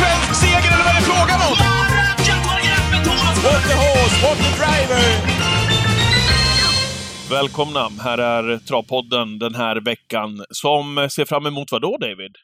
svensk 0.00 0.30
seger 0.42 0.70
eller 0.74 0.84
vad 0.86 0.92
är 0.94 0.98
det 1.00 1.06
frågan 1.12 1.40
om? 1.48 1.56
What 3.46 3.62
the 3.70 3.76
horse, 3.84 4.16
what 4.24 4.38
the 4.44 4.50
driver! 4.60 5.04
Välkomna! 7.30 7.88
Här 8.04 8.18
är 8.18 8.58
Travpodden 8.58 9.38
den 9.38 9.54
här 9.54 9.84
veckan 9.84 10.44
som 10.50 11.08
ser 11.10 11.24
fram 11.24 11.46
emot 11.46 11.72
vad 11.72 11.82
då, 11.82 11.96
David? 12.00 12.36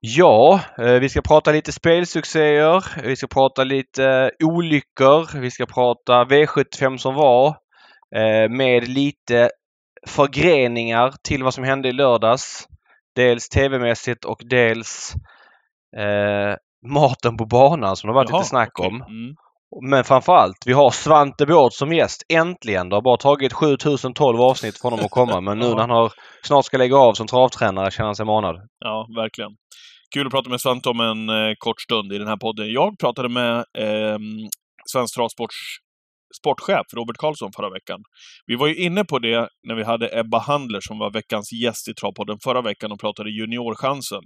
Ja, 0.00 0.60
eh, 0.78 0.92
vi 0.92 1.08
ska 1.08 1.20
prata 1.20 1.52
lite 1.52 1.72
spelsuccéer, 1.72 2.84
vi 3.02 3.16
ska 3.16 3.26
prata 3.26 3.64
lite 3.64 4.04
eh, 4.04 4.46
olyckor, 4.46 5.40
vi 5.40 5.50
ska 5.50 5.66
prata 5.66 6.24
V75 6.24 6.96
som 6.96 7.14
var 7.14 7.48
eh, 8.16 8.48
med 8.50 8.88
lite 8.88 9.50
förgreningar 10.06 11.14
till 11.22 11.42
vad 11.42 11.54
som 11.54 11.64
hände 11.64 11.88
i 11.88 11.92
lördags. 11.92 12.66
Dels 13.16 13.48
tv-mässigt 13.48 14.24
och 14.24 14.40
dels 14.44 15.14
eh, 15.96 16.56
maten 16.86 17.36
på 17.36 17.46
banan 17.46 17.96
som 17.96 18.08
det 18.08 18.12
har 18.12 18.20
varit 18.20 18.30
Jaha, 18.30 18.38
lite 18.38 18.48
snack 18.48 18.70
okej. 18.78 18.88
om. 18.88 19.02
Mm. 19.02 19.34
Men 19.90 20.04
framförallt, 20.04 20.56
vi 20.66 20.72
har 20.72 20.90
Svante 20.90 21.46
Båth 21.46 21.76
som 21.76 21.92
gäst. 21.92 22.22
Äntligen! 22.28 22.88
Det 22.88 22.96
har 22.96 23.02
bara 23.02 23.16
tagit 23.16 23.52
7012 23.52 24.40
avsnitt 24.40 24.78
för 24.78 24.90
honom 24.90 25.04
att 25.04 25.10
komma 25.10 25.40
men 25.40 25.58
nu 25.58 25.64
Ja. 25.68 25.74
när 25.74 25.80
han 25.80 25.90
har, 25.90 26.12
snart 26.42 26.64
ska 26.64 26.78
lägga 26.78 26.96
av 26.96 27.14
som 27.14 27.26
travtränare 27.26 27.90
känner 27.90 28.06
han 28.06 28.14
sig 28.16 28.26
manad. 28.26 28.56
Ja, 28.78 29.06
verkligen. 29.16 29.50
Kul 30.14 30.26
att 30.26 30.32
prata 30.32 30.50
med 30.50 30.60
Svante 30.60 30.88
om 30.88 31.00
en 31.00 31.28
eh, 31.28 31.54
kort 31.58 31.80
stund 31.80 32.12
i 32.12 32.18
den 32.18 32.28
här 32.28 32.36
podden. 32.36 32.72
Jag 32.72 32.98
pratade 32.98 33.28
med 33.28 33.56
eh, 33.56 34.18
Svensk 34.92 35.14
Travsports 35.16 35.56
sportchef 36.38 36.86
Robert 36.96 37.16
Karlsson 37.16 37.50
förra 37.56 37.70
veckan. 37.70 38.00
Vi 38.46 38.56
var 38.56 38.66
ju 38.66 38.74
inne 38.74 39.04
på 39.04 39.18
det 39.18 39.48
när 39.68 39.74
vi 39.74 39.84
hade 39.84 40.18
Ebba 40.20 40.38
Handler 40.38 40.80
som 40.80 40.98
var 40.98 41.10
veckans 41.10 41.52
gäst 41.52 41.88
i 41.88 41.94
Travpodden 41.94 42.38
förra 42.44 42.62
veckan 42.62 42.92
och 42.92 43.00
pratade 43.00 43.30
juniorchansen. 43.30 44.22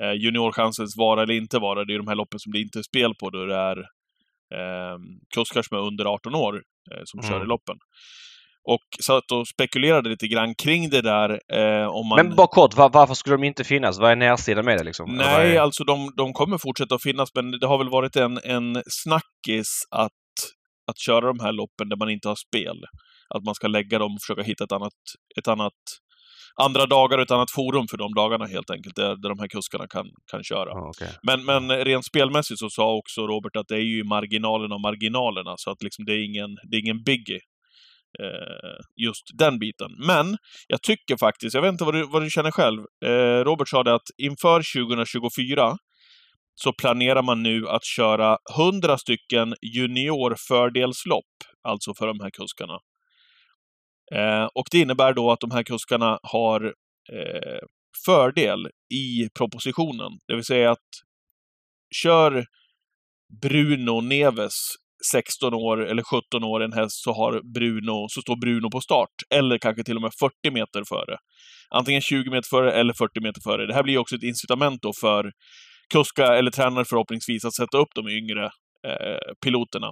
Eh, 0.00 0.12
juniorchansens 0.12 0.96
vara 0.96 1.22
eller 1.22 1.34
inte 1.34 1.58
vara, 1.58 1.84
det 1.84 1.94
är 1.94 1.98
de 1.98 2.08
här 2.08 2.14
loppen 2.14 2.38
som 2.38 2.52
det 2.52 2.60
inte 2.60 2.78
är 2.78 2.82
spel 2.82 3.14
på 3.20 3.30
då 3.30 3.46
det 3.46 3.56
är 3.56 3.78
eh, 4.58 4.96
kuskar 5.34 5.62
som 5.62 5.76
är 5.78 5.82
under 5.82 6.04
18 6.04 6.34
år 6.34 6.54
eh, 6.92 7.00
som 7.04 7.20
Mm. 7.20 7.30
kör 7.30 7.42
i 7.44 7.46
loppen. 7.46 7.76
Och 8.64 9.04
satt 9.04 9.32
och 9.32 9.48
spekulerade 9.48 10.10
lite 10.10 10.28
grann 10.28 10.54
kring 10.54 10.90
det 10.90 11.02
där 11.02 11.30
eh, 11.52 11.86
om 11.86 12.08
man... 12.08 12.26
Men 12.26 12.36
bara 12.36 12.46
kort, 12.46 12.74
var, 12.76 12.90
varför 12.90 13.14
skulle 13.14 13.36
de 13.36 13.44
inte 13.44 13.64
finnas? 13.64 13.98
Vad 13.98 14.10
är 14.10 14.16
närsidan 14.16 14.64
med 14.64 14.78
det 14.78 14.84
liksom? 14.84 15.16
Nej, 15.16 15.56
är... 15.56 15.60
alltså 15.60 15.84
de, 15.84 16.10
de 16.16 16.32
kommer 16.32 16.58
fortsätta 16.58 16.94
att 16.94 17.02
finnas, 17.02 17.28
men 17.34 17.50
det 17.50 17.66
har 17.66 17.78
väl 17.78 17.88
varit 17.90 18.16
en, 18.16 18.38
en 18.44 18.82
snackis 18.86 19.68
att, 19.90 20.12
att 20.92 21.00
köra 21.06 21.26
de 21.26 21.40
här 21.40 21.52
loppen 21.52 21.88
där 21.88 21.96
man 21.96 22.10
inte 22.10 22.28
har 22.28 22.36
spel. 22.48 22.78
Att 23.34 23.44
man 23.44 23.54
ska 23.54 23.66
lägga 23.68 23.98
dem 23.98 24.14
och 24.14 24.22
försöka 24.22 24.42
hitta 24.42 24.64
ett 24.64 24.72
annat, 24.72 24.98
ett 25.38 25.48
annat 25.48 25.80
andra 26.54 26.86
dagar 26.86 27.18
och 27.18 27.22
ett 27.22 27.30
annat 27.30 27.50
forum 27.50 27.86
för 27.90 27.96
de 27.96 28.14
dagarna 28.14 28.46
helt 28.46 28.70
enkelt, 28.70 28.96
där, 28.96 29.16
där 29.16 29.28
de 29.28 29.38
här 29.38 29.48
kuskarna 29.48 29.86
kan, 29.86 30.06
kan 30.30 30.44
köra. 30.44 30.70
Ja, 30.70 30.88
okej. 30.88 31.08
Men, 31.22 31.44
men 31.44 31.84
rent 31.84 32.04
spelmässigt 32.04 32.60
så 32.60 32.70
sa 32.70 32.94
också 32.94 33.26
Robert 33.26 33.56
att 33.56 33.68
det 33.68 33.74
är 33.74 33.88
ju 33.96 34.04
marginalerna 34.04 34.74
av 34.74 34.80
marginalerna, 34.80 35.54
så 35.56 35.70
att 35.70 35.82
liksom 35.82 36.04
det 36.04 36.12
är 36.12 36.24
ingen, 36.24 36.50
det 36.70 36.76
är 36.76 36.80
ingen 36.80 37.02
biggie. 37.02 37.40
Eh, 38.20 38.78
just 38.96 39.22
den 39.38 39.58
biten. 39.58 39.90
Men 40.06 40.36
jag 40.68 40.82
tycker 40.82 41.16
faktiskt, 41.16 41.54
jag 41.54 41.62
vet 41.62 41.72
inte 41.72 41.84
vad 41.84 41.94
du, 41.94 42.06
vad 42.06 42.22
du 42.22 42.30
känner 42.30 42.50
själv. 42.50 42.80
Eh, 43.04 43.44
Robert 43.44 43.68
sa 43.68 43.82
det 43.82 43.94
att 43.94 44.08
inför 44.18 44.86
2024 44.86 45.76
så 46.62 46.72
planerar 46.72 47.22
man 47.22 47.42
nu 47.42 47.68
att 47.68 47.84
köra 47.84 48.38
100 48.56 48.98
stycken 48.98 49.54
juniorfördelslopp, 49.62 51.32
alltså 51.68 51.94
för 51.94 52.06
de 52.06 52.20
här 52.20 52.30
kuskarna. 52.30 52.78
Eh, 54.14 54.48
och 54.54 54.66
det 54.70 54.78
innebär 54.78 55.12
då 55.12 55.30
att 55.30 55.40
de 55.40 55.50
här 55.50 55.62
kuskarna 55.62 56.18
har 56.22 56.64
eh, 57.12 57.60
fördel 58.06 58.66
i 58.94 59.28
propositionen. 59.38 60.12
Det 60.28 60.34
vill 60.34 60.44
säga 60.44 60.70
att 60.70 60.88
kör 62.02 62.44
Bruno 63.42 64.00
Neves 64.00 64.54
16 65.12 65.54
år 65.54 65.86
eller 65.86 66.02
17 66.02 66.44
år 66.44 66.62
en 66.62 66.72
häst 66.72 67.02
så 67.02 67.12
har 67.12 67.52
Bruno, 67.54 68.06
så 68.08 68.20
står 68.20 68.36
Bruno 68.36 68.70
på 68.70 68.80
start. 68.80 69.14
Eller 69.34 69.58
kanske 69.58 69.84
till 69.84 69.96
och 69.96 70.02
med 70.02 70.12
40 70.20 70.50
meter 70.50 70.82
före. 70.88 71.16
Antingen 71.70 72.00
20 72.00 72.30
meter 72.30 72.48
före 72.50 72.72
eller 72.72 72.94
40 72.94 73.20
meter 73.20 73.40
före. 73.40 73.66
Det 73.66 73.74
här 73.74 73.82
blir 73.82 73.98
också 73.98 74.16
ett 74.16 74.22
incitament 74.22 74.82
då 74.82 74.92
för 75.00 75.32
kuskar 75.92 76.32
eller 76.32 76.50
tränare 76.50 76.84
förhoppningsvis 76.84 77.44
att 77.44 77.54
sätta 77.54 77.78
upp 77.78 77.88
de 77.94 78.08
yngre 78.08 78.44
eh, 78.88 79.32
piloterna. 79.44 79.90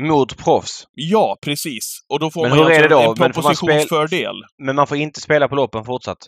Mot 0.00 0.36
proffs. 0.44 0.84
Ja, 0.92 1.38
precis. 1.42 1.84
Och 2.08 2.20
då 2.20 2.30
får 2.30 2.42
Men 2.48 2.50
man 2.50 2.58
hur 2.58 2.64
är 2.70 2.82
alltså 2.82 2.98
det 2.98 3.04
en, 3.04 3.14
då? 3.14 3.24
propositionsfördel. 3.24 4.34
Men 4.58 4.76
man 4.76 4.86
får 4.86 4.96
inte 4.96 5.20
spela 5.20 5.48
på 5.48 5.54
loppen 5.54 5.84
fortsatt. 5.84 6.18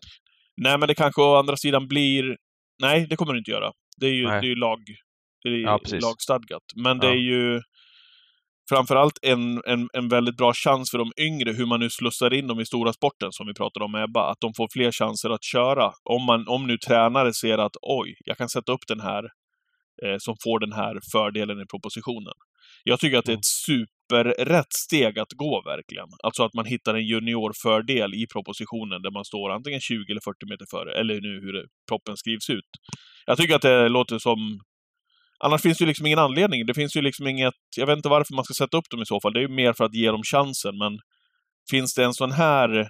Nej, 0.56 0.78
men 0.78 0.88
det 0.88 0.94
kanske 0.94 1.22
å 1.22 1.36
andra 1.36 1.56
sidan 1.56 1.88
blir... 1.88 2.36
Nej, 2.82 3.06
det 3.10 3.16
kommer 3.16 3.32
du 3.32 3.38
inte 3.38 3.50
göra. 3.50 3.70
Det 4.00 4.06
är 4.06 4.10
ju, 4.10 4.26
Nej. 4.26 4.40
det 4.40 4.46
är 4.46 4.48
ju 4.48 4.54
lag, 4.56 4.78
det 5.42 5.48
är 5.48 5.52
Ja, 5.52 5.78
lagstadgat. 6.02 6.62
Men 6.76 6.98
det 6.98 7.06
Ja. 7.06 7.12
är 7.12 7.16
ju 7.16 7.60
framförallt 8.68 9.18
en, 9.22 9.62
en, 9.66 9.88
en 9.92 10.08
väldigt 10.08 10.36
bra 10.36 10.52
chans 10.54 10.90
för 10.90 10.98
de 10.98 11.12
yngre, 11.16 11.52
hur 11.52 11.66
man 11.66 11.80
nu 11.80 11.90
slussar 11.90 12.34
in 12.34 12.46
dem 12.46 12.60
i 12.60 12.66
stora 12.66 12.92
sporten, 12.92 13.32
som 13.32 13.46
vi 13.46 13.54
pratade 13.54 13.84
om 13.84 13.92
med 13.92 14.04
Ebba, 14.04 14.30
att 14.30 14.40
de 14.40 14.54
får 14.54 14.68
fler 14.72 14.92
chanser 14.92 15.30
att 15.30 15.44
köra. 15.44 15.92
Om, 16.04 16.24
man, 16.24 16.48
om 16.48 16.66
nu 16.66 16.78
tränare 16.78 17.32
ser 17.32 17.58
att 17.58 17.76
oj, 17.82 18.16
jag 18.24 18.38
kan 18.38 18.48
sätta 18.48 18.72
upp 18.72 18.86
den 18.88 19.00
här 19.00 19.24
eh, 20.04 20.16
som 20.18 20.36
får 20.44 20.58
den 20.60 20.72
här 20.72 20.98
fördelen 21.12 21.60
i 21.60 21.66
propositionen. 21.66 22.34
Jag 22.84 23.00
tycker 23.00 23.18
att 23.18 23.24
det 23.24 23.32
är 23.32 23.36
ett 23.36 23.44
superrätt 23.44 24.72
steg 24.72 25.18
att 25.18 25.32
gå 25.32 25.62
verkligen. 25.64 26.08
Alltså 26.22 26.42
att 26.44 26.54
man 26.54 26.66
hittar 26.66 26.94
en 26.94 27.06
juniorfördel 27.06 28.14
i 28.14 28.26
propositionen 28.32 29.02
där 29.02 29.10
man 29.10 29.24
står 29.24 29.50
antingen 29.50 29.80
20 29.80 30.10
eller 30.10 30.20
40 30.20 30.46
meter 30.50 30.66
före, 30.70 31.00
eller 31.00 31.20
nu 31.20 31.40
hur 31.40 31.52
det, 31.52 31.66
proppen 31.88 32.16
skrivs 32.16 32.50
ut. 32.50 32.70
Jag 33.26 33.38
tycker 33.38 33.54
att 33.54 33.62
det 33.62 33.88
låter 33.88 34.18
som... 34.18 34.60
Annars 35.44 35.62
finns 35.62 35.78
det 35.78 35.82
ju 35.82 35.88
liksom 35.88 36.06
ingen 36.06 36.18
anledning. 36.18 36.66
Det 36.66 36.74
finns 36.74 36.96
ju 36.96 37.02
liksom 37.02 37.26
inget... 37.26 37.54
Jag 37.76 37.86
vet 37.86 37.96
inte 37.96 38.08
varför 38.08 38.34
man 38.34 38.44
ska 38.44 38.54
sätta 38.54 38.76
upp 38.76 38.90
dem 38.90 39.02
i 39.02 39.06
så 39.06 39.20
fall. 39.20 39.32
Det 39.32 39.38
är 39.38 39.48
ju 39.48 39.54
mer 39.54 39.72
för 39.72 39.84
att 39.84 39.94
ge 39.94 40.10
dem 40.10 40.22
chansen, 40.22 40.78
men 40.78 40.98
finns 41.70 41.94
det 41.94 42.04
en 42.04 42.14
sån 42.14 42.32
här 42.32 42.88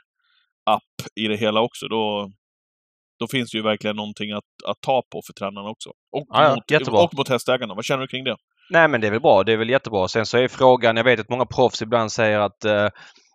app 0.70 0.92
i 1.20 1.28
det 1.28 1.36
hela 1.36 1.60
också, 1.60 1.88
då, 1.88 2.30
då 3.18 3.26
finns 3.28 3.50
det 3.50 3.58
ju 3.58 3.62
verkligen 3.62 3.96
någonting 3.96 4.32
att, 4.32 4.44
att 4.66 4.80
ta 4.80 5.02
på 5.12 5.22
för 5.26 5.32
tränarna 5.32 5.68
också. 5.68 5.90
Och, 5.90 6.26
Ja, 6.28 6.54
mot, 6.54 6.70
jättebra. 6.70 7.02
och 7.02 7.14
mot 7.16 7.28
hästägarna. 7.28 7.74
Vad 7.74 7.84
känner 7.84 8.00
du 8.00 8.08
kring 8.08 8.24
det? 8.24 8.36
Nej 8.70 8.88
men 8.88 9.00
det 9.00 9.06
är 9.06 9.10
väl 9.10 9.20
bra. 9.20 9.42
Det 9.42 9.52
är 9.52 9.56
väl 9.56 9.70
jättebra. 9.70 10.08
Sen 10.08 10.26
så 10.26 10.38
är 10.38 10.48
frågan, 10.48 10.96
jag 10.96 11.04
vet 11.04 11.20
att 11.20 11.28
många 11.30 11.46
proffs 11.46 11.82
ibland 11.82 12.12
säger 12.12 12.40
att 12.40 12.64
eh, 12.64 12.88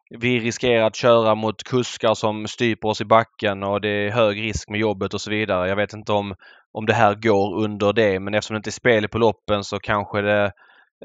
vi 0.09 0.39
riskerar 0.39 0.87
att 0.87 0.95
köra 0.95 1.35
mot 1.35 1.63
kuskar 1.63 2.13
som 2.13 2.47
stryper 2.47 2.87
oss 2.87 3.01
i 3.01 3.05
backen 3.05 3.63
och 3.63 3.81
det 3.81 3.89
är 3.89 4.11
hög 4.11 4.41
risk 4.41 4.69
med 4.69 4.79
jobbet 4.79 5.13
och 5.13 5.21
så 5.21 5.29
vidare. 5.29 5.69
Jag 5.69 5.75
vet 5.75 5.93
inte 5.93 6.11
om, 6.11 6.35
om 6.77 6.85
det 6.85 6.93
här 6.93 7.15
går 7.15 7.63
under 7.63 7.93
det 7.93 8.19
men 8.19 8.33
eftersom 8.33 8.53
det 8.53 8.57
inte 8.57 8.69
är 8.69 8.71
spel 8.71 9.07
på 9.07 9.17
loppen 9.17 9.63
så 9.63 9.79
kanske 9.79 10.21
det 10.21 10.51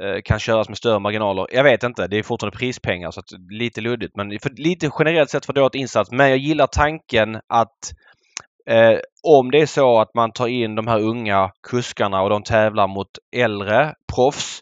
eh, 0.01 0.23
kan 0.25 0.39
köras 0.39 0.69
med 0.69 0.79
större 0.79 0.99
marginaler. 0.99 1.47
Jag 1.53 1.65
vet 1.65 1.83
inte. 1.83 2.07
Det 2.07 2.19
är 2.19 2.23
fortfarande 2.23 2.59
prispengar 2.59 3.11
så 3.11 3.21
att 3.21 3.31
lite 3.51 3.81
luddigt 3.81 4.17
men 4.17 4.39
för, 4.43 4.51
lite 4.51 4.91
generellt 4.99 5.31
sett 5.31 5.47
för 5.47 5.53
dåligt 5.53 5.75
insats. 5.75 6.11
Men 6.11 6.29
jag 6.29 6.39
gillar 6.39 6.67
tanken 6.67 7.41
att 7.49 7.93
Eh, 8.71 8.99
om 9.23 9.51
det 9.51 9.61
är 9.61 9.67
så 9.67 10.01
att 10.01 10.15
man 10.15 10.33
tar 10.33 10.47
in 10.47 10.75
de 10.75 10.87
här 10.87 11.01
unga 11.01 11.51
kuskarna 11.69 12.23
och 12.23 12.31
de 12.31 12.43
tävlar 12.43 12.89
mot 12.89 13.09
äldre 13.37 13.95
proffs 14.15 14.61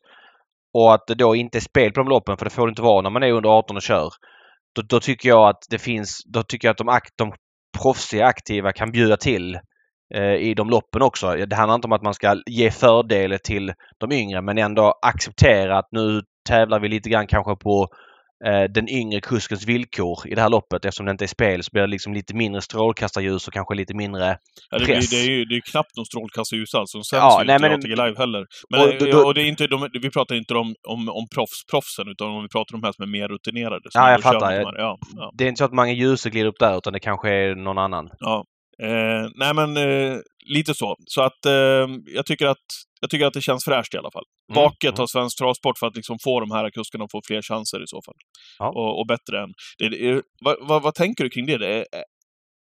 och 0.74 0.94
att 0.94 1.06
det 1.06 1.14
då 1.14 1.36
inte 1.36 1.58
är 1.58 1.60
spel 1.60 1.92
på 1.92 2.00
de 2.00 2.08
loppen, 2.08 2.36
för 2.36 2.44
det 2.44 2.50
får 2.50 2.66
det 2.66 2.70
inte 2.70 2.82
vara 2.82 3.02
när 3.02 3.10
man 3.10 3.22
är 3.22 3.32
under 3.32 3.50
18 3.50 3.76
och 3.76 3.82
kör. 3.82 4.12
Då, 4.74 4.82
då 4.82 5.00
tycker 5.00 5.28
jag 5.28 5.48
att 5.48 5.66
det 5.70 5.78
finns, 5.78 6.22
då 6.26 6.42
tycker 6.42 6.68
jag 6.68 6.72
att 6.72 6.78
de, 6.78 6.88
akt, 6.88 7.12
de 7.16 7.32
proffsiga 7.82 8.26
aktiva 8.26 8.72
kan 8.72 8.92
bjuda 8.92 9.16
till 9.16 9.58
i 10.18 10.54
de 10.54 10.70
loppen 10.70 11.02
också. 11.02 11.36
Det 11.46 11.56
handlar 11.56 11.74
inte 11.74 11.86
om 11.86 11.92
att 11.92 12.02
man 12.02 12.14
ska 12.14 12.36
ge 12.50 12.70
fördelar 12.70 13.38
till 13.38 13.72
de 14.00 14.12
yngre 14.12 14.42
men 14.42 14.58
ändå 14.58 14.94
acceptera 15.02 15.78
att 15.78 15.88
nu 15.92 16.22
tävlar 16.48 16.80
vi 16.80 16.88
lite 16.88 17.08
grann 17.10 17.26
kanske 17.26 17.56
på 17.56 17.88
eh, 18.46 18.62
den 18.62 18.88
yngre 18.88 19.20
kuskens 19.20 19.66
villkor 19.66 20.18
i 20.28 20.34
det 20.34 20.40
här 20.42 20.48
loppet. 20.48 20.84
Eftersom 20.84 21.06
det 21.06 21.12
inte 21.12 21.24
är 21.24 21.26
spel 21.26 21.62
så 21.62 21.68
blir 21.72 21.82
det 21.82 21.88
liksom 21.88 22.14
lite 22.14 22.34
mindre 22.34 22.60
strålkastarljus 22.62 23.48
och 23.48 23.52
kanske 23.54 23.74
lite 23.74 23.94
mindre 23.94 24.36
Ja, 24.70 24.78
det, 24.78 24.84
blir, 24.84 24.94
press. 24.94 25.10
det, 25.10 25.16
är 25.16 25.30
ju, 25.30 25.44
det 25.44 25.54
är 25.56 25.60
knappt 25.70 25.96
någon 25.96 26.06
strålkastarljus 26.06 26.74
alls. 26.74 26.92
De 26.92 27.04
sänds 27.04 27.12
Ja, 27.22 27.40
ju 27.42 27.46
nej, 27.46 27.56
inte 27.56 27.68
men- 27.68 27.78
ATG 27.78 27.88
Live 27.88 28.14
heller. 28.18 28.46
Men, 28.70 28.80
och 28.80 29.12
då- 29.12 29.26
och 29.26 29.34
det 29.34 29.42
är 29.42 29.46
inte, 29.48 29.66
de, 29.66 29.88
vi 30.02 30.10
pratar 30.10 30.34
inte 30.34 30.54
om, 30.54 30.74
om, 30.88 31.08
om 31.08 31.26
proffs, 31.34 31.60
proffsen, 31.70 32.08
utan 32.08 32.28
om 32.28 32.42
vi 32.42 32.48
pratar 32.48 32.74
om 32.74 32.80
de 32.80 32.86
här 32.86 32.92
som 32.92 33.02
är 33.02 33.12
mer 33.18 33.28
rutinerade. 33.28 33.80
Ja, 33.94 34.10
jag 34.10 34.22
fattar. 34.22 34.50
de. 34.58 34.72
Ja, 34.76 34.98
ja. 35.16 35.30
Det 35.38 35.44
är 35.44 35.48
inte 35.48 35.58
så 35.58 35.64
att 35.64 35.72
Mange 35.72 35.92
Djuse 35.92 36.30
glider 36.30 36.48
upp 36.48 36.58
där 36.58 36.78
utan 36.78 36.92
det 36.92 37.00
kanske 37.00 37.28
är 37.30 37.54
någon 37.54 37.78
annan. 37.78 38.08
Ja. 38.18 38.44
Eh, 38.82 39.28
nej 39.34 39.54
men 39.54 39.76
eh, 39.76 40.18
lite 40.46 40.74
så. 40.74 40.96
Så 41.06 41.22
att 41.22 41.46
eh, 41.46 41.86
jag, 42.06 42.26
tycker 42.26 42.46
att 42.46 42.66
jag 43.00 43.10
tycker 43.10 43.26
att 43.26 43.34
det 43.34 43.40
känns 43.40 43.64
fräscht 43.64 43.94
i 43.94 43.98
alla 43.98 44.10
fall. 44.10 44.24
Mm, 44.52 44.62
Vaket 44.62 44.90
mm. 44.90 44.98
har 44.98 45.06
Svensk 45.06 45.38
Travsport 45.38 45.78
för 45.78 45.86
att 45.86 45.96
liksom 45.96 46.18
få 46.24 46.40
de 46.40 46.50
här 46.50 46.70
kuskarna 46.70 47.04
att 47.04 47.10
få 47.10 47.20
fler 47.26 47.42
chanser 47.42 47.82
i 47.82 47.86
så 47.86 48.00
fall. 48.06 48.14
Ja. 48.58 48.68
Och, 48.68 49.00
och 49.00 49.06
bättre 49.06 49.42
än... 49.42 49.52
Det, 49.78 49.88
det, 49.88 50.22
vad, 50.44 50.56
vad, 50.60 50.82
vad 50.82 50.94
tänker 50.94 51.24
du 51.24 51.30
kring 51.30 51.46
det? 51.46 51.58
det 51.58 51.76
är, 51.76 51.84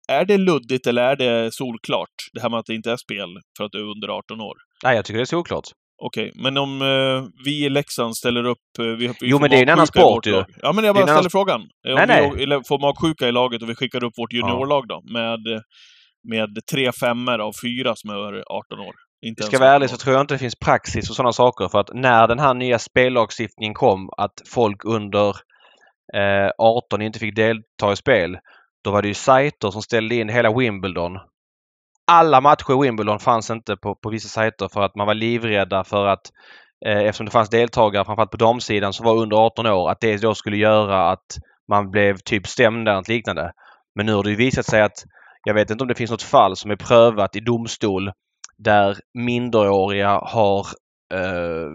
är 0.09 0.25
det 0.25 0.39
luddigt 0.39 0.87
eller 0.87 1.03
är 1.03 1.17
det 1.17 1.55
solklart? 1.55 2.15
Det 2.33 2.41
här 2.41 2.51
med 2.51 2.59
att 2.59 2.67
det 2.67 2.75
inte 2.75 2.93
är 2.93 2.97
spel 2.97 3.29
för 3.57 3.65
att 3.65 3.73
du 3.73 3.79
är 3.79 3.91
under 3.91 4.09
18 4.09 4.41
år. 4.41 4.57
Nej, 4.85 4.97
jag 4.97 5.05
tycker 5.05 5.19
det 5.19 5.23
är 5.23 5.25
såklart. 5.25 5.69
Okej, 6.03 6.33
men 6.35 6.57
om 6.57 6.83
eh, 6.83 7.43
vi 7.45 7.65
i 7.65 7.69
Leksand 7.69 8.17
ställer 8.17 8.45
upp... 8.45 8.59
Eh, 8.79 8.85
vi, 8.85 9.07
vi 9.07 9.15
Jo, 9.21 9.39
men 9.39 9.51
det 9.51 9.57
är 9.57 9.62
en 9.62 9.69
annan 9.69 9.87
sport 9.87 10.27
ju. 10.27 10.45
Ja, 10.62 10.73
men 10.73 10.85
jag 10.85 10.95
bara 10.95 11.03
en 11.03 11.09
annan 11.09 11.17
ställer 11.17 11.31
frågan. 11.31 11.61
Eh, 11.87 11.93
Om 11.93 12.05
Nej, 12.09 12.33
vi 12.37 12.47
får 12.69 12.79
magsjuka 12.79 13.29
i 13.29 13.33
laget 13.33 13.62
och 13.62 13.71
vi 13.71 13.75
skickar 13.75 14.05
upp 14.05 14.12
vårt 14.17 14.33
juniorlag 14.33 14.89
då, 14.89 15.03
med, 15.12 15.62
med 16.28 16.49
tre 16.73 16.93
femmor 16.93 17.38
av 17.38 17.52
fyra 17.62 17.96
som 17.96 18.11
är 18.11 18.14
över 18.14 18.44
18 18.46 18.81
år. 18.81 18.94
Inte 19.26 19.43
Ska 19.43 19.58
vara 19.58 19.70
ärlig 19.70 19.87
18 19.87 19.99
så 19.99 20.02
tror 20.02 20.14
jag 20.14 20.20
inte 20.20 20.34
det 20.34 20.38
finns 20.38 20.58
praxis 20.58 21.11
och 21.11 21.17
sådana 21.17 21.32
saker 21.32 21.69
för 21.69 21.81
att 21.81 21.90
när 21.94 22.28
den 22.28 22.38
här 22.38 22.55
nya 22.55 22.78
spellagstiftningen 22.78 23.75
kom 23.75 24.11
att 24.17 24.43
folk 24.46 24.84
under 24.84 25.28
eh, 26.14 26.50
18 26.58 27.02
inte 27.02 27.19
fick 27.19 27.37
delta 27.37 27.93
i 27.93 27.96
spel. 27.96 28.38
Då 28.84 28.90
var 28.90 29.02
det 29.02 29.08
ju 29.08 29.14
sajter 29.14 29.70
som 29.70 29.82
ställde 29.82 30.14
in 30.14 30.28
hela 30.28 30.58
Wimbledon. 30.58 31.19
Alla 32.06 32.40
matcher 32.40 32.73
i 32.73 32.87
Wimbledon 32.87 33.19
fanns 33.19 33.50
inte 33.50 33.76
på, 33.76 33.94
på 33.94 34.11
vissa 34.11 34.28
sajter 34.28 34.69
för 34.69 34.82
att 34.82 34.96
man 34.96 35.06
var 35.06 35.14
livrädda 35.14 35.84
för 35.84 36.06
att 36.06 36.31
eh, 36.87 36.99
eftersom 36.99 37.26
det 37.26 37.32
fanns 37.32 37.50
deltagare 37.50 38.05
framförallt 38.05 38.31
på 38.31 38.37
damsidan 38.37 38.93
som 38.93 39.06
var 39.06 39.17
under 39.17 39.37
18 39.37 39.67
år 39.67 39.90
att 39.90 40.00
det 40.00 40.17
då 40.17 40.34
skulle 40.34 40.56
göra 40.56 41.11
att 41.11 41.38
man 41.69 41.90
blev 41.90 42.17
typ 42.17 42.46
stämd 42.46 42.88
eller 42.88 42.96
något 42.96 43.08
liknande. 43.08 43.52
Men 43.94 44.06
nu 44.06 44.14
har 44.14 44.23
det 44.23 44.34
visat 44.34 44.67
sig 44.67 44.82
att 44.82 45.05
jag 45.47 45.55
vet 45.55 45.71
inte 45.71 45.85
om 45.85 45.89
det 45.89 45.95
finns 45.95 46.11
något 46.11 46.23
fall 46.23 46.57
som 46.57 46.71
är 46.71 46.77
prövat 46.77 47.37
i 47.37 47.41
domstol 47.41 48.11
där 48.59 48.97
minderåriga 49.15 50.21
har 50.23 50.67
eh, 51.15 51.71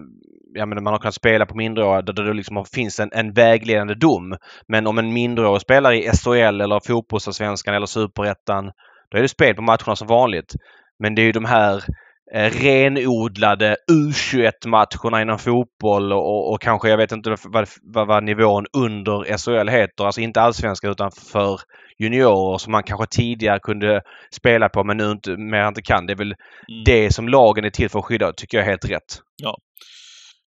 jag 0.54 0.70
menar, 0.70 0.82
man 0.82 0.94
har 0.94 1.00
kunnat 1.00 1.16
spela 1.16 1.46
på 1.46 1.58
minderåriga 1.58 2.02
där 2.02 2.24
det 2.24 2.34
liksom 2.34 2.66
finns 2.66 3.00
en, 3.00 3.10
en 3.14 3.34
vägledande 3.34 3.94
dom. 3.94 4.36
Men 4.68 4.88
om 4.88 4.98
en 4.98 5.14
minderårig 5.14 5.62
spelar 5.62 5.94
i 5.94 6.10
SHL 6.12 6.62
eller 6.62 6.88
fotbollsallsvenskan 6.88 7.76
eller 7.76 7.86
superettan 7.86 8.72
då 9.12 9.18
är 9.18 9.22
det 9.22 9.30
spel 9.30 9.56
på 9.56 9.62
matcherna 9.62 9.96
som 9.96 10.08
vanligt. 10.08 10.56
Men 11.00 11.16
det 11.16 11.22
är 11.22 11.26
ju 11.26 11.32
de 11.32 11.46
här 11.46 11.84
renodlade 12.33 13.75
U21-matcherna 13.92 15.22
inom 15.22 15.39
fotboll 15.39 16.13
och, 16.13 16.51
och, 16.54 16.62
kanske, 16.62 16.89
jag 16.89 16.98
vet 16.98 17.12
inte 17.12 17.30
vad, 17.30 17.68
vad, 17.94 18.07
vad 18.07 18.24
nivån 18.24 18.66
under 18.78 19.38
SHL 19.38 19.69
heter. 19.69 20.06
Alltså 20.06 20.22
inte 20.22 20.42
allsvenskan 20.42 20.92
utan 20.92 21.12
för 21.31 21.60
juniorer 22.00 22.57
som 22.57 22.72
man 22.72 22.83
kanske 22.83 23.06
tidigare 23.18 23.60
kunde 23.60 24.01
spela 24.36 24.69
på 24.69 24.83
men 24.83 24.98
nu 24.98 25.12
inte, 25.12 25.38
mer 25.38 25.68
inte 25.68 25.81
kan. 25.81 26.06
Det 26.06 26.13
är 26.13 26.18
väl 26.18 26.36
Mm. 26.72 26.83
det 26.86 27.13
som 27.13 27.30
lagen 27.30 27.66
är 27.66 27.69
till 27.69 27.89
för 27.89 28.00
att 28.00 28.06
skydda, 28.06 28.34
tycker 28.34 28.57
jag 28.57 28.66
är 28.66 28.69
helt 28.69 28.89
rätt. 28.89 29.19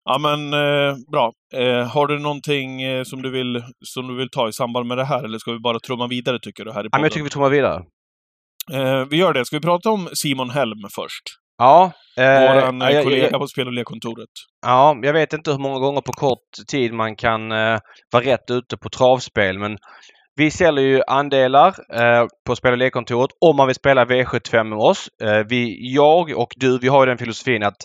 Ja, 0.05 0.17
men 0.19 0.53
eh, 0.53 0.95
bra. 1.11 1.31
Eh, 1.55 1.87
har 1.87 2.07
du 2.07 2.19
någonting 2.19 2.81
eh, 2.81 3.03
som, 3.03 3.21
du 3.21 3.31
vill, 3.31 3.63
som 3.85 4.07
du 4.07 4.15
vill 4.15 4.29
ta 4.29 4.49
i 4.49 4.53
samband 4.53 4.87
med 4.87 4.97
det 4.97 5.05
här, 5.05 5.23
eller 5.23 5.37
ska 5.37 5.51
vi 5.51 5.59
bara 5.59 5.79
trumma 5.79 6.07
vidare, 6.07 6.39
tycker 6.41 6.65
du, 6.65 6.71
här 6.71 6.83
i 6.83 6.89
Ja, 6.91 6.97
men 6.97 7.03
jag 7.03 7.11
tycker 7.11 7.23
vi 7.23 7.29
trummar 7.29 7.49
vidare. 7.49 7.83
eh, 8.73 9.05
vi 9.09 9.17
gör 9.17 9.33
det. 9.33 9.45
Ska 9.45 9.55
vi 9.55 9.61
prata 9.61 9.89
om 9.89 10.09
Simon 10.13 10.49
Helm 10.49 10.79
först? 10.95 11.23
Ja, 11.57 11.91
eh, 12.17 12.41
Våran 12.41 12.81
eh, 12.81 13.03
kollega 13.03 13.29
jag- 13.31 13.39
på 13.39 13.47
Spel 13.47 13.67
och 13.67 13.73
lekkontoret. 13.73 14.29
Ja, 14.65 14.97
jag 15.01 15.13
vet 15.13 15.33
inte 15.33 15.51
hur 15.51 15.57
många 15.57 15.79
gånger 15.79 16.01
på 16.01 16.11
kort 16.11 16.49
tid 16.67 16.93
man 16.93 17.15
kan 17.15 17.51
eh, 17.51 17.79
vara 18.11 18.23
rätt 18.23 18.51
ute 18.51 18.77
på 18.77 18.89
travspel 18.89 19.59
men 19.59 19.77
vi 20.35 20.51
säljer 20.51 20.85
ju 20.85 21.01
andelar 21.07 21.67
eh, 22.01 22.25
på 22.47 22.55
Spel 22.55 22.71
och 22.71 22.77
lekkontoret 22.77 23.31
om 23.41 23.55
man 23.55 23.67
vill 23.67 23.75
spela 23.75 24.05
V75 24.05 24.63
med 24.63 24.77
oss. 24.79 25.07
Eh, 25.23 25.39
vi, 25.49 25.77
jag 25.95 26.37
och 26.37 26.53
du, 26.55 26.79
vi 26.79 26.87
har 26.87 27.01
ju 27.01 27.09
den 27.09 27.17
filosofin 27.17 27.63
att 27.63 27.77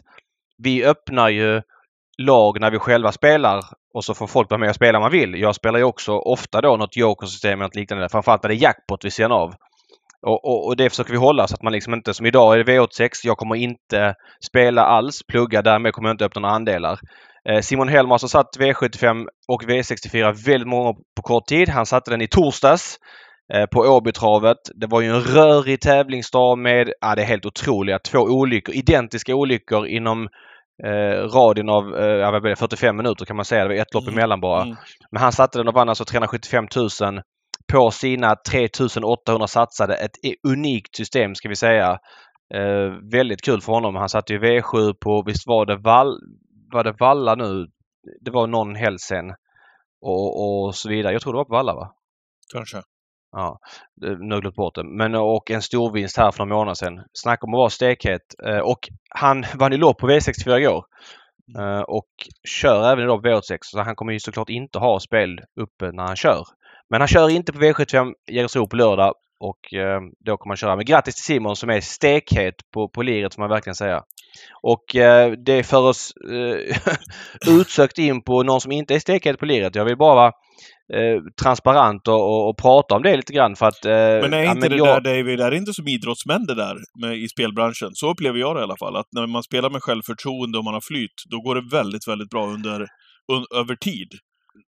vi 0.62 0.84
öppnar 0.84 1.28
ju 1.28 1.62
lag 2.22 2.61
när 2.61 2.70
vi 2.70 2.78
själva 2.78 3.12
spelar 3.12 3.61
och 3.94 4.05
så 4.05 4.14
får 4.14 4.26
folk 4.26 4.50
vara 4.50 4.58
med 4.61 4.69
och 4.69 4.75
spela 4.75 4.99
om 4.99 5.02
man 5.02 5.12
vill. 5.12 5.34
Jag 5.40 5.55
spelar 5.55 5.78
ju 5.78 5.84
också 5.84 6.12
ofta 6.12 6.61
då 6.61 6.76
något 6.76 6.96
jokersystem 6.96 7.52
eller 7.52 7.62
något 7.62 7.76
liknande. 7.76 8.08
Framförallt 8.08 8.43
när 8.43 8.49
det 8.49 8.55
är 8.56 8.62
jackpot 8.62 9.05
vid 9.05 9.12
sidan 9.12 9.32
av. 9.32 9.55
Och, 10.26 10.44
och, 10.44 10.67
och 10.67 10.76
det 10.76 10.90
försöker 10.90 11.12
vi 11.12 11.19
hålla 11.19 11.46
så 11.46 11.55
att 11.55 11.62
man 11.62 11.72
liksom 11.72 11.94
inte, 11.94 12.14
som 12.14 12.26
idag 12.26 12.55
är 12.55 12.64
det 12.64 12.72
V86, 12.72 13.08
jag 13.25 13.37
kommer 13.37 13.56
inte 13.56 14.14
spela 14.50 14.82
alls, 14.84 15.20
plugga, 15.28 15.62
därmed 15.62 15.93
kommer 15.93 16.08
jag 16.08 16.14
inte 16.14 16.25
öppna 16.25 16.40
några 16.40 16.55
andelar. 16.55 16.99
Eh, 17.49 17.61
Simon 17.61 17.88
Helm 17.88 18.08
har 18.08 18.14
alltså 18.14 18.28
satt 18.28 18.56
V75 18.58 19.26
och 19.49 19.62
V64 19.64 20.46
väldigt 20.46 20.69
många 20.69 20.93
på 20.93 21.22
kort 21.22 21.46
tid. 21.46 21.69
Han 21.69 21.87
satte 21.87 22.11
den 22.11 22.20
i 22.20 22.28
torsdags 22.28 22.96
eh, 23.55 23.67
på 23.67 23.81
Åbytravet. 23.81 24.56
Det 24.75 24.87
var 24.87 25.00
ju 25.00 25.08
en 25.08 25.20
rörig 25.20 25.81
tävlingsdag 25.81 26.58
med, 26.58 26.93
ja 27.00 27.14
det 27.14 27.22
är 27.22 27.26
helt 27.26 27.46
otroliga, 27.46 27.99
två 27.99 28.19
olyckor, 28.19 28.75
identiska 28.75 29.34
olyckor 29.34 29.87
inom 29.87 30.28
eh, 30.87 31.25
radien 31.34 31.69
av 31.69 31.96
eh, 31.99 32.06
ja, 32.06 32.31
vad 32.31 32.43
blir 32.43 32.50
det, 32.50 32.56
45 32.56 32.96
minuter 32.96 33.25
kan 33.26 33.37
man 33.37 33.44
säga. 33.44 33.62
Det 33.62 33.69
var 33.69 33.82
ett 33.82 33.94
lopp 33.94 34.02
Mm. 34.08 34.14
emellan 34.19 34.40
bara. 34.40 34.62
Mm. 34.62 34.76
Men 35.11 35.22
han 35.22 35.32
satte 35.32 35.58
den 35.58 35.69
och 35.69 35.75
vann 35.75 35.88
alltså 35.88 36.05
375 36.05 36.64
000 36.76 36.88
på 37.72 37.90
sina 37.90 38.37
3800 38.50 39.46
satsade. 39.46 39.94
Ett 39.94 40.17
unikt 40.49 40.96
system 40.96 41.34
ska 41.34 41.49
vi 41.49 41.56
säga. 41.56 41.99
Eh, 42.55 43.11
väldigt 43.12 43.43
kul 43.43 43.61
för 43.61 43.72
honom. 43.72 43.94
Han 43.96 44.08
satte 44.08 44.32
ju 44.32 44.38
V7 44.38 44.94
på, 45.00 45.22
visst 45.26 45.46
var 45.46 45.67
det, 45.67 45.76
Val, 45.76 46.20
var 46.72 46.84
det 46.84 46.93
Valla 47.00 47.34
nu? 47.34 47.67
Det 48.20 48.31
var 48.31 48.46
någon 48.46 48.75
helg 48.75 48.99
sen. 48.99 49.34
Och, 50.00 50.64
och 50.67 50.75
så 50.75 50.88
vidare. 50.88 51.12
Jag 51.12 51.22
tror 51.22 51.32
det 51.32 51.37
var 51.37 51.44
på 51.44 51.55
Valla 51.55 51.75
va? 51.75 51.94
Kanske. 52.52 52.82
Ja, 53.32 53.58
nu 54.00 54.34
har 54.34 54.56
bort 54.56 54.75
det. 54.75 54.84
Men 54.84 55.14
och 55.14 55.50
en 55.50 55.62
stor 55.62 55.93
vinst 55.93 56.17
här 56.17 56.31
för 56.31 56.44
några 56.44 56.58
månader 56.58 56.75
sedan. 56.75 57.05
Snacka 57.12 57.46
om 57.46 57.55
att 57.55 57.58
vara 57.58 57.70
stekhet. 57.70 58.22
Eh, 58.46 58.58
och 58.58 58.88
han 59.11 59.44
vann 59.55 59.72
ju 59.72 59.78
lopp 59.78 59.99
på 59.99 60.11
V64 60.11 60.58
igår. 60.58 60.84
Eh, 61.58 61.81
och 61.81 62.08
kör 62.49 62.93
även 62.93 63.05
idag 63.05 63.22
på 63.22 63.28
V86. 63.28 63.58
Så 63.62 63.81
han 63.81 63.96
kommer 63.96 64.12
ju 64.12 64.20
såklart 64.20 64.49
inte 64.49 64.78
ha 64.78 65.00
spel 65.00 65.40
uppe 65.61 65.93
när 65.93 66.06
han 66.06 66.17
kör. 66.17 66.44
Men 66.91 67.01
han 67.01 67.09
kör 67.09 67.29
inte 67.31 67.53
på 67.53 67.59
V75 67.59 68.13
Jägersro 68.31 68.67
på 68.69 68.77
lördag. 68.77 69.15
Och 69.41 69.75
eh, 69.75 70.01
då 70.27 70.37
kommer 70.37 70.51
han 70.53 70.57
köra. 70.57 70.77
Men 70.77 70.85
grattis 70.85 71.15
till 71.15 71.25
Simon 71.25 71.57
som 71.57 71.71
är 71.71 71.81
stekhet 71.81 72.55
på, 72.75 72.89
på 72.89 73.03
liret 73.03 73.35
får 73.35 73.43
man 73.43 73.51
verkligen 73.51 73.75
säga. 73.75 74.03
Och 74.63 74.97
eh, 74.97 75.33
det 75.33 75.63
för 75.63 75.79
oss 75.89 76.13
eh, 76.33 76.77
utsökt 77.61 77.99
in 77.99 78.23
på 78.23 78.43
någon 78.43 78.61
som 78.61 78.73
inte 78.73 78.95
är 78.95 78.99
stekhet 78.99 79.39
på 79.39 79.47
liret. 79.47 79.75
Jag 79.75 79.85
vill 79.85 79.97
bara 79.97 80.15
vara 80.15 80.33
eh, 80.95 81.21
transparent 81.43 82.09
och, 82.09 82.15
och, 82.15 82.49
och 82.49 82.59
prata 82.59 82.95
om 82.95 83.03
det 83.03 83.17
lite 83.17 83.33
grann 83.33 83.57
för 83.57 83.67
att... 83.67 83.85
Eh, 83.85 83.93
Men 83.93 84.33
är 84.33 84.43
ja, 84.43 84.53
inte 84.53 84.69
det 84.69 84.77
jag- 84.77 85.03
där, 85.03 85.17
David, 85.17 85.41
är 85.41 85.51
det 85.51 85.57
inte 85.57 85.73
som 85.73 85.89
idrottsmän 85.89 86.47
det 86.47 86.55
där 86.55 86.77
med, 87.01 87.17
i 87.17 87.29
spelbranschen? 87.29 87.91
Så 87.93 88.11
upplever 88.11 88.39
jag 88.39 88.57
det 88.57 88.61
i 88.61 88.63
alla 88.63 88.77
fall. 88.77 88.97
Att 88.97 89.09
när 89.13 89.27
man 89.27 89.43
spelar 89.43 89.71
med 89.71 89.83
självförtroende 89.83 90.59
och 90.59 90.65
man 90.65 90.75
har 90.75 90.81
flyt, 90.91 91.15
då 91.31 91.41
går 91.41 91.55
det 91.55 91.77
väldigt, 91.77 92.09
väldigt 92.09 92.31
bra 92.31 92.47
under, 92.47 92.81
un, 93.33 93.45
över 93.61 93.75
tid. 93.77 94.09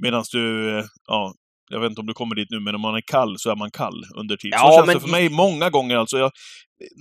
Medan 0.02 0.24
du, 0.32 0.78
eh, 0.78 0.84
ja, 1.06 1.32
jag 1.70 1.80
vet 1.80 1.90
inte 1.90 2.00
om 2.00 2.06
du 2.06 2.14
kommer 2.14 2.34
dit 2.34 2.50
nu, 2.50 2.60
men 2.60 2.74
om 2.74 2.80
man 2.80 2.94
är 2.94 3.02
kall 3.06 3.34
så 3.38 3.50
är 3.50 3.56
man 3.56 3.70
kall 3.70 4.04
under 4.16 4.36
tid. 4.36 4.50
Ja, 4.52 4.58
så 4.58 4.76
känns 4.76 4.86
men 4.86 4.94
det 4.94 5.00
för 5.00 5.08
mig 5.08 5.28
många 5.28 5.70
gånger. 5.70 5.96
Alltså 5.96 6.18
jag, 6.18 6.30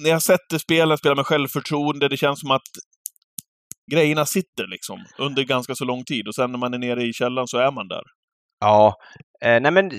när 0.03 0.09
jag 0.09 0.21
sätter 0.21 0.57
spelen, 0.57 0.97
spelar 0.97 1.15
med 1.15 1.25
självförtroende, 1.25 2.07
det 2.07 2.17
känns 2.17 2.39
som 2.39 2.51
att 2.51 2.69
grejerna 3.91 4.25
sitter 4.25 4.67
liksom 4.67 5.05
under 5.17 5.43
ganska 5.43 5.75
så 5.75 5.85
lång 5.85 6.03
tid. 6.03 6.27
Och 6.27 6.35
sen 6.35 6.51
när 6.51 6.59
man 6.59 6.73
är 6.73 6.77
nere 6.77 7.03
i 7.03 7.13
källan 7.13 7.47
så 7.47 7.57
är 7.57 7.71
man 7.71 7.87
där. 7.87 8.03
Ja, 8.59 8.95
eh, 9.43 9.61
nej 9.61 9.71
men 9.71 9.91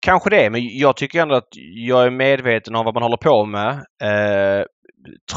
kanske 0.00 0.30
det. 0.30 0.50
Men 0.50 0.78
jag 0.78 0.96
tycker 0.96 1.22
ändå 1.22 1.34
att 1.34 1.48
jag 1.88 2.06
är 2.06 2.10
medveten 2.10 2.74
om 2.74 2.84
vad 2.84 2.94
man 2.94 3.02
håller 3.02 3.16
på 3.16 3.44
med. 3.44 3.70
Eh, 4.02 4.64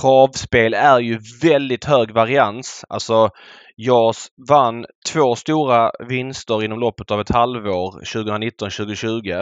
travspel 0.01 0.73
är 0.73 0.99
ju 0.99 1.19
väldigt 1.43 1.85
hög 1.85 2.11
varians. 2.11 2.85
Alltså 2.89 3.29
jag 3.75 4.09
s- 4.09 4.27
vann 4.49 4.85
två 5.13 5.35
stora 5.35 5.91
vinster 6.09 6.63
inom 6.63 6.79
loppet 6.79 7.11
av 7.11 7.21
ett 7.21 7.29
halvår 7.29 8.01
2019-2020. 8.05 9.39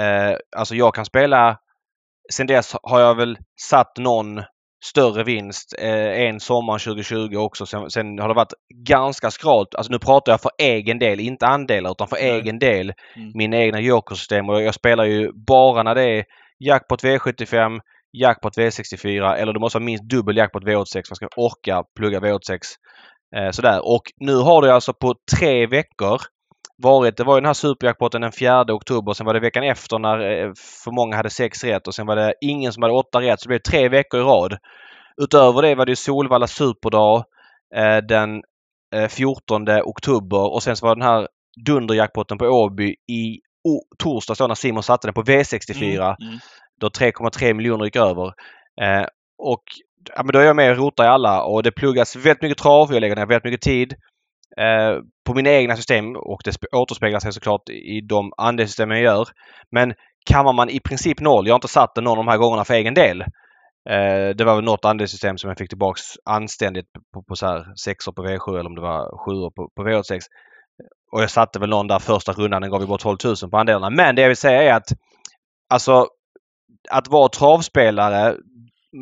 Eh, 0.00 0.36
alltså 0.56 0.74
jag 0.74 0.94
kan 0.94 1.04
spela 1.04 1.58
Sen 2.32 2.46
dess 2.46 2.76
har 2.82 3.00
jag 3.00 3.14
väl 3.14 3.38
satt 3.70 3.96
någon 3.98 4.42
större 4.84 5.24
vinst 5.24 5.74
eh, 5.78 6.22
en 6.22 6.40
sommar 6.40 6.78
2020 6.78 7.36
också. 7.36 7.66
Sen, 7.66 7.90
sen 7.90 8.18
har 8.18 8.28
det 8.28 8.34
varit 8.34 8.52
ganska 8.86 9.30
skralt. 9.30 9.74
Alltså 9.74 9.92
nu 9.92 9.98
pratar 9.98 10.32
jag 10.32 10.40
för 10.40 10.50
egen 10.58 10.98
del, 10.98 11.20
inte 11.20 11.46
andelar 11.46 11.90
utan 11.90 12.08
för 12.08 12.16
Nej. 12.16 12.30
egen 12.30 12.58
del. 12.58 12.92
Mm. 13.16 13.30
Mina 13.34 13.56
egna 13.56 13.80
jokersystem 13.80 14.48
och 14.48 14.62
jag 14.62 14.74
spelar 14.74 15.04
ju 15.04 15.32
bara 15.46 15.82
när 15.82 15.94
det 15.94 16.04
är 16.18 16.24
jackpot 16.58 17.02
V75, 17.04 17.80
jackpot 18.12 18.56
V64 18.56 19.34
eller 19.34 19.52
det 19.52 19.60
måste 19.60 19.78
vara 19.78 19.84
minst 19.84 20.04
dubbel 20.04 20.36
jackpot 20.36 20.64
V86 20.64 20.92
för 20.92 20.98
att 20.98 21.10
man 21.10 21.16
ska 21.16 21.28
orka 21.36 21.84
plugga 21.98 22.20
V86. 22.20 22.58
Eh, 23.36 23.50
sådär. 23.50 23.80
Och 23.86 24.02
nu 24.20 24.36
har 24.36 24.62
det 24.62 24.74
alltså 24.74 24.92
på 24.92 25.14
tre 25.36 25.66
veckor 25.66 26.20
varit, 26.82 27.16
det 27.16 27.24
var 27.24 27.34
ju 27.34 27.40
den 27.40 27.46
här 27.46 27.54
superjackpotten 27.54 28.20
den 28.20 28.32
4 28.32 28.64
oktober. 28.68 29.12
Sen 29.12 29.26
var 29.26 29.34
det 29.34 29.40
veckan 29.40 29.64
efter 29.64 29.98
när 29.98 30.18
eh, 30.18 30.52
för 30.84 30.90
många 30.90 31.16
hade 31.16 31.30
sex 31.30 31.64
rätt 31.64 31.86
och 31.86 31.94
sen 31.94 32.06
var 32.06 32.16
det 32.16 32.34
ingen 32.40 32.72
som 32.72 32.82
hade 32.82 32.94
åtta 32.94 33.20
rätt. 33.20 33.40
Så 33.40 33.44
det 33.44 33.48
blev 33.48 33.58
tre 33.58 33.88
veckor 33.88 34.20
i 34.20 34.22
rad. 34.22 34.58
Utöver 35.22 35.62
det 35.62 35.74
var 35.74 35.86
det 35.86 35.96
Solvalla 35.96 36.46
superdag 36.46 37.24
eh, 37.76 37.96
den 37.96 38.42
eh, 38.94 39.08
14 39.08 39.68
oktober 39.84 40.52
och 40.52 40.62
sen 40.62 40.76
så 40.76 40.86
var 40.86 40.96
den 40.96 41.04
här 41.04 41.28
dunderjackpotten 41.66 42.38
på 42.38 42.44
Åby 42.44 42.94
i 43.12 43.40
torsdags 43.98 44.38
då 44.38 44.46
när 44.46 44.54
Simon 44.54 44.82
satte 44.82 45.06
den 45.06 45.14
på 45.14 45.22
V64 45.22 46.16
Mm, 46.20 46.28
mm 46.28 46.38
då 46.80 46.88
3,3 46.88 47.54
miljoner 47.54 47.84
gick 47.84 47.96
över. 47.96 48.26
Eh, 48.82 49.06
och 49.38 49.62
ja, 50.16 50.22
men 50.22 50.32
då 50.32 50.38
är 50.38 50.44
jag 50.44 50.56
med 50.56 50.70
och 50.70 50.76
rotar 50.76 51.04
i 51.04 51.08
alla 51.08 51.42
och 51.42 51.62
det 51.62 51.72
pluggas 51.72 52.16
väldigt 52.16 52.42
mycket 52.42 52.58
trav. 52.58 52.92
Jag 52.92 53.00
lägger 53.00 53.16
ner 53.16 53.26
väldigt 53.26 53.44
mycket 53.44 53.62
tid 53.62 53.94
eh, 54.56 55.02
på 55.26 55.34
mina 55.34 55.50
egna 55.50 55.76
system 55.76 56.16
och 56.16 56.40
det 56.44 56.52
återspeglar 56.72 57.20
sig 57.20 57.32
såklart 57.32 57.68
i 57.68 58.00
de 58.00 58.32
andelssystem 58.36 58.90
jag 58.90 59.02
gör. 59.02 59.28
Men 59.70 59.94
kammar 60.30 60.52
man 60.52 60.70
i 60.70 60.80
princip 60.80 61.20
noll. 61.20 61.46
Jag 61.46 61.52
har 61.52 61.58
inte 61.58 61.68
satt 61.68 61.94
den 61.94 62.04
någon 62.04 62.18
av 62.18 62.24
de 62.24 62.30
här 62.30 62.38
gångerna 62.38 62.64
för 62.64 62.74
egen 62.74 62.94
del. 62.94 63.20
Eh, 63.90 64.28
det 64.36 64.44
var 64.44 64.54
väl 64.54 64.64
något 64.64 64.84
andelssystem 64.84 65.38
som 65.38 65.48
jag 65.48 65.58
fick 65.58 65.68
tillbaks 65.68 66.02
anständigt 66.24 66.86
på, 67.14 67.22
på 67.22 67.36
så 67.36 67.46
här 67.46 67.66
sexor 67.84 68.12
på 68.12 68.22
V7 68.22 68.58
eller 68.58 68.68
om 68.68 68.74
det 68.74 68.80
var 68.80 69.26
sjuor 69.26 69.50
på, 69.50 69.70
på 69.76 69.88
V86. 69.88 70.20
Och 71.12 71.22
jag 71.22 71.30
satte 71.30 71.58
väl 71.58 71.70
någon 71.70 71.86
där 71.86 71.98
första 71.98 72.32
rundan, 72.32 72.62
den 72.62 72.70
gav 72.70 72.80
vi 72.80 72.86
bort 72.86 73.00
12 73.00 73.16
000 73.24 73.50
på 73.50 73.56
andelarna. 73.56 73.90
Men 73.90 74.14
det 74.14 74.22
jag 74.22 74.28
vill 74.28 74.36
säga 74.36 74.62
är 74.62 74.74
att 74.74 74.88
alltså 75.70 76.06
att 76.90 77.08
vara 77.08 77.28
travspelare, 77.28 78.36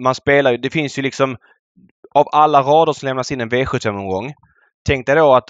man 0.04 0.14
spelar 0.14 0.50
ju, 0.50 0.56
det 0.56 0.70
finns 0.70 0.98
ju 0.98 1.02
liksom 1.02 1.36
av 2.14 2.26
alla 2.32 2.62
rader 2.62 2.92
som 2.92 3.06
lämnas 3.06 3.32
in 3.32 3.40
en 3.40 3.50
V75-omgång. 3.50 4.32
Tänk 4.88 5.06
dig 5.06 5.16
då 5.16 5.34
att 5.34 5.48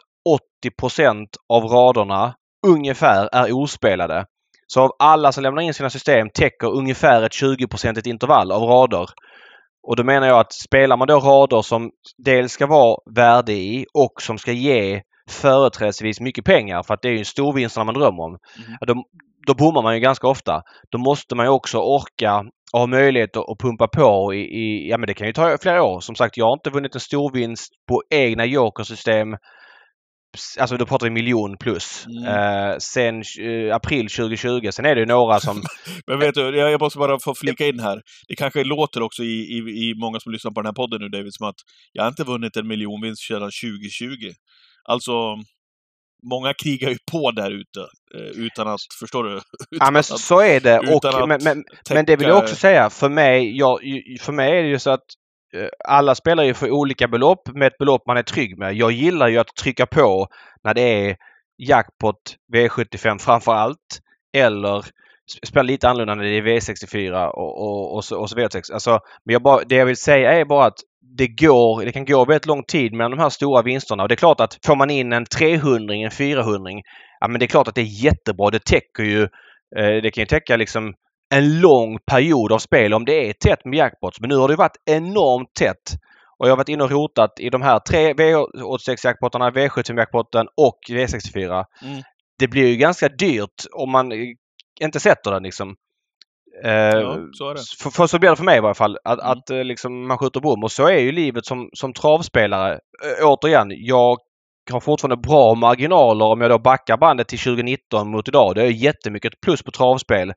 80% 0.64 1.26
av 1.48 1.64
raderna 1.64 2.34
ungefär 2.66 3.28
är 3.32 3.52
ospelade. 3.52 4.24
Så 4.66 4.80
av 4.80 4.90
alla 4.98 5.32
som 5.32 5.42
lämnar 5.42 5.62
in 5.62 5.74
sina 5.74 5.90
system 5.90 6.28
täcker 6.34 6.76
ungefär 6.76 7.22
ett 7.22 7.32
20-procentigt 7.32 8.08
intervall 8.08 8.52
av 8.52 8.62
rader. 8.62 9.06
Och 9.88 9.96
då 9.96 10.04
menar 10.04 10.26
jag 10.26 10.40
att 10.40 10.52
spelar 10.52 10.96
man 10.96 11.08
då 11.08 11.18
rader 11.20 11.62
som 11.62 11.90
dels 12.18 12.52
ska 12.52 12.66
vara 12.66 12.96
värde 13.14 13.52
i 13.52 13.86
och 13.94 14.22
som 14.22 14.38
ska 14.38 14.52
ge 14.52 15.02
företrädesvis 15.30 16.20
mycket 16.20 16.44
pengar 16.44 16.82
för 16.82 16.94
att 16.94 17.02
det 17.02 17.08
är 17.08 17.12
ju 17.12 17.24
storvinsterna 17.24 17.84
man 17.84 17.94
drömmer 17.94 18.22
om. 18.22 18.38
Mm. 18.66 18.78
Då, 18.80 19.04
då 19.46 19.54
bommar 19.54 19.82
man 19.82 19.94
ju 19.94 20.00
ganska 20.00 20.26
ofta. 20.28 20.62
Då 20.90 20.98
måste 20.98 21.34
man 21.34 21.46
ju 21.46 21.50
också 21.50 21.78
orka 21.78 22.44
och 22.72 22.80
ha 22.80 22.86
möjlighet 22.86 23.36
att 23.36 23.58
pumpa 23.58 23.88
på 23.88 24.34
i, 24.34 24.38
i, 24.38 24.90
ja 24.90 24.98
men 24.98 25.06
det 25.06 25.14
kan 25.14 25.26
ju 25.26 25.32
ta 25.32 25.58
flera 25.60 25.82
år. 25.82 26.00
Som 26.00 26.14
sagt, 26.14 26.36
jag 26.36 26.46
har 26.46 26.52
inte 26.52 26.70
vunnit 26.70 26.94
en 26.94 27.00
storvinst 27.00 27.72
på 27.88 28.02
egna 28.10 28.44
jokersystem 28.44 29.36
Alltså 30.60 30.76
då 30.76 30.86
pratar 30.86 31.06
vi 31.06 31.10
miljon 31.10 31.56
plus. 31.56 32.06
Mm. 32.06 32.24
Eh, 32.24 32.76
sen 32.78 33.22
eh, 33.40 33.74
april 33.74 34.08
2020. 34.08 34.68
Sen 34.70 34.84
är 34.84 34.94
det 34.94 35.00
ju 35.00 35.06
några 35.06 35.40
som... 35.40 35.62
Men 36.06 36.18
vet 36.18 36.34
du, 36.34 36.56
jag 36.56 36.80
måste 36.80 36.98
bara 36.98 37.18
få 37.18 37.34
flika 37.34 37.66
in 37.66 37.80
här. 37.80 38.02
Det 38.28 38.36
kanske 38.36 38.64
låter 38.64 39.02
också 39.02 39.22
i, 39.22 39.26
i, 39.26 39.56
i 39.56 39.94
många 39.96 40.20
som 40.20 40.32
lyssnar 40.32 40.50
på 40.52 40.60
den 40.60 40.66
här 40.66 40.72
podden 40.72 41.00
nu 41.00 41.08
David, 41.08 41.34
som 41.34 41.48
att 41.48 41.60
jag 41.92 42.02
har 42.02 42.08
inte 42.08 42.24
vunnit 42.24 42.56
en 42.56 42.66
miljonvinst 42.66 43.22
sedan 43.22 43.50
2020. 43.62 44.32
Alltså, 44.88 45.12
många 46.22 46.54
krigar 46.54 46.90
ju 46.90 46.98
på 47.12 47.30
där 47.30 47.50
ute 47.50 47.80
eh, 48.14 48.44
utan 48.44 48.68
att, 48.68 48.80
förstår 49.00 49.24
du? 49.24 49.40
ja 49.70 49.90
men 49.90 50.02
så 50.02 50.40
är 50.40 50.60
det. 50.60 50.78
Och, 50.78 51.28
men, 51.28 51.40
men, 51.44 51.64
men, 51.90 52.04
det 52.04 52.16
vill 52.16 52.28
jag 52.28 52.38
också 52.38 52.54
säga, 52.54 52.90
för 52.90 53.08
mig, 53.08 53.58
jag, 53.58 53.78
för 54.20 54.32
mig 54.32 54.58
är 54.58 54.62
det 54.62 54.68
ju 54.68 54.78
så 54.78 54.90
att 54.90 55.04
Eh, 55.56 55.68
alla 55.88 56.14
spelar 56.14 56.44
ju 56.44 56.54
för 56.54 56.70
olika 56.70 57.08
belopp 57.08 57.48
med 57.54 57.66
ett 57.66 57.78
belopp 57.78 58.06
man 58.06 58.16
är 58.16 58.22
trygg 58.22 58.58
med. 58.58 58.74
Jag 58.74 58.92
gillar 58.92 59.28
ju 59.28 59.38
att 59.38 59.56
trycka 59.62 59.86
på 59.86 60.28
när 60.64 60.74
det 60.74 60.80
är 60.80 61.16
jackpot 61.58 62.36
V75 62.52 63.18
framför 63.18 63.52
allt. 63.52 64.00
Eller 64.36 64.84
spela 65.46 65.62
lite 65.62 65.88
annorlunda 65.88 66.14
när 66.14 66.24
det 66.24 66.38
är 66.38 66.42
V64 66.42 67.26
och, 67.26 67.62
och, 67.62 67.94
och, 67.94 68.04
så, 68.04 68.20
och 68.20 68.30
så 68.30 68.36
V6. 68.36 68.72
Alltså, 68.72 69.00
men 69.24 69.32
jag 69.32 69.42
bara, 69.42 69.64
det 69.64 69.74
jag 69.74 69.86
vill 69.86 69.96
säga 69.96 70.32
är 70.32 70.44
bara 70.44 70.66
att 70.66 70.78
det 71.16 71.28
går, 71.28 71.84
det 71.84 71.92
kan 71.92 72.04
gå 72.04 72.24
väldigt 72.24 72.46
lång 72.46 72.64
tid 72.64 72.92
mellan 72.92 73.10
de 73.10 73.18
här 73.18 73.28
stora 73.28 73.62
vinsterna. 73.62 74.02
Och 74.02 74.08
det 74.08 74.14
är 74.14 74.16
klart 74.16 74.40
att 74.40 74.58
får 74.66 74.76
man 74.76 74.90
in 74.90 75.12
en 75.12 75.24
300 75.24 75.94
en 75.94 76.10
400 76.10 76.70
ja 77.20 77.28
men 77.28 77.38
det 77.38 77.44
är 77.44 77.48
klart 77.48 77.68
att 77.68 77.74
det 77.74 77.80
är 77.80 78.04
jättebra. 78.04 78.50
Det 78.50 78.64
täcker 78.64 79.02
ju, 79.02 79.22
eh, 79.78 80.02
det 80.02 80.10
kan 80.10 80.22
ju 80.22 80.26
täcka 80.26 80.56
liksom 80.56 80.94
en 81.34 81.60
lång 81.60 81.98
period 82.10 82.52
av 82.52 82.58
spel 82.58 82.94
om 82.94 83.04
det 83.04 83.28
är 83.28 83.32
tätt 83.32 83.64
med 83.64 83.78
jackpots. 83.78 84.20
Men 84.20 84.28
nu 84.28 84.36
har 84.36 84.48
det 84.48 84.56
varit 84.56 84.76
enormt 84.90 85.54
tätt. 85.58 86.00
Och 86.38 86.46
jag 86.46 86.52
har 86.52 86.56
varit 86.56 86.68
inne 86.68 86.84
och 86.84 86.90
rotat 86.90 87.40
i 87.40 87.50
de 87.50 87.62
här 87.62 87.78
tre 87.78 88.12
V86-jackpotarna, 88.12 89.50
V75-jackpotten 89.50 90.46
och 90.56 90.78
V64. 90.90 91.64
Mm. 91.82 92.02
Det 92.38 92.48
blir 92.48 92.66
ju 92.66 92.76
ganska 92.76 93.08
dyrt 93.08 93.64
om 93.72 93.90
man 93.90 94.12
inte 94.80 95.00
sätter 95.00 95.30
den 95.30 95.42
liksom. 95.42 95.74
Eh, 96.64 96.70
ja, 96.72 97.18
så 97.32 97.54
för, 97.82 97.90
för, 97.90 98.06
så 98.06 98.18
blir 98.18 98.30
det 98.30 98.36
för 98.36 98.44
mig 98.44 98.58
i 98.58 98.60
varje 98.60 98.74
fall. 98.74 98.98
Att, 99.04 99.20
mm. 99.20 99.30
att 99.30 99.50
eh, 99.50 99.64
liksom, 99.64 100.08
man 100.08 100.18
skjuter 100.18 100.40
bom. 100.40 100.64
Och 100.64 100.72
så 100.72 100.86
är 100.86 100.98
ju 100.98 101.12
livet 101.12 101.46
som, 101.46 101.68
som 101.72 101.92
travspelare. 101.92 102.78
Återigen, 103.22 103.68
jag 103.70 104.16
har 104.72 104.80
fortfarande 104.80 105.28
bra 105.28 105.54
marginaler 105.54 106.24
om 106.24 106.40
jag 106.40 106.50
då 106.50 106.58
backar 106.58 106.96
bandet 106.96 107.28
till 107.28 107.38
2019 107.38 108.10
mot 108.10 108.28
idag. 108.28 108.54
Det 108.54 108.62
är 108.62 108.70
jättemycket 108.70 109.40
plus 109.40 109.62
på 109.62 109.70
travspel. 109.70 110.32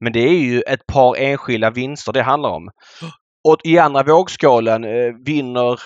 Men 0.00 0.12
det 0.12 0.20
är 0.20 0.38
ju 0.38 0.60
ett 0.60 0.86
par 0.86 1.16
enskilda 1.16 1.70
vinster 1.70 2.12
det 2.12 2.22
handlar 2.22 2.50
om. 2.50 2.68
Och 3.48 3.56
i 3.64 3.78
andra 3.78 4.02
vågskålen 4.02 4.84
eh, 4.84 5.14
vinner 5.24 5.80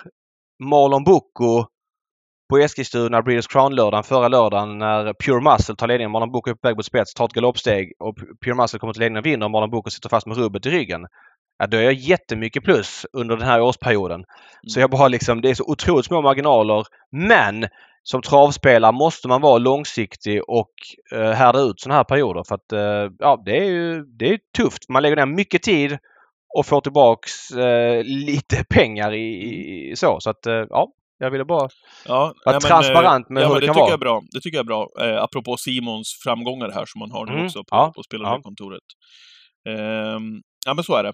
Marlon 0.64 1.04
Bocco 1.04 1.64
på 2.52 2.58
Eskilstuna 2.58 3.22
Breeders 3.22 3.46
Crown-lördagen 3.46 4.04
förra 4.04 4.28
lördagen 4.28 4.78
när 4.78 5.12
Pure 5.12 5.40
Muscle 5.40 5.76
tar 5.76 5.86
ledningen. 5.86 6.10
Marlon 6.10 6.32
Bocco 6.32 6.50
är 6.50 6.54
på 6.54 6.68
väg 6.68 6.76
mot 6.76 6.84
spets, 6.84 7.14
tar 7.14 7.24
ett 7.24 7.32
galoppsteg 7.32 7.92
och 7.98 8.16
Pure 8.44 8.54
Muscle 8.54 8.78
kommer 8.78 8.92
till 8.92 9.00
ledningen 9.00 9.20
och 9.20 9.26
vinner 9.26 9.46
och 9.46 9.50
Marlon 9.50 9.70
Bocco 9.70 9.90
sitter 9.90 10.08
fast 10.08 10.26
med 10.26 10.36
rubbet 10.36 10.66
i 10.66 10.70
ryggen. 10.70 11.06
Ja, 11.58 11.66
då 11.66 11.76
är 11.76 11.82
jag 11.82 11.92
jättemycket 11.92 12.64
plus 12.64 13.06
under 13.12 13.36
den 13.36 13.46
här 13.46 13.60
årsperioden. 13.60 14.14
Mm. 14.14 14.26
Så 14.66 14.80
jag 14.80 14.90
bara 14.90 15.08
liksom, 15.08 15.40
det 15.40 15.50
är 15.50 15.54
så 15.54 15.64
otroligt 15.64 16.06
små 16.06 16.22
marginaler. 16.22 16.84
Men 17.10 17.66
som 18.02 18.22
travspelare 18.22 18.92
måste 18.92 19.28
man 19.28 19.40
vara 19.40 19.58
långsiktig 19.58 20.40
och 20.48 20.72
eh, 21.14 21.30
härda 21.30 21.58
ut 21.58 21.80
sådana 21.80 21.96
här 21.96 22.04
perioder 22.04 22.42
för 22.48 22.54
att 22.54 22.72
eh, 22.72 23.12
ja, 23.18 23.42
det 23.44 23.58
är 23.58 23.64
ju 23.64 24.04
det 24.04 24.28
är 24.28 24.38
tufft. 24.56 24.88
Man 24.88 25.02
lägger 25.02 25.16
ner 25.16 25.26
mycket 25.26 25.62
tid 25.62 25.98
och 26.58 26.66
får 26.66 26.80
tillbaks 26.80 27.50
eh, 27.50 28.02
lite 28.04 28.64
pengar 28.64 29.14
i, 29.14 29.26
i, 29.90 29.96
så. 29.96 30.16
Så 30.20 30.30
att 30.30 30.46
eh, 30.46 30.64
ja, 30.70 30.92
jag 31.22 31.30
ville 31.30 31.44
bara 31.44 31.68
ja, 32.06 32.34
vara 32.44 32.58
nej, 32.58 32.70
transparent 32.70 33.28
med 33.28 33.42
ja, 33.42 33.48
hur 33.48 33.54
det, 33.54 33.60
det 33.60 33.66
kan 33.66 33.76
vara. 33.76 33.90
Jag 33.90 34.00
bra. 34.00 34.22
Det 34.32 34.40
tycker 34.40 34.56
jag 34.58 34.64
är 34.64 34.66
bra. 34.66 34.88
Eh, 35.00 35.22
apropå 35.22 35.56
Simons 35.56 36.18
framgångar 36.24 36.70
här 36.70 36.84
som 36.86 36.98
man 36.98 37.10
har 37.10 37.26
nu 37.26 37.32
mm, 37.32 37.46
också 37.46 37.58
på, 37.58 37.66
ja, 37.70 37.92
på 37.96 38.02
spelarkontoret. 38.02 38.82
Ja. 39.62 39.72
Eh, 39.72 40.18
ja, 40.66 40.74
men 40.74 40.84
så 40.84 40.96
är 40.96 41.02
det. 41.02 41.12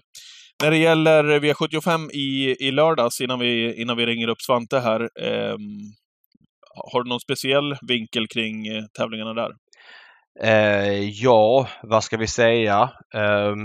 När 0.63 0.71
det 0.71 0.77
gäller 0.77 1.23
V75 1.23 2.11
i, 2.11 2.55
i 2.59 2.71
lördags, 2.71 3.21
innan 3.21 3.39
vi, 3.39 3.81
innan 3.81 3.97
vi 3.97 4.05
ringer 4.05 4.27
upp 4.27 4.41
Svante 4.41 4.79
här, 4.79 5.01
eh, 5.01 5.55
har 6.91 7.03
du 7.03 7.09
någon 7.09 7.19
speciell 7.19 7.75
vinkel 7.87 8.27
kring 8.27 8.67
eh, 8.67 8.83
tävlingarna 8.97 9.33
där? 9.33 9.51
Eh, 10.43 11.09
ja, 11.09 11.67
vad 11.83 12.03
ska 12.03 12.17
vi 12.17 12.27
säga? 12.27 12.89
Eh, 13.15 13.55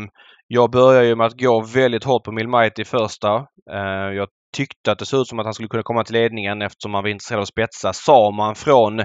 jag 0.47 0.71
började 0.71 1.07
ju 1.07 1.17
med 1.17 1.27
att 1.27 1.41
gå 1.41 1.61
väldigt 1.75 2.05
hårt 2.05 2.25
på 2.25 2.33
Milmighty 2.33 2.83
i 2.83 2.85
första. 2.85 3.37
Eh, 3.73 4.11
jag 4.17 4.29
tyckte 4.55 4.93
att 4.93 4.99
det 4.99 5.07
såg 5.07 5.21
ut 5.21 5.29
som 5.29 5.39
att 5.39 5.47
han 5.47 5.55
skulle 5.55 5.69
kunna 5.69 5.83
komma 5.83 6.05
till 6.05 6.15
ledningen 6.15 6.63
eftersom 6.63 6.95
han 6.95 7.03
var 7.03 7.11
intresserad 7.11 7.39
av 7.39 7.43
att 7.43 7.49
spetsa. 7.49 7.93
Sa 7.93 8.31
man 8.31 8.55
från 8.55 9.01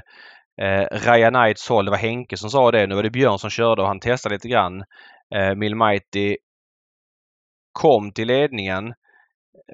eh, 0.61 0.85
Ryan 0.91 1.33
Knights 1.33 1.69
håll, 1.69 1.85
det 1.85 1.91
var 1.91 1.97
Henke 1.97 2.37
som 2.37 2.49
sa 2.49 2.71
det. 2.71 2.87
Nu 2.87 2.95
var 2.95 3.03
det 3.03 3.09
Björn 3.09 3.39
som 3.39 3.49
körde 3.49 3.81
och 3.81 3.87
han 3.87 3.99
testade 3.99 4.35
lite 4.35 4.47
grann. 4.47 4.83
Eh, 5.35 5.55
Milmighty 5.55 6.37
kom 7.71 8.11
till 8.11 8.27
ledningen 8.27 8.93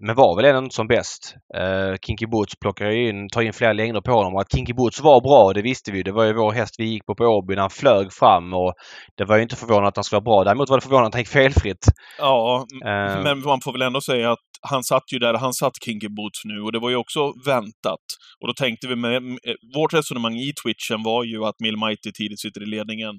men 0.01 0.15
var 0.15 0.35
väl 0.35 0.45
ändå 0.45 0.63
inte 0.63 0.75
som 0.75 0.87
bäst. 0.87 1.35
Uh, 1.57 1.95
Kinky 2.05 2.25
Boots 2.25 2.55
plockar 2.61 2.91
ju 2.91 3.09
in, 3.09 3.29
tar 3.29 3.41
in 3.41 3.53
flera 3.53 3.73
längder 3.73 4.01
på 4.01 4.11
honom 4.11 4.33
och 4.33 4.41
att 4.41 4.51
Kinky 4.51 4.73
Boots 4.73 5.01
var 5.01 5.21
bra 5.21 5.53
det 5.53 5.61
visste 5.61 5.91
vi. 5.91 6.03
Det 6.03 6.11
var 6.11 6.25
ju 6.25 6.33
vår 6.33 6.51
häst 6.51 6.75
vi 6.77 6.85
gick 6.85 7.05
på 7.05 7.15
på 7.15 7.23
Åby 7.23 7.55
när 7.55 7.61
han 7.61 7.69
flög 7.69 8.13
fram 8.13 8.53
och 8.53 8.73
det 9.17 9.25
var 9.25 9.35
ju 9.35 9.43
inte 9.43 9.55
förvånande 9.55 9.87
att 9.87 9.97
han 9.97 10.03
skulle 10.03 10.19
vara 10.19 10.31
bra. 10.31 10.43
Däremot 10.43 10.69
var 10.69 10.77
det 10.77 10.81
förvånande 10.81 11.07
att 11.07 11.13
han 11.13 11.21
gick 11.21 11.27
felfritt. 11.29 11.85
Ja, 12.19 12.65
uh, 12.85 13.23
men 13.23 13.39
man 13.39 13.61
får 13.61 13.71
väl 13.71 13.81
ändå 13.81 14.01
säga 14.01 14.31
att 14.31 14.45
han 14.61 14.83
satt 14.83 15.13
ju 15.13 15.19
där 15.19 15.33
han 15.33 15.53
satt 15.53 15.73
Kinky 15.85 16.09
Boots 16.09 16.45
nu 16.45 16.61
och 16.61 16.71
det 16.71 16.79
var 16.79 16.89
ju 16.89 16.95
också 16.95 17.33
väntat. 17.45 18.05
Och 18.39 18.47
då 18.47 18.53
tänkte 18.53 18.87
vi 18.87 18.95
med, 18.95 19.23
med 19.23 19.39
vårt 19.75 19.93
resonemang 19.93 20.35
i 20.35 20.53
twitchen 20.63 21.03
var 21.03 21.23
ju 21.23 21.45
att 21.45 21.59
Mill 21.59 21.77
Mighty 21.77 22.11
tidigt 22.11 22.39
sitter 22.39 22.63
i 22.63 22.65
ledningen 22.65 23.15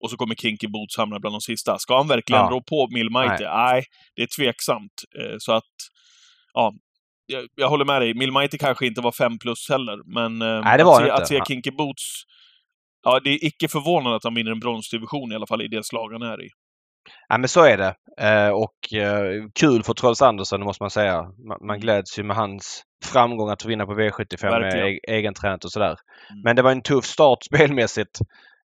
och 0.00 0.10
så 0.10 0.16
kommer 0.16 0.34
Kinky 0.34 0.68
Boots 0.68 0.96
hamna 0.96 1.18
bland 1.18 1.34
de 1.34 1.40
sista. 1.40 1.78
Ska 1.78 1.96
han 1.96 2.08
verkligen 2.08 2.42
ja. 2.42 2.48
rå 2.52 2.60
på 2.60 2.88
Mill 2.90 3.10
Mighty? 3.10 3.44
Nej. 3.44 3.72
Nej, 3.72 3.82
det 4.16 4.22
är 4.22 4.28
tveksamt. 4.38 4.96
Eh, 5.18 5.36
så 5.38 5.52
att 5.52 5.74
ja, 6.56 6.72
jag, 7.26 7.46
jag, 7.54 7.68
håller 7.68 7.84
med 7.84 8.02
dig. 8.02 8.14
Milmighty 8.14 8.58
kanske 8.58 8.86
inte 8.86 9.00
var 9.00 9.12
5 9.12 9.38
plus 9.38 9.68
heller, 9.68 10.14
men 10.14 10.42
eh, 10.42 10.64
Nej, 10.64 10.80
att, 10.80 10.96
se, 10.96 11.02
inte. 11.02 11.14
att 11.14 11.28
se 11.28 11.40
Kinky 11.46 11.70
Boots... 11.70 12.22
Ja, 13.02 13.20
det 13.24 13.30
är 13.30 13.44
icke 13.44 13.68
förvånande 13.68 14.16
att 14.16 14.24
han 14.24 14.34
vinner 14.34 14.50
en 14.50 14.60
bronsdivision 14.60 15.32
i 15.32 15.34
alla 15.34 15.46
fall 15.46 15.62
i 15.62 15.68
det 15.68 15.84
slag 15.84 16.12
han 16.12 16.22
är 16.22 16.44
i. 16.44 16.48
Ja 17.28 17.38
men 17.38 17.48
så 17.48 17.64
är 17.64 17.76
det. 17.76 17.94
Eh, 18.20 18.48
och 18.48 18.92
eh, 18.92 19.44
kul 19.60 19.82
för 19.82 19.94
Trolls 19.94 20.22
Andersen 20.22 20.60
måste 20.60 20.82
man 20.82 20.90
säga. 20.90 21.22
Man, 21.22 21.58
man 21.60 21.70
mm. 21.70 21.80
gläds 21.80 22.18
ju 22.18 22.22
med 22.22 22.36
hans 22.36 22.82
framgång 23.04 23.50
att 23.50 23.64
vinna 23.64 23.86
på 23.86 23.92
V75 23.92 24.42
Verkligen. 24.42 24.86
med 24.86 24.98
egen 25.08 25.34
tränat 25.34 25.64
och 25.64 25.72
sådär. 25.72 25.96
Mm. 26.30 26.42
Men 26.44 26.56
det 26.56 26.62
var 26.62 26.72
en 26.72 26.82
tuff 26.82 27.04
start 27.04 27.44
spelmässigt 27.44 28.20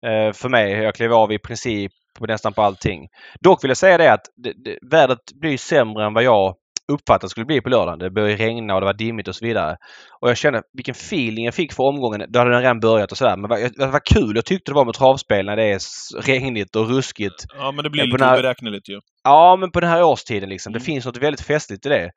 eh, 0.07 0.33
för 0.33 0.49
mig. 0.49 0.73
Jag 0.73 0.95
klev 0.95 1.13
av 1.13 1.33
i 1.33 1.39
princip 1.39 1.93
på 2.19 2.27
nästan 2.27 2.53
på 2.53 2.63
allting. 2.63 3.09
Dock 3.41 3.65
vill 3.65 3.71
jag 3.71 3.77
säga 3.77 3.99
det 3.99 4.13
att 4.13 4.27
det, 4.37 4.53
det, 4.65 4.79
vädret 4.91 5.33
blir 5.41 5.59
sämre 5.59 6.07
än 6.07 6.15
vad 6.15 6.23
jag 6.23 6.55
uppfattat 6.93 7.31
skulle 7.31 7.47
bli 7.47 7.61
på 7.61 7.69
lördagen. 7.69 7.99
Det 7.99 8.11
började 8.11 8.45
regna 8.45 8.75
och 8.75 8.81
det 8.81 8.85
var 8.85 8.95
dimmigt 8.95 9.29
och 9.29 9.37
så 9.37 9.47
vidare. 9.47 9.77
Och 10.21 10.31
jag 10.31 10.37
kände 10.37 10.63
vilken 10.73 10.93
feeling 10.93 11.45
jag 11.45 11.55
fick 11.55 11.73
för 11.73 11.85
omgången. 11.85 12.27
Då 12.29 12.39
hade 12.39 12.51
den 12.51 12.61
redan 12.61 12.81
börjat 12.81 13.13
och 13.13 13.19
sådär. 13.19 13.37
Men 13.37 13.51
vad, 13.51 13.91
vad 13.93 14.05
kul 14.05 14.37
jag 14.37 14.45
tyckte 14.45 14.71
det 14.71 14.75
var 14.75 14.85
med 14.85 14.95
travspel 14.95 15.47
när 15.47 15.57
det 15.57 15.65
är 15.65 15.81
regnigt 16.23 16.77
och 16.77 16.89
ruskigt. 16.89 17.45
Ja, 17.59 17.73
men 17.73 17.85
det 17.85 17.91
blir 17.91 18.05
lite 18.05 18.25
här... 18.25 18.39
oberäkneligt 18.39 18.89
ju. 18.89 19.01
Ja, 19.25 19.57
men 19.57 19.71
på 19.71 19.81
den 19.81 19.91
här 19.91 20.03
årstiden 20.03 20.49
liksom. 20.49 20.71
Mm. 20.71 20.79
Det 20.79 20.85
finns 20.85 21.07
något 21.07 21.17
väldigt 21.17 21.47
festligt 21.47 21.87
i 21.87 21.89
det. 21.89 22.11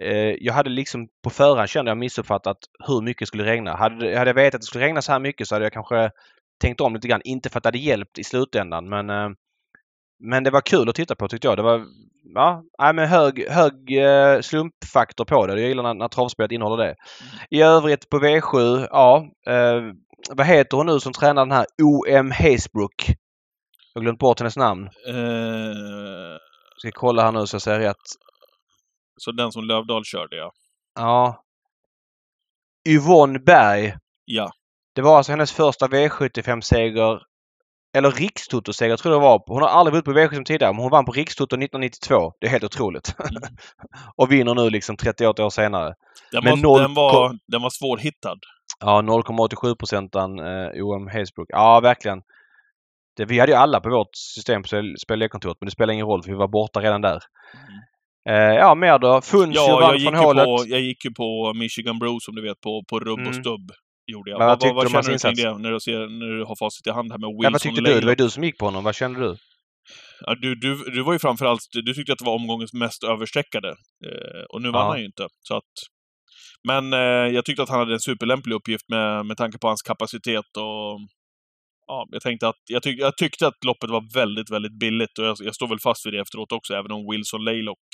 Eh, 0.00 0.34
jag 0.40 0.52
hade 0.52 0.70
liksom 0.70 1.08
på 1.24 1.30
förhand 1.30 1.68
kände 1.68 1.90
jag 1.90 1.98
missuppfattat 1.98 2.56
hur 2.86 3.02
mycket 3.02 3.20
det 3.20 3.26
skulle 3.26 3.44
regna. 3.44 3.76
Hade, 3.76 4.18
hade 4.18 4.30
jag 4.30 4.34
vetat 4.34 4.54
att 4.54 4.60
det 4.60 4.66
skulle 4.66 4.84
regna 4.84 5.02
så 5.02 5.12
här 5.12 5.20
mycket 5.20 5.48
så 5.48 5.54
hade 5.54 5.64
jag 5.64 5.72
kanske 5.72 6.10
tänkt 6.60 6.80
om 6.80 6.94
lite 6.94 7.08
grann. 7.08 7.20
Inte 7.24 7.50
för 7.50 7.58
att 7.58 7.62
det 7.62 7.68
hade 7.68 7.78
hjälpt 7.78 8.18
i 8.18 8.24
slutändan 8.24 8.88
men 8.88 9.10
eh, 9.10 9.28
men 10.18 10.44
det 10.44 10.50
var 10.50 10.60
kul 10.60 10.88
att 10.88 10.94
titta 10.94 11.14
på 11.14 11.28
tyckte 11.28 11.48
jag. 11.48 11.56
Det 11.56 11.62
var 11.62 11.86
ja, 12.34 12.92
men 12.94 13.08
hög, 13.08 13.48
hög 13.50 13.98
eh, 13.98 14.40
slumpfaktor 14.40 15.24
på 15.24 15.46
det. 15.46 15.60
Jag 15.60 15.68
gillar 15.68 15.82
när, 15.82 15.94
när 15.94 16.08
travspelet 16.08 16.52
innehåller 16.52 16.84
det. 16.84 16.96
I 17.50 17.62
övrigt 17.62 18.08
på 18.08 18.18
V7, 18.18 18.86
ja. 18.90 19.28
Eh, 19.46 19.82
vad 20.30 20.46
heter 20.46 20.76
hon 20.76 20.86
nu 20.86 21.00
som 21.00 21.12
tränar 21.12 21.46
den 21.46 21.52
här 21.52 21.66
OM 21.82 22.30
Hazebrook? 22.30 23.08
Jag 23.94 24.00
har 24.00 24.02
glömt 24.02 24.18
bort 24.18 24.40
hennes 24.40 24.56
namn. 24.56 24.84
Uh... 25.08 26.36
Ska 26.78 26.90
kolla 26.92 27.22
här 27.22 27.32
nu 27.32 27.46
så 27.46 27.54
jag 27.54 27.62
säger 27.62 27.80
rätt. 27.80 27.96
Så 29.16 29.32
den 29.32 29.52
som 29.52 29.64
Lövdahl 29.64 30.04
körde 30.04 30.36
ja. 30.36 30.52
Ja. 30.94 31.44
Yvonne 32.88 33.38
Berg. 33.38 33.94
Ja. 34.24 34.50
Det 34.94 35.02
var 35.02 35.16
alltså 35.16 35.32
hennes 35.32 35.52
första 35.52 35.86
V75-seger 35.86 37.22
eller 37.96 38.10
rikstotoseger 38.10 38.96
tror 38.96 39.14
jag 39.14 39.22
det 39.22 39.26
var. 39.26 39.42
Hon 39.46 39.62
har 39.62 39.68
aldrig 39.68 39.92
vunnit 39.92 40.04
på 40.04 40.12
V75 40.12 40.44
tidigare 40.44 40.72
men 40.72 40.82
hon 40.82 40.90
vann 40.90 41.04
på 41.04 41.12
rikstoto 41.12 41.56
1992. 41.56 42.32
Det 42.40 42.46
är 42.46 42.50
helt 42.50 42.64
otroligt. 42.64 43.14
Mm. 43.18 43.42
och 44.16 44.32
vinner 44.32 44.54
nu 44.54 44.70
liksom 44.70 44.96
38 44.96 45.44
år 45.44 45.50
senare. 45.50 45.94
Den, 46.32 46.44
men 46.44 46.62
var, 46.62 46.78
0, 46.78 46.80
den, 46.80 46.94
var, 46.94 47.38
den 47.48 47.62
var 47.62 47.70
svårhittad. 47.70 48.38
Ja, 48.80 49.02
0,87 49.02 49.74
procentan 49.74 50.38
eh, 50.38 50.84
OM 50.84 51.08
Hazebrook. 51.08 51.48
Ja, 51.48 51.80
verkligen. 51.80 52.22
Det, 53.16 53.24
vi 53.24 53.38
hade 53.38 53.52
ju 53.52 53.58
alla 53.58 53.80
på 53.80 53.90
vårt 53.90 54.16
system 54.34 54.62
på 54.62 54.68
spelkontoret 55.02 55.56
men 55.60 55.66
det 55.66 55.72
spelar 55.72 55.94
ingen 55.94 56.06
roll 56.06 56.22
för 56.22 56.30
vi 56.30 56.36
var 56.36 56.48
borta 56.48 56.80
redan 56.80 57.00
där. 57.00 57.20
Mm. 57.54 57.80
Eh, 58.28 58.54
ja, 58.56 58.74
mer 58.74 58.98
då? 58.98 59.20
Funch 59.20 59.56
ja, 59.56 59.78
vann 59.80 60.00
från 60.00 60.14
hålet. 60.14 60.44
På, 60.44 60.64
jag 60.66 60.80
gick 60.80 61.04
ju 61.04 61.10
på 61.10 61.52
Michigan 61.54 61.98
Bro 61.98 62.20
som 62.20 62.34
du 62.34 62.42
vet 62.42 62.60
på, 62.60 62.84
på 62.90 63.00
rubb 63.00 63.18
mm. 63.18 63.28
och 63.28 63.34
stubb. 63.34 63.70
Gjorde 64.06 64.30
jag. 64.30 64.38
vad, 64.38 64.62
vad, 64.62 64.74
vad 64.74 64.90
känner 64.90 65.12
du 65.12 65.18
kring 65.18 65.34
det 65.34 65.58
när 65.58 65.72
du, 65.72 65.80
ser, 65.80 65.98
när 65.98 66.26
du 66.26 66.44
har 66.44 66.56
facit 66.56 66.86
i 66.86 66.90
hand 66.90 67.12
här 67.12 67.18
med 67.18 67.28
Wilson 67.28 67.44
ja, 67.44 67.50
Vad 67.50 67.60
tyckte 67.60 67.80
du? 67.80 68.00
Det 68.00 68.06
var 68.06 68.12
ju 68.12 68.24
du 68.24 68.30
som 68.30 68.44
gick 68.44 68.58
på 68.58 68.64
honom. 68.64 68.84
Vad 68.84 68.94
kände 68.94 69.20
du? 69.20 69.36
Ja, 70.20 70.34
du, 70.34 70.54
du, 70.54 70.76
du 70.76 71.02
var 71.02 71.12
ju 71.12 71.18
framförallt, 71.18 71.60
du 71.72 71.94
tyckte 71.94 72.12
att 72.12 72.18
det 72.18 72.24
var 72.24 72.34
omgångens 72.34 72.72
mest 72.72 73.04
överstreckade. 73.04 73.68
Eh, 74.06 74.42
och 74.48 74.62
nu 74.62 74.70
vann 74.70 74.84
ja. 74.84 74.88
han 74.88 74.98
ju 74.98 75.06
inte. 75.06 75.26
Så 75.42 75.56
att, 75.56 75.72
men 76.68 76.92
eh, 76.92 77.34
jag 77.34 77.44
tyckte 77.44 77.62
att 77.62 77.68
han 77.68 77.78
hade 77.78 77.92
en 77.92 78.00
superlämplig 78.00 78.54
uppgift 78.54 78.88
med, 78.88 79.26
med 79.26 79.36
tanke 79.36 79.58
på 79.58 79.66
hans 79.68 79.82
kapacitet 79.82 80.56
och 80.56 81.00
ja, 81.86 82.06
jag 82.10 82.22
tänkte 82.22 82.48
att, 82.48 82.62
jag, 82.68 82.82
tyck, 82.82 83.00
jag 83.00 83.16
tyckte 83.16 83.46
att 83.46 83.64
loppet 83.64 83.90
var 83.90 84.14
väldigt, 84.14 84.50
väldigt 84.50 84.78
billigt 84.78 85.18
och 85.18 85.26
jag, 85.26 85.36
jag 85.40 85.54
står 85.54 85.68
väl 85.68 85.80
fast 85.80 86.06
vid 86.06 86.12
det 86.12 86.20
efteråt 86.20 86.52
också, 86.52 86.74
även 86.74 86.92
om 86.92 87.06
Wilson 87.10 87.44
Laylock 87.44 87.86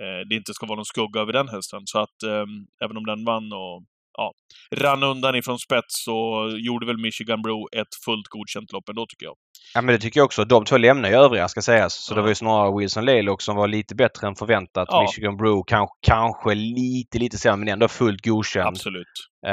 eh, 0.00 0.28
det 0.28 0.34
inte 0.34 0.54
ska 0.54 0.66
vara 0.66 0.76
någon 0.76 0.84
skugga 0.84 1.20
över 1.20 1.32
den 1.32 1.48
hästen. 1.48 1.80
Så 1.84 1.98
att 1.98 2.22
eh, 2.22 2.46
även 2.84 2.96
om 2.96 3.06
den 3.06 3.24
vann 3.24 3.52
och 3.52 3.84
ja, 4.18 4.32
rann 4.76 5.02
undan 5.02 5.34
ifrån 5.36 5.58
spets 5.58 6.04
så 6.04 6.48
gjorde 6.58 6.86
väl 6.86 6.98
Michigan 6.98 7.42
Bro 7.42 7.68
ett 7.76 7.94
fullt 8.04 8.28
godkänt 8.28 8.72
lopp 8.72 8.88
ändå 8.88 9.06
tycker 9.08 9.26
jag. 9.26 9.34
Ja 9.74 9.82
men 9.82 9.94
det 9.94 10.00
tycker 10.00 10.20
jag 10.20 10.24
också. 10.24 10.44
De 10.44 10.64
två 10.64 10.76
lämnar 10.76 11.08
ju 11.08 11.14
övriga 11.14 11.48
ska 11.48 11.62
sägas. 11.62 11.94
Så 11.94 12.12
ja. 12.12 12.16
det 12.16 12.22
var 12.22 12.28
ju 12.28 12.34
snarare 12.34 12.78
Wilson 12.78 13.04
Laylock 13.04 13.42
som 13.42 13.56
var 13.56 13.68
lite 13.68 13.94
bättre 13.94 14.26
än 14.26 14.34
förväntat. 14.34 14.88
Ja. 14.90 15.02
Michigan 15.02 15.36
Bro 15.36 15.64
kanske, 15.64 15.94
kanske 16.02 16.54
lite, 16.54 17.18
lite 17.18 17.38
sämre 17.38 17.62
men 17.62 17.72
ändå 17.72 17.88
fullt 17.88 18.26
godkänd. 18.26 18.68
Absolut. 18.68 19.06
Eh, 19.46 19.52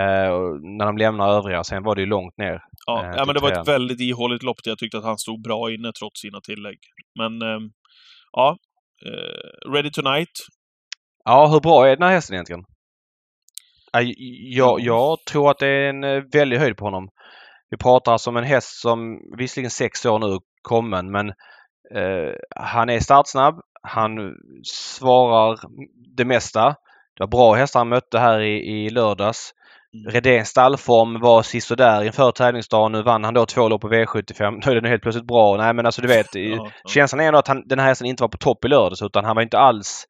när 0.77 0.85
de 0.85 0.97
lämnar 0.97 1.29
övriga. 1.29 1.63
Sen 1.63 1.83
var 1.83 1.95
det 1.95 2.01
ju 2.01 2.07
långt 2.07 2.37
ner. 2.37 2.61
Ja, 2.85 3.05
eh, 3.05 3.11
ja 3.15 3.25
men 3.25 3.35
det 3.35 3.41
var 3.41 3.51
ett 3.51 3.67
väldigt 3.67 3.99
ihåligt 3.99 4.43
lopp 4.43 4.57
jag 4.63 4.77
tyckte 4.77 4.97
att 4.97 5.03
han 5.03 5.17
stod 5.17 5.41
bra 5.41 5.71
inne 5.71 5.91
trots 5.99 6.21
sina 6.21 6.41
tillägg. 6.41 6.79
Men 7.19 7.41
eh, 7.41 7.59
ja, 8.31 8.57
Ready 9.73 9.91
Tonight. 9.91 10.31
Ja, 11.25 11.47
hur 11.47 11.59
bra 11.59 11.87
är 11.87 11.95
den 11.95 12.07
här 12.07 12.13
hästen 12.13 12.33
egentligen? 12.33 12.63
Jag, 14.55 14.79
jag 14.79 15.17
tror 15.31 15.51
att 15.51 15.59
det 15.59 15.67
är 15.67 15.89
en 15.89 16.03
eh, 16.03 16.23
väldig 16.33 16.57
höjd 16.57 16.77
på 16.77 16.85
honom. 16.85 17.09
Vi 17.69 17.77
pratar 17.77 18.11
alltså 18.11 18.29
om 18.29 18.37
en 18.37 18.43
häst 18.43 18.81
som 18.81 19.19
visserligen 19.37 19.71
sex 19.71 20.05
år 20.05 20.19
nu 20.19 20.39
kommen 20.61 21.11
men 21.11 21.29
eh, 21.95 22.33
han 22.55 22.89
är 22.89 22.99
startsnabb. 22.99 23.55
Han 23.81 24.35
svarar 24.63 25.59
det 26.17 26.25
mesta. 26.25 26.75
Det 27.17 27.23
var 27.23 27.27
bra 27.27 27.53
hästar 27.53 27.79
han 27.79 27.89
mötte 27.89 28.19
här 28.19 28.39
i, 28.39 28.85
i 28.85 28.89
lördags. 28.89 29.53
Mm. 29.93 30.11
Redéns 30.11 30.49
stallform 30.49 31.19
var 31.19 31.41
sisådär 31.41 32.03
inför 32.03 32.31
tävlingsdagen. 32.31 32.91
Nu 32.91 33.03
vann 33.03 33.23
han 33.23 33.33
då 33.33 33.45
två 33.45 33.69
lopp 33.69 33.81
på 33.81 33.89
V75. 33.89 34.61
Nu 34.65 34.71
är 34.71 34.75
den 34.81 34.91
helt 34.91 35.01
plötsligt 35.01 35.27
bra. 35.27 35.57
Nej 35.57 35.73
men 35.73 35.85
alltså 35.85 36.01
du 36.01 36.07
vet. 36.07 36.35
ja, 36.35 36.41
ja. 36.41 36.71
Känslan 36.89 37.19
är 37.19 37.27
ändå 37.27 37.39
att 37.39 37.47
han, 37.47 37.63
den 37.65 37.79
här 37.79 37.87
hästen 37.87 38.07
inte 38.07 38.23
var 38.23 38.29
på 38.29 38.37
topp 38.37 38.65
i 38.65 38.67
lördags 38.67 39.01
utan 39.01 39.25
han 39.25 39.35
var 39.35 39.43
inte 39.43 39.57
alls 39.57 40.05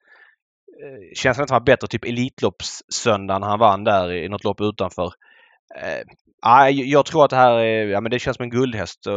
Eh, 0.84 1.16
känns 1.16 1.40
att 1.40 1.50
han 1.50 1.60
var 1.60 1.66
bättre 1.66 1.88
typ 1.88 2.06
Elitloppssöndagen 2.06 3.44
han 3.44 3.60
vann 3.60 3.84
där 3.84 4.12
i 4.12 4.30
något 4.30 4.44
lopp 4.44 4.62
utanför. 4.62 5.12
Eh, 5.82 6.70
jag 6.70 7.06
tror 7.06 7.24
att 7.24 7.30
det 7.30 7.36
här 7.36 7.60
är, 7.60 7.88
ja 7.88 8.02
men 8.02 8.12
det 8.12 8.20
känns 8.20 8.38
som 8.38 8.44
en 8.44 8.50
guldhäst. 8.50 9.08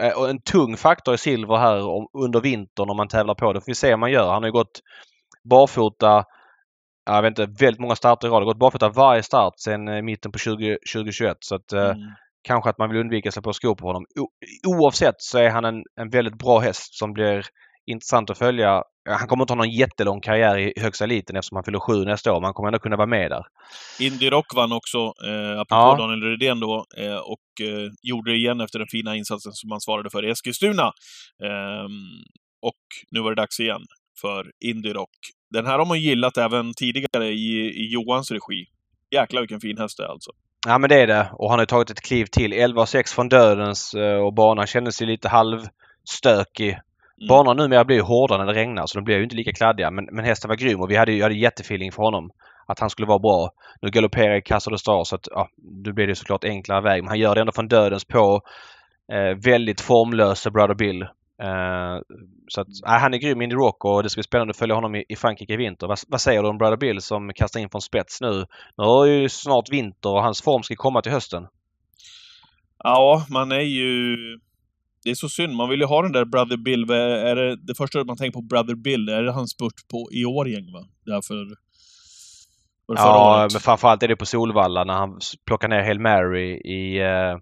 Eh, 0.00 0.18
och 0.18 0.30
en 0.30 0.40
tung 0.40 0.76
faktor 0.76 1.14
i 1.14 1.18
silver 1.18 1.56
här 1.56 1.76
under 2.24 2.40
vintern 2.40 2.90
om 2.90 2.96
man 2.96 3.08
tävlar 3.08 3.34
på 3.34 3.52
det. 3.52 3.60
Får 3.60 3.66
vi 3.66 3.74
se 3.74 3.94
om 3.94 4.00
man 4.00 4.12
gör. 4.12 4.32
Han 4.32 4.42
har 4.42 4.48
ju 4.48 4.52
gått 4.52 4.80
barfota, 5.50 6.24
jag 7.06 7.22
vet 7.22 7.38
inte, 7.38 7.64
väldigt 7.64 7.80
många 7.80 7.96
starter 7.96 8.28
i 8.28 8.30
rad. 8.30 8.44
Gått 8.44 8.58
barfota 8.58 8.88
varje 8.88 9.22
start 9.22 9.54
sedan 9.56 10.04
mitten 10.04 10.32
på 10.32 10.38
20, 10.38 10.78
2021. 10.94 11.36
Så 11.40 11.54
att 11.54 11.72
mm. 11.72 11.96
kanske 12.42 12.70
att 12.70 12.78
man 12.78 12.90
vill 12.90 13.00
undvika 13.00 13.30
sig 13.30 13.42
på 13.42 13.52
skor 13.52 13.74
på 13.74 13.86
honom. 13.86 14.04
O, 14.20 14.28
oavsett 14.66 15.14
så 15.18 15.38
är 15.38 15.50
han 15.50 15.64
en, 15.64 15.82
en 16.00 16.10
väldigt 16.10 16.38
bra 16.38 16.58
häst 16.58 16.98
som 16.98 17.12
blir 17.12 17.46
intressant 17.86 18.30
att 18.30 18.38
följa. 18.38 18.82
Han 19.08 19.28
kommer 19.28 19.42
inte 19.42 19.52
ha 19.52 19.56
någon 19.56 19.70
jättelång 19.70 20.20
karriär 20.20 20.58
i 20.58 20.72
högsta 20.76 21.04
eliten 21.04 21.36
eftersom 21.36 21.56
han 21.56 21.64
fyller 21.64 21.80
sju 21.80 22.04
nästa 22.04 22.32
år, 22.32 22.40
men 22.40 22.44
han 22.44 22.54
kommer 22.54 22.68
ändå 22.68 22.78
kunna 22.78 22.96
vara 22.96 23.06
med 23.06 23.30
där. 23.30 23.44
Indy 24.00 24.30
Rock 24.30 24.54
vann 24.54 24.72
också, 24.72 24.98
eh, 24.98 25.60
apropå 25.60 25.66
ja. 25.68 25.96
Daniel 25.98 26.22
Rydén 26.22 26.60
då, 26.60 26.84
eh, 26.98 27.16
och 27.16 27.66
eh, 27.66 27.90
gjorde 28.02 28.30
det 28.30 28.36
igen 28.36 28.60
efter 28.60 28.78
den 28.78 28.88
fina 28.90 29.16
insatsen 29.16 29.52
som 29.52 29.70
han 29.70 29.80
svarade 29.80 30.10
för 30.10 30.24
i 30.24 30.30
Eskilstuna. 30.30 30.86
Eh, 31.44 31.88
och 32.62 32.82
nu 33.10 33.20
var 33.20 33.30
det 33.30 33.42
dags 33.42 33.60
igen 33.60 33.82
för 34.20 34.50
Indy 34.64 34.92
Rock. 34.92 35.16
Den 35.50 35.66
här 35.66 35.78
har 35.78 35.86
man 35.86 36.00
gillat 36.00 36.36
även 36.36 36.74
tidigare 36.74 37.26
i, 37.26 37.72
i 37.82 37.92
Johans 37.92 38.30
regi. 38.30 38.66
Jäklar 39.10 39.40
vilken 39.40 39.60
fin 39.60 39.78
häst 39.78 39.98
det 39.98 40.04
är 40.04 40.08
alltså. 40.08 40.30
Ja 40.66 40.78
men 40.78 40.90
det 40.90 41.02
är 41.02 41.06
det. 41.06 41.30
Och 41.32 41.50
han 41.50 41.58
har 41.58 41.66
tagit 41.66 41.90
ett 41.90 42.00
kliv 42.00 42.24
till. 42.24 42.52
11,6 42.52 43.14
från 43.14 43.28
dödens 43.28 43.94
eh, 43.94 44.16
och 44.16 44.34
banan 44.34 44.66
kändes 44.66 45.02
ju 45.02 45.06
lite 45.06 45.28
halvstökig 45.28 46.78
Mm. 47.24 47.28
Banorna 47.28 47.62
numera 47.62 47.84
blir 47.84 47.96
ju 47.96 48.02
hårdare 48.02 48.38
när 48.38 48.52
det 48.52 48.60
regnar 48.60 48.86
så 48.86 48.98
de 48.98 49.04
blir 49.04 49.16
ju 49.16 49.22
inte 49.22 49.36
lika 49.36 49.52
kladdiga. 49.52 49.90
Men, 49.90 50.08
men 50.12 50.24
hästen 50.24 50.48
var 50.48 50.56
grym 50.56 50.80
och 50.80 50.90
vi 50.90 50.96
hade 50.96 51.12
ju 51.12 51.22
hade 51.22 51.34
jättefeeling 51.34 51.92
för 51.92 52.02
honom. 52.02 52.30
Att 52.66 52.80
han 52.80 52.90
skulle 52.90 53.08
vara 53.08 53.18
bra. 53.18 53.50
Nu 53.82 53.90
galopperar 53.90 54.36
i 54.36 54.42
Casa 54.42 54.70
de 54.70 54.78
Star 54.78 55.04
så 55.04 55.14
att 55.16 55.28
ja, 55.30 55.48
då 55.84 55.92
blir 55.92 56.06
det 56.06 56.14
såklart 56.14 56.44
enklare 56.44 56.80
väg. 56.80 57.02
Men 57.02 57.08
han 57.08 57.18
gör 57.18 57.34
det 57.34 57.40
ändå 57.40 57.52
från 57.52 57.68
dödens 57.68 58.04
på. 58.04 58.40
Eh, 59.12 59.38
väldigt 59.44 59.80
formlösa 59.80 60.50
Brother 60.50 60.74
Bill. 60.74 61.02
Eh, 61.42 62.00
så 62.48 62.60
att, 62.60 62.68
äh, 62.86 63.00
han 63.00 63.14
är 63.14 63.18
grym 63.18 63.42
Indy 63.42 63.56
Rock 63.56 63.84
och 63.84 64.02
det 64.02 64.10
ska 64.10 64.18
bli 64.18 64.22
spännande 64.22 64.50
att 64.50 64.56
följa 64.56 64.74
honom 64.74 64.94
i, 64.94 65.04
i 65.08 65.16
Frankrike 65.16 65.52
i 65.52 65.56
vinter. 65.56 65.86
Vad, 65.86 65.98
vad, 66.08 66.20
säger 66.20 66.42
du 66.42 66.48
om 66.48 66.58
Brother 66.58 66.76
Bill 66.76 67.00
som 67.00 67.32
kastar 67.34 67.60
in 67.60 67.68
från 67.70 67.80
spets 67.80 68.20
nu? 68.20 68.46
Nu 68.76 68.84
är 68.84 69.06
ju 69.06 69.28
snart 69.28 69.70
vinter 69.70 70.10
och 70.10 70.22
hans 70.22 70.42
form 70.42 70.62
ska 70.62 70.74
komma 70.76 71.02
till 71.02 71.12
hösten. 71.12 71.46
Ja, 72.78 73.26
man 73.30 73.52
är 73.52 73.60
ju 73.60 74.16
det 75.04 75.10
är 75.10 75.14
så 75.14 75.28
synd. 75.28 75.54
Man 75.54 75.68
vill 75.68 75.80
ju 75.80 75.86
ha 75.86 76.02
den 76.02 76.12
där 76.12 76.24
Brother 76.24 76.56
Bill. 76.56 76.90
Är 76.90 77.36
det, 77.36 77.56
det 77.56 77.74
första 77.74 78.04
man 78.04 78.16
tänker 78.16 78.32
på 78.32 78.42
Brother 78.42 78.74
Bill, 78.74 79.08
är 79.08 79.22
det 79.22 79.32
hans 79.32 79.50
spurt 79.50 79.88
på 79.90 80.08
i 80.12 80.24
Årjäng 80.24 80.72
va? 80.72 80.84
Därför... 81.06 81.46
Ja, 82.86 83.40
året. 83.40 83.52
men 83.52 83.60
framförallt 83.60 84.02
är 84.02 84.08
det 84.08 84.16
på 84.16 84.26
Solvalla 84.26 84.84
när 84.84 84.94
han 84.94 85.20
plockar 85.46 85.68
ner 85.68 85.82
Hail 85.82 86.00
Mary 86.00 86.50
i... 86.54 87.00
Uh, 87.00 87.38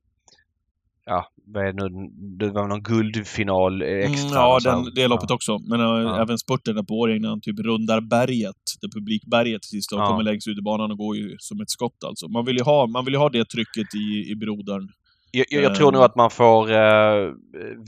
ja, 1.07 1.27
vad 1.46 1.66
är 1.66 1.72
det 1.72 1.88
nu? 1.88 2.09
Det 2.38 2.51
var 2.51 2.68
någon 2.68 2.83
guldfinal 2.83 3.83
extra. 3.83 4.29
Mm, 4.29 4.33
ja, 4.33 4.59
den, 4.64 4.94
det 4.94 5.09
loppet 5.09 5.31
ja. 5.31 5.35
också. 5.35 5.59
Men 5.59 5.81
uh, 5.81 5.87
ja. 5.87 6.22
även 6.22 6.38
spurten 6.38 6.75
där 6.75 6.83
på 6.83 6.94
Årjäng 6.94 7.20
när 7.20 7.29
han 7.29 7.40
typ 7.40 7.61
rundar 7.61 8.01
berget, 8.01 8.62
det 8.81 8.88
publikberget 8.88 9.64
sist 9.64 9.92
och 9.92 10.01
ja. 10.01 10.07
kommer 10.07 10.22
längst 10.22 10.48
ut 10.48 10.59
i 10.59 10.62
banan 10.62 10.90
och 10.90 10.98
går 10.98 11.16
ju 11.16 11.37
som 11.38 11.61
ett 11.61 11.70
skott 11.70 12.05
alltså. 12.07 12.29
Man 12.29 12.44
vill 12.44 12.57
ju 12.57 12.62
ha, 12.62 12.87
man 12.87 13.05
vill 13.05 13.14
ha 13.14 13.29
det 13.29 13.44
trycket 13.44 13.94
i, 13.94 14.31
i 14.31 14.35
brodern. 14.37 14.88
Jag, 15.35 15.47
jag, 15.51 15.75
tror 15.75 15.92
nog 15.92 16.01
ehm. 16.01 16.05
att 16.05 16.16
man 16.16 16.31
får 16.31 16.71
uh, 16.71 17.35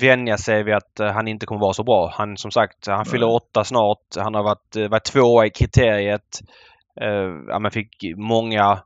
vänja 0.01 0.37
sig 0.37 0.63
vid 0.63 0.75
att 0.75 1.01
uh, 1.01 1.07
han 1.07 1.29
inte 1.29 1.47
kommer 1.47 1.61
vara 1.61 1.73
så 1.73 1.85
bra. 1.85 2.13
Han 2.15 2.37
som 2.37 2.51
sagt, 2.51 2.87
han 2.87 3.05
fyller 3.05 3.29
åtta 3.29 3.65
snart. 3.65 3.99
Han 4.17 4.35
har 4.35 4.43
varit, 4.43 4.77
uh, 4.77 4.89
varit 4.89 5.05
tvåa 5.05 5.47
i 5.47 5.51
kriteriet. 5.51 6.41
Uh, 7.03 7.45
ja, 7.49 7.59
man 7.59 7.71
fick 7.71 8.05
många, 8.17 8.79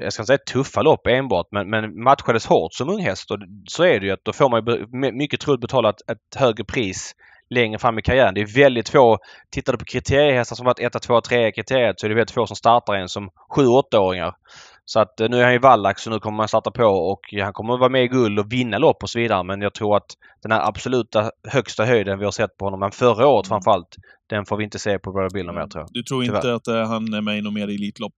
jag 0.00 0.12
ska 0.12 0.22
inte 0.22 0.26
säga 0.26 0.38
tuffa 0.52 0.82
lopp 0.82 1.06
enbart, 1.06 1.46
men, 1.50 1.70
men 1.70 2.02
matchades 2.02 2.46
hårt 2.46 2.74
som 2.74 2.88
ung 2.88 3.00
häst. 3.00 3.30
Och 3.30 3.38
så 3.68 3.84
är 3.84 4.00
det 4.00 4.06
ju 4.06 4.12
att 4.12 4.24
då 4.24 4.32
får 4.32 4.50
man 4.50 4.64
ju 4.66 5.12
mycket 5.12 5.40
troligt 5.40 5.60
betala 5.60 5.90
ett, 5.90 6.10
ett 6.10 6.40
högre 6.40 6.64
pris 6.64 7.14
längre 7.50 7.78
fram 7.78 7.98
i 7.98 8.02
karriären. 8.02 8.34
Det 8.34 8.40
är 8.40 8.62
väldigt 8.62 8.88
få, 8.88 9.18
tittar 9.50 9.72
du 9.72 9.78
på 9.78 9.84
kriteriehästar 9.84 10.56
som 10.56 10.66
varit 10.66 10.80
1, 10.96 11.02
2, 11.02 11.20
3 11.20 11.48
i 11.48 11.52
kriteriet 11.52 12.00
så 12.00 12.06
är 12.06 12.08
det 12.08 12.14
väldigt 12.14 12.34
få 12.34 12.46
som 12.46 12.56
startar 12.56 12.94
en 12.94 13.08
som 13.08 13.30
7-8-åringar. 13.56 14.34
Så 14.88 15.00
att 15.00 15.20
eh, 15.20 15.28
nu 15.28 15.38
är 15.40 15.44
han 15.44 15.52
ju 15.52 15.58
vallack 15.58 15.98
så 15.98 16.10
nu 16.10 16.18
kommer 16.18 16.36
man 16.36 16.48
starta 16.48 16.70
på 16.70 16.84
och 16.84 17.34
han 17.42 17.52
kommer 17.52 17.74
att 17.74 17.80
vara 17.80 17.90
med 17.90 18.04
i 18.04 18.08
guld 18.08 18.38
och 18.38 18.52
vinna 18.52 18.78
lopp 18.78 19.02
och 19.02 19.10
så 19.10 19.18
vidare. 19.18 19.42
Men 19.42 19.60
jag 19.60 19.74
tror 19.74 19.96
att 19.96 20.16
den 20.42 20.52
här 20.52 20.68
absoluta 20.68 21.30
högsta 21.48 21.84
höjden 21.84 22.18
vi 22.18 22.24
har 22.24 22.32
sett 22.32 22.56
på 22.56 22.64
honom, 22.64 22.80
men 22.80 22.90
förra 22.90 23.26
året 23.26 23.46
mm. 23.46 23.48
framförallt, 23.48 23.96
den 24.26 24.46
får 24.46 24.56
vi 24.56 24.64
inte 24.64 24.78
se 24.78 24.98
på 24.98 25.12
Brother 25.12 25.30
Bill 25.30 25.46
mer 25.46 25.66
tror 25.66 25.82
jag. 25.82 25.88
Du 25.92 26.02
tror 26.02 26.22
Tyvärr. 26.22 26.36
inte 26.36 26.54
att 26.54 26.68
uh, 26.68 26.84
han 26.84 27.14
är 27.14 27.20
med 27.20 27.38
i 27.38 27.40
något 27.40 27.52
mer 27.52 27.68
Elitlopp? 27.68 28.12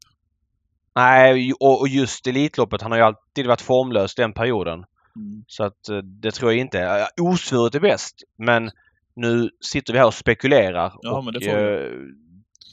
Nej, 0.94 1.52
och, 1.60 1.80
och 1.80 1.88
just 1.88 2.26
Elitloppet, 2.26 2.82
han 2.82 2.90
har 2.90 2.98
ju 2.98 3.04
alltid 3.04 3.46
varit 3.46 3.60
formlös 3.60 4.14
den 4.14 4.32
perioden. 4.32 4.84
Mm. 5.16 5.44
Så 5.46 5.64
att 5.64 5.88
uh, 5.90 5.98
det 5.98 6.30
tror 6.30 6.50
jag 6.50 6.60
inte. 6.60 7.08
Osvuret 7.20 7.74
är 7.74 7.80
bäst, 7.80 8.22
men 8.38 8.70
nu 9.16 9.50
sitter 9.60 9.92
vi 9.92 9.98
här 9.98 10.06
och 10.06 10.14
spekulerar. 10.14 10.92
Ja, 11.02 11.18
och, 11.18 11.24
men 11.24 11.34
det 11.34 11.40
får 11.40 11.56
vi 11.56 12.29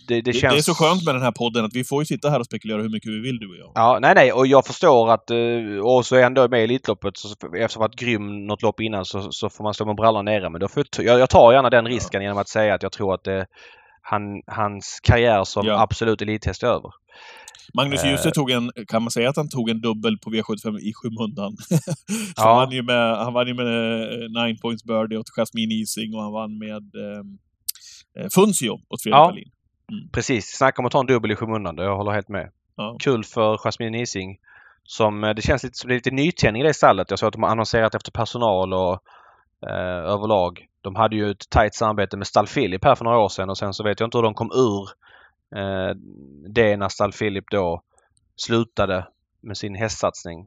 det, 0.08 0.22
det, 0.22 0.34
känns... 0.34 0.54
det, 0.54 0.60
är 0.60 0.62
så 0.62 0.74
skönt 0.74 1.06
med 1.06 1.16
den 1.16 1.22
här 1.22 1.32
podden 1.32 1.66
att 1.66 1.76
vi 1.76 1.84
får 1.84 2.02
ju 2.02 2.06
sitta 2.06 2.30
här 2.30 2.40
och 2.40 2.46
spekulera 2.46 2.82
hur 2.82 2.90
mycket 2.90 3.12
vi 3.12 3.20
vill 3.20 3.40
du 3.40 3.50
och 3.50 3.58
jag. 3.58 3.72
Ja, 3.76 4.00
nej, 4.02 4.16
nej. 4.16 4.32
Och 4.32 4.48
jag 4.48 4.66
förstår 4.66 5.12
att 5.12 5.32
eh, 5.32 5.38
och 5.84 6.06
så 6.06 6.16
är 6.16 6.20
jag 6.20 6.28
ändå 6.28 6.48
med 6.48 6.62
i 6.62 6.64
Elitloppet. 6.64 7.18
Så 7.18 7.30
eftersom 7.58 7.80
varit 7.80 8.00
grym 8.00 8.46
något 8.48 8.62
lopp 8.62 8.80
innan 8.80 9.06
så, 9.06 9.32
så 9.32 9.50
får 9.50 9.64
man 9.64 9.74
stå 9.74 9.86
med 9.86 9.96
brallan 9.96 10.26
nere. 10.26 10.50
Men 10.50 10.62
då 10.62 10.68
får 10.68 10.84
jag, 10.98 11.20
jag 11.20 11.30
tar 11.30 11.54
gärna 11.54 11.70
den 11.70 11.86
risken 11.86 12.22
ja. 12.22 12.26
genom 12.26 12.38
att 12.38 12.50
säga 12.50 12.74
att 12.74 12.84
jag 12.84 12.92
tror 12.92 13.14
att 13.14 13.24
det, 13.24 13.46
han, 14.02 14.22
hans 14.48 15.00
karriär 15.04 15.44
som 15.44 15.66
Ja. 15.66 15.82
absolut 15.82 16.22
elithäst 16.22 16.64
är 16.64 16.68
över. 16.68 16.92
Magnus 17.74 18.04
Eh. 18.04 18.10
Djuse 18.10 18.32
tog 18.32 18.52
en, 18.52 18.72
kan 18.88 19.02
man 19.04 19.12
säga 19.12 19.30
att 19.30 19.38
han 19.38 19.50
tog 19.50 19.70
en 19.70 19.82
dubbel 19.82 20.18
på 20.18 20.30
V75 20.30 20.80
i 20.80 20.94
skymundan? 20.94 21.56
Ja. 22.38 22.44
han, 22.44 22.56
vann 22.56 22.72
ju 22.72 22.84
med, 22.84 23.18
han 23.18 23.34
vann 23.34 23.48
ju 23.48 23.54
med 23.54 23.68
eh, 23.68 24.44
nine 24.44 24.58
points 24.62 24.84
birdie 24.84 25.18
åt 25.18 25.30
Jasmine 25.30 25.74
Ising 25.74 26.16
och 26.16 26.24
han 26.24 26.32
vann 26.32 26.58
med 26.58 26.86
eh, 26.96 27.24
eh, 28.24 28.30
Funzio 28.36 28.70
åt 28.70 29.02
Fredrik 29.04 29.18
Ja. 29.18 29.26
Wallin. 29.26 29.52
Precis, 30.12 30.58
snacka 30.58 30.82
om 30.82 30.86
att 30.86 30.92
ta 30.92 31.00
en 31.00 31.06
dubbel 31.06 31.32
i 31.32 31.36
skymundan. 31.36 31.78
Jag 31.78 31.98
håller 31.98 32.12
helt 32.12 32.30
med. 32.30 32.52
Ja. 32.76 32.98
Kul 33.00 33.24
för 33.24 33.58
Jasmine 33.58 34.02
Ising. 34.02 34.40
Som, 34.84 35.24
eh, 35.24 35.34
det 35.34 35.42
känns 35.42 35.64
lite 35.64 35.78
som 35.78 35.88
det 35.88 35.94
är 35.94 35.96
lite 35.96 36.12
nytändning 36.12 36.64
i 36.64 36.66
det 36.66 36.74
stallet. 36.74 37.10
Jag 37.10 37.20
såg 37.20 37.28
att 37.28 37.34
de 37.34 37.44
har 37.44 37.50
annonserat 37.50 37.96
efter 37.96 38.12
personal 38.12 38.74
och 38.74 38.94
eh, 39.70 40.12
överlag. 40.14 40.68
De 40.82 40.96
hade 40.96 41.16
ju 41.16 41.32
ett 41.32 41.50
tajt 41.50 41.76
samarbete 41.76 42.18
med 42.18 42.28
Stall 42.28 42.48
Philip 42.48 42.86
här 42.86 42.96
för 42.96 43.06
några 43.06 43.20
år 43.20 43.30
sedan 43.30 43.50
och 43.50 43.58
sen 43.58 43.74
så 43.74 43.84
vet 43.84 44.00
jag 44.00 44.08
inte 44.08 44.18
hur 44.18 44.24
de 44.24 44.34
kom 44.34 44.52
ur 44.52 44.90
eh, 45.60 45.96
det 46.50 46.78
när 46.78 46.90
Stall 46.90 47.12
Philip 47.12 47.46
då 47.52 47.82
slutade 48.36 49.08
med 49.42 49.58
sin 49.58 49.76
hästsatsning. 49.76 50.46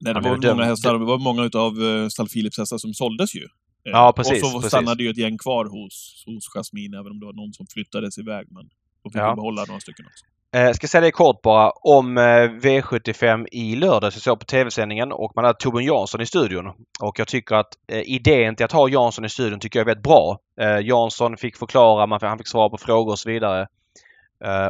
Nej, 0.00 0.14
det 0.14 0.20
var 0.20 0.54
många 0.54 0.64
hästar, 0.64 0.98
det 0.98 1.04
var 1.04 1.18
många 1.18 1.44
utav 1.44 1.78
uh, 1.78 2.08
Stall 2.08 2.28
Philips 2.28 2.58
hästar 2.58 2.78
som 2.78 2.94
såldes 2.94 3.34
ju. 3.34 3.42
Eh, 3.42 3.92
Ja, 3.92 4.12
precis, 4.16 4.42
Och 4.42 4.48
så 4.48 4.56
precis. 4.56 4.70
stannade 4.70 5.02
ju 5.02 5.10
ett 5.10 5.16
gäng 5.16 5.38
kvar 5.38 5.64
hos, 5.64 6.24
hos 6.26 6.48
Jasmine, 6.54 6.98
även 6.98 7.12
om 7.12 7.20
det 7.20 7.26
var 7.26 7.32
någon 7.32 7.52
som 7.52 7.66
flyttades 7.66 8.18
iväg. 8.18 8.46
Men 8.50 8.70
de 9.02 9.10
fick 9.10 9.20
Ja. 9.22 9.30
ju 9.30 9.36
behålla 9.36 9.64
några 9.68 9.80
stycken 9.80 10.06
också. 10.06 10.24
Eh, 10.56 10.72
ska 10.72 10.86
säga 10.86 11.00
det 11.00 11.10
kort 11.10 11.42
bara 11.42 11.70
om 11.70 12.18
eh, 12.18 12.22
V75 12.62 13.46
i 13.52 13.76
lördags. 13.76 14.16
Jag 14.16 14.22
såg 14.22 14.40
på 14.40 14.44
tv-sändningen 14.46 15.12
och 15.12 15.32
man 15.36 15.44
hade 15.44 15.58
Torbjörn 15.58 15.84
Jansson 15.84 16.20
i 16.20 16.26
studion. 16.26 16.66
Och 17.00 17.18
jag 17.18 17.28
tycker 17.28 17.54
att 17.54 17.72
eh, 17.92 18.02
idén 18.06 18.56
till 18.56 18.64
att 18.64 18.72
ha 18.72 18.88
Jansson 18.88 19.24
i 19.24 19.28
studion 19.28 19.60
tycker 19.60 19.78
jag 19.78 19.84
är 19.84 19.86
väldigt 19.86 20.04
bra. 20.04 20.38
Eh, 20.60 20.78
Jansson 20.86 21.36
fick 21.36 21.56
förklara, 21.56 22.06
man, 22.06 22.18
han 22.22 22.38
fick 22.38 22.48
svara 22.48 22.68
på 22.68 22.78
frågor 22.78 23.12
och 23.12 23.18
så 23.18 23.30
vidare. 23.30 23.66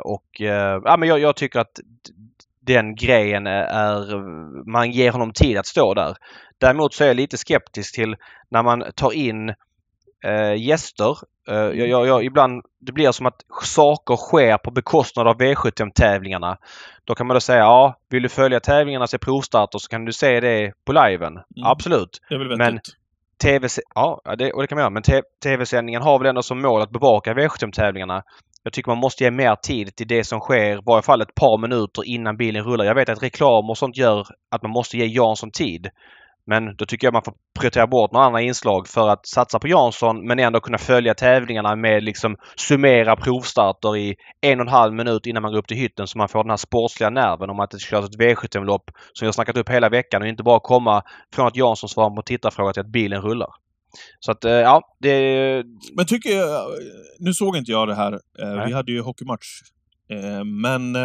Och 0.03 0.41
ja, 0.85 0.97
men 0.99 1.09
jag, 1.09 1.19
jag 1.19 1.37
tycker 1.37 1.61
att 1.61 1.81
den 2.61 2.95
grejen 2.95 3.47
är, 3.47 4.17
man 4.71 4.91
ger 4.91 5.13
honom 5.13 5.33
tid 5.33 5.59
att 5.59 5.67
stå 5.67 5.95
där. 5.95 6.17
Däremot 6.59 6.95
så 6.95 7.05
är 7.05 7.09
jag 7.09 7.17
lite 7.17 7.37
skeptisk 7.39 7.95
till 7.95 8.17
när 8.51 8.63
man 8.63 8.85
tar 8.95 9.13
in 9.13 9.55
eh, 10.25 10.63
gäster. 10.63 11.17
Eh, 11.49 11.55
jag, 11.57 11.89
jag, 11.89 12.07
jag, 12.07 12.25
ibland 12.25 12.63
det 12.81 12.93
blir 12.93 13.13
som 13.13 13.27
att 13.27 13.45
saker 13.65 14.17
sker 14.17 14.59
på 14.59 14.71
bekostnad 14.71 15.29
av 15.29 15.37
V75-tävlingarna. 15.37 16.57
Då 17.05 17.15
kan 17.15 17.27
man 17.27 17.35
då 17.35 17.41
säga 17.41 17.59
ja, 17.59 17.95
vill 18.11 18.23
du 18.23 18.29
följa 18.29 18.61
tävlingarna 18.61 19.07
se 19.07 19.19
provstarter 19.19 19.79
så 19.79 19.89
kan 19.89 20.05
du 20.05 20.13
se 20.13 20.41
det 20.41 20.73
på 20.85 20.93
liven. 20.93 21.39
Absolut. 21.65 22.21
Är 22.31 22.39
väl 22.39 22.59
Men-. 22.59 22.81
TV, 23.43 23.69
ja, 23.95 24.23
det, 24.39 24.53
och 24.53 24.63
det 24.63 24.67
kan 24.67 24.77
man 24.77 24.83
göra. 24.83 24.91
Men 24.91 25.23
TV-sändningen 25.43 26.03
har 26.03 26.19
väl 26.19 26.29
ändå 26.29 26.43
som 26.43 26.61
mål 26.61 26.83
att 26.83 26.91
bevaka 26.91 27.35
V75-tävlingarna. 27.35 28.23
Jag 28.63 28.73
tycker 28.73 28.91
man 28.91 28.99
måste 28.99 29.25
ge 29.25 29.31
mer 29.31 29.55
tid 29.55 29.97
till 29.97 30.09
det 30.09 30.25
som 30.25 30.41
sker, 30.41 30.79
i 30.79 30.81
varje 30.85 31.03
fall 31.03 31.23
ett 31.23 31.35
par 31.35 31.59
minuter 31.59 32.05
innan 32.07 32.37
bilen 32.37 32.65
rullar. 32.65 32.85
Jag 32.85 32.95
vet 32.95 33.09
att 33.09 33.23
reklam 33.23 33.71
och 33.71 33.79
sånt 33.79 33.97
gör 33.97 34.27
att 34.51 34.63
man 34.63 34.71
måste 34.71 34.97
ge 34.97 35.07
Jansson 35.07 35.51
tid. 35.51 35.91
Men 36.49 36.77
då 36.77 36.87
tycker 36.87 37.07
jag 37.07 37.13
man 37.13 37.23
får 37.23 37.35
prioritera 37.59 37.87
bort 37.87 38.13
några 38.13 38.27
andra 38.27 38.41
inslag 38.41 38.89
för 38.89 39.09
att 39.09 39.27
satsa 39.27 39.59
på 39.59 39.69
Jansson 39.69 40.27
men 40.27 40.39
ändå 40.39 40.61
kunna 40.61 40.79
följa 40.79 41.15
tävlingarna 41.15 41.77
med 41.77 42.03
liksom 42.03 42.37
summera 42.57 43.17
provstarter 43.17 43.97
i 43.97 44.17
en 44.41 44.61
och 44.61 44.67
en 44.67 44.73
halv 44.73 44.95
minut 44.95 45.27
innan 45.27 45.43
man 45.43 45.53
går 45.53 45.59
upp 45.59 45.69
till 45.69 45.77
hytten 45.77 46.07
så 46.07 46.19
man 46.19 46.29
får 46.29 46.45
den 46.45 46.51
här 46.51 46.57
sportsliga 46.57 47.11
nerven 47.11 47.51
om 47.51 47.61
att 47.61 47.71
det 47.71 47.79
körs 47.81 48.05
ett 48.05 48.21
V75-lopp 48.21 48.91
som 49.13 49.27
har 49.27 49.33
snackat 49.33 49.57
upp 49.57 49.69
hela 49.69 49.89
veckan 49.89 50.23
och 50.23 50.29
inte 50.29 50.43
bara 50.43 50.61
komma 50.61 51.03
från 51.35 51.47
att 51.47 51.57
Jansson 51.57 51.89
svarar 51.89 52.17
på 52.17 52.23
tittarfråga 52.23 52.73
till 52.73 52.81
att 52.81 52.93
bilen 52.93 53.23
rullar. 53.23 53.51
Så 54.21 54.33
att 54.33 54.45
eh, 54.45 54.53
ja, 54.53 54.83
det... 55.01 55.65
Men 55.97 56.07
tycker 56.07 56.31
jag, 56.31 56.71
nu 57.19 57.35
såg 57.35 57.57
inte 57.57 57.73
jag 57.73 57.89
det 57.89 57.95
här. 57.95 58.13
Eh, 58.13 58.49
Nej. 58.57 58.67
Vi 58.67 58.73
hade 58.73 58.93
ju 58.93 59.01
hockeymatch. 59.01 59.47
Eh, 60.11 60.45
Men 60.45 60.97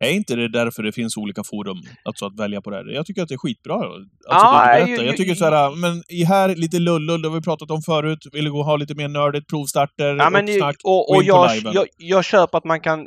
är 0.00 0.10
inte 0.10 0.36
det 0.36 0.48
därför 0.48 0.82
det 0.82 0.92
finns 0.92 1.16
olika 1.16 1.44
forum? 1.44 1.78
Alltså 2.04 2.26
att 2.26 2.40
välja 2.40 2.60
på 2.60 2.70
det 2.70 2.76
här? 2.76 2.84
Jag 2.94 3.06
tycker 3.06 3.22
att 3.22 3.28
det 3.28 3.34
är 3.34 3.38
skitbra. 3.38 3.74
Alltså 3.74 4.06
Ja, 4.28 4.66
det 4.74 4.80
du 4.80 4.86
berättar. 4.86 5.04
Jag 5.04 5.16
tycker 5.16 5.34
så 5.34 5.44
här, 5.44 5.76
men 5.76 6.02
i 6.08 6.24
här 6.24 6.54
lite 6.56 6.78
lullull, 6.78 7.22
det 7.22 7.28
har 7.28 7.34
vi 7.34 7.42
pratat 7.42 7.70
om 7.70 7.82
förut. 7.82 8.18
Vill 8.32 8.44
du 8.44 8.52
gå 8.52 8.58
och 8.58 8.64
ha 8.64 8.76
lite 8.76 8.94
mer 8.94 9.08
nördigt, 9.08 9.48
provstarter, 9.48 10.16
Ja, 10.16 10.30
men, 10.30 10.48
uppsnack. 10.48 10.76
och, 10.84 11.10
och 11.10 11.16
på 11.16 11.22
jag, 11.22 11.56
jag, 11.56 11.86
jag 11.96 12.24
köper 12.24 12.58
att 12.58 12.64
man 12.64 12.80
kan 12.80 13.06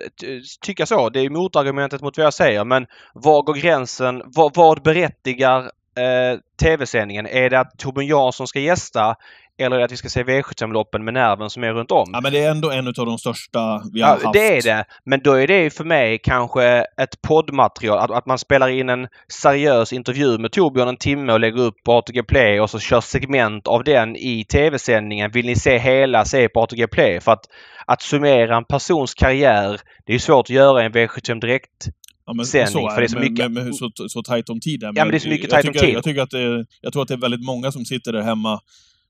tycka 0.65 0.85
så. 0.85 1.09
Det 1.09 1.19
är 1.19 1.29
motargumentet 1.29 2.01
mot 2.01 2.17
vad 2.17 2.25
jag 2.25 2.33
säger. 2.33 2.65
Men 2.65 2.85
var 3.13 3.41
går 3.41 3.53
gränsen? 3.53 4.21
Vad, 4.25 4.55
vad 4.55 4.83
berättigar 4.83 5.59
eh, 5.97 6.39
tv-sändningen? 6.61 7.25
Är 7.27 7.49
det 7.49 7.59
att 7.59 7.77
Torbjörn 7.77 8.07
Jansson 8.07 8.47
ska 8.47 8.59
gästa? 8.59 9.15
Eller 9.57 9.79
att 9.79 9.91
vi 9.91 9.97
ska 9.97 10.09
se 10.09 10.23
V75-loppen 10.23 11.03
med 11.03 11.13
nerven 11.13 11.49
som 11.49 11.63
är 11.63 11.73
runt 11.73 11.91
om? 11.91 12.09
Ja, 12.13 12.21
men 12.21 12.31
det 12.31 12.39
är 12.43 12.51
ändå 12.51 12.71
en 12.71 12.87
av 12.87 12.93
de 12.93 13.17
största 13.17 13.81
vi 13.93 14.01
har 14.01 14.09
Ja, 14.09 14.13
haft. 14.23 14.33
det 14.33 14.57
är 14.57 14.61
det. 14.61 14.85
Men 15.05 15.19
då 15.23 15.33
är 15.33 15.47
det 15.47 15.73
för 15.73 15.83
mig 15.83 16.19
kanske 16.23 16.63
ett 17.01 17.21
poddmaterial. 17.27 17.97
Att, 17.99 18.11
att 18.11 18.25
man 18.25 18.39
spelar 18.39 18.69
in 18.69 18.89
en 18.89 19.07
seriös 19.41 19.93
intervju 19.93 20.37
med 20.37 20.51
Torbjörn 20.51 20.87
en 20.87 20.97
timme 20.97 21.33
och 21.33 21.39
lägger 21.39 21.61
upp 21.61 21.75
på 21.85 21.93
ATG 21.93 22.23
Play 22.23 22.59
och 22.59 22.69
så 22.69 22.79
kör 22.79 23.01
segment 23.01 23.67
av 23.67 23.83
den 23.83 24.15
i 24.15 24.45
tv-sändningen. 24.45 25.31
Vill 25.31 25.45
ni 25.45 25.55
se 25.55 25.77
hela, 25.77 26.25
se 26.25 26.49
på 26.49 26.61
ATG 26.61 26.87
Play. 26.87 27.19
För 27.21 27.31
att, 27.31 27.45
att 27.85 28.01
summera 28.01 28.57
en 28.57 28.65
persons 28.65 29.13
karriär, 29.13 29.81
det 30.05 30.13
är 30.13 30.19
svårt 30.19 30.45
att 30.45 30.49
göra 30.49 30.83
i 30.83 30.85
en 30.85 30.91
V75 30.91 31.39
Direkt. 31.41 31.87
Ja, 32.25 32.33
men 32.33 32.45
sändning, 32.45 32.71
så 32.83 32.87
är 32.89 32.93
för 32.93 33.01
det 33.01 33.05
är 33.05 33.07
så 33.07 33.19
men- 33.19 33.31
mycket- 33.33 33.51
men- 33.51 33.63
men 33.63 33.73
så, 33.73 33.89
så 34.09 34.23
tajt 34.23 34.49
om 34.49 34.59
tiden. 34.59 34.93
Ja, 34.95 35.03
men 35.05 35.11
det 35.11 35.17
är 35.17 35.19
så 35.19 35.29
mycket 35.29 35.49
tajt 35.49 35.67
om 35.67 35.73
tid. 35.73 35.89
Jag, 35.95 36.03
tycker 36.03 36.21
att 36.21 36.29
det, 36.29 36.65
jag 36.81 36.93
tror 36.93 37.01
att 37.01 37.07
det 37.07 37.13
är 37.13 37.17
väldigt 37.17 37.45
många 37.45 37.71
som 37.71 37.85
sitter 37.85 38.11
där 38.13 38.21
hemma 38.21 38.59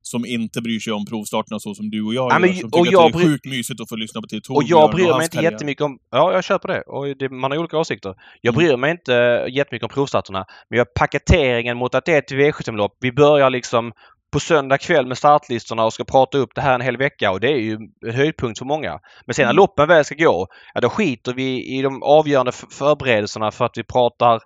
som 0.06 0.26
inte 0.26 0.62
bryr 0.62 0.80
sig 0.80 0.94
om 0.94 1.06
provstarterna 1.06 1.60
så 1.60 1.76
som 1.76 1.90
du 1.90 2.04
och 2.04 2.14
jag 2.14 2.32
Ja, 2.32 2.40
men 2.40 2.50
gör. 2.50 2.56
Som 2.62 2.70
och 2.74 2.86
tycker 2.86 2.92
jag 2.92 3.06
att 3.06 3.14
det 3.14 3.20
är 3.20 3.24
sjukt 3.24 3.46
mysigt 3.46 3.82
att 3.82 3.90
få 3.90 3.96
lyssna 3.96 4.22
på 4.22 4.28
till 4.28 4.42
Och 4.50 4.64
jag 4.64 4.92
bryr 4.92 5.06
mig 5.14 5.24
inte 5.24 5.38
karriär. 5.38 5.52
jättemycket 5.52 5.82
om... 5.82 6.00
Ja, 6.12 6.34
jag 6.34 6.44
köper 6.44 6.68
det. 6.68 6.82
Och 6.82 7.18
det, 7.18 7.30
man 7.30 7.52
har 7.52 7.58
olika 7.58 7.78
åsikter. 7.78 8.16
Jag 8.42 8.54
Mm. 8.56 8.66
bryr 8.66 8.78
mig 8.78 8.92
inte 8.92 9.14
jättemycket 9.50 9.84
om 9.84 9.90
provstarterna. 9.90 10.46
Men 10.70 10.78
jag 10.78 10.94
paketeringen 10.94 11.78
mot 11.78 11.96
att 11.96 12.06
det 12.06 12.14
är 12.14 12.18
ett 12.20 12.32
V75-lopp. 12.32 12.98
Vi 13.00 13.12
börjar 13.12 13.50
liksom 13.50 13.92
på 14.34 14.40
söndag 14.40 14.78
kväll 14.78 15.06
med 15.08 15.18
startlistorna 15.18 15.86
och 15.86 15.94
ska 15.94 16.04
prata 16.04 16.38
upp 16.38 16.50
det 16.56 16.62
här 16.62 16.76
en 16.76 16.82
hel 16.82 16.98
vecka 16.98 17.32
och 17.32 17.40
det 17.40 17.48
är 17.48 17.58
ju 17.58 17.78
en 18.08 18.14
höjdpunkt 18.14 18.60
för 18.60 18.66
många. 18.66 19.00
Men 19.26 19.34
sen 19.34 19.44
när 19.44 19.50
Mm. 19.50 19.56
loppen 19.58 19.88
väl 19.88 20.06
ska 20.06 20.16
gå, 20.16 20.48
ja 20.74 20.82
då 20.82 20.90
skiter 20.90 21.34
vi 21.34 21.78
i 21.78 21.82
de 21.82 22.04
avgörande 22.04 22.52
förberedelserna 22.52 23.52
för 23.52 23.66
att 23.66 23.78
vi 23.78 23.84
pratar 23.84 24.40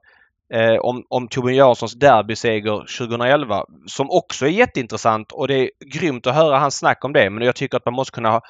eh, 0.54 0.76
om, 0.82 1.04
om 1.10 1.28
Torbjörn 1.28 1.56
Janssons 1.56 1.94
derbyseger 1.94 2.98
2011 2.98 3.64
som 3.88 4.10
också 4.10 4.46
är 4.46 4.50
jätteintressant 4.50 5.32
och 5.32 5.48
det 5.48 5.56
är 5.60 5.70
grymt 5.94 6.28
att 6.28 6.36
höra 6.36 6.60
hans 6.60 6.78
snack 6.78 7.06
om 7.06 7.14
det. 7.14 7.30
Men 7.30 7.44
jag 7.46 7.56
tycker 7.56 7.78
att 7.78 7.86
man 7.86 7.94
måste 7.94 8.12
kunna 8.12 8.30
ha- 8.30 8.42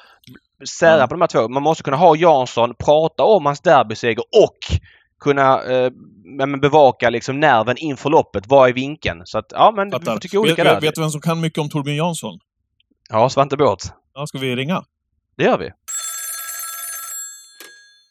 sära 0.80 0.94
Mm. 0.96 1.08
på 1.08 1.14
de 1.14 1.20
här 1.20 1.28
två. 1.28 1.48
Man 1.48 1.62
måste 1.62 1.82
kunna 1.82 1.96
ha 1.96 2.16
Jansson 2.16 2.74
prata 2.78 3.22
om 3.24 3.46
hans 3.46 3.60
derbyseger 3.60 4.18
och 4.44 4.58
kunna 5.20 5.62
eh, 5.62 5.90
bevaka 6.62 7.10
liksom 7.10 7.40
nerven 7.40 7.76
inför 7.78 8.10
loppet. 8.10 8.44
Vad 8.46 8.68
är 8.68 8.72
vinkeln? 8.72 9.22
Så 9.24 9.38
att 9.38 9.46
ja, 9.50 9.72
men 9.76 9.86
vi 9.88 9.92
Fattar. 9.92 10.12
får 10.12 10.20
tycka 10.20 10.38
olika 10.40 10.64
vet, 10.64 10.72
där. 10.74 10.80
vet 10.80 10.94
du 10.94 11.00
vem 11.00 11.10
som 11.10 11.20
kan 11.20 11.40
mycket 11.40 11.58
om 11.58 11.68
Torbjörn 11.70 11.96
Jansson? 11.96 12.38
Ja, 13.10 13.28
Svante 13.28 13.56
Båth. 13.56 13.86
Ja, 14.14 14.26
ska 14.26 14.38
vi 14.38 14.56
ringa? 14.56 14.82
Det 15.36 15.44
gör 15.44 15.58
vi. 15.58 15.70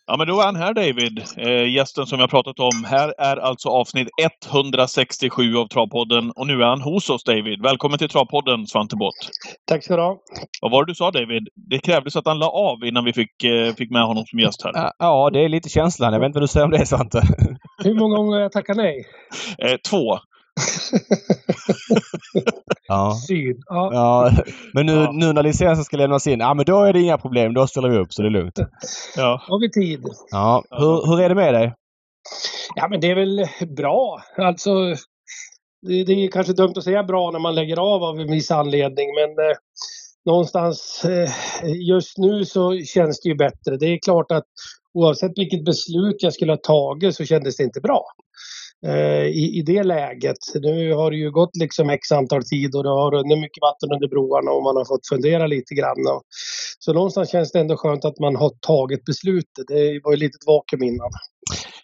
Ja, 0.10 0.18
men 0.18 0.28
då 0.28 0.42
är 0.42 0.46
han 0.46 0.56
här 0.56 0.74
David. 0.74 1.24
Eh, 1.38 1.74
gästen 1.74 2.06
som 2.06 2.20
jag 2.20 2.30
pratat 2.30 2.60
om. 2.60 2.86
Här 2.86 3.14
är 3.18 3.38
alltså 3.38 3.70
avsnitt 3.70 4.08
167 4.52 5.56
av 5.58 5.68
Travpodden 5.68 6.32
och 6.32 6.48
nu 6.48 6.64
är 6.64 6.68
han 6.68 6.82
hos 6.82 7.10
oss 7.10 7.24
David. 7.24 7.62
Välkommen 7.62 7.98
till 8.00 8.10
Travpodden 8.10 8.68
Svante 8.68 8.96
Båth. 8.96 9.18
Tack 9.66 9.84
ska 9.84 9.96
du 9.96 10.02
ha. 10.02 10.18
Vad 10.62 10.72
var 10.72 10.86
det 10.86 10.92
du 10.92 10.96
sa 10.96 11.12
David? 11.12 11.48
Det 11.56 11.80
krävdes 11.80 12.16
att 12.16 12.28
han 12.28 12.40
la 12.40 12.50
av 12.50 12.86
innan 12.86 13.06
vi 13.06 13.14
fick, 13.14 13.44
eh, 13.44 13.74
fick 13.74 13.92
med 13.92 14.04
honom 14.04 14.26
som 14.26 14.40
gäst 14.40 14.64
här. 14.64 14.92
Ja, 15.00 15.30
det 15.34 15.40
är 15.40 15.50
lite 15.50 15.70
känslan. 15.70 16.14
Jag 16.14 16.20
vet 16.20 16.28
inte 16.28 16.40
vad 16.40 16.44
du 16.44 16.48
säger 16.48 16.66
om 16.66 16.72
det 16.72 16.86
Svante. 16.86 17.22
Hur 17.84 17.94
många 17.94 18.16
gånger 18.16 18.34
har 18.36 18.42
jag 18.42 18.52
tackat 18.52 18.78
nej? 18.78 19.06
Eh, 19.58 19.76
två. 19.90 20.20
Ja. 22.88 23.16
Syd. 23.28 23.58
Ja. 23.66 23.90
Ja, 23.94 24.32
men 24.74 24.86
nu, 24.86 24.92
Ja. 24.94 25.12
nu 25.12 25.34
när 25.34 25.44
licensen 25.44 25.86
ska 25.86 25.98
lämnas 25.98 26.28
in, 26.28 26.40
ja 26.40 26.54
men 26.54 26.66
då 26.66 26.84
är 26.84 26.94
det 26.94 27.00
inga 27.02 27.18
problem. 27.18 27.54
Då 27.54 27.68
ställer 27.68 27.90
vi 27.90 27.98
upp 27.98 28.14
så 28.14 28.22
det 28.22 28.28
är 28.28 28.32
lugnt. 28.32 28.60
Ja. 29.16 29.42
Har 29.48 29.60
vi 29.60 29.72
tid? 29.72 30.06
Ja, 30.32 30.64
hur, 30.70 31.08
hur 31.08 31.22
är 31.22 31.30
det 31.30 31.36
med 31.36 31.54
dig? 31.54 31.74
Ja, 32.76 32.88
men 32.88 33.00
det 33.02 33.12
är 33.12 33.16
väl 33.16 33.46
bra. 33.78 34.22
Alltså, 34.38 34.72
det, 35.88 36.04
det 36.04 36.14
är 36.14 36.32
kanske 36.32 36.54
dumt 36.54 36.74
att 36.76 36.84
säga 36.84 37.04
bra 37.04 37.32
när 37.32 37.40
man 37.40 37.56
lägger 37.56 37.80
av 37.80 38.04
av 38.04 38.20
en 38.20 38.32
viss 38.32 38.52
anledning, 38.52 39.10
men 39.16 39.30
eh, 39.50 39.56
någonstans 40.26 41.06
eh, 41.06 41.30
just 41.88 42.18
nu 42.18 42.46
så 42.46 42.78
känns 42.78 43.22
det 43.22 43.30
ju 43.30 43.36
bättre. 43.36 43.78
Det 43.78 43.86
är 43.86 44.00
klart 44.06 44.32
att 44.32 44.46
oavsett 44.94 45.32
vilket 45.36 45.66
beslut 45.66 46.16
jag 46.20 46.34
skulle 46.34 46.52
ha 46.52 46.58
tagit 46.58 47.16
så 47.16 47.26
kändes 47.26 47.58
det 47.58 47.64
inte 47.64 47.82
bra. 47.82 48.04
Eh, 48.86 49.26
i, 49.26 49.60
i 49.60 49.62
det 49.62 49.84
läget. 49.84 50.38
Nu 50.62 50.94
har 50.94 51.12
det 51.12 51.18
ju 51.18 51.32
gått 51.32 51.56
liksom 51.56 51.90
x 51.90 52.12
antal 52.12 52.44
tid 52.44 52.76
och 52.76 52.84
det 52.84 52.90
har 52.90 53.12
runnit 53.12 53.40
mycket 53.40 53.62
vatten 53.62 53.94
under 53.94 54.08
broarna 54.08 54.52
och 54.52 54.64
man 54.64 54.76
har 54.76 54.86
fått 54.86 55.08
fundera 55.08 55.48
lite 55.48 55.74
grann. 55.76 56.22
Så 56.80 56.94
någonstans 56.94 57.32
känns 57.32 57.52
det 57.52 57.60
ändå 57.60 57.78
skönt 57.78 58.06
att 58.06 58.20
man 58.20 58.36
har 58.36 58.50
tagit 58.50 59.06
beslutet. 59.06 59.66
Det 59.68 60.02
var 60.04 60.12
ju 60.12 60.18
lite 60.18 60.38
vakuum 60.48 60.84
innan. 60.84 61.10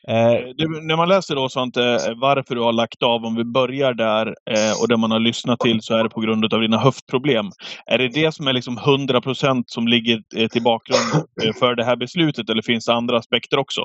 Eh, 0.08 0.42
du, 0.58 0.82
när 0.82 0.96
man 0.96 1.10
läser 1.10 1.36
då 1.36 1.50
sånt, 1.50 1.78
eh, 1.78 1.84
varför 2.22 2.56
du 2.56 2.62
har 2.62 2.74
lagt 2.74 3.04
av, 3.04 3.26
om 3.26 3.36
vi 3.36 3.44
börjar 3.44 3.94
där 3.94 4.28
eh, 4.28 4.82
och 4.82 4.88
det 4.88 4.98
man 4.98 5.12
har 5.12 5.20
lyssnat 5.20 5.60
till 5.60 5.82
så 5.82 5.96
är 5.96 6.04
det 6.04 6.10
på 6.10 6.22
grund 6.22 6.54
av 6.54 6.62
dina 6.62 6.78
höftproblem. 6.78 7.46
Är 7.86 7.98
det 7.98 8.08
det 8.08 8.32
som 8.32 8.48
är 8.48 8.54
liksom 8.54 8.78
100% 8.80 9.64
som 9.68 9.88
ligger 9.88 10.22
eh, 10.36 10.48
till 10.48 10.64
bakgrund 10.64 11.26
eh, 11.44 11.54
för 11.60 11.76
det 11.76 11.86
här 11.86 11.96
beslutet 11.96 12.50
eller 12.50 12.62
finns 12.62 12.86
det 12.86 12.94
andra 12.94 13.18
aspekter 13.18 13.58
också? 13.58 13.84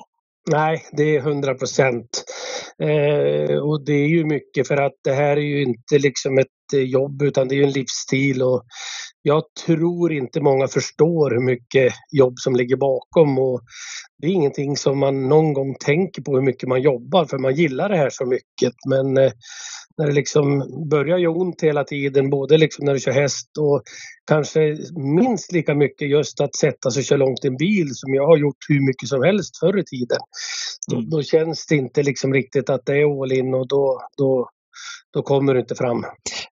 Nej, 0.51 0.87
det 0.93 1.17
är 1.17 1.19
100 1.19 1.55
procent. 1.55 2.25
Eh, 2.83 3.57
och 3.57 3.85
det 3.85 3.93
är 3.93 4.09
ju 4.09 4.25
mycket 4.25 4.69
för 4.69 4.77
att 4.77 4.95
det 5.05 5.13
här 5.13 5.37
är 5.37 5.41
ju 5.41 5.63
inte 5.63 5.99
liksom 5.99 6.39
ett 6.39 6.47
jobb 6.73 7.23
utan 7.23 7.49
det 7.49 7.55
är 7.55 7.63
en 7.63 7.73
livsstil 7.73 8.43
och 8.43 8.65
jag 9.23 9.43
tror 9.67 10.13
inte 10.13 10.41
många 10.41 10.69
förstår 10.69 11.31
hur 11.31 11.45
mycket 11.47 11.93
jobb 12.13 12.35
som 12.39 12.57
ligger 12.57 12.77
bakom 12.77 13.39
och 13.39 13.61
det 14.19 14.27
är 14.27 14.31
ingenting 14.31 14.77
som 14.77 14.99
man 14.99 15.29
någon 15.29 15.53
gång 15.53 15.75
tänker 15.81 16.23
på 16.23 16.35
hur 16.35 16.43
mycket 16.43 16.69
man 16.69 16.83
jobbar 16.83 17.25
för 17.25 17.39
man 17.39 17.55
gillar 17.55 17.89
det 17.89 17.97
här 17.97 18.11
så 18.11 18.27
mycket. 18.27 18.73
Men 18.89 19.17
eh, 19.17 19.33
när 19.99 20.07
det 20.07 20.13
liksom 20.13 20.65
börjar 20.91 21.19
göra 21.19 21.37
ont 21.37 21.63
hela 21.63 21.85
tiden, 21.85 22.31
både 22.31 22.59
liksom 22.59 22.85
när 22.85 22.95
du 22.95 23.01
kör 23.01 23.13
häst 23.13 23.59
och 23.59 23.83
kanske 24.27 24.77
minst 24.97 25.53
lika 25.53 25.75
mycket 25.75 26.09
just 26.09 26.41
att 26.41 26.57
sätta 26.57 26.91
sig 26.91 27.01
och 27.01 27.05
köra 27.05 27.19
långt 27.19 27.45
i 27.45 27.49
en 27.49 27.57
bil 27.57 27.89
som 27.93 28.15
jag 28.15 28.27
har 28.27 28.37
gjort 28.37 28.57
hur 28.69 28.87
mycket 28.87 29.09
som 29.09 29.23
helst 29.23 29.59
förr 29.59 29.79
i 29.79 29.85
tiden. 29.85 30.19
Mm. 30.93 31.11
Då, 31.11 31.17
då, 31.17 31.23
känns 31.23 31.67
det 31.67 31.77
inte 31.77 32.03
liksom 32.03 32.35
riktigt 32.35 32.71
att 32.71 32.87
det 32.87 32.93
är 32.93 33.23
all 33.23 33.33
in 33.33 33.55
och 33.55 33.69
då, 33.69 34.01
då, 34.17 34.49
då 35.15 35.23
kommer 35.23 35.55
du 35.55 35.61
inte 35.61 35.75
fram. 35.75 36.05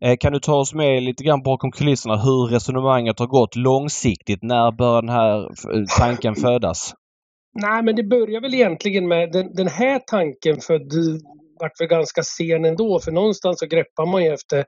Eh, 0.02 0.18
kan 0.20 0.34
du 0.34 0.40
ta 0.40 0.56
oss 0.56 0.74
med 0.74 1.04
lite 1.04 1.24
grann 1.24 1.44
bakom 1.44 1.72
kulisserna 1.72 2.18
hur 2.18 2.48
resonemanget 2.48 3.20
har 3.20 3.28
gått 3.28 3.56
långsiktigt? 3.56 4.40
När 4.44 4.72
bör 4.72 5.02
den 5.02 5.10
här 5.10 5.50
tanken 6.00 6.36
födas? 6.36 6.94
Nej, 7.62 7.84
men 7.84 7.96
det 7.96 8.04
börjar 8.04 8.42
väl 8.42 8.54
egentligen 8.54 9.08
med 9.08 9.32
den, 9.32 9.54
den 9.54 9.68
här 9.68 10.00
tanken 10.08 10.62
född 10.62 10.94
vart 11.60 11.82
väl 11.82 11.88
ganska 11.88 12.24
sen 12.24 12.66
ändå 12.66 13.00
för 13.00 13.12
någonstans 13.12 13.60
så 13.60 13.66
greppar 13.66 14.06
man 14.06 14.24
ju 14.24 14.34
efter 14.34 14.66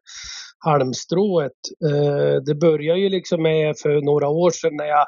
halmstrået. 0.66 1.52
Eh, 1.86 2.36
det 2.46 2.56
började 2.56 3.00
ju 3.00 3.10
liksom 3.10 3.42
med 3.44 3.76
för 3.78 4.02
några 4.02 4.28
år 4.28 4.52
sedan 4.52 4.76
när 4.76 4.86
jag 4.86 5.06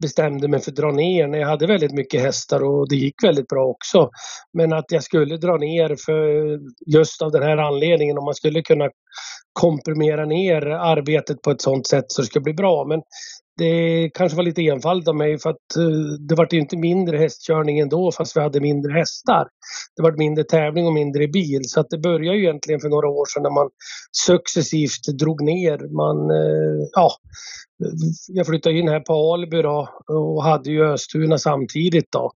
bestämde 0.00 0.48
mig 0.48 0.60
för 0.60 0.70
att 0.70 0.76
dra 0.76 0.90
ner 0.90 1.26
när 1.26 1.38
jag 1.38 1.48
hade 1.48 1.66
väldigt 1.66 1.92
mycket 1.92 2.20
hästar 2.22 2.62
och 2.62 2.88
det 2.88 2.96
gick 2.96 3.24
väldigt 3.24 3.48
bra 3.48 3.64
också. 3.64 4.10
Men 4.52 4.72
att 4.72 4.92
jag 4.92 5.02
skulle 5.02 5.36
dra 5.36 5.56
ner 5.56 5.96
för 6.06 6.58
just 6.86 7.22
av 7.22 7.32
den 7.32 7.42
här 7.42 7.56
anledningen 7.56 8.18
om 8.18 8.24
man 8.24 8.34
skulle 8.34 8.62
kunna 8.62 8.88
komprimera 9.52 10.24
ner 10.24 10.66
arbetet 10.66 11.42
på 11.42 11.50
ett 11.50 11.60
sådant 11.60 11.86
sätt 11.86 12.04
så 12.08 12.22
det 12.22 12.26
skulle 12.26 12.42
bli 12.42 12.54
bra. 12.54 12.84
Men 12.84 13.02
det 13.60 14.10
kanske 14.14 14.36
var 14.36 14.42
lite 14.42 14.62
enfald 14.62 15.08
av 15.08 15.16
mig 15.16 15.38
för 15.38 15.50
att 15.50 15.76
eh, 15.78 16.26
det 16.28 16.34
var 16.34 16.54
inte 16.54 16.76
mindre 16.76 17.16
hästkörning 17.18 17.78
ändå 17.78 18.12
fast 18.12 18.36
vi 18.36 18.40
hade 18.40 18.60
mindre 18.60 18.92
hästar. 18.92 19.48
Det 19.96 20.02
var 20.02 20.12
mindre 20.12 20.44
tävling 20.44 20.86
och 20.86 20.92
mindre 20.92 21.28
bil 21.28 21.60
så 21.64 21.80
att 21.80 21.90
det 21.90 21.98
började 21.98 22.36
ju 22.36 22.44
egentligen 22.44 22.80
för 22.80 22.88
några 22.88 23.08
år 23.08 23.26
sedan 23.26 23.42
när 23.42 23.50
man 23.50 23.70
successivt 24.26 25.18
drog 25.18 25.42
ner. 25.42 25.78
Man, 25.96 26.30
eh, 26.30 26.88
ja, 26.92 27.10
jag 28.28 28.46
flyttade 28.46 28.78
in 28.78 28.88
här 28.88 29.00
på 29.00 29.32
Alby 29.32 29.62
då 29.62 29.88
och 30.08 30.44
hade 30.44 30.70
ju 30.70 30.84
Östuna 30.84 31.38
samtidigt 31.38 32.12
då. 32.12 32.32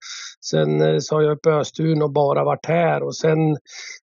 Sen 0.45 0.81
eh, 0.81 0.99
sa 0.99 1.23
jag 1.23 1.33
upp 1.33 1.47
Östuna 1.47 2.05
och 2.05 2.13
bara 2.13 2.45
varit 2.45 2.67
här 2.67 3.03
och 3.03 3.17
sen 3.17 3.57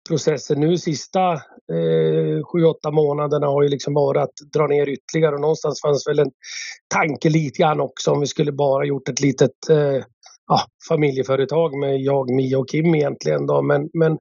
processen 0.09 0.59
nu 0.59 0.77
sista 0.77 1.33
eh, 1.33 2.45
sju, 2.51 2.63
åtta 2.65 2.91
månaderna 2.91 3.47
har 3.47 3.63
ju 3.63 3.69
liksom 3.69 3.93
varit 3.93 4.23
att 4.23 4.51
dra 4.53 4.67
ner 4.67 4.89
ytterligare 4.89 5.35
och 5.35 5.41
någonstans 5.41 5.81
fanns 5.81 6.07
väl 6.07 6.19
en 6.19 6.31
tanke 6.93 7.29
lite 7.29 7.61
grann 7.61 7.79
också 7.79 8.11
om 8.11 8.19
vi 8.19 8.27
skulle 8.27 8.51
bara 8.51 8.85
gjort 8.85 9.09
ett 9.09 9.21
litet 9.21 9.69
eh, 9.69 10.03
ja, 10.47 10.61
familjeföretag 10.89 11.77
med 11.77 12.01
jag, 12.01 12.29
Mia 12.29 12.59
och 12.59 12.69
Kim 12.69 12.95
egentligen 12.95 13.45
då. 13.45 13.61
Men, 13.61 13.89
men 13.93 14.17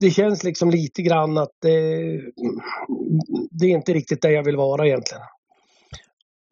det 0.00 0.10
känns 0.10 0.44
liksom 0.44 0.70
lite 0.70 1.02
grann 1.02 1.38
att 1.38 1.52
det, 1.62 1.78
det 3.50 3.66
är 3.66 3.70
inte 3.70 3.92
riktigt 3.92 4.22
där 4.22 4.30
jag 4.30 4.44
vill 4.44 4.56
vara 4.56 4.86
egentligen. 4.86 5.22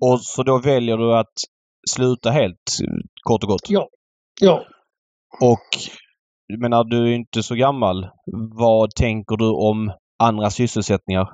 Och 0.01 0.21
så 0.21 0.43
då 0.43 0.59
väljer 0.59 0.97
du 0.97 1.15
att 1.15 1.35
sluta 1.91 2.31
helt 2.31 2.71
kort 3.23 3.43
och 3.43 3.49
gott? 3.49 3.71
Ja. 3.71 3.89
Ja. 4.41 4.65
Och 5.41 5.69
menar, 6.59 6.85
du 6.85 7.09
är 7.09 7.15
inte 7.15 7.43
så 7.43 7.55
gammal. 7.55 8.09
Vad 8.57 8.95
tänker 8.95 9.37
du 9.37 9.49
om 9.49 9.93
andra 10.19 10.51
sysselsättningar? 10.51 11.29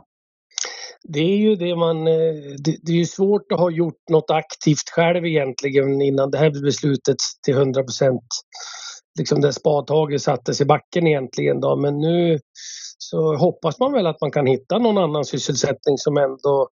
Det 1.08 1.20
är 1.20 1.36
ju 1.36 1.56
det 1.56 1.76
man... 1.76 2.06
Eh, 2.06 2.34
det, 2.64 2.76
det 2.82 2.92
är 2.92 2.96
ju 2.96 3.06
svårt 3.06 3.52
att 3.52 3.58
ha 3.58 3.70
gjort 3.70 4.08
något 4.10 4.30
aktivt 4.30 4.90
själv 4.94 5.26
egentligen 5.26 6.02
innan 6.02 6.30
det 6.30 6.38
här 6.38 6.50
beslutet 6.50 7.16
till 7.44 7.54
100 7.54 7.82
procent. 7.82 8.24
Liksom 9.18 9.40
det 9.40 9.52
spadtaget 9.52 10.22
sattes 10.22 10.60
i 10.60 10.64
backen 10.64 11.06
egentligen 11.06 11.60
då. 11.60 11.76
Men 11.76 11.98
nu 11.98 12.38
så 12.98 13.36
hoppas 13.36 13.78
man 13.78 13.92
väl 13.92 14.06
att 14.06 14.20
man 14.20 14.30
kan 14.30 14.46
hitta 14.46 14.78
någon 14.78 14.98
annan 14.98 15.24
sysselsättning 15.24 15.98
som 15.98 16.16
ändå 16.16 16.68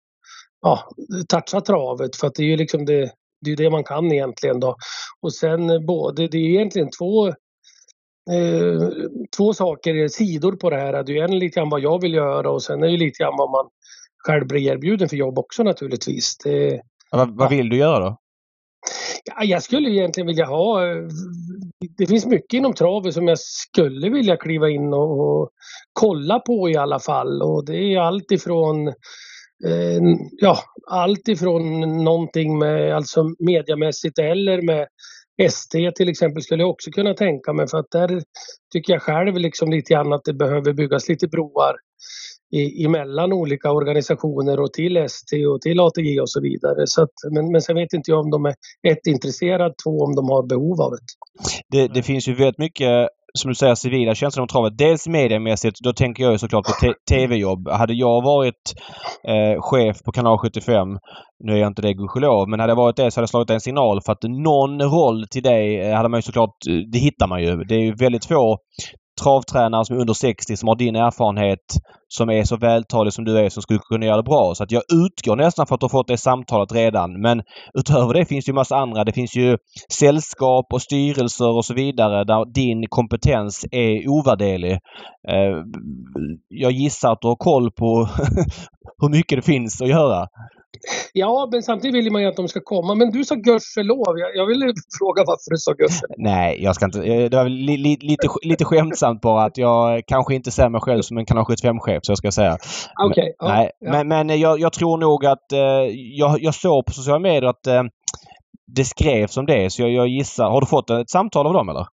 ja, 0.61 0.89
touchar 1.27 1.59
travet 1.59 2.15
för 2.15 2.27
att 2.27 2.35
det 2.35 2.43
är 2.43 2.47
ju 2.47 2.57
liksom 2.57 2.85
det, 2.85 3.11
det 3.41 3.51
är 3.51 3.55
det 3.55 3.69
man 3.69 3.83
kan 3.83 4.11
egentligen 4.11 4.59
då. 4.59 4.75
Och 5.21 5.33
sen 5.33 5.85
både, 5.85 6.27
det 6.27 6.37
är 6.37 6.49
egentligen 6.49 6.89
två 6.99 7.27
eh, 7.27 8.89
två 9.37 9.53
saker, 9.53 10.07
sidor 10.07 10.55
på 10.55 10.69
det 10.69 10.77
här. 10.77 11.03
Det 11.03 11.17
är 11.17 11.23
en 11.23 11.39
lite 11.39 11.59
grann 11.59 11.69
vad 11.69 11.81
jag 11.81 12.01
vill 12.01 12.13
göra 12.13 12.51
och 12.51 12.63
sen 12.63 12.83
är 12.83 12.87
det 12.87 12.97
lite 12.97 13.23
grann 13.23 13.37
vad 13.37 13.51
man 13.51 13.69
själv 14.27 14.47
blir 14.47 14.71
erbjuden 14.71 15.09
för 15.09 15.17
jobb 15.17 15.39
också 15.39 15.63
naturligtvis. 15.63 16.37
Det, 16.37 16.81
vad, 17.11 17.37
vad 17.37 17.49
vill 17.49 17.69
du 17.69 17.77
göra 17.77 17.99
då? 17.99 18.17
Ja, 19.25 19.43
jag 19.43 19.63
skulle 19.63 19.89
egentligen 19.89 20.27
vilja 20.27 20.45
ha... 20.45 20.81
Det 21.97 22.07
finns 22.07 22.25
mycket 22.25 22.53
inom 22.53 22.73
travet 22.73 23.13
som 23.13 23.27
jag 23.27 23.39
skulle 23.39 24.09
vilja 24.09 24.37
kliva 24.37 24.69
in 24.69 24.93
och, 24.93 25.41
och 25.41 25.49
kolla 25.93 26.39
på 26.39 26.69
i 26.69 26.77
alla 26.77 26.99
fall 26.99 27.41
och 27.41 27.65
det 27.65 27.77
är 27.77 27.99
allt 27.99 28.31
ifrån 28.31 28.87
eh, 28.87 28.93
Eh, 29.65 30.01
ja, 30.31 30.57
allt 30.87 31.27
ifrån 31.27 31.79
någonting 32.03 32.57
med 32.57 32.95
alltså 32.95 33.23
mediamässigt 33.39 34.19
eller 34.19 34.61
med 34.61 34.87
ST 35.41 35.91
till 35.91 36.09
exempel 36.09 36.43
skulle 36.43 36.63
jag 36.63 36.69
också 36.69 36.91
kunna 36.91 37.13
tänka 37.13 37.53
mig 37.53 37.67
för 37.67 37.77
att 37.77 37.91
där 37.91 38.21
tycker 38.73 38.93
jag 38.93 39.01
själv 39.01 39.37
liksom 39.37 39.71
lite 39.71 39.93
grann 39.93 40.13
att 40.13 40.23
det 40.23 40.33
behöver 40.33 40.73
byggas 40.73 41.09
lite 41.09 41.27
broar 41.27 41.75
i, 42.51 42.85
emellan 42.85 43.33
olika 43.33 43.71
organisationer 43.71 44.59
och 44.59 44.73
till 44.73 44.97
ST 44.97 45.45
och 45.45 45.61
till 45.61 45.79
ATG 45.79 46.21
och 46.21 46.29
så 46.29 46.41
vidare. 46.41 46.87
Så 46.87 47.03
att, 47.03 47.13
men, 47.31 47.51
men 47.51 47.61
sen 47.61 47.75
vet 47.75 47.93
inte 47.93 48.11
jag 48.11 48.19
om 48.19 48.29
de 48.29 48.45
är 48.45 48.55
ett 48.87 49.07
intresserade, 49.07 49.75
två 49.83 49.99
om 49.99 50.15
de 50.15 50.29
har 50.29 50.43
behov 50.43 50.81
av 50.81 50.91
det. 50.91 50.97
Det, 51.77 51.93
det 51.93 52.03
finns 52.03 52.27
ju 52.27 52.33
väldigt 52.33 52.57
mycket 52.57 53.09
som 53.33 53.49
du 53.49 53.55
säger, 53.55 53.75
civila 53.75 54.15
tjänster 54.15 54.41
om 54.41 54.47
travet. 54.47 54.77
Dels 54.77 55.07
mediemässigt, 55.07 55.79
då 55.83 55.93
tänker 55.93 56.23
jag 56.23 56.39
såklart 56.39 56.65
på 56.65 56.93
tv-jobb. 57.09 57.69
Hade 57.69 57.93
jag 57.93 58.23
varit 58.23 58.73
eh, 59.27 59.61
chef 59.61 60.03
på 60.03 60.11
kanal 60.11 60.37
75, 60.37 60.87
nu 61.43 61.53
är 61.53 61.57
jag 61.57 61.67
inte 61.67 61.81
det 61.81 61.93
gudskelov, 61.93 62.49
men 62.49 62.59
hade 62.59 62.71
jag 62.71 62.77
varit 62.77 62.95
det 62.95 63.11
så 63.11 63.19
hade 63.19 63.23
jag 63.23 63.29
slagit 63.29 63.49
en 63.49 63.61
signal 63.61 64.01
för 64.05 64.11
att 64.11 64.23
någon 64.23 64.81
roll 64.81 65.27
till 65.31 65.43
dig 65.43 65.81
eh, 65.81 65.95
hade 65.95 66.09
man 66.09 66.17
ju 66.17 66.21
såklart, 66.21 66.67
eh, 66.69 66.75
det 66.91 66.99
hittar 66.99 67.27
man 67.27 67.43
ju. 67.43 67.63
Det 67.63 67.75
är 67.75 67.81
ju 67.81 67.95
väldigt 67.95 68.25
få 68.25 68.57
travtränare 69.23 69.85
som 69.85 69.95
är 69.95 69.99
under 69.99 70.13
60 70.13 70.57
som 70.57 70.67
har 70.67 70.75
din 70.75 70.95
erfarenhet 70.95 71.59
som 72.07 72.29
är 72.29 72.43
så 72.43 72.57
vältalig 72.57 73.13
som 73.13 73.25
du 73.25 73.37
är 73.39 73.49
som 73.49 73.61
skulle 73.63 73.79
kunna 73.79 74.05
göra 74.05 74.17
det 74.17 74.23
bra. 74.23 74.55
Så 74.55 74.63
att 74.63 74.71
jag 74.71 74.83
utgår 74.93 75.35
nästan 75.35 75.67
för 75.67 75.75
att 75.75 75.81
du 75.81 75.83
har 75.83 75.89
fått 75.89 76.07
det 76.07 76.17
samtalet 76.17 76.71
redan. 76.71 77.21
Men 77.21 77.41
utöver 77.73 78.13
det 78.13 78.25
finns 78.25 78.45
det 78.45 78.49
ju 78.49 78.53
massa 78.53 78.75
andra. 78.75 79.03
Det 79.03 79.11
finns 79.11 79.35
ju 79.35 79.57
sällskap 79.91 80.73
och 80.73 80.81
styrelser 80.81 81.57
och 81.57 81.65
så 81.65 81.73
vidare 81.73 82.23
där 82.23 82.53
din 82.53 82.87
kompetens 82.89 83.65
är 83.71 84.09
ovärderlig. 84.09 84.73
Eh, 85.27 85.57
jag 86.47 86.71
gissar 86.71 87.11
att 87.11 87.21
du 87.21 87.27
har 87.27 87.35
koll 87.35 87.71
på 87.71 88.09
hur 89.01 89.09
mycket 89.09 89.37
det 89.37 89.41
finns 89.41 89.81
att 89.81 89.89
göra. 89.89 90.27
Ja, 91.13 91.49
men 91.51 91.63
samtidigt 91.63 91.95
vill 91.95 92.11
man 92.11 92.21
ju 92.21 92.27
att 92.27 92.35
de 92.35 92.47
ska 92.47 92.59
komma. 92.63 92.95
Men 92.95 93.11
du 93.11 93.25
sa 93.25 93.35
gudskelov. 93.35 94.19
Jag, 94.19 94.35
jag 94.35 94.45
ville 94.45 94.65
fråga 94.99 95.23
varför 95.25 95.49
du 95.51 95.57
sa 95.57 95.71
gudskelov. 95.71 96.15
Nej, 96.17 96.63
jag 96.63 96.75
ska 96.75 96.85
inte. 96.85 96.99
Det 96.99 97.37
var 97.37 97.49
li, 97.49 97.77
li, 97.77 97.97
lite, 98.01 98.27
lite 98.41 98.65
skämtsamt 98.65 99.21
bara 99.21 99.43
att 99.43 99.57
jag 99.57 100.03
kanske 100.07 100.35
inte 100.35 100.51
ser 100.51 100.69
mig 100.69 100.81
själv 100.81 101.01
som 101.01 101.17
en 101.17 101.25
kanal 101.25 101.43
75-chef, 101.43 101.99
så 102.03 102.11
jag 102.11 102.17
ska 102.17 102.31
säga. 102.31 102.57
Okej. 103.03 103.21
Okay, 103.21 103.33
ja, 103.39 103.47
nej, 103.47 103.71
ja. 103.79 103.91
men, 103.91 104.07
men 104.07 104.39
jag, 104.39 104.59
jag, 104.59 104.73
tror 104.73 104.97
nog 104.97 105.25
att 105.25 105.51
eh, 105.51 105.59
jag, 105.93 106.41
jag 106.41 106.55
såg 106.55 106.85
på 106.85 106.91
sociala 106.91 107.19
medier 107.19 107.49
att 107.49 107.67
eh, 107.67 107.83
det 108.75 108.85
skrevs 108.85 109.37
om 109.37 109.45
det, 109.45 109.73
så 109.73 109.81
jag, 109.81 109.91
jag 109.91 110.07
gissar. 110.07 110.49
Har 110.49 110.61
du 110.61 110.67
fått 110.67 110.89
ett 110.89 111.09
samtal 111.09 111.47
av 111.47 111.53
dem 111.53 111.69
eller? 111.69 111.87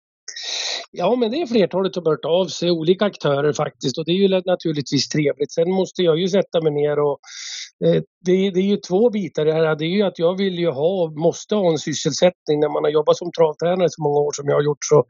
Ja, 0.92 1.16
men 1.16 1.32
det 1.32 1.42
är 1.42 1.48
flertalet 1.48 1.94
som 1.94 2.06
hört 2.06 2.26
av 2.26 2.46
sig, 2.46 2.72
olika 2.72 3.06
aktörer 3.06 3.54
faktiskt 3.54 3.98
och 3.98 4.06
det 4.06 4.12
är 4.12 4.16
ju 4.16 4.42
naturligtvis 4.46 5.10
trevligt. 5.10 5.52
Sen 5.52 5.72
måste 5.72 6.02
jag 6.02 6.20
ju 6.20 6.28
sätta 6.28 6.62
mig 6.62 6.72
ner 6.72 7.00
och 7.00 7.20
Eh, 7.20 7.53
det, 7.84 8.52
det, 8.52 8.60
är 8.60 8.70
ju 8.70 8.78
två 8.78 9.10
bitar 9.10 9.46
det 9.46 9.54
här. 9.54 9.76
Det 9.76 9.86
är 9.86 9.96
ju 9.96 10.04
att 10.04 10.20
jag 10.20 10.38
vill 10.38 10.60
ju 10.60 10.70
ha, 10.70 11.12
måste 11.12 11.56
ha 11.56 11.72
en 11.72 11.78
sysselsättning. 11.78 12.60
När 12.60 12.70
man 12.70 12.84
har 12.84 12.92
jobbat 12.92 13.18
som 13.18 13.32
travtränare 13.32 13.90
så 13.90 14.02
många 14.02 14.20
år 14.20 14.32
som 14.32 14.48
jag 14.48 14.56
har 14.56 14.64
gjort 14.64 14.86
så, 14.86 15.06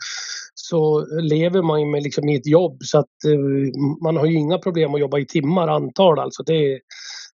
så 0.53 1.05
lever 1.21 1.61
man 1.61 1.79
ju 1.79 1.85
med 1.85 2.03
liksom 2.03 2.29
i 2.29 2.35
ett 2.35 2.47
jobb 2.47 2.77
så 2.83 2.99
att 2.99 3.15
man 4.03 4.17
har 4.17 4.25
ju 4.25 4.33
inga 4.33 4.57
problem 4.57 4.93
att 4.93 4.99
jobba 4.99 5.19
i 5.19 5.25
timmar 5.25 5.67
antal 5.67 6.19
alltså. 6.19 6.43
Det, 6.43 6.79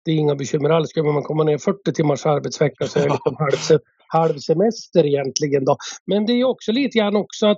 det 0.06 0.12
är 0.12 0.16
inga 0.16 0.36
bekymmer 0.36 0.70
alls. 0.70 0.90
Skulle 0.90 1.12
man 1.12 1.24
komma 1.24 1.44
ner 1.44 1.58
40 1.58 1.94
timmars 1.94 2.26
arbetsvecka 2.26 2.88
så 2.88 3.00
är 3.00 3.04
det 3.04 3.10
liksom 3.14 3.36
halv, 3.40 3.80
halv 4.08 4.38
semester 4.38 5.06
egentligen 5.06 5.66
då. 5.66 5.78
Men 6.06 6.26
det 6.26 6.34
är 6.34 6.44
också 6.44 6.72
lite 6.72 6.98
grann 6.98 7.16
också 7.16 7.48
att 7.48 7.58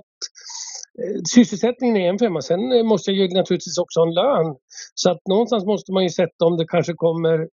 eh, 1.02 1.20
sysselsättningen 1.34 1.96
är 1.96 2.08
en 2.08 2.18
femma. 2.18 2.42
Sen 2.42 2.86
måste 2.86 3.10
jag 3.10 3.18
ju 3.18 3.34
naturligtvis 3.34 3.78
också 3.78 4.00
ha 4.00 4.06
en 4.06 4.14
lön. 4.14 4.56
Så 4.94 5.10
att 5.10 5.20
någonstans 5.28 5.64
måste 5.64 5.92
man 5.92 6.02
ju 6.02 6.10
sätta 6.10 6.44
om 6.44 6.56
det 6.56 6.66
kanske 6.66 6.92
kommer 6.92 7.48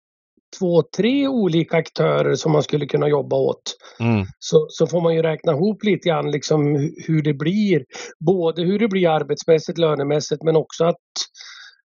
två, 0.60 0.84
tre 0.98 1.28
olika 1.28 1.78
aktörer 1.78 2.36
som 2.36 2.52
man 2.52 2.64
skulle 2.64 2.86
kunna 2.86 3.08
jobba 3.08 3.36
åt. 3.36 3.64
Mm. 4.00 4.26
Så, 4.40 4.66
så 4.70 4.88
får 4.88 5.02
man 5.02 5.16
ju 5.16 5.22
räkna 5.22 5.52
ihop 5.52 5.84
lite 5.84 6.10
grann 6.10 6.32
liksom 6.32 6.76
hur 7.08 7.22
det 7.22 7.34
blir. 7.34 7.84
Både 8.26 8.62
hur 8.62 8.80
det 8.80 8.88
blir 8.88 9.10
arbetsmässigt, 9.10 9.78
lönemässigt 9.78 10.44
men 10.44 10.56
också 10.56 10.86
att 10.86 10.96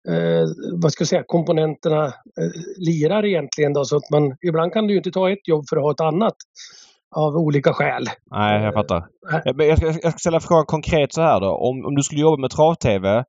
eh, 0.08 0.44
vad 0.82 0.92
ska 0.92 1.02
jag 1.02 1.08
säga, 1.08 1.24
komponenterna 1.26 2.04
eh, 2.06 2.50
lirar 2.76 3.24
egentligen. 3.24 3.72
Då, 3.72 3.84
så 3.84 3.96
att 3.96 4.10
man, 4.10 4.36
ibland 4.48 4.72
kan 4.72 4.86
du 4.86 4.96
inte 4.96 5.10
ta 5.10 5.30
ett 5.30 5.48
jobb 5.48 5.64
för 5.68 5.76
att 5.76 5.82
ha 5.82 5.92
ett 5.92 6.00
annat 6.00 6.36
av 7.16 7.36
olika 7.36 7.72
skäl. 7.72 8.06
Nej, 8.30 8.64
jag 8.64 8.74
fattar. 8.74 8.96
Äh. 8.96 9.66
Jag 9.66 9.78
ska, 9.78 9.86
jag 9.86 9.94
ska 9.94 10.10
ställa 10.10 10.40
frågan 10.40 10.66
konkret 10.66 11.12
så 11.12 11.22
här 11.22 11.40
då. 11.40 11.46
Om, 11.46 11.86
om 11.86 11.94
du 11.94 12.02
skulle 12.02 12.20
jobba 12.20 12.40
med 12.40 12.50
trav-tv 12.50 13.24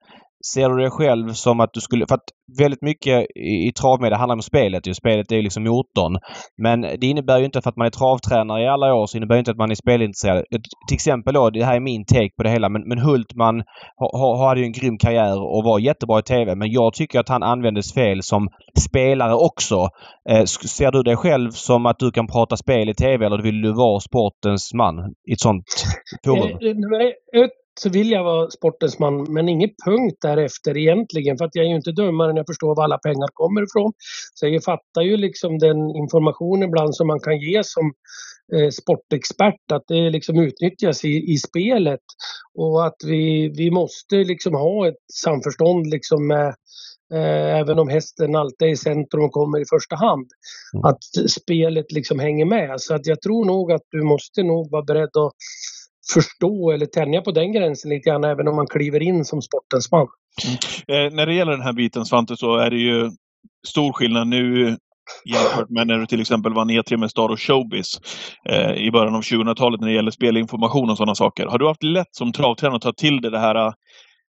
Ser 0.54 0.70
du 0.70 0.78
dig 0.82 0.92
själv 0.92 1.30
som 1.30 1.60
att 1.60 1.74
du 1.74 1.82
skulle... 1.82 2.06
För 2.08 2.16
att 2.16 2.30
väldigt 2.60 2.82
mycket 2.82 3.26
i, 3.36 3.68
i 3.68 3.72
travmedia 3.72 4.18
handlar 4.18 4.36
om 4.36 4.42
spelet. 4.42 4.88
Ju. 4.88 4.94
Spelet 4.94 5.32
är 5.32 5.36
ju 5.36 5.42
liksom 5.42 5.64
motorn. 5.64 6.20
Men 6.58 6.82
det 6.82 7.08
innebär 7.08 7.40
ju 7.40 7.46
inte 7.46 7.62
för 7.62 7.70
att 7.70 7.78
man 7.78 7.88
är 7.88 7.92
travtränare 7.92 8.64
i 8.64 8.68
alla 8.68 8.94
år 8.94 9.08
så 9.08 9.18
innebär 9.18 9.36
det 9.36 9.40
inte 9.40 9.52
att 9.52 9.58
man 9.58 9.72
är 9.72 9.76
spelintresserad. 9.76 10.44
Till 10.88 10.96
exempel 10.96 11.34
då, 11.34 11.50
det 11.50 11.66
här 11.66 11.76
är 11.76 11.80
min 11.80 12.06
take 12.06 12.30
på 12.38 12.44
det 12.44 12.50
hela, 12.50 12.70
men, 12.70 12.82
men 12.88 13.00
Hultman 13.00 13.64
ha, 13.98 14.48
hade 14.48 14.60
ju 14.60 14.66
en 14.66 14.72
grym 14.72 14.98
karriär 14.98 15.42
och 15.42 15.64
var 15.64 15.80
jättebra 15.80 16.20
i 16.20 16.24
TV. 16.24 16.56
Men 16.56 16.72
jag 16.72 16.94
tycker 16.94 17.20
att 17.20 17.30
han 17.30 17.44
användes 17.44 17.94
fel 17.94 18.24
som 18.24 18.48
spelare 18.80 19.34
också. 19.34 19.90
Eh, 20.30 20.44
ser 20.46 20.92
du 20.92 21.04
dig 21.04 21.16
själv 21.16 21.52
som 21.52 21.86
att 21.86 22.00
du 22.00 22.12
kan 22.12 22.28
prata 22.28 22.58
spel 22.58 22.90
i 22.90 22.94
TV 22.94 23.26
eller 23.26 23.42
vill 23.42 23.62
du 23.62 23.74
vara 23.74 24.00
sportens 24.00 24.74
man 24.74 24.96
i 25.30 25.34
ett 25.34 25.40
sånt 25.40 25.66
forum? 26.26 26.58
Så 27.80 27.90
vill 27.90 28.12
jag 28.12 28.24
vara 28.24 28.50
sportens 28.50 29.00
man, 29.00 29.34
men 29.34 29.50
ingen 29.50 29.70
punkt 29.86 30.18
därefter 30.22 30.78
egentligen. 30.78 31.38
För 31.38 31.46
att 31.46 31.56
jag 31.56 31.66
är 31.66 31.70
ju 31.70 31.76
inte 31.76 31.92
dummare 31.92 32.30
än 32.30 32.38
jag 32.38 32.48
förstår 32.48 32.76
var 32.76 32.84
alla 32.84 32.98
pengar 32.98 33.28
kommer 33.34 33.64
ifrån. 33.64 33.94
Så 34.34 34.48
jag 34.48 34.64
fattar 34.64 35.02
ju 35.02 35.18
liksom 35.18 35.60
den 35.60 35.96
informationen 35.96 36.70
ibland 36.70 36.96
som 36.96 37.08
man 37.08 37.20
kan 37.20 37.40
ge 37.40 37.64
som 37.64 37.94
eh, 38.56 38.70
sportexpert, 38.70 39.72
att 39.72 39.84
det 39.88 40.10
liksom 40.10 40.40
utnyttjas 40.40 41.06
i, 41.06 41.34
i 41.34 41.38
spelet. 41.38 42.02
Och 42.54 42.86
att 42.86 42.98
vi, 43.06 43.54
vi 43.58 43.72
måste 43.72 44.16
liksom 44.16 44.54
ha 44.54 44.88
ett 44.88 45.04
samförstånd 45.14 45.88
liksom 45.88 46.28
med 46.28 46.48
eh, 47.14 47.60
även 47.60 47.80
om 47.80 47.90
hästen 47.90 48.36
alltid 48.36 48.68
är 48.68 48.72
i 48.72 48.78
centrum 48.78 49.24
och 49.24 49.32
kommer 49.32 49.60
i 49.60 49.66
första 49.70 49.96
hand. 49.96 50.28
Mm. 50.74 50.86
Att 50.86 51.32
spelet 51.32 51.92
liksom 51.92 52.20
hänger 52.20 52.46
med. 52.46 52.82
Så 52.82 52.96
att 52.96 53.06
jag 53.06 53.22
tror 53.22 53.46
nog 53.46 53.72
att 53.72 53.84
du 53.90 54.04
måste 54.04 54.44
nog 54.44 54.72
vara 54.72 54.84
beredd 54.84 55.18
att 55.18 55.34
förstå 56.14 56.72
eller 56.72 56.86
tänja 56.86 57.22
på 57.22 57.32
den 57.32 57.52
gränsen 57.52 57.90
lite 57.90 58.10
grann 58.10 58.24
även 58.24 58.48
om 58.48 58.56
man 58.56 58.68
kliver 58.68 59.02
in 59.02 59.26
som 59.26 59.42
sportens 59.42 59.92
man. 59.92 60.08
Mm. 60.46 61.06
Eh, 61.06 61.14
när 61.16 61.26
det 61.26 61.34
gäller 61.34 61.52
den 61.52 61.62
här 61.62 61.74
biten 61.74 62.06
Svante 62.06 62.38
så 62.38 62.58
är 62.58 62.70
det 62.70 62.78
ju 62.78 63.12
stor 63.68 63.94
skillnad 63.94 64.28
nu 64.28 64.78
jämfört 65.26 65.70
med 65.70 65.88
när 65.88 65.98
du 65.98 66.06
till 66.06 66.22
exempel 66.22 66.54
vann 66.54 66.72
E3 66.72 66.98
med 66.98 67.12
Star 67.12 67.30
och 67.30 67.42
Showbiz 67.42 68.00
eh, 68.50 68.72
i 68.72 68.92
början 68.92 69.16
av 69.16 69.22
2000-talet 69.22 69.82
när 69.82 69.88
det 69.88 69.94
gäller 69.94 70.12
spelinformation 70.12 70.90
och 70.90 70.98
sådana 70.98 71.16
saker. 71.16 71.46
Har 71.46 71.60
du 71.60 71.68
haft 71.68 71.84
lätt 71.84 72.16
som 72.16 72.32
travtränare 72.32 72.76
att 72.76 72.82
ta 72.82 72.94
till 72.94 73.22
dig 73.22 73.32
det 73.32 73.40
här 73.40 73.74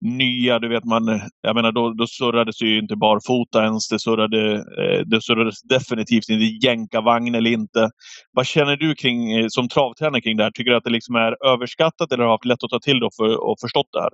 nya, 0.01 0.59
du 0.59 0.69
vet 0.69 0.85
man, 0.85 1.21
jag 1.41 1.55
menar 1.57 1.73
då, 1.73 1.91
då 1.91 2.07
surrades 2.07 2.63
ju 2.63 2.79
inte 2.79 2.97
barfota 2.97 3.65
ens, 3.65 3.89
det, 3.89 3.99
surrade, 3.99 4.55
eh, 4.55 5.01
det 5.07 5.23
surrades 5.23 5.63
definitivt 5.63 6.29
inte 6.29 6.67
jänkarvagn 6.67 7.35
eller 7.35 7.51
inte. 7.51 7.91
Vad 8.33 8.47
känner 8.47 8.77
du 8.77 8.95
kring, 8.95 9.33
eh, 9.33 9.47
som 9.49 9.69
travtränare 9.69 10.21
kring 10.21 10.37
det 10.37 10.43
här? 10.43 10.51
Tycker 10.51 10.71
du 10.71 10.77
att 10.77 10.85
det 10.85 10.91
liksom 10.91 11.15
är 11.15 11.47
överskattat 11.47 12.13
eller 12.13 12.25
har 12.25 12.31
haft 12.31 12.45
lätt 12.45 12.65
att 12.65 12.71
ta 12.71 12.81
till 12.81 13.01
det 13.01 13.11
för, 13.17 13.51
och 13.51 13.57
förstått 13.61 13.89
det 13.93 14.01
här? 14.01 14.11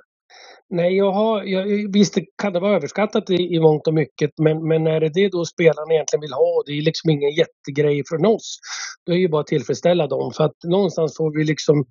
Nej, 0.70 0.96
jag 0.96 1.12
har, 1.12 1.42
jag, 1.42 1.92
visst 1.92 2.18
kan 2.42 2.52
det 2.52 2.60
vara 2.60 2.76
överskattat 2.76 3.30
i, 3.30 3.34
i 3.34 3.60
mångt 3.60 3.86
och 3.86 3.94
mycket 3.94 4.30
men, 4.42 4.68
men 4.68 4.86
är 4.86 5.00
det 5.00 5.08
det 5.08 5.28
då 5.28 5.44
spelarna 5.44 5.94
egentligen 5.94 6.20
vill 6.20 6.32
ha, 6.32 6.62
det 6.66 6.72
är 6.72 6.82
liksom 6.82 7.10
ingen 7.10 7.30
jättegrej 7.30 8.02
från 8.08 8.26
oss, 8.26 8.58
då 9.06 9.12
är 9.12 9.16
det 9.16 9.22
ju 9.22 9.28
bara 9.28 9.40
att 9.40 9.46
tillfredsställa 9.46 10.06
dem. 10.06 10.32
För 10.36 10.44
att 10.44 10.56
någonstans 10.64 11.16
får 11.16 11.38
vi 11.38 11.44
liksom 11.44 11.84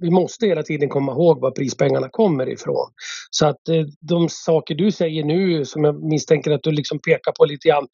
vi 0.00 0.10
måste 0.10 0.46
hela 0.46 0.62
tiden 0.62 0.88
komma 0.88 1.12
ihåg 1.12 1.40
var 1.40 1.50
prispengarna 1.50 2.08
kommer 2.08 2.48
ifrån. 2.48 2.90
Så 3.30 3.46
att 3.46 3.68
eh, 3.68 3.84
de 4.00 4.28
saker 4.28 4.74
du 4.74 4.92
säger 4.92 5.24
nu 5.24 5.64
som 5.64 5.84
jag 5.84 6.02
misstänker 6.02 6.50
att 6.50 6.62
du 6.62 6.70
liksom 6.70 6.98
pekar 6.98 7.32
på 7.32 7.44
lite 7.44 7.68
grann, 7.68 7.86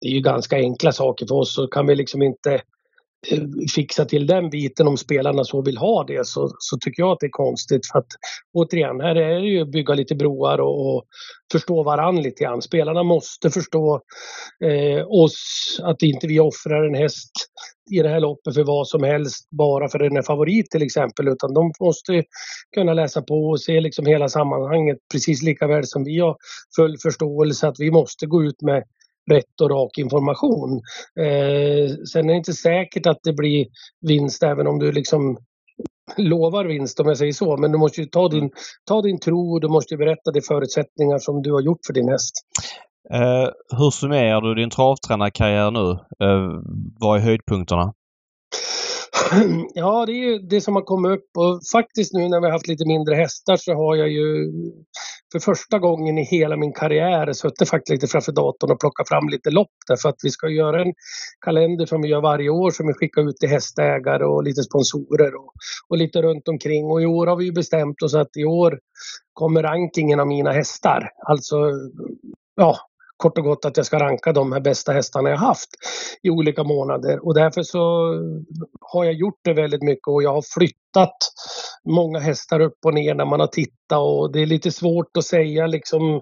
det 0.00 0.08
är 0.08 0.12
ju 0.12 0.20
ganska 0.20 0.56
enkla 0.56 0.92
saker 0.92 1.26
för 1.26 1.34
oss 1.34 1.54
så 1.54 1.66
kan 1.66 1.86
vi 1.86 1.94
liksom 1.94 2.22
inte 2.22 2.62
Eh, 3.30 3.42
fixa 3.74 4.04
till 4.04 4.26
den 4.26 4.50
biten 4.50 4.88
om 4.88 4.96
spelarna 4.96 5.44
så 5.44 5.62
vill 5.62 5.78
ha 5.78 6.04
det 6.04 6.26
så, 6.26 6.50
så 6.58 6.78
tycker 6.78 7.02
jag 7.02 7.12
att 7.12 7.20
det 7.20 7.26
är 7.26 7.30
konstigt. 7.30 7.86
För 7.92 7.98
att 7.98 8.06
återigen, 8.52 9.00
här 9.00 9.16
är 9.16 9.40
det 9.40 9.46
ju 9.46 9.62
att 9.62 9.72
bygga 9.72 9.94
lite 9.94 10.14
broar 10.14 10.58
och, 10.58 10.96
och 10.96 11.04
förstå 11.52 11.82
varann 11.82 12.22
lite 12.22 12.44
grann. 12.44 12.62
Spelarna 12.62 13.02
måste 13.02 13.50
förstå 13.50 14.00
eh, 14.64 15.06
oss, 15.08 15.80
att 15.82 16.02
inte 16.02 16.26
vi 16.26 16.40
offrar 16.40 16.84
en 16.84 16.94
häst 16.94 17.30
i 17.90 18.02
det 18.02 18.08
här 18.08 18.20
loppet 18.20 18.54
för 18.54 18.64
vad 18.64 18.88
som 18.88 19.02
helst 19.02 19.50
bara 19.50 19.88
för 19.88 19.98
den 19.98 20.16
är 20.16 20.22
favorit 20.22 20.70
till 20.70 20.82
exempel 20.82 21.28
utan 21.28 21.54
de 21.54 21.72
måste 21.80 22.24
kunna 22.74 22.94
läsa 22.94 23.22
på 23.22 23.34
och 23.34 23.60
se 23.60 23.80
liksom 23.80 24.06
hela 24.06 24.28
sammanhanget 24.28 24.98
precis 25.12 25.42
lika 25.42 25.66
väl 25.66 25.86
som 25.86 26.04
vi 26.04 26.18
har 26.18 26.36
full 26.76 26.98
förståelse 26.98 27.68
att 27.68 27.80
vi 27.80 27.90
måste 27.90 28.26
gå 28.26 28.44
ut 28.44 28.62
med 28.62 28.84
rätt 29.30 29.60
och 29.60 29.70
rak 29.70 29.98
information. 29.98 30.80
Eh, 31.20 31.94
sen 32.12 32.24
är 32.24 32.32
det 32.32 32.36
inte 32.36 32.52
säkert 32.52 33.06
att 33.06 33.18
det 33.22 33.32
blir 33.32 33.66
vinst 34.00 34.42
även 34.42 34.66
om 34.66 34.78
du 34.78 34.92
liksom 34.92 35.38
lovar 36.16 36.64
vinst 36.64 37.00
om 37.00 37.08
jag 37.08 37.18
säger 37.18 37.32
så. 37.32 37.56
Men 37.56 37.72
du 37.72 37.78
måste 37.78 38.00
ju 38.00 38.06
ta 38.06 38.28
din, 38.28 38.50
ta 38.84 39.02
din 39.02 39.20
tro 39.20 39.52
och 39.52 39.60
du 39.60 39.68
måste 39.68 39.96
berätta 39.96 40.30
de 40.30 40.40
förutsättningar 40.40 41.18
som 41.18 41.42
du 41.42 41.52
har 41.52 41.60
gjort 41.60 41.80
för 41.86 41.92
din 41.92 42.08
häst. 42.08 42.34
Eh, 43.10 43.48
hur 43.78 43.90
summerar 43.90 44.40
du 44.40 44.54
din 44.54 44.70
travtränarkarriär 44.70 45.70
nu? 45.70 45.90
Eh, 46.26 46.60
vad 46.98 47.18
är 47.18 47.22
höjdpunkterna? 47.22 47.92
Ja, 49.74 50.06
det 50.06 50.12
är 50.12 50.30
ju 50.30 50.38
det 50.38 50.60
som 50.60 50.74
har 50.74 50.82
kommit 50.82 51.18
upp 51.18 51.26
och 51.38 51.60
faktiskt 51.72 52.12
nu 52.12 52.28
när 52.28 52.40
vi 52.40 52.46
har 52.46 52.52
haft 52.52 52.68
lite 52.68 52.86
mindre 52.86 53.14
hästar 53.14 53.56
så 53.56 53.74
har 53.74 53.96
jag 53.96 54.08
ju 54.08 54.52
för 55.32 55.38
första 55.38 55.78
gången 55.78 56.18
i 56.18 56.24
hela 56.24 56.56
min 56.56 56.72
karriär 56.72 57.32
suttit 57.32 57.68
faktiskt 57.68 57.90
lite 57.90 58.06
framför 58.06 58.32
datorn 58.32 58.70
och 58.70 58.80
plockat 58.80 59.08
fram 59.08 59.28
lite 59.28 59.50
lopp 59.50 59.70
därför 59.88 60.08
att 60.08 60.16
vi 60.22 60.30
ska 60.30 60.48
göra 60.48 60.82
en 60.82 60.92
kalender 61.44 61.86
som 61.86 62.02
vi 62.02 62.08
gör 62.08 62.20
varje 62.20 62.50
år 62.50 62.70
som 62.70 62.86
vi 62.86 62.94
skickar 62.94 63.28
ut 63.28 63.36
till 63.36 63.48
hästägare 63.48 64.24
och 64.24 64.44
lite 64.44 64.62
sponsorer 64.62 65.34
och, 65.34 65.52
och 65.88 65.96
lite 65.96 66.22
runt 66.22 66.48
omkring 66.48 66.86
och 66.86 67.02
i 67.02 67.06
år 67.06 67.26
har 67.26 67.36
vi 67.36 67.52
bestämt 67.52 68.02
oss 68.02 68.14
att 68.14 68.36
i 68.36 68.44
år 68.44 68.78
kommer 69.32 69.62
rankingen 69.62 70.20
av 70.20 70.26
mina 70.26 70.52
hästar. 70.52 71.10
Alltså 71.26 71.56
ja, 72.56 72.76
kort 73.22 73.38
och 73.38 73.44
gott 73.44 73.64
att 73.64 73.76
jag 73.76 73.86
ska 73.86 73.98
ranka 73.98 74.32
de 74.32 74.52
här 74.52 74.60
bästa 74.60 74.92
hästarna 74.92 75.30
jag 75.30 75.36
haft 75.36 75.70
i 76.22 76.30
olika 76.30 76.64
månader. 76.64 77.26
Och 77.26 77.34
därför 77.34 77.62
så 77.62 78.14
har 78.80 79.04
jag 79.04 79.14
gjort 79.14 79.40
det 79.44 79.52
väldigt 79.52 79.82
mycket 79.82 80.08
och 80.08 80.22
jag 80.22 80.32
har 80.32 80.44
flyttat 80.54 81.16
många 81.84 82.18
hästar 82.18 82.60
upp 82.60 82.78
och 82.86 82.94
ner 82.94 83.14
när 83.14 83.24
man 83.24 83.40
har 83.40 83.46
tittat 83.46 83.98
och 83.98 84.32
det 84.32 84.42
är 84.42 84.46
lite 84.46 84.70
svårt 84.70 85.16
att 85.16 85.24
säga 85.24 85.66
liksom 85.66 86.20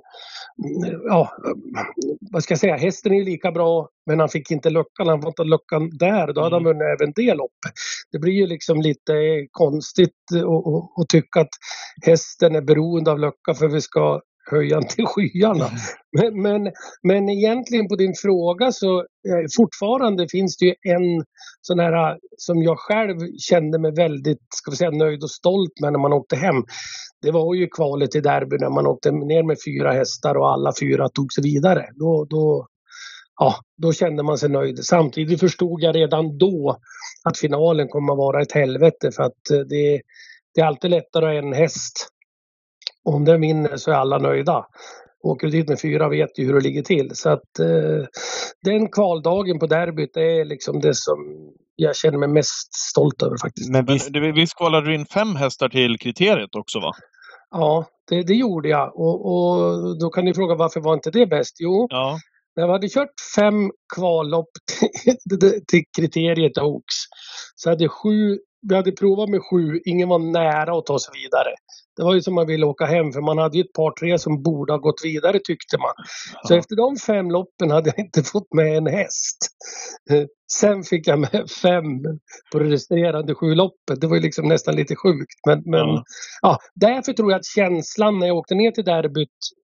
ja, 1.09 1.31
vad 2.21 2.43
ska 2.43 2.53
jag 2.53 2.59
säga, 2.59 2.77
hästen 2.77 3.15
är 3.15 3.25
lika 3.25 3.53
bra 3.53 3.89
men 4.07 4.21
han 4.21 4.29
fick 4.29 4.51
inte 4.51 4.71
luckan, 4.71 5.09
han 5.09 5.23
fått 5.23 5.47
luckan 5.47 5.91
där, 5.99 6.33
då 6.33 6.43
hade 6.43 6.57
han 6.57 6.67
mm. 6.67 6.79
vunnit 6.79 7.01
även 7.01 7.13
det 7.17 7.35
loppet. 7.35 7.73
Det 8.13 8.19
blir 8.19 8.33
ju 8.33 8.47
liksom 8.47 8.81
lite 8.81 9.13
konstigt 9.51 10.17
att 11.01 11.09
tycka 11.09 11.41
att 11.41 11.55
hästen 12.07 12.57
är 12.57 12.63
beroende 12.63 13.11
av 13.11 13.19
lucka 13.19 13.55
för 13.55 13.69
vi 13.69 13.81
ska 13.81 14.21
höja 14.51 14.83
till 14.83 15.07
skyarna. 15.07 15.71
Men, 16.19 16.43
men, 16.43 16.73
men 17.03 17.29
egentligen 17.29 17.89
på 17.89 17.97
din 17.97 18.15
fråga 18.15 18.73
så 18.73 18.99
eh, 18.99 19.45
fortfarande 19.57 20.29
finns 20.29 20.57
det 20.57 20.67
ju 20.67 20.75
en 20.83 21.25
sån 21.61 21.79
här 21.79 22.19
som 22.37 22.63
jag 22.63 22.79
själv 22.79 23.19
kände 23.39 23.79
mig 23.79 23.93
väldigt 23.93 24.39
ska 24.55 24.71
vi 24.71 24.77
säga, 24.77 24.91
nöjd 24.91 25.23
och 25.23 25.31
stolt 25.31 25.81
med 25.81 25.93
när 25.93 26.01
man 26.01 26.13
åkte 26.13 26.37
hem. 26.37 26.65
Det 27.23 27.31
var 27.31 27.55
ju 27.55 27.67
kvalet 27.67 28.15
i 28.15 28.21
derby 28.21 28.57
när 28.59 28.71
man 28.71 28.87
åkte 28.87 29.11
ner 29.11 29.43
med 29.43 29.57
fyra 29.67 29.93
hästar 29.93 30.35
och 30.35 30.53
alla 30.53 30.73
fyra 30.81 31.09
tog 31.09 31.33
sig 31.33 31.45
vidare. 31.45 31.89
Då, 31.95 32.27
då, 32.31 32.67
ja, 33.41 33.55
då 33.77 33.93
kände 33.93 34.23
man 34.23 34.39
sig 34.39 34.49
nöjd. 34.49 34.85
Samtidigt 34.85 35.41
förstod 35.41 35.83
jag 35.83 35.97
redan 35.97 36.39
då 36.39 36.77
att 37.25 37.39
finalen 37.39 37.89
kommer 37.89 38.13
att 38.13 38.19
vara 38.19 38.43
ett 38.43 38.53
helvete 38.53 39.11
för 39.17 39.23
att 39.23 39.51
eh, 39.53 39.59
det, 39.59 40.01
det 40.55 40.61
är 40.61 40.65
alltid 40.65 40.91
lättare 40.91 41.27
att 41.27 41.43
ha 41.43 41.49
en 41.49 41.53
häst 41.53 42.11
om 43.05 43.25
den 43.25 43.41
vinner 43.41 43.77
så 43.77 43.91
är 43.91 43.95
alla 43.95 44.19
nöjda. 44.19 44.67
Åker 45.23 45.47
du 45.47 45.51
dit 45.51 45.69
med 45.69 45.81
fyra 45.81 46.09
vet 46.09 46.39
ju 46.39 46.47
hur 46.47 46.55
det 46.55 46.61
ligger 46.61 46.83
till. 46.83 47.11
Så 47.15 47.31
att 47.31 47.59
eh, 47.59 48.07
den 48.65 48.89
kvaldagen 48.89 49.59
på 49.59 49.67
derbyt 49.67 50.17
är 50.17 50.45
liksom 50.45 50.81
det 50.81 50.95
som 50.95 51.19
jag 51.77 51.97
känner 51.97 52.19
mig 52.19 52.29
mest 52.29 52.75
stolt 52.75 53.23
över 53.23 53.37
faktiskt. 53.37 53.71
Men 53.71 53.87
visst, 53.87 54.11
visst 54.35 54.57
kvalade 54.57 54.87
du 54.87 54.95
in 54.95 55.07
fem 55.07 55.37
hästar 55.37 55.69
till 55.69 55.99
kriteriet 55.99 56.55
också 56.55 56.81
va? 56.81 56.93
Ja, 57.51 57.87
det, 58.09 58.23
det 58.23 58.35
gjorde 58.35 58.69
jag. 58.69 58.97
Och, 58.97 59.27
och, 59.27 59.99
då 59.99 60.11
kan 60.11 60.25
ni 60.25 60.35
fråga 60.35 60.55
varför 60.55 60.81
var 60.81 60.95
inte 60.95 61.11
det 61.11 61.27
bäst? 61.27 61.57
Jo, 61.61 61.87
ja. 61.91 62.19
när 62.57 62.67
vi 62.67 62.73
hade 62.73 62.89
kört 62.89 63.15
fem 63.37 63.71
kvallopp 63.95 64.51
till, 64.79 65.63
till 65.69 65.85
kriteriet 65.97 66.59
Oaks 66.59 66.95
så 67.55 67.71
hade 67.71 67.89
sju 67.89 68.39
vi 68.69 68.75
hade 68.75 68.93
provat 68.93 69.29
med 69.29 69.41
sju, 69.51 69.81
ingen 69.85 70.09
var 70.09 70.19
nära 70.19 70.79
att 70.79 70.87
ta 70.87 70.99
sig 70.99 71.13
vidare. 71.23 71.55
Det 72.01 72.05
var 72.05 72.15
ju 72.15 72.23
som 72.23 72.35
man 72.35 72.47
ville 72.47 72.67
åka 72.67 72.85
hem 72.85 73.13
för 73.13 73.21
man 73.21 73.39
hade 73.39 73.57
ju 73.57 73.61
ett 73.61 73.73
par 73.73 73.91
tre 73.91 74.19
som 74.19 74.43
borde 74.43 74.73
ha 74.73 74.79
gått 74.79 75.05
vidare 75.05 75.39
tyckte 75.45 75.79
man. 75.79 75.93
Så 76.45 76.55
efter 76.55 76.77
de 76.77 76.97
fem 76.97 77.31
loppen 77.31 77.71
hade 77.71 77.93
jag 77.97 78.05
inte 78.05 78.23
fått 78.23 78.55
med 78.55 78.77
en 78.77 78.87
häst. 78.87 79.39
Sen 80.53 80.83
fick 80.83 81.09
jag 81.09 81.19
med 81.19 81.51
fem 81.63 81.85
på 82.53 82.59
det 82.59 82.65
resterande 82.65 83.35
sju 83.35 83.55
loppet. 83.55 84.01
Det 84.01 84.07
var 84.07 84.17
ju 84.17 84.23
liksom 84.23 84.49
nästan 84.49 84.77
lite 84.77 84.97
sjukt. 84.97 85.41
Men, 85.47 85.63
men 85.65 85.89
ja. 85.89 86.03
ja. 86.43 86.59
därför 86.75 87.13
tror 87.13 87.31
jag 87.31 87.39
att 87.39 87.47
känslan 87.47 88.19
när 88.19 88.27
jag 88.27 88.37
åkte 88.37 88.55
ner 88.55 88.71
till 88.71 88.85
derbyt 88.85 89.29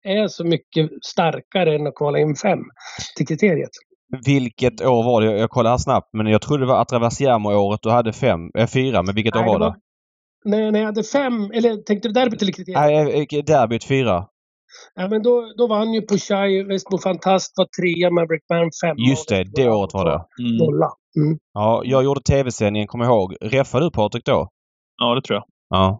är 0.04 0.28
så 0.28 0.44
mycket 0.44 0.90
starkare 1.02 1.76
än 1.76 1.88
att 1.88 1.96
kvala 1.96 2.20
in 2.20 2.36
fem 2.36 2.60
till 3.18 3.28
kriteriet. 3.28 3.72
Vilket 4.26 4.82
år 4.82 5.04
var 5.04 5.22
det? 5.22 5.38
Jag 5.40 5.50
kollar 5.50 5.70
här 5.70 5.78
snabbt 5.78 6.10
men 6.14 6.28
jag 6.28 6.42
trodde 6.42 6.64
det 6.64 6.68
var 6.68 6.82
Atraversiamo-året 6.82 7.80
du 7.84 7.90
hade 7.90 8.14
fem, 8.14 8.40
äh, 8.58 8.68
fyra. 8.68 9.04
Men 9.04 9.16
vilket 9.16 9.34
Nej, 9.36 9.44
år 9.44 9.48
var 9.48 9.60
det? 9.60 9.66
Var, 9.66 9.76
nej, 10.46 10.72
när 10.72 10.80
jag 10.80 10.86
hade 10.86 11.04
fem, 11.04 11.52
eller 11.52 11.78
tänkte 11.78 12.08
du 12.08 12.14
derbyt 12.14 12.42
eller 12.42 12.52
kriteriet? 12.52 12.82
Nej, 12.82 13.42
derbyt 13.42 13.84
fyra. 13.84 14.28
Ja, 14.96 15.08
men 15.08 15.24
då, 15.24 15.54
då 15.58 15.68
vann 15.68 15.94
ju 15.94 16.08
Puchai, 16.08 16.64
Westbo 16.64 16.98
Fantast 16.98 17.54
var 17.58 17.66
trea, 17.66 18.10
Maverick 18.12 18.44
Man 18.50 18.70
femma. 18.82 19.10
Just 19.10 19.30
det, 19.30 19.44
det 19.44 19.70
året 19.70 19.94
var 19.94 20.06
det. 20.06 20.26
Mm. 20.44 21.28
Mm. 21.28 21.40
Ja, 21.54 21.82
jag 21.86 22.04
gjorde 22.04 22.22
tv-sändningen, 22.22 22.88
kommer 22.88 23.06
jag 23.06 23.12
ihåg. 23.12 23.36
Räffade 23.42 23.86
du 23.86 23.92
Patrik 23.92 24.26
då? 24.26 24.50
Ja, 24.98 25.16
det 25.16 25.22
tror 25.22 25.36
jag. 25.36 25.46
Ja. 25.70 26.00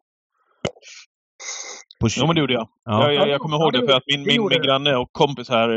På 2.00 2.08
ja, 2.18 2.26
men 2.26 2.36
det 2.36 2.42
gjorde 2.42 2.54
jag. 2.54 2.68
Ja. 2.86 3.04
Jag, 3.04 3.14
jag, 3.14 3.30
jag 3.30 3.42
kommer 3.42 3.58
ihåg 3.58 3.74
det 3.74 3.88
för 3.88 3.98
att 3.98 4.04
min, 4.08 4.24
min, 4.24 4.48
min 4.50 4.62
granne 4.62 4.96
och 4.96 5.10
kompis 5.12 5.50
här, 5.50 5.70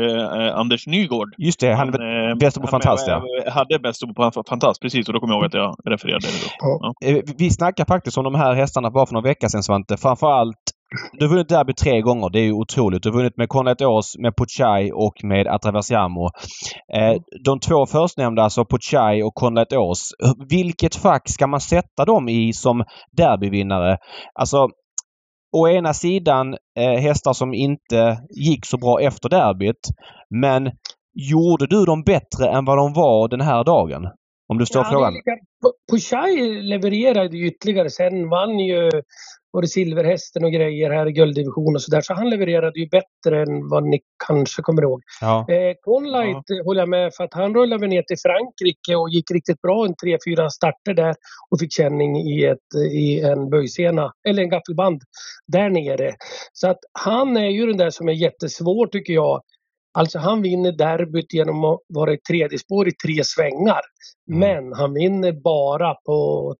eh, 0.47 0.59
Anders 0.59 0.87
Nygård. 0.87 1.29
Just 1.37 1.59
det, 1.59 1.73
han 1.73 1.93
är 1.93 2.29
eh, 2.29 2.35
bäst 2.35 2.61
på 2.61 2.67
Fantast 2.67 3.07
ja. 3.07 3.23
Hade 3.47 3.79
bäst 3.79 4.01
på 4.15 4.31
Fantast, 4.49 4.81
precis. 4.81 5.07
Och 5.07 5.13
då 5.13 5.19
kommer 5.19 5.33
jag 5.33 5.39
ihåg 5.39 5.45
att 5.45 5.53
jag 5.53 5.75
refererade 5.91 6.27
det 6.27 6.43
då. 6.61 6.79
Ja. 6.81 6.93
Eh, 7.09 7.23
vi 7.37 7.49
snackade 7.49 7.87
faktiskt 7.87 8.17
om 8.17 8.23
de 8.23 8.35
här 8.35 8.53
hästarna 8.53 8.91
bara 8.91 9.05
för 9.05 9.13
några 9.13 9.27
veckor 9.27 9.47
sedan 9.47 9.63
Svante. 9.63 9.97
Framförallt 9.97 10.57
du 11.13 11.25
har 11.25 11.29
vunnit 11.29 11.49
derby 11.49 11.73
tre 11.73 12.01
gånger. 12.01 12.29
Det 12.29 12.39
är 12.39 12.43
ju 12.43 12.53
otroligt. 12.53 13.03
Du 13.03 13.09
har 13.09 13.17
vunnit 13.17 13.37
med 13.37 13.49
Conrad 13.49 13.81
Ås, 13.81 14.17
med 14.17 14.33
Puchai 14.37 14.91
och 14.93 15.23
med 15.23 15.47
Atraversiamo. 15.47 16.29
Eh, 16.93 17.21
de 17.43 17.59
två 17.59 17.85
förstnämnda, 17.85 18.43
alltså 18.43 18.65
Puchai 18.65 19.23
och 19.23 19.35
Conrad 19.35 19.73
Ås. 19.73 20.11
Vilket 20.49 20.95
fack 20.95 21.29
ska 21.29 21.47
man 21.47 21.61
sätta 21.61 22.05
dem 22.05 22.29
i 22.29 22.53
som 22.53 22.83
derbyvinnare? 23.11 23.97
Alltså, 24.33 24.69
å 25.51 25.67
ena 25.67 25.93
sidan 25.93 26.53
eh, 26.79 26.99
hästar 27.01 27.33
som 27.33 27.53
inte 27.53 28.19
gick 28.29 28.65
så 28.65 28.77
bra 28.77 29.01
efter 29.01 29.29
derbyt. 29.29 29.89
Men 30.29 30.71
gjorde 31.13 31.67
du 31.67 31.85
dem 31.85 32.03
bättre 32.03 32.49
än 32.49 32.65
vad 32.65 32.77
de 32.77 32.93
var 32.93 33.27
den 33.27 33.41
här 33.41 33.63
dagen? 33.63 34.07
Om 34.49 34.57
du 34.57 34.65
står 34.65 34.83
ja, 34.83 34.89
frågan. 34.89 35.13
Puchai 35.91 36.61
levererade 36.61 37.37
ytterligare. 37.37 37.89
Sen 37.89 38.29
vann 38.29 38.59
ju 38.59 38.91
var 39.51 39.61
det 39.61 39.67
Silverhästen 39.67 40.43
och 40.43 40.51
grejer 40.51 40.91
här 40.91 41.07
i 41.07 41.11
gulddivision 41.11 41.75
och 41.75 41.81
sådär. 41.81 42.01
Så 42.01 42.13
han 42.13 42.29
levererade 42.29 42.79
ju 42.79 42.87
bättre 42.87 43.41
än 43.41 43.69
vad 43.69 43.83
ni 43.83 43.99
kanske 44.27 44.61
kommer 44.61 44.81
ihåg. 44.81 45.01
Ja. 45.21 45.45
Eh, 45.49 45.73
Conlight 45.81 46.43
ja. 46.45 46.63
håller 46.63 46.81
jag 46.81 46.89
med 46.89 47.13
för 47.13 47.23
att 47.23 47.33
han 47.33 47.53
rullade 47.53 47.87
ner 47.87 48.01
till 48.01 48.17
Frankrike 48.17 48.95
och 48.95 49.09
gick 49.09 49.31
riktigt 49.31 49.61
bra 49.61 49.85
en 49.85 49.95
tre, 49.95 50.17
fyra 50.27 50.49
starter 50.49 50.93
där 50.93 51.15
och 51.49 51.59
fick 51.59 51.73
känning 51.73 52.17
i, 52.17 52.45
ett, 52.45 52.91
i 52.91 53.21
en 53.21 53.49
böjsena, 53.49 54.11
eller 54.27 54.43
en 54.43 54.49
gaffelband 54.49 55.01
där 55.47 55.69
nere. 55.69 56.15
Så 56.53 56.69
att 56.69 56.79
han 56.91 57.37
är 57.37 57.49
ju 57.49 57.67
den 57.67 57.77
där 57.77 57.89
som 57.89 58.09
är 58.09 58.13
jättesvår 58.13 58.87
tycker 58.87 59.13
jag 59.13 59.41
Alltså 59.97 60.19
han 60.19 60.41
vinner 60.41 60.71
derbyt 60.71 61.33
genom 61.33 61.63
att 61.65 61.79
vara 61.87 62.13
i 62.13 62.17
tredje 62.17 62.59
spår 62.59 62.87
i 62.87 62.91
tre 62.91 63.23
svängar. 63.23 63.81
Mm. 64.31 64.39
Men 64.39 64.73
han 64.73 64.93
vinner 64.93 65.31
bara 65.31 65.93
på 65.93 66.55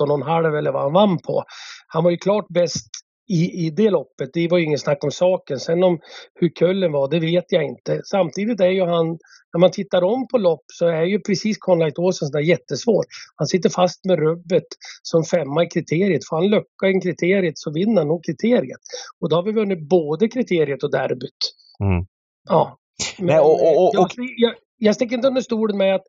13,5 0.00 0.58
eller 0.58 0.72
vad 0.72 0.82
han 0.82 0.92
vann 0.92 1.18
på. 1.18 1.44
Han 1.88 2.04
var 2.04 2.10
ju 2.10 2.16
klart 2.16 2.48
bäst 2.48 2.88
i, 3.28 3.66
i 3.66 3.70
det 3.70 3.90
loppet. 3.90 4.30
Det 4.32 4.48
var 4.48 4.58
ju 4.58 4.64
ingen 4.64 4.78
snack 4.78 5.04
om 5.04 5.10
saken. 5.10 5.60
Sen 5.60 5.82
om 5.82 6.00
hur 6.34 6.48
kullen 6.48 6.92
var, 6.92 7.08
det 7.08 7.20
vet 7.20 7.52
jag 7.52 7.64
inte. 7.64 8.00
Samtidigt 8.04 8.60
är 8.60 8.70
ju 8.70 8.84
han, 8.84 9.06
när 9.52 9.58
man 9.58 9.70
tittar 9.70 10.02
om 10.04 10.28
på 10.28 10.38
lopp 10.38 10.64
så 10.66 10.86
är 10.86 11.02
ju 11.02 11.20
precis 11.20 11.58
Conlight 11.58 11.98
Åsen 11.98 12.30
där 12.30 12.40
jättesvår. 12.40 13.04
Han 13.36 13.46
sitter 13.46 13.70
fast 13.70 14.04
med 14.04 14.18
rubbet 14.18 14.66
som 15.02 15.24
femma 15.24 15.64
i 15.64 15.66
kriteriet. 15.66 16.28
Får 16.28 16.36
han 16.36 16.50
lucka 16.50 16.88
i 16.88 17.00
kriteriet 17.00 17.58
så 17.58 17.72
vinner 17.72 18.00
han 18.00 18.08
nog 18.08 18.24
kriteriet. 18.24 18.80
Och 19.20 19.28
då 19.28 19.36
har 19.36 19.42
vi 19.42 19.52
vunnit 19.52 19.88
både 19.88 20.28
kriteriet 20.28 20.82
och 20.82 20.90
derbyt. 20.90 21.54
Mm. 21.80 22.06
Ja. 22.48 22.78
Men, 23.18 23.26
Nej, 23.26 23.38
och, 23.38 23.62
och, 23.62 23.84
och, 23.84 23.90
jag, 23.94 24.08
jag, 24.36 24.54
jag 24.78 24.94
sticker 24.94 25.16
inte 25.16 25.28
under 25.28 25.40
stolen 25.40 25.76
med 25.76 25.94
att 25.94 26.04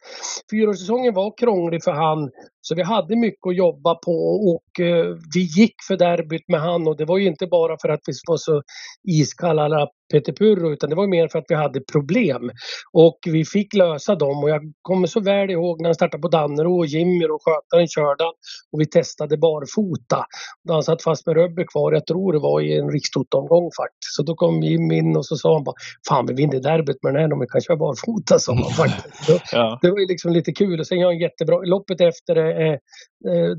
fyraårssäsongen 0.51 1.13
var 1.13 1.37
krånglig 1.37 1.83
för 1.83 1.91
han. 1.91 2.31
Så 2.61 2.75
vi 2.75 2.83
hade 2.83 3.15
mycket 3.15 3.47
att 3.47 3.55
jobba 3.55 3.95
på 3.95 4.11
och 4.53 4.79
eh, 4.79 5.15
vi 5.33 5.41
gick 5.41 5.75
för 5.87 5.97
derbyt 5.97 6.47
med 6.47 6.61
han 6.61 6.87
och 6.87 6.97
det 6.97 7.05
var 7.05 7.17
ju 7.17 7.27
inte 7.27 7.47
bara 7.47 7.77
för 7.81 7.89
att 7.89 8.01
vi 8.05 8.13
var 8.27 8.37
så 8.37 8.61
iskalla 9.03 9.67
Peter 10.11 10.33
Purro 10.33 10.73
utan 10.73 10.89
det 10.89 10.95
var 10.95 11.07
mer 11.07 11.27
för 11.27 11.39
att 11.39 11.45
vi 11.47 11.55
hade 11.55 11.79
problem. 11.81 12.51
Och 12.93 13.19
vi 13.25 13.45
fick 13.45 13.73
lösa 13.73 14.15
dem 14.15 14.43
och 14.43 14.49
jag 14.49 14.61
kommer 14.81 15.07
så 15.07 15.19
väl 15.19 15.49
ihåg 15.49 15.81
när 15.81 15.89
han 15.89 15.95
startade 15.95 16.21
på 16.21 16.27
Dannero 16.27 16.77
och 16.77 16.85
Jimmy 16.85 17.25
och 17.25 17.41
skötaren 17.43 17.87
körde 17.87 18.23
och 18.71 18.81
vi 18.81 18.85
testade 18.85 19.37
barfota. 19.37 20.25
Då 20.67 20.73
han 20.73 20.83
satt 20.83 21.03
fast 21.03 21.25
med 21.27 21.35
rubber 21.35 21.65
kvar, 21.71 21.91
jag 21.91 22.05
tror 22.05 22.33
det 22.33 22.39
var 22.39 22.61
i 22.61 22.77
en 22.77 22.89
rikstotomgång 22.91 23.69
faktiskt. 23.81 24.15
Så 24.15 24.23
då 24.23 24.35
kom 24.35 24.63
Jimmy 24.63 24.97
in 24.97 25.17
och 25.17 25.25
så 25.25 25.35
sa 25.35 25.53
han 25.53 25.63
bara 25.63 25.75
Fan 26.09 26.25
vi 26.25 26.33
vinner 26.33 26.59
derbyt 26.59 27.03
med 27.03 27.13
den 27.13 27.21
här 27.21 27.33
om 27.33 27.39
vi 27.39 27.47
kan 27.47 27.61
köra 27.61 27.77
barfota 27.77 28.39
sa 28.39 28.53
han 28.53 28.71
faktiskt. 28.71 29.29
ja. 29.51 29.79
Det 29.81 29.91
var 29.91 29.99
ju 29.99 30.07
liksom 30.07 30.31
lite 30.31 30.51
kul 30.51 30.79
och 30.79 30.87
sen 30.87 30.99
gör 30.99 31.07
han 31.07 31.19
jättebra. 31.19 31.59
Loppet 31.59 32.01
efter 32.01 32.35
eh, 32.37 32.77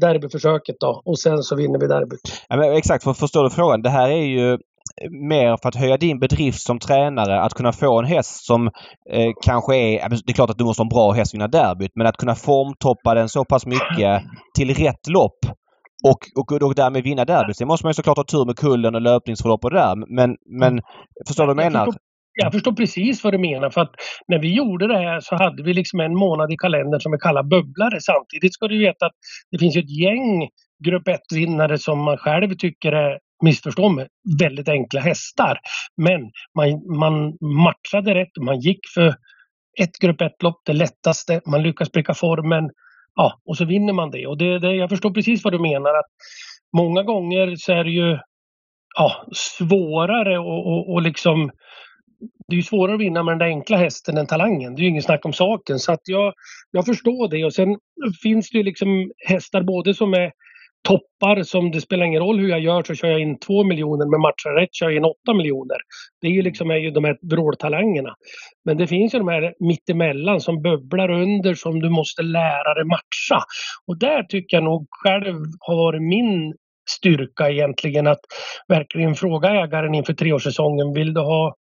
derbyförsöket 0.00 0.76
då 0.80 1.02
och 1.04 1.18
sen 1.18 1.42
så 1.42 1.56
vinner 1.56 1.80
vi 1.80 1.86
derbyt. 1.86 2.20
Ja, 2.48 2.56
men 2.56 2.72
exakt, 2.72 3.04
för 3.04 3.12
förstår 3.12 3.44
du 3.44 3.50
frågan? 3.50 3.82
Det 3.82 3.90
här 3.90 4.08
är 4.08 4.24
ju 4.24 4.58
mer 5.10 5.56
för 5.62 5.68
att 5.68 5.74
höja 5.74 5.96
din 5.96 6.18
bedrift 6.18 6.60
som 6.60 6.78
tränare. 6.78 7.40
Att 7.40 7.54
kunna 7.54 7.72
få 7.72 7.98
en 7.98 8.04
häst 8.04 8.46
som 8.46 8.66
eh, 9.10 9.30
kanske 9.42 9.76
är... 9.76 10.08
Det 10.08 10.30
är 10.30 10.34
klart 10.34 10.50
att 10.50 10.58
du 10.58 10.64
måste 10.64 10.80
ha 10.80 10.84
en 10.84 10.88
bra 10.88 11.12
häst 11.12 11.34
vinna 11.34 11.48
derbyt 11.48 11.92
men 11.94 12.06
att 12.06 12.16
kunna 12.16 12.34
formtoppa 12.34 13.14
den 13.14 13.28
så 13.28 13.44
pass 13.44 13.66
mycket 13.66 14.22
till 14.56 14.74
rätt 14.74 15.08
lopp 15.08 15.38
och, 16.04 16.18
och, 16.36 16.62
och 16.62 16.74
därmed 16.74 17.02
vinna 17.02 17.24
derbyt. 17.24 17.56
Sen 17.56 17.68
måste 17.68 17.86
man 17.86 17.90
ju 17.90 17.94
såklart 17.94 18.16
ha 18.16 18.24
tur 18.24 18.44
med 18.44 18.56
kullen 18.56 18.94
och 18.94 19.00
löpningsförlopp 19.00 19.64
och 19.64 19.70
det 19.70 19.76
där. 19.76 20.14
Men, 20.14 20.36
men 20.60 20.80
förstår 21.28 21.46
du 21.46 21.54
vad 21.54 21.64
jag 21.64 21.72
menar? 21.72 21.88
Jag 22.42 22.52
förstår 22.52 22.72
precis 22.72 23.24
vad 23.24 23.34
du 23.34 23.38
menar 23.38 23.70
för 23.70 23.80
att 23.80 23.94
när 24.28 24.38
vi 24.38 24.54
gjorde 24.54 24.86
det 24.86 24.98
här 24.98 25.20
så 25.20 25.36
hade 25.36 25.62
vi 25.62 25.74
liksom 25.74 26.00
en 26.00 26.16
månad 26.16 26.52
i 26.52 26.56
kalendern 26.56 27.00
som 27.00 27.12
vi 27.12 27.18
kallar 27.18 27.42
bubblare. 27.42 28.00
Samtidigt 28.00 28.54
ska 28.54 28.68
du 28.68 28.78
veta 28.78 29.06
att 29.06 29.12
det 29.50 29.58
finns 29.58 29.76
ett 29.76 30.00
gäng 30.00 30.48
grupp 30.84 31.08
1-vinnare 31.08 31.78
som 31.78 32.04
man 32.04 32.16
själv 32.16 32.54
tycker 32.54 32.92
är 32.92 33.18
missförstå 33.42 33.88
mig, 33.88 34.08
väldigt 34.38 34.68
enkla 34.68 35.00
hästar. 35.00 35.58
Men 35.96 36.30
man, 36.56 36.98
man 36.98 37.36
matchade 37.40 38.14
rätt, 38.14 38.36
man 38.40 38.60
gick 38.60 38.80
för 38.94 39.14
ett 39.80 39.98
grupp 40.00 40.20
1-lopp, 40.20 40.60
det 40.64 40.72
lättaste, 40.72 41.40
man 41.46 41.62
lyckas 41.62 41.90
pricka 41.90 42.14
formen. 42.14 42.70
Ja, 43.14 43.40
och 43.44 43.56
så 43.56 43.64
vinner 43.64 43.92
man 43.92 44.10
det. 44.10 44.26
Och 44.26 44.38
det, 44.38 44.58
det, 44.58 44.74
jag 44.74 44.90
förstår 44.90 45.10
precis 45.10 45.44
vad 45.44 45.52
du 45.52 45.58
menar. 45.58 45.90
att 45.90 46.10
Många 46.76 47.02
gånger 47.02 47.56
så 47.56 47.72
är 47.72 47.84
det 47.84 47.90
ju 47.90 48.18
ja, 48.96 49.26
svårare 49.32 50.38
och, 50.38 50.66
och, 50.66 50.92
och 50.92 51.02
liksom 51.02 51.50
det 52.48 52.56
är 52.56 52.62
svårare 52.62 52.94
att 52.94 53.00
vinna 53.00 53.22
med 53.22 53.32
den 53.32 53.38
där 53.38 53.46
enkla 53.46 53.76
hästen 53.76 54.18
än 54.18 54.26
talangen. 54.26 54.74
Det 54.74 54.80
är 54.80 54.82
ju 54.82 54.88
ingen 54.88 55.02
snack 55.02 55.24
om 55.24 55.32
saken. 55.32 55.78
Så 55.78 55.92
att 55.92 56.00
jag, 56.04 56.34
jag 56.70 56.86
förstår 56.86 57.28
det. 57.28 57.44
Och 57.44 57.54
sen 57.54 57.78
finns 58.22 58.50
det 58.50 58.58
ju 58.58 58.64
liksom 58.64 59.10
hästar 59.26 59.62
både 59.62 59.94
som 59.94 60.14
är 60.14 60.32
toppar 60.82 61.42
som 61.42 61.70
det 61.70 61.80
spelar 61.80 62.06
ingen 62.06 62.22
roll 62.22 62.38
hur 62.38 62.48
jag 62.48 62.60
gör 62.60 62.82
så 62.82 62.94
kör 62.94 63.08
jag 63.08 63.20
in 63.20 63.38
två 63.38 63.64
miljoner 63.64 64.06
men 64.10 64.20
matchar 64.20 64.60
rätt 64.60 64.74
kör 64.74 64.86
jag 64.86 64.96
in 64.96 65.04
åtta 65.04 65.34
miljoner. 65.34 65.76
Det 66.20 66.26
är 66.26 66.30
ju 66.30 66.42
liksom 66.42 66.70
är 66.70 66.76
ju 66.76 66.90
de 66.90 67.04
här 67.04 67.18
vråltalangerna. 67.22 68.14
Men 68.64 68.76
det 68.76 68.86
finns 68.86 69.14
ju 69.14 69.18
de 69.18 69.28
här 69.28 69.54
mittemellan 69.60 70.40
som 70.40 70.62
bubblar 70.62 71.10
under 71.10 71.54
som 71.54 71.80
du 71.80 71.88
måste 71.88 72.22
lära 72.22 72.74
dig 72.74 72.84
matcha. 72.84 73.44
Och 73.86 73.98
där 73.98 74.22
tycker 74.22 74.56
jag 74.56 74.64
nog 74.64 74.86
själv 74.90 75.36
har 75.60 75.76
varit 75.76 76.02
min 76.02 76.54
styrka 76.90 77.50
egentligen 77.50 78.06
att 78.06 78.20
verkligen 78.68 79.14
fråga 79.14 79.50
ägaren 79.50 79.94
inför 79.94 80.12
treårssäsongen. 80.12 80.92
Vill 80.92 81.14
du 81.14 81.20
ha 81.20 81.54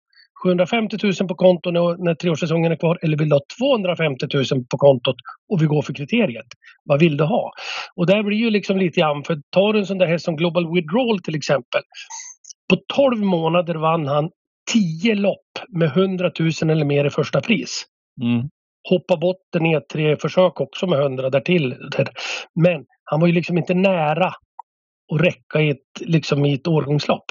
750 0.44 0.98
000 1.04 1.28
på 1.28 1.36
kontot 1.36 1.74
när 1.74 2.16
treårssäsongen 2.16 2.72
är 2.72 2.76
kvar 2.76 3.00
eller 3.02 3.18
vill 3.18 3.30
du 3.30 3.36
ha 3.36 3.42
250 3.60 4.28
000 4.34 4.46
på 4.70 4.78
kontot 4.78 5.16
och 5.50 5.62
vi 5.62 5.66
går 5.66 5.82
för 5.82 5.94
kriteriet? 5.94 6.48
Vad 6.84 7.00
vill 7.00 7.18
du 7.18 7.24
ha? 7.24 7.52
Och 7.96 8.08
där 8.08 8.24
blir 8.24 8.38
ju 8.38 8.50
liksom 8.50 8.78
lite 8.78 9.00
grann, 9.00 9.24
för 9.24 9.42
tar 9.50 9.74
du 9.74 9.80
en 9.80 9.86
sån 9.86 9.98
där 9.98 10.06
häst 10.06 10.26
som 10.26 10.36
Global 10.36 10.74
Withdrawal 10.74 11.20
till 11.20 11.36
exempel. 11.36 11.82
På 12.70 12.78
12 12.96 13.18
månader 13.18 13.76
vann 13.76 14.08
han 14.08 14.30
tio 14.74 15.16
lopp 15.16 15.50
med 15.70 15.88
100 15.88 16.32
000 16.40 16.52
eller 16.70 16.86
mer 16.86 17.06
i 17.06 17.10
första 17.10 17.42
pris. 17.42 17.86
Mm. 18.22 18.50
Hoppa 18.90 19.18
botten 19.18 19.66
i 19.66 19.82
tre 19.94 20.18
försök 20.18 20.62
också 20.62 20.88
med 20.88 21.00
100 21.00 21.30
därtill. 21.30 21.76
Men 22.56 22.86
han 23.04 23.20
var 23.20 23.28
ju 23.28 23.34
liksom 23.34 23.58
inte 23.58 23.74
nära 23.74 24.28
att 25.14 25.22
räcka 25.22 25.62
i 25.62 25.70
ett, 25.70 26.02
liksom 26.02 26.46
i 26.46 26.54
ett 26.54 26.68
årgångslopp. 26.68 27.26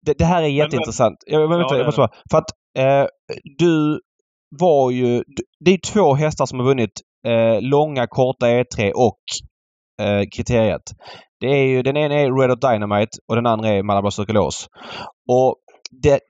Det, 0.00 0.18
det, 0.18 0.24
här 0.24 0.42
är 0.42 0.46
jätteintressant. 0.46 1.16
Men, 1.26 1.40
jag, 1.40 1.50
jag, 1.50 1.60
jag, 1.60 1.78
jag 1.78 1.86
måste 1.86 2.00
bara, 2.00 2.10
för 2.30 2.38
att 2.38 2.50
eh, 2.78 3.06
du 3.58 4.00
var 4.60 4.90
ju... 4.90 5.22
Det 5.64 5.70
är 5.70 5.92
två 5.92 6.14
hästar 6.14 6.46
som 6.46 6.58
har 6.58 6.66
vunnit 6.66 7.00
eh, 7.26 7.60
långa, 7.60 8.06
korta 8.06 8.46
E3 8.46 8.92
och 8.92 9.20
eh, 10.06 10.22
kriteriet. 10.36 10.82
Det 11.40 11.46
är 11.46 11.66
ju, 11.66 11.82
den 11.82 11.96
ena 11.96 12.14
är 12.14 12.40
Red 12.40 12.50
Hot 12.50 12.60
Dynamite 12.60 13.18
och 13.28 13.36
den 13.36 13.46
andra 13.46 13.68
är 13.68 13.82
Malabar 13.82 14.10
Circulos. 14.10 14.68
Och 15.30 15.54
det, 16.02 16.20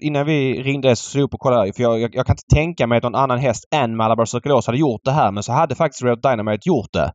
innan 0.00 0.26
vi 0.26 0.62
ringde 0.62 0.96
så 0.96 1.20
upp 1.20 1.34
och 1.34 1.40
kollade, 1.40 1.72
för 1.72 1.82
jag, 1.82 2.00
jag, 2.00 2.14
jag, 2.14 2.26
kan 2.26 2.32
inte 2.32 2.54
tänka 2.54 2.86
mig 2.86 2.96
att 2.96 3.02
någon 3.02 3.14
annan 3.14 3.38
häst 3.38 3.64
än 3.74 3.96
Malabar 3.96 4.24
Circulos 4.24 4.66
hade 4.66 4.78
gjort 4.78 5.00
det 5.04 5.12
här. 5.12 5.32
Men 5.32 5.42
så 5.42 5.52
hade 5.52 5.74
faktiskt 5.74 6.02
Red 6.02 6.10
Hot 6.10 6.22
Dynamite 6.22 6.68
gjort 6.68 6.92
det. 6.92 7.12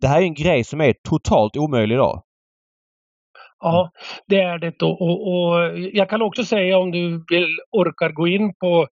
Det 0.00 0.06
här 0.06 0.18
är 0.18 0.22
en 0.22 0.34
grej 0.34 0.64
som 0.64 0.80
är 0.80 0.94
totalt 1.08 1.56
omöjlig 1.56 1.94
idag. 1.94 2.22
Ja, 3.62 3.90
det 4.28 4.40
är 4.40 4.58
det. 4.58 4.82
Och, 4.82 5.02
och, 5.02 5.18
och, 5.32 5.78
jag 5.92 6.10
kan 6.10 6.22
också 6.22 6.44
säga 6.44 6.78
om 6.78 6.90
du 6.90 7.24
vill 7.30 7.48
orkar 7.72 8.12
gå 8.12 8.28
in 8.28 8.54
på 8.54 8.86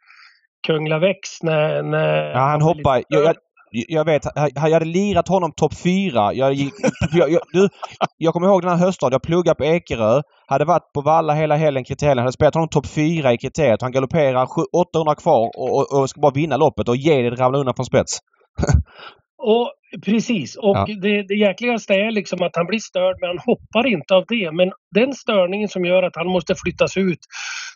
Kungla 0.68 1.00
Väx 1.00 1.44
när... 1.44 1.84
när 1.84 2.32
ja, 2.32 2.40
han 2.40 2.62
hoppar. 2.62 3.04
Jag, 3.08 3.24
jag, 3.24 3.36
jag 3.72 4.06
vet, 4.06 4.24
jag 4.36 4.72
hade 4.72 4.86
lirat 4.86 5.28
honom 5.28 5.52
topp 5.52 5.74
fyra. 5.84 6.34
Jag, 6.34 6.54
gick, 6.54 6.74
jag, 7.12 7.32
jag, 7.32 7.42
du, 7.54 7.70
jag 8.18 8.34
kommer 8.34 8.48
ihåg 8.48 8.62
den 8.62 8.72
här 8.72 8.86
höstdagen. 8.86 9.12
Jag 9.12 9.22
pluggade 9.22 9.56
på 9.56 9.66
Ekerö. 9.66 10.22
Hade 10.48 10.66
varit 10.66 10.94
på 10.94 11.02
Valla 11.02 11.34
hela 11.34 11.56
helgen 11.56 11.84
kriterien. 11.84 12.18
Hade 12.18 12.32
spelat 12.32 12.54
honom 12.54 12.70
topp 12.70 12.88
fyra 12.88 13.34
i 13.34 13.38
kriteriet. 13.38 13.82
Han 13.82 13.92
galopperar 13.92 14.48
800 14.74 15.16
kvar 15.16 15.52
och, 15.58 15.78
och, 15.78 16.00
och, 16.00 16.10
ska 16.10 16.22
bara 16.22 16.34
vinna 16.34 16.58
loppet 16.58 16.90
och 16.90 16.96
ge 16.96 17.30
det 17.30 17.36
ramla 17.36 17.58
undan 17.58 17.76
från 17.76 17.86
spets. 17.86 18.20
och 19.40 19.74
Precis, 20.06 20.56
och 20.56 20.78
ja. 20.78 20.88
det, 21.02 21.24
det 21.24 21.36
jäkligaste 21.36 21.94
är 21.94 22.12
liksom 22.12 22.42
att 22.42 22.56
han 22.56 22.66
blir 22.66 22.80
störd 22.80 23.18
men 23.20 23.28
han 23.28 23.40
hoppar 23.40 23.88
inte 23.88 24.16
av 24.16 24.26
det. 24.28 24.52
Men 24.52 24.72
den 24.92 25.14
störningen 25.14 25.70
som 25.70 25.86
gör 25.86 26.04
att 26.04 26.16
han 26.16 26.28
måste 26.28 26.56
flyttas 26.56 26.98
ut 26.98 27.20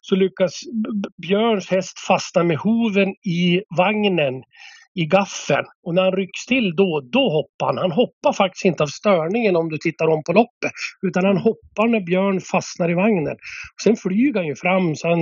så 0.02 0.16
lyckas 0.16 0.62
Björns 1.22 1.70
häst 1.70 2.00
fastna 2.00 2.44
med 2.44 2.58
hoven 2.58 3.10
i 3.10 3.62
vagnen 3.78 4.44
i 4.96 5.06
gaffeln. 5.06 5.66
Och 5.84 5.96
när 5.96 6.04
han 6.04 6.12
rycks 6.12 6.46
till 6.46 6.76
då, 6.76 7.02
då 7.12 7.30
hoppar 7.30 7.66
han. 7.66 7.78
Han 7.78 7.92
hoppar 7.92 8.34
faktiskt 8.34 8.66
inte 8.66 8.84
av 8.84 8.88
störningen 8.88 9.56
om 9.56 9.70
du 9.70 9.78
tittar 9.78 10.08
om 10.08 10.24
på 10.24 10.34
loppet. 10.34 10.72
Utan 11.08 11.26
han 11.26 11.38
hoppar 11.38 11.88
när 11.88 12.00
Björn 12.02 12.42
fastnar 12.42 12.92
i 12.92 12.94
vagnen. 12.94 13.34
Och 13.76 13.82
sen 13.84 13.96
flyger 13.96 14.40
han 14.40 14.48
ju 14.48 14.56
fram 14.56 14.96
så 14.96 15.10
han... 15.10 15.20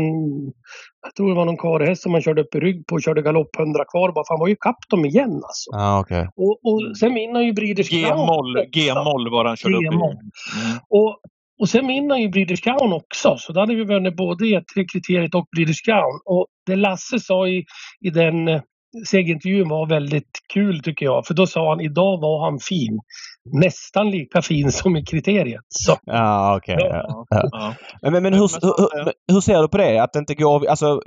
Jag 1.04 1.16
tror 1.16 1.30
det 1.30 1.36
var 1.36 1.46
någon 1.46 1.58
karehäst 1.58 2.04
som 2.04 2.14
han 2.14 2.22
körde 2.22 2.42
upp 2.42 2.56
i 2.56 2.60
rygg 2.60 2.88
på 2.88 2.96
och 2.96 3.04
körde 3.04 3.22
galopp 3.22 3.60
100 3.60 3.86
kvar 3.92 4.12
bara 4.12 4.26
för 4.28 4.34
han 4.34 4.40
var 4.40 4.48
ju 4.48 4.56
kapp 4.56 4.90
dem 4.90 5.06
igen 5.06 5.34
alltså. 5.34 5.72
Ah, 5.74 6.00
okay. 6.00 6.26
och, 6.36 6.60
och 6.64 6.98
sen 6.98 7.14
vinner 7.14 7.34
han 7.34 7.46
ju 7.46 7.54
Breeders 7.54 7.90
G-moll, 7.90 8.66
G-moll 8.74 9.32
var 9.32 9.46
han 9.46 9.58
körde 9.58 9.78
upp 9.78 9.84
i. 9.84 9.88
Mm. 9.88 10.02
Och, 10.90 11.20
och 11.62 11.70
sen 11.70 11.88
vinner 11.88 12.18
ju 12.18 12.30
Breeders 12.30 12.62
Crown 12.62 12.94
också. 12.94 13.38
Så 13.38 13.54
då 13.54 13.60
hade 13.60 13.76
vi 13.76 13.84
vunnit 13.84 14.16
både 14.16 14.46
E3-kriteriet 14.46 15.36
och 15.36 15.48
Breeders 15.56 15.82
Crown. 15.82 16.20
Och 16.26 16.48
det 16.66 16.76
Lasse 16.76 17.20
sa 17.20 17.48
i, 17.48 17.66
i 18.02 18.10
den 18.10 18.62
segerintervjun 19.08 19.70
var 19.70 19.90
väldigt 19.90 20.40
kul 20.54 20.82
tycker 20.84 21.06
jag. 21.06 21.26
För 21.26 21.34
då 21.34 21.48
sa 21.48 21.70
han 21.70 21.82
idag 21.82 22.22
var 22.22 22.46
han 22.46 22.60
fin. 22.60 23.00
Nästan 23.54 24.12
lika 24.12 24.42
fin 24.42 24.72
som 24.72 24.98
i 24.98 25.06
kriteriet. 25.06 25.62
Så. 25.70 25.98
Ja, 26.06 26.58
okej. 26.58 26.76
Okay. 26.76 26.88
Ja. 26.88 27.26
Ja. 27.30 27.74
Men, 28.02 28.24
men, 28.24 28.34
hur, 28.34 28.40
hur, 28.40 29.34
hur, 29.34 29.42
ser 29.42 29.62
du 29.62 29.68
på 29.68 29.78
det? 29.78 30.00
Att 30.00 30.14
det 30.14 30.20
inte 30.20 30.36
går... 30.36 30.68
Alltså, 30.68 31.02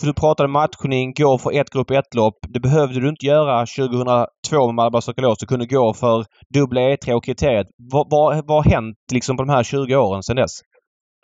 för 0.00 0.06
du 0.06 0.14
pratade 0.14 0.48
matchning, 0.48 1.12
gå 1.16 1.38
för 1.38 1.60
ett 1.60 1.70
grupp 1.70 1.90
ett 1.90 2.14
lopp. 2.14 2.38
Det 2.48 2.60
behövde 2.60 3.00
du 3.00 3.08
inte 3.08 3.26
göra 3.26 3.66
2002 3.66 4.66
med 4.66 4.74
Malabar 4.74 5.00
Sokolos. 5.00 5.38
Du 5.38 5.46
kunde 5.46 5.66
gå 5.66 5.94
för 5.94 6.24
dubbla 6.54 6.80
E3 6.80 7.12
och 7.12 7.24
kriteriet. 7.24 7.66
Vad, 7.92 8.06
vad, 8.10 8.46
vad 8.46 8.64
har 8.64 8.70
hänt 8.70 8.96
liksom, 9.12 9.36
på 9.36 9.42
de 9.42 9.52
här 9.52 9.62
20 9.62 9.96
åren 9.96 10.22
sedan 10.22 10.36
dess? 10.36 10.60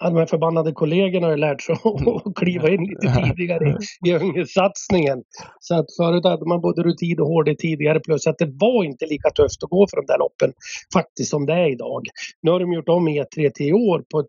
De 0.01 0.17
här 0.17 0.27
förbannade 0.27 0.73
kollegorna 0.73 1.27
har 1.27 1.37
lärt 1.37 1.63
sig 1.63 1.75
att 1.75 2.35
kliva 2.37 2.69
in 2.71 2.85
lite 2.85 3.23
tidigare 3.23 3.79
i 4.07 4.13
ungdomssatsningen. 4.13 5.23
Så 5.61 5.75
att 5.75 5.87
förut 5.97 6.25
hade 6.25 6.47
man 6.47 6.61
både 6.61 6.83
rutin 6.83 7.21
och 7.21 7.27
hårdhet 7.27 7.59
tidigare 7.59 8.01
plus 8.01 8.27
att 8.27 8.39
det 8.39 8.51
var 8.61 8.85
inte 8.85 9.07
lika 9.07 9.31
tufft 9.31 9.63
att 9.63 9.71
gå 9.71 9.87
för 9.91 9.97
de 9.97 10.07
där 10.07 10.19
loppen 10.19 10.53
faktiskt 10.95 11.31
som 11.31 11.47
det 11.47 11.53
är 11.53 11.71
idag. 11.73 12.03
Nu 12.43 12.51
har 12.51 12.61
de 12.61 12.73
gjort 12.73 12.89
om 12.89 13.09
E3 13.09 13.51
till 13.51 13.69
i 13.69 13.73
år 13.73 14.05
på 14.13 14.21
ett, 14.21 14.27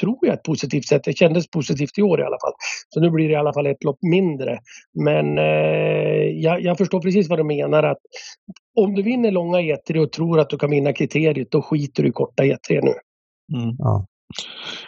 tror 0.00 0.18
jag, 0.22 0.34
ett 0.34 0.42
positivt 0.42 0.86
sätt. 0.86 1.04
Det 1.04 1.16
kändes 1.16 1.50
positivt 1.50 1.98
i 1.98 2.02
år 2.02 2.20
i 2.20 2.24
alla 2.24 2.38
fall. 2.40 2.52
Så 2.88 3.00
nu 3.00 3.10
blir 3.10 3.28
det 3.28 3.32
i 3.32 3.36
alla 3.36 3.52
fall 3.52 3.66
ett 3.66 3.84
lopp 3.84 3.98
mindre. 4.02 4.58
Men 5.04 5.38
eh, 5.38 5.44
jag, 6.44 6.62
jag 6.62 6.78
förstår 6.78 7.00
precis 7.00 7.28
vad 7.28 7.38
du 7.38 7.44
menar 7.44 7.82
att 7.82 7.98
om 8.76 8.94
du 8.94 9.02
vinner 9.02 9.30
långa 9.30 9.58
E3 9.58 9.98
och 9.98 10.12
tror 10.12 10.40
att 10.40 10.50
du 10.50 10.58
kan 10.58 10.70
vinna 10.70 10.92
kriteriet, 10.92 11.50
då 11.50 11.62
skiter 11.62 12.02
du 12.02 12.08
i 12.08 12.12
korta 12.12 12.42
E3 12.42 12.58
nu. 12.70 12.94
Mm. 13.58 13.76
Ja. 13.78 14.06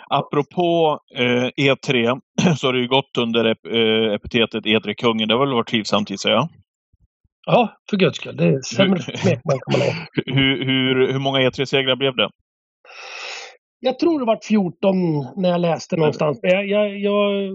Apropå 0.08 0.98
eh, 1.14 1.48
E3 1.56 2.20
så 2.56 2.66
har 2.66 2.72
det 2.72 2.80
ju 2.80 2.88
gått 2.88 3.18
under 3.18 3.44
ep 3.44 3.66
eh, 3.66 4.14
epitetet 4.14 4.64
E3-kungen. 4.64 5.28
Det 5.28 5.34
har 5.34 5.46
väl 5.46 5.54
varit 5.54 5.68
trivsamt 5.68 6.10
gissar 6.10 6.30
jag? 6.30 6.48
Ja, 7.46 7.76
för 7.90 7.96
guds 7.96 8.16
skull. 8.16 8.36
Det 8.36 8.44
är 8.44 8.60
sämre 8.60 8.98
kan 9.02 9.40
man 9.44 9.80
ha. 9.80 10.06
Hur, 10.26 10.64
hur, 10.64 11.12
hur 11.12 11.18
många 11.18 11.38
E3-segrar 11.38 11.96
blev 11.96 12.16
det? 12.16 12.30
Jag 13.80 13.98
tror 13.98 14.18
det 14.18 14.24
var 14.24 14.38
14 14.48 14.96
när 15.36 15.48
jag 15.48 15.60
läste 15.60 15.96
någonstans. 15.96 16.38
Jag, 16.42 16.66
jag, 16.68 16.98
jag, 16.98 17.52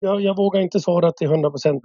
jag, 0.00 0.20
jag 0.20 0.36
vågar 0.36 0.60
inte 0.60 0.80
svara 0.80 1.12
till 1.12 1.26
100 1.26 1.50
procent. 1.50 1.82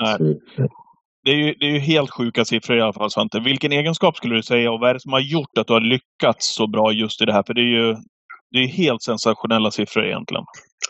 Det 1.23 1.31
är, 1.31 1.35
ju, 1.35 1.53
det 1.53 1.65
är 1.65 1.71
ju 1.71 1.79
helt 1.79 2.11
sjuka 2.11 2.45
siffror 2.45 2.77
i 2.77 2.81
alla 2.81 2.93
fall 2.93 3.11
Svante. 3.11 3.39
Vilken 3.39 3.71
egenskap 3.71 4.17
skulle 4.17 4.35
du 4.35 4.43
säga 4.43 4.71
och 4.71 4.79
vad 4.79 4.89
är 4.89 4.93
det 4.93 4.99
som 4.99 5.13
har 5.13 5.19
gjort 5.19 5.57
att 5.57 5.67
du 5.67 5.73
har 5.73 5.81
lyckats 5.81 6.55
så 6.55 6.67
bra 6.67 6.91
just 6.91 7.21
i 7.21 7.25
det 7.25 7.33
här? 7.33 7.43
För 7.43 7.53
det 7.53 7.61
är 7.61 7.75
ju 7.83 7.95
det 8.51 8.59
är 8.59 8.67
helt 8.67 9.01
sensationella 9.01 9.71
siffror 9.71 10.05
egentligen. 10.05 10.43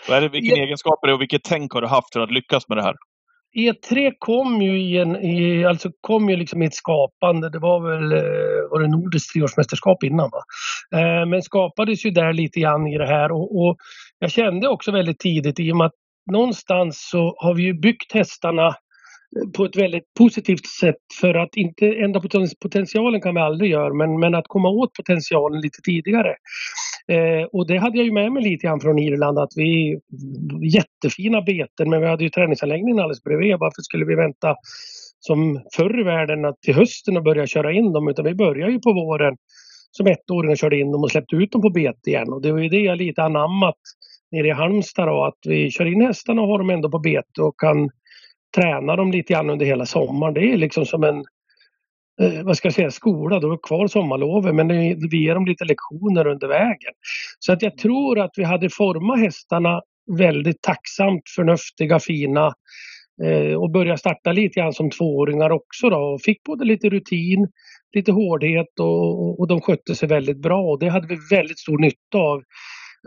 Vad 0.08 0.18
är 0.18 0.22
det, 0.22 0.30
vilken 0.30 0.58
ja. 0.58 0.64
egenskap 0.64 1.04
är 1.04 1.08
det 1.08 1.14
och 1.14 1.22
vilket 1.22 1.44
tänk 1.44 1.74
har 1.74 1.82
du 1.82 1.88
haft 1.88 2.14
för 2.14 2.20
att 2.20 2.32
lyckas 2.32 2.70
med 2.70 2.78
det 2.78 2.84
här? 2.84 2.96
E3 3.56 4.12
kom 4.20 4.62
ju 4.62 4.82
i, 4.82 4.98
en, 4.98 5.16
i, 5.16 5.66
alltså 5.66 5.90
kom 6.02 6.30
ju 6.30 6.36
liksom 6.36 6.62
i 6.62 6.66
ett 6.66 6.74
skapande. 6.74 7.50
Det 7.50 7.60
var 7.60 7.80
väl 7.80 8.12
eh, 8.12 8.70
var 8.72 8.80
det 8.80 8.88
nordiskt 8.88 9.34
treårsmästerskap 9.34 10.04
innan. 10.04 10.30
Va? 10.30 10.42
Eh, 11.00 11.26
men 11.26 11.42
skapades 11.42 12.06
ju 12.06 12.12
där 12.12 12.34
lite 12.34 12.60
grann 12.60 12.88
i 12.88 12.98
det 12.98 13.08
här 13.08 13.32
och, 13.32 13.62
och, 13.62 13.78
jag 14.20 14.32
kände 14.32 14.68
också 14.68 14.92
väldigt 14.92 15.20
tidigt 15.20 15.60
i 15.60 15.72
och 15.72 15.78
med 15.78 15.88
att 15.88 15.94
någonstans 16.32 17.10
så 17.10 17.36
har 17.38 17.54
vi 17.54 17.64
ju 17.64 17.74
byggt 17.74 18.12
hästarna 18.14 18.76
på 19.58 19.66
ett 19.66 19.76
väldigt 19.76 20.14
positivt 20.18 20.66
sätt 20.66 20.96
för 21.22 21.34
att 21.34 21.56
inte 21.56 21.86
ändra 21.88 22.22
potentialen 22.62 23.22
kan 23.22 23.36
vi 23.36 23.42
aldrig 23.42 23.72
göra 23.72 23.94
men, 23.94 24.20
men 24.20 24.36
att 24.36 24.48
komma 24.48 24.70
åt 24.70 24.94
potentialen 24.94 25.62
lite 25.62 25.82
tidigare. 25.82 26.36
Eh, 27.08 27.46
och 27.52 27.68
det 27.68 27.78
hade 27.78 27.98
jag 27.98 28.06
ju 28.06 28.12
med 28.12 28.32
mig 28.32 28.44
lite 28.44 28.68
grann 28.68 28.80
från 28.80 29.00
Irland 29.00 29.40
att 29.40 29.52
vi 29.56 30.00
jättefina 30.62 31.42
beten 31.42 31.90
men 31.90 32.02
vi 32.02 32.08
hade 32.08 32.24
ju 32.24 32.30
träningsanläggningen 32.30 33.00
alldeles 33.00 33.24
bredvid. 33.24 33.56
Varför 33.60 33.82
skulle 33.82 34.06
vi 34.06 34.16
vänta 34.16 34.56
som 35.20 35.62
förr 35.76 36.00
i 36.00 36.04
världen 36.04 36.46
att 36.46 36.62
till 36.62 36.76
hösten 36.76 37.18
och 37.18 37.24
börja 37.24 37.48
köra 37.48 37.72
in 37.72 37.94
dem 37.94 38.08
utan 38.08 38.26
vi 38.26 38.36
börjar 38.36 38.70
ju 38.70 38.80
på 38.80 38.94
våren 38.94 39.38
som 39.92 40.08
ettåringar 40.08 40.56
körde 40.56 40.80
in 40.80 40.92
dem 40.92 41.04
och 41.04 41.12
släppte 41.12 41.36
ut 41.36 41.52
dem 41.52 41.62
på 41.62 41.70
bete 41.70 42.10
igen 42.10 42.34
och 42.34 42.42
det 42.42 42.52
var 42.52 42.60
ju 42.60 42.70
det 42.70 42.80
jag 42.82 42.98
lite 42.98 43.24
anammat 43.24 43.80
nere 44.32 44.48
i 44.48 44.52
Halmstad 44.52 45.08
då 45.08 45.24
att 45.24 45.40
vi 45.48 45.72
kör 45.72 45.86
in 45.86 46.02
hästarna 46.02 46.42
och 46.42 46.48
har 46.48 46.58
dem 46.58 46.70
ändå 46.70 46.92
på 46.92 47.00
bete 47.00 47.42
och 47.42 47.60
kan 47.60 47.90
träna 48.56 48.96
dem 48.96 49.12
lite 49.12 49.34
grann 49.34 49.50
under 49.50 49.66
hela 49.66 49.86
sommaren. 49.86 50.34
Det 50.34 50.54
är 50.54 50.58
liksom 50.58 50.86
som 50.86 51.04
en 51.04 51.24
eh, 52.22 52.44
vad 52.44 52.58
ska 52.58 52.66
jag 52.66 52.74
säga, 52.74 52.92
skola. 52.92 53.40
De 53.40 53.52
är 53.52 53.68
kvar 53.68 53.88
sommarlovet 53.88 54.56
men 54.56 54.68
vi 55.10 55.24
ger 55.24 55.36
dem 55.36 55.46
lite 55.46 55.66
lektioner 55.66 56.28
under 56.28 56.48
vägen. 56.48 56.94
Så 57.40 57.54
att 57.54 57.62
jag 57.62 57.78
tror 57.78 58.20
att 58.20 58.32
vi 58.36 58.44
hade 58.44 58.70
format 58.70 59.20
hästarna 59.20 59.82
väldigt 60.18 60.62
tacksamt, 60.62 61.24
förnuftiga, 61.36 62.00
fina 62.00 62.54
eh, 63.24 63.54
och 63.54 63.72
börja 63.72 63.98
starta 63.98 64.32
lite 64.32 64.60
grann 64.60 64.74
som 64.74 64.90
tvååringar 64.90 65.50
också 65.50 65.90
då 65.90 65.98
och 65.98 66.22
fick 66.22 66.44
både 66.44 66.66
lite 66.66 66.90
rutin, 66.90 67.48
lite 67.96 68.12
hårdhet 68.12 68.80
och, 68.80 69.40
och 69.40 69.48
de 69.48 69.62
skötte 69.62 69.96
sig 69.96 70.10
väldigt 70.10 70.42
bra 70.42 70.62
och 70.62 70.80
det 70.80 70.90
hade 70.90 71.08
vi 71.08 71.18
väldigt 71.32 71.60
stor 71.60 71.78
nytta 71.78 72.18
av 72.18 72.44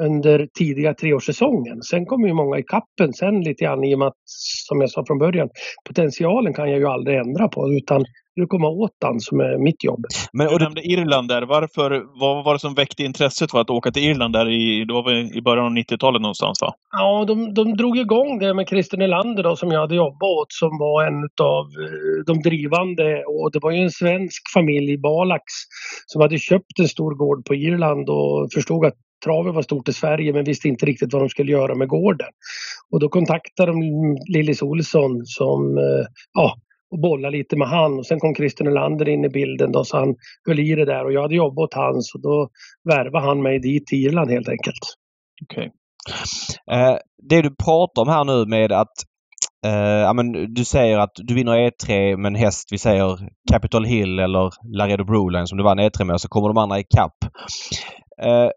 under 0.01 0.49
tidiga 0.59 0.94
treårssäsongen. 0.94 1.82
Sen 1.82 2.07
kommer 2.07 2.28
ju 2.28 2.34
många 2.34 2.59
i 2.59 2.62
kappen 2.62 3.12
sen 3.12 3.40
lite 3.40 3.64
grann 3.64 3.84
i 3.84 3.94
och 3.94 3.99
med 3.99 4.09
att, 4.09 4.22
som 4.68 4.80
jag 4.80 4.90
sa 4.90 5.05
från 5.07 5.18
början, 5.18 5.49
potentialen 5.88 6.55
kan 6.55 6.70
jag 6.70 6.78
ju 6.78 6.86
aldrig 6.86 7.16
ändra 7.16 7.49
på 7.49 7.72
utan 7.72 8.05
nu 8.38 8.46
komma 8.46 8.68
åt 8.68 8.90
den 9.01 9.20
som 9.20 9.40
är 9.40 9.59
mitt 9.59 9.84
jobb. 9.84 10.05
Men, 10.32 10.46
och 10.46 10.59
du 10.59 10.64
nämnde 10.64 10.82
Irland 10.82 11.28
där. 11.28 11.42
Varför, 11.42 11.90
vad 12.20 12.44
var 12.44 12.53
det 12.53 12.61
som 12.61 12.74
väckte 12.74 13.03
intresset 13.03 13.51
för 13.51 13.61
att 13.61 13.70
åka 13.70 13.90
till 13.90 14.03
Irland 14.11 14.32
där 14.32 14.49
i, 14.49 14.84
då 14.84 15.03
var 15.03 15.36
i 15.38 15.42
början 15.42 15.66
av 15.66 15.72
90-talet 15.72 16.22
någonstans 16.22 16.59
va? 16.62 16.74
Ja, 16.92 17.24
de, 17.24 17.55
de 17.55 17.76
drog 17.76 17.99
igång 17.99 18.38
det 18.38 18.55
med 18.55 18.68
Christer 18.68 18.99
Nylander 18.99 19.42
då, 19.42 19.57
som 19.57 19.70
jag 19.70 19.80
hade 19.80 19.94
jobbat 19.94 20.22
åt 20.22 20.53
som 20.53 20.78
var 20.78 21.07
en 21.07 21.28
av 21.42 21.64
eh, 21.84 22.24
de 22.26 22.42
drivande 22.49 23.24
och 23.26 23.51
det 23.53 23.59
var 23.62 23.70
ju 23.70 23.78
en 23.78 23.90
svensk 23.90 24.42
familj, 24.55 24.99
Balax, 24.99 25.44
som 26.07 26.22
hade 26.22 26.38
köpt 26.38 26.78
en 26.78 26.88
stor 26.88 27.14
gård 27.14 27.44
på 27.44 27.55
Irland 27.55 28.09
och 28.09 28.49
förstod 28.55 28.86
att 28.86 28.94
travet 29.25 29.55
var 29.55 29.62
stort 29.62 29.89
i 29.89 29.93
Sverige 29.93 30.33
men 30.33 30.45
visste 30.45 30.69
inte 30.69 30.87
riktigt 30.87 31.12
vad 31.12 31.23
de 31.23 31.29
skulle 31.29 31.53
göra 31.53 31.75
med 31.75 31.89
gården. 31.89 32.29
Och 32.93 33.01
då 33.01 33.09
kontaktade 33.09 33.73
de 33.73 33.81
Lillis 34.33 34.62
Olsson 34.62 35.27
som 35.27 35.79
eh, 35.79 36.07
ja, 36.33 36.55
och 36.91 36.99
bollade 36.99 37.37
lite 37.37 37.57
med 37.57 37.69
han 37.69 37.99
och 37.99 38.07
sen 38.07 38.21
kom 38.21 38.35
Christer 38.35 38.64
Nylander 38.64 39.09
in 39.09 39.25
i 39.25 39.29
bilden 39.29 39.73
då 39.73 39.85
så 39.85 39.97
han 39.97 40.14
höll 40.47 40.59
i 40.59 40.75
det 40.75 40.85
där 40.85 41.05
och 41.05 41.12
jag 41.12 41.23
hade 41.23 41.35
jobbat 41.35 41.59
åt 41.59 41.75
han 41.75 42.03
så 42.03 42.19
då 42.19 42.49
värvade 42.85 43.27
han 43.27 43.43
mig 43.43 43.59
dit 43.59 43.87
till 43.87 44.07
Irland 44.07 44.31
helt 44.31 44.49
enkelt. 44.49 44.79
Okej. 45.45 45.71
Okay. 46.66 46.79
Eh, 46.79 46.99
det 47.23 47.43
du 47.43 47.55
pratar 47.64 48.03
om 48.03 48.09
här 48.09 48.25
nu 48.25 48.47
med 48.47 48.73
att 48.73 48.95
eh, 49.66 49.73
ja, 49.73 50.12
men 50.12 50.55
du 50.55 50.64
säger 50.64 50.99
att 50.99 51.12
du 51.14 51.35
vinner 51.35 51.71
E3 51.71 52.16
med 52.16 52.31
en 52.31 52.35
häst, 52.35 52.69
vi 52.71 52.79
säger 52.79 53.29
Capitol 53.53 53.85
Hill 53.85 54.19
eller 54.19 54.51
Laredo 54.77 55.05
Broline 55.05 55.47
som 55.47 55.59
du 55.59 55.64
vann 55.64 55.81
E3 55.81 56.05
med, 56.05 56.21
så 56.21 56.29
kommer 56.29 56.49
de 56.49 56.59
andra 56.59 56.79
ikapp. 56.79 57.16
Eh, 58.23 58.51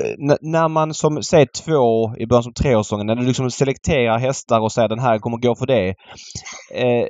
Eh, 0.00 0.36
när 0.40 0.68
man 0.68 0.94
som, 0.94 1.22
säg 1.22 1.46
två 1.46 2.16
i 2.16 2.26
början 2.26 2.42
som 2.42 2.52
treårssäsongen, 2.52 3.06
när 3.06 3.14
du 3.14 3.26
liksom 3.26 3.50
selekterar 3.50 4.18
hästar 4.18 4.60
och 4.60 4.72
säger 4.72 4.88
den 4.88 4.98
här 4.98 5.18
kommer 5.18 5.36
gå 5.36 5.54
för 5.54 5.66
det. 5.66 5.88
Eh, 6.74 7.06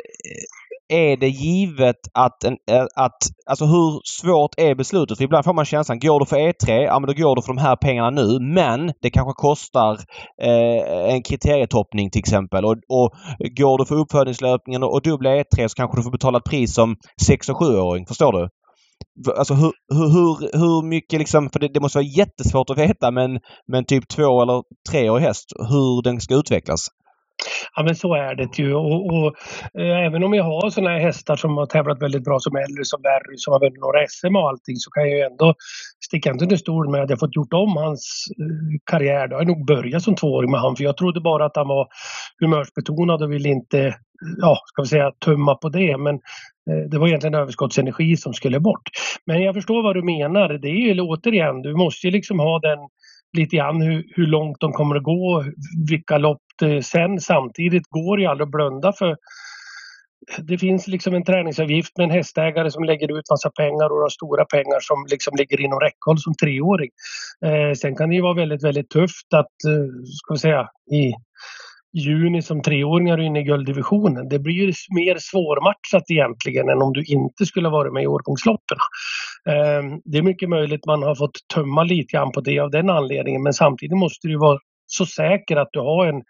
är 0.90 1.16
det 1.16 1.28
givet 1.28 1.96
att, 2.14 2.44
en, 2.44 2.56
eh, 2.70 2.84
att 2.96 3.22
alltså 3.46 3.64
hur 3.64 4.00
svårt 4.04 4.54
är 4.56 4.74
beslutet? 4.74 5.16
För 5.16 5.24
ibland 5.24 5.44
får 5.44 5.54
man 5.54 5.64
känslan, 5.64 5.98
går 5.98 6.20
du 6.20 6.26
för 6.26 6.36
E3, 6.36 6.82
ja 6.82 6.98
men 6.98 7.06
då 7.06 7.22
går 7.22 7.36
du 7.36 7.42
för 7.42 7.54
de 7.54 7.58
här 7.58 7.76
pengarna 7.76 8.10
nu 8.10 8.38
men 8.40 8.92
det 9.02 9.10
kanske 9.10 9.32
kostar 9.32 9.92
eh, 10.42 11.14
en 11.14 11.22
kriterietoppning 11.22 12.10
till 12.10 12.18
exempel. 12.18 12.64
Och, 12.64 12.76
och 12.88 13.10
går 13.56 13.78
du 13.78 13.84
för 13.84 13.94
uppfödningslöpningen 13.94 14.82
och, 14.82 14.94
och 14.94 15.02
dubbla 15.02 15.30
E3 15.30 15.68
så 15.68 15.74
kanske 15.74 15.98
du 15.98 16.02
får 16.02 16.10
betala 16.10 16.38
ett 16.38 16.50
pris 16.50 16.74
som 16.74 16.96
6 17.26 17.48
och 17.48 17.60
7-åring. 17.60 18.06
Förstår 18.06 18.32
du? 18.32 18.48
Alltså 19.36 19.54
hur, 19.54 19.72
hur, 19.94 20.58
hur 20.58 20.82
mycket 20.82 21.18
liksom, 21.18 21.50
för 21.50 21.58
det, 21.60 21.68
det 21.68 21.80
måste 21.80 21.98
vara 21.98 22.06
jättesvårt 22.06 22.70
att 22.70 22.78
veta 22.78 23.10
men, 23.10 23.40
men 23.68 23.84
typ 23.84 24.08
två 24.08 24.42
eller 24.42 24.62
treårig 24.90 25.22
häst, 25.22 25.52
hur 25.58 26.02
den 26.02 26.20
ska 26.20 26.34
utvecklas. 26.34 26.88
Ja 27.76 27.82
men 27.82 27.96
så 27.96 28.14
är 28.14 28.34
det 28.34 28.58
ju 28.58 28.74
och, 28.74 29.06
och 29.06 29.34
äh, 29.80 30.06
även 30.06 30.24
om 30.24 30.34
jag 30.34 30.44
har 30.44 30.70
sådana 30.70 30.90
här 30.90 30.98
hästar 30.98 31.36
som 31.36 31.56
har 31.56 31.66
tävlat 31.66 32.02
väldigt 32.02 32.24
bra 32.24 32.38
som 32.40 32.56
Elrys 32.56 32.90
som 32.90 33.02
Berry 33.02 33.36
som 33.36 33.52
har 33.52 33.60
vunnit 33.60 33.80
några 33.80 34.06
SM 34.08 34.36
och 34.36 34.48
allting 34.48 34.76
så 34.76 34.90
kan 34.90 35.02
jag 35.02 35.18
ju 35.18 35.24
ändå 35.24 35.54
sticka 36.04 36.30
inte 36.30 36.44
under 36.44 36.56
stol 36.56 36.90
med 36.90 37.02
att 37.02 37.10
jag 37.10 37.18
fått 37.18 37.36
gjort 37.36 37.52
om 37.52 37.76
hans 37.76 38.28
uh, 38.40 38.78
karriär. 38.90 39.28
Då 39.28 39.36
har 39.36 39.40
jag 39.40 39.48
nog 39.48 39.66
börjat 39.66 40.02
som 40.02 40.14
tvååring 40.14 40.50
med 40.50 40.60
han 40.60 40.76
för 40.76 40.84
jag 40.84 40.96
trodde 40.96 41.20
bara 41.20 41.44
att 41.44 41.56
han 41.56 41.68
var 41.68 41.88
humörsbetonad 42.40 43.22
och 43.22 43.32
ville 43.32 43.48
inte 43.48 43.94
ja, 44.38 44.58
ska 44.66 44.82
vi 44.82 44.88
säga 44.88 45.12
tumma 45.24 45.54
på 45.54 45.68
det 45.68 45.96
men 45.96 46.14
eh, 46.70 46.88
det 46.90 46.98
var 46.98 47.08
egentligen 47.08 47.34
överskottsenergi 47.34 48.16
som 48.16 48.34
skulle 48.34 48.60
bort. 48.60 48.88
Men 49.26 49.42
jag 49.42 49.54
förstår 49.54 49.82
vad 49.82 49.96
du 49.96 50.02
menar. 50.02 50.48
Det 50.48 50.68
är 50.68 50.94
ju 50.94 51.00
återigen, 51.00 51.62
du 51.62 51.74
måste 51.74 52.06
ju 52.06 52.10
liksom 52.10 52.38
ha 52.38 52.58
den 52.58 52.78
lite 53.32 53.56
grann 53.56 53.82
hur, 53.82 54.04
hur 54.16 54.26
långt 54.26 54.60
de 54.60 54.72
kommer 54.72 54.96
att 54.96 55.02
gå, 55.02 55.44
vilka 55.88 56.18
lopp 56.18 56.42
det 56.58 56.82
sen. 56.82 57.20
Samtidigt 57.20 57.86
går 57.88 58.16
det 58.16 58.22
ju 58.22 58.28
aldrig 58.28 58.46
att 58.46 58.52
blunda 58.52 58.92
för 58.92 59.16
det 60.38 60.58
finns 60.58 60.86
liksom 60.86 61.14
en 61.14 61.24
träningsavgift 61.24 61.98
med 61.98 62.04
en 62.04 62.10
hästägare 62.10 62.70
som 62.70 62.84
lägger 62.84 63.18
ut 63.18 63.30
massa 63.30 63.50
pengar 63.50 63.92
och 63.92 64.00
har 64.00 64.08
stora 64.08 64.44
pengar 64.44 64.80
som 64.80 65.06
liksom 65.10 65.36
ligger 65.36 65.60
inom 65.60 65.80
räckhåll 65.80 66.18
som 66.18 66.34
treåring. 66.34 66.90
Eh, 67.44 67.74
sen 67.74 67.96
kan 67.96 68.08
det 68.08 68.14
ju 68.14 68.22
vara 68.22 68.34
väldigt, 68.34 68.64
väldigt 68.64 68.90
tufft 68.90 69.34
att, 69.34 69.64
eh, 69.66 70.04
ska 70.04 70.34
vi 70.34 70.38
säga, 70.38 70.68
i 70.92 71.12
juni 71.92 72.42
som 72.42 72.62
treåringar 72.62 73.20
inne 73.20 73.40
i 73.40 73.42
gulddivisionen. 73.42 74.28
Det 74.28 74.38
blir 74.38 74.54
ju 74.54 74.72
mer 74.90 75.16
svårmatchat 75.18 76.10
egentligen 76.10 76.68
än 76.68 76.82
om 76.82 76.92
du 76.92 77.04
inte 77.04 77.46
skulle 77.46 77.68
varit 77.68 77.92
med 77.92 78.02
i 78.02 78.06
årgångsloppen. 78.06 78.78
Ehm, 79.48 80.00
det 80.04 80.18
är 80.18 80.22
mycket 80.22 80.48
möjligt 80.48 80.86
man 80.86 81.02
har 81.02 81.14
fått 81.14 81.48
tömma 81.54 81.84
lite 81.84 82.16
grann 82.16 82.32
på 82.32 82.40
det 82.40 82.58
av 82.58 82.70
den 82.70 82.90
anledningen 82.90 83.42
men 83.42 83.52
samtidigt 83.52 83.98
måste 83.98 84.28
du 84.28 84.38
vara 84.38 84.58
så 84.86 85.06
säker 85.06 85.56
att 85.56 85.68
du 85.72 85.80
har 85.80 86.06
en 86.06 86.22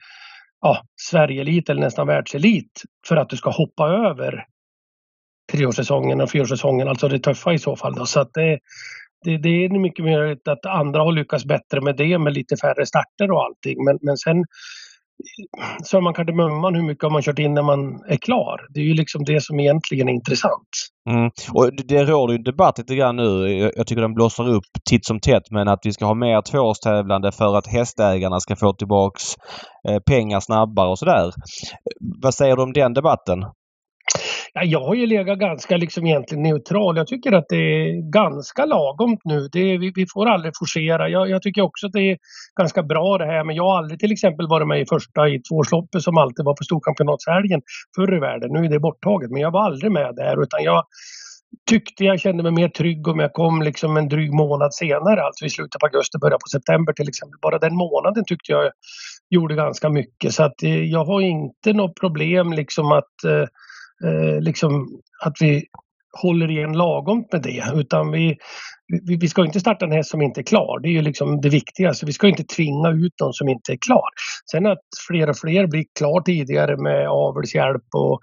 ja, 0.60 0.82
Sverige-elit 1.10 1.68
eller 1.68 1.80
nästan 1.80 2.06
världselit 2.06 2.82
för 3.08 3.16
att 3.16 3.28
du 3.28 3.36
ska 3.36 3.50
hoppa 3.50 3.88
över 3.88 4.44
treårssäsongen 5.52 6.20
och 6.20 6.30
fyraårssäsongen, 6.30 6.88
alltså 6.88 7.08
det 7.08 7.18
tuffa 7.18 7.52
i 7.52 7.58
så 7.58 7.76
fall. 7.76 7.94
Då. 7.94 8.06
Så 8.06 8.20
att 8.20 8.34
det, 8.34 8.58
det, 9.24 9.36
det 9.36 9.64
är 9.64 9.68
mycket 9.68 10.04
möjligt 10.04 10.48
att 10.48 10.66
andra 10.66 11.00
har 11.00 11.12
lyckats 11.12 11.44
bättre 11.44 11.80
med 11.80 11.96
det 11.96 12.18
med 12.18 12.32
lite 12.32 12.56
färre 12.56 12.86
starter 12.86 13.30
och 13.30 13.44
allting. 13.44 13.84
Men, 13.84 13.98
men 14.02 14.16
sen 14.16 14.44
så 15.82 16.00
man 16.00 16.14
kardemumman, 16.14 16.74
hur 16.74 16.82
mycket 16.82 17.02
har 17.02 17.10
man 17.10 17.22
kört 17.22 17.38
in 17.38 17.54
när 17.54 17.62
man 17.62 18.04
är 18.08 18.16
klar? 18.16 18.66
Det 18.74 18.80
är 18.80 18.84
ju 18.84 18.94
liksom 18.94 19.24
det 19.24 19.42
som 19.42 19.60
egentligen 19.60 20.08
är 20.08 20.12
intressant. 20.12 20.68
Mm. 21.10 21.30
Och 21.52 21.70
det 21.88 22.04
råder 22.04 22.32
ju 22.32 22.42
debatt 22.42 22.78
lite 22.78 22.94
grann 22.94 23.16
nu. 23.16 23.48
Jag 23.76 23.86
tycker 23.86 24.02
den 24.02 24.14
blossar 24.14 24.48
upp 24.48 24.64
titt 24.90 25.06
som 25.06 25.20
tätt 25.20 25.50
men 25.50 25.68
att 25.68 25.80
vi 25.82 25.92
ska 25.92 26.04
ha 26.04 26.14
mer 26.14 26.42
tvåårstävlande 26.42 27.32
för 27.32 27.56
att 27.58 27.66
hästägarna 27.66 28.40
ska 28.40 28.56
få 28.56 28.72
tillbaks 28.72 29.22
eh, 29.88 29.98
pengar 29.98 30.40
snabbare 30.40 30.88
och 30.88 30.98
sådär. 30.98 31.30
Vad 32.22 32.34
säger 32.34 32.56
du 32.56 32.62
om 32.62 32.72
den 32.72 32.94
debatten? 32.94 33.44
Ja, 34.52 34.64
jag 34.64 34.80
har 34.80 34.94
ju 34.94 35.06
legat 35.06 35.38
ganska 35.38 35.76
liksom 35.76 36.06
egentligen 36.06 36.42
neutral. 36.42 36.96
Jag 36.96 37.06
tycker 37.06 37.32
att 37.32 37.44
det 37.48 37.56
är 37.56 38.10
ganska 38.10 38.64
lagom 38.64 39.18
nu. 39.24 39.48
Det, 39.52 39.78
vi, 39.78 39.92
vi 39.94 40.06
får 40.06 40.26
aldrig 40.26 40.52
forcera. 40.58 41.08
Jag, 41.08 41.30
jag, 41.30 41.42
tycker 41.42 41.62
också 41.62 41.86
att 41.86 41.92
det 41.92 42.10
är 42.10 42.18
ganska 42.60 42.82
bra 42.82 43.18
det 43.18 43.26
här. 43.26 43.44
Men 43.44 43.56
jag 43.56 43.64
har 43.64 43.78
aldrig 43.78 44.00
till 44.00 44.12
exempel 44.12 44.48
varit 44.48 44.68
med 44.68 44.80
i 44.80 44.86
första 44.86 45.28
i 45.28 45.42
tvåårsloppet 45.42 46.02
som 46.02 46.18
alltid 46.18 46.44
var 46.44 46.54
på 46.54 46.64
Storkampionatshelgen 46.64 47.62
förr 47.96 48.16
i 48.16 48.20
världen. 48.20 48.52
Nu 48.52 48.64
är 48.64 48.68
det 48.68 48.80
borttaget. 48.80 49.30
Men 49.30 49.42
jag 49.42 49.50
var 49.50 49.64
aldrig 49.64 49.92
med 49.92 50.14
där 50.14 50.42
utan 50.42 50.62
jag 50.62 50.84
tyckte 51.68 52.04
jag 52.04 52.20
kände 52.20 52.42
mig 52.42 52.52
mer 52.52 52.68
trygg 52.68 53.08
om 53.08 53.18
jag 53.18 53.32
kom 53.32 53.62
liksom 53.62 53.96
en 53.96 54.08
dryg 54.08 54.32
månad 54.32 54.74
senare, 54.74 55.22
alltså 55.22 55.44
i 55.44 55.50
slutet 55.50 55.80
på 55.80 55.86
augusti, 55.86 56.18
början 56.18 56.38
på 56.38 56.48
september 56.58 56.92
till 56.92 57.08
exempel. 57.08 57.38
Bara 57.42 57.58
den 57.58 57.76
månaden 57.76 58.24
tyckte 58.26 58.52
jag 58.52 58.72
gjorde 59.30 59.54
ganska 59.54 59.88
mycket 59.88 60.32
så 60.34 60.42
att 60.42 60.62
eh, 60.62 60.82
jag 60.84 61.04
har 61.04 61.20
inte 61.20 61.72
något 61.72 62.00
problem 62.00 62.52
liksom 62.52 62.92
att 62.92 63.24
eh, 63.24 63.44
eh, 64.04 64.40
liksom 64.40 65.00
att 65.24 65.36
vi 65.40 65.64
håller 66.22 66.50
igen 66.50 66.72
lagom 66.72 67.24
med 67.32 67.42
det 67.42 67.64
utan 67.74 68.10
vi, 68.10 68.36
vi, 69.06 69.16
vi, 69.16 69.28
ska 69.28 69.44
inte 69.44 69.60
starta 69.60 69.84
en 69.84 69.92
häst 69.92 70.10
som 70.10 70.22
inte 70.22 70.40
är 70.40 70.42
klar. 70.42 70.80
Det 70.82 70.88
är 70.88 70.92
ju 70.92 71.02
liksom 71.02 71.40
det 71.40 71.48
viktigaste. 71.48 72.06
Vi 72.06 72.12
ska 72.12 72.28
inte 72.28 72.44
tvinga 72.44 72.90
ut 72.90 73.20
någon 73.20 73.32
som 73.32 73.48
inte 73.48 73.72
är 73.72 73.76
klar. 73.76 74.08
Sen 74.50 74.66
att 74.66 74.78
fler 75.08 75.30
och 75.30 75.36
fler 75.36 75.66
blir 75.66 75.84
klar 75.98 76.20
tidigare 76.20 76.76
med 76.76 77.08
avelshjälp 77.08 77.84
och 77.94 78.20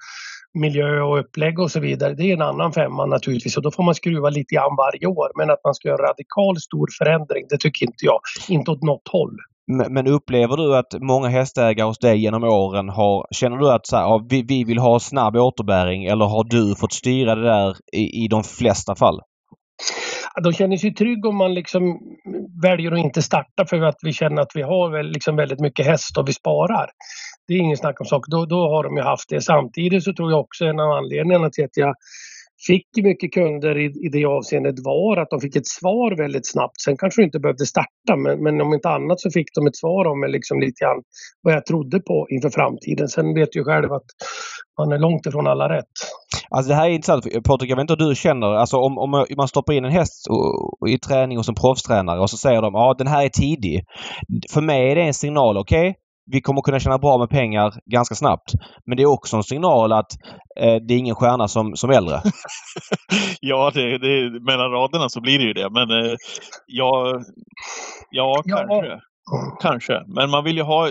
miljö 0.53 1.01
och 1.01 1.19
upplägg 1.19 1.59
och 1.59 1.71
så 1.71 1.79
vidare. 1.79 2.13
Det 2.13 2.23
är 2.23 2.33
en 2.33 2.41
annan 2.41 2.73
femma 2.73 3.05
naturligtvis 3.05 3.57
och 3.57 3.63
då 3.63 3.71
får 3.71 3.83
man 3.83 3.95
skruva 3.95 4.29
lite 4.29 4.55
grann 4.55 4.75
varje 4.77 5.07
år. 5.07 5.31
Men 5.37 5.49
att 5.49 5.63
man 5.63 5.75
ska 5.75 5.87
göra 5.87 6.09
radikal 6.09 6.59
stor 6.59 6.87
förändring, 6.97 7.45
det 7.49 7.57
tycker 7.57 7.85
inte 7.85 8.05
jag. 8.05 8.19
Inte 8.49 8.71
åt 8.71 8.83
något 8.83 9.07
håll. 9.07 9.37
Men 9.67 10.07
upplever 10.07 10.57
du 10.57 10.77
att 10.77 11.01
många 11.01 11.27
hästägare 11.27 11.87
hos 11.87 11.99
dig 11.99 12.17
genom 12.17 12.43
åren 12.43 12.89
har, 12.89 13.27
känner 13.31 13.57
du 13.57 13.71
att 13.71 13.87
så 13.87 13.97
här, 13.97 14.29
vi, 14.29 14.41
vi 14.41 14.63
vill 14.63 14.77
ha 14.77 14.99
snabb 14.99 15.35
återbäring 15.35 16.05
eller 16.05 16.25
har 16.25 16.43
du 16.43 16.75
fått 16.75 16.93
styra 16.93 17.35
det 17.35 17.43
där 17.43 17.75
i, 17.93 18.23
i 18.23 18.27
de 18.27 18.43
flesta 18.43 18.95
fall? 18.95 19.21
De 20.43 20.53
känner 20.53 20.77
sig 20.77 20.93
trygga 20.93 21.29
om 21.29 21.37
man 21.37 21.53
liksom 21.53 21.99
väljer 22.61 22.91
att 22.91 22.99
inte 22.99 23.21
starta 23.21 23.65
för 23.65 23.81
att 23.81 23.99
vi 24.01 24.13
känner 24.13 24.41
att 24.41 24.51
vi 24.55 24.61
har 24.61 25.03
liksom 25.03 25.35
väldigt 25.35 25.59
mycket 25.59 25.85
häst 25.85 26.17
och 26.17 26.27
vi 26.27 26.33
sparar. 26.33 26.89
Det 27.47 27.53
är 27.53 27.57
ingen 27.57 27.77
snack 27.77 28.01
om 28.01 28.05
saker. 28.05 28.31
Då, 28.31 28.45
då 28.45 28.69
har 28.69 28.83
de 28.83 28.97
ju 28.97 29.03
haft 29.03 29.29
det. 29.29 29.41
Samtidigt 29.41 30.03
så 30.03 30.13
tror 30.13 30.31
jag 30.31 30.39
också 30.39 30.65
en 30.65 30.79
av 30.79 30.91
anledningarna 30.91 31.49
till 31.49 31.65
att 31.65 31.77
jag 31.77 31.95
fick 32.67 32.87
mycket 33.03 33.33
kunder 33.33 33.77
i, 33.77 33.85
i 33.85 34.09
det 34.11 34.25
avseendet 34.25 34.75
var 34.83 35.17
att 35.17 35.29
de 35.29 35.39
fick 35.39 35.55
ett 35.55 35.67
svar 35.67 36.17
väldigt 36.17 36.47
snabbt. 36.47 36.81
Sen 36.81 36.97
kanske 36.97 37.21
du 37.21 37.25
inte 37.25 37.39
behövde 37.39 37.65
starta 37.65 38.15
men, 38.17 38.43
men 38.43 38.61
om 38.61 38.73
inte 38.73 38.89
annat 38.89 39.19
så 39.19 39.29
fick 39.31 39.47
de 39.55 39.67
ett 39.67 39.77
svar 39.77 40.05
om 40.05 40.31
liksom 40.31 40.59
lite 40.59 40.83
grann 40.83 41.01
vad 41.41 41.53
jag 41.53 41.65
trodde 41.65 41.99
på 41.99 42.27
inför 42.29 42.49
framtiden. 42.49 43.07
Sen 43.07 43.33
vet 43.33 43.55
ju 43.55 43.63
själv 43.63 43.93
att 43.93 44.09
man 44.79 44.91
är 44.91 44.99
långt 44.99 45.25
ifrån 45.25 45.47
alla 45.47 45.69
rätt. 45.69 45.95
Alltså 46.49 46.69
det 46.69 46.75
här 46.75 46.85
är 46.89 46.93
intressant. 46.93 47.23
Patrik, 47.43 47.71
jag 47.71 47.75
vet 47.75 47.83
inte 47.83 47.95
hur 47.99 48.09
du 48.09 48.15
känner. 48.15 48.47
Alltså 48.47 48.77
om, 48.77 48.97
om 48.97 49.25
man 49.37 49.47
stoppar 49.47 49.73
in 49.73 49.85
en 49.85 49.91
häst 49.91 50.27
i 50.89 50.97
träning 50.99 51.37
hos 51.37 51.49
en 51.49 51.55
proffstränare 51.55 52.19
och 52.19 52.29
så 52.29 52.37
säger 52.37 52.61
de 52.61 52.73
ja 52.73 52.95
den 52.97 53.07
här 53.07 53.25
är 53.25 53.29
tidig. 53.29 53.83
För 54.53 54.61
mig 54.61 54.91
är 54.91 54.95
det 54.95 55.01
en 55.01 55.13
signal. 55.13 55.57
Okej, 55.57 55.89
okay? 55.89 55.93
Vi 56.31 56.41
kommer 56.41 56.61
kunna 56.61 56.79
tjäna 56.79 56.97
bra 56.97 57.17
med 57.17 57.29
pengar 57.29 57.73
ganska 57.85 58.15
snabbt. 58.15 58.51
Men 58.85 58.97
det 58.97 59.03
är 59.03 59.07
också 59.07 59.37
en 59.37 59.43
signal 59.43 59.91
att 59.91 60.11
eh, 60.59 60.75
det 60.75 60.93
är 60.93 60.97
ingen 60.97 61.15
stjärna 61.15 61.47
som, 61.47 61.75
som 61.75 61.89
äldre. 61.89 62.21
ja, 63.41 63.71
det, 63.73 63.97
det, 63.97 64.39
mellan 64.43 64.71
raderna 64.71 65.09
så 65.09 65.21
blir 65.21 65.39
det 65.39 65.45
ju 65.45 65.53
det. 65.53 65.69
Men 65.69 65.91
eh, 65.91 66.15
ja, 66.67 67.21
ja, 68.09 68.43
kanske. 68.45 68.87
Ja. 68.87 68.99
Kanske. 69.61 70.03
Men 70.07 70.29
man 70.29 70.43
vill 70.43 70.57
ju 70.57 70.63
ha, 70.63 70.89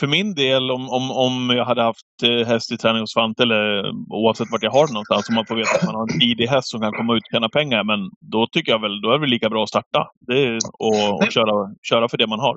för 0.00 0.06
min 0.06 0.34
del 0.34 0.70
om, 0.70 0.90
om, 0.90 1.10
om 1.10 1.50
jag 1.56 1.64
hade 1.64 1.82
haft 1.82 2.22
eh, 2.22 2.46
häst 2.46 2.72
i 2.72 2.76
träning 2.76 3.00
hos 3.00 3.12
Svante 3.12 3.42
eller 3.42 3.90
oavsett 4.10 4.50
vart 4.50 4.62
jag 4.62 4.70
har 4.70 4.86
den 4.86 4.94
någonstans, 4.94 5.28
om 5.28 5.34
man 5.34 5.46
får 5.46 5.56
veta 5.56 5.76
att 5.76 5.86
man 5.86 5.94
har 5.94 6.02
en 6.02 6.20
tidig 6.20 6.46
häst 6.46 6.68
som 6.68 6.80
kan 6.80 6.92
komma 6.92 7.16
ut 7.16 7.22
och 7.22 7.34
tjäna 7.34 7.48
pengar, 7.48 7.84
men 7.84 8.10
då 8.20 8.46
tycker 8.46 8.72
jag 8.72 8.80
väl, 8.80 9.00
då 9.00 9.12
är 9.12 9.18
det 9.18 9.26
lika 9.26 9.50
bra 9.50 9.62
att 9.62 9.68
starta 9.68 10.06
det 10.26 10.58
och, 10.78 11.22
och 11.22 11.32
köra, 11.32 11.74
köra 11.82 12.08
för 12.08 12.18
det 12.18 12.26
man 12.26 12.40
har. 12.40 12.56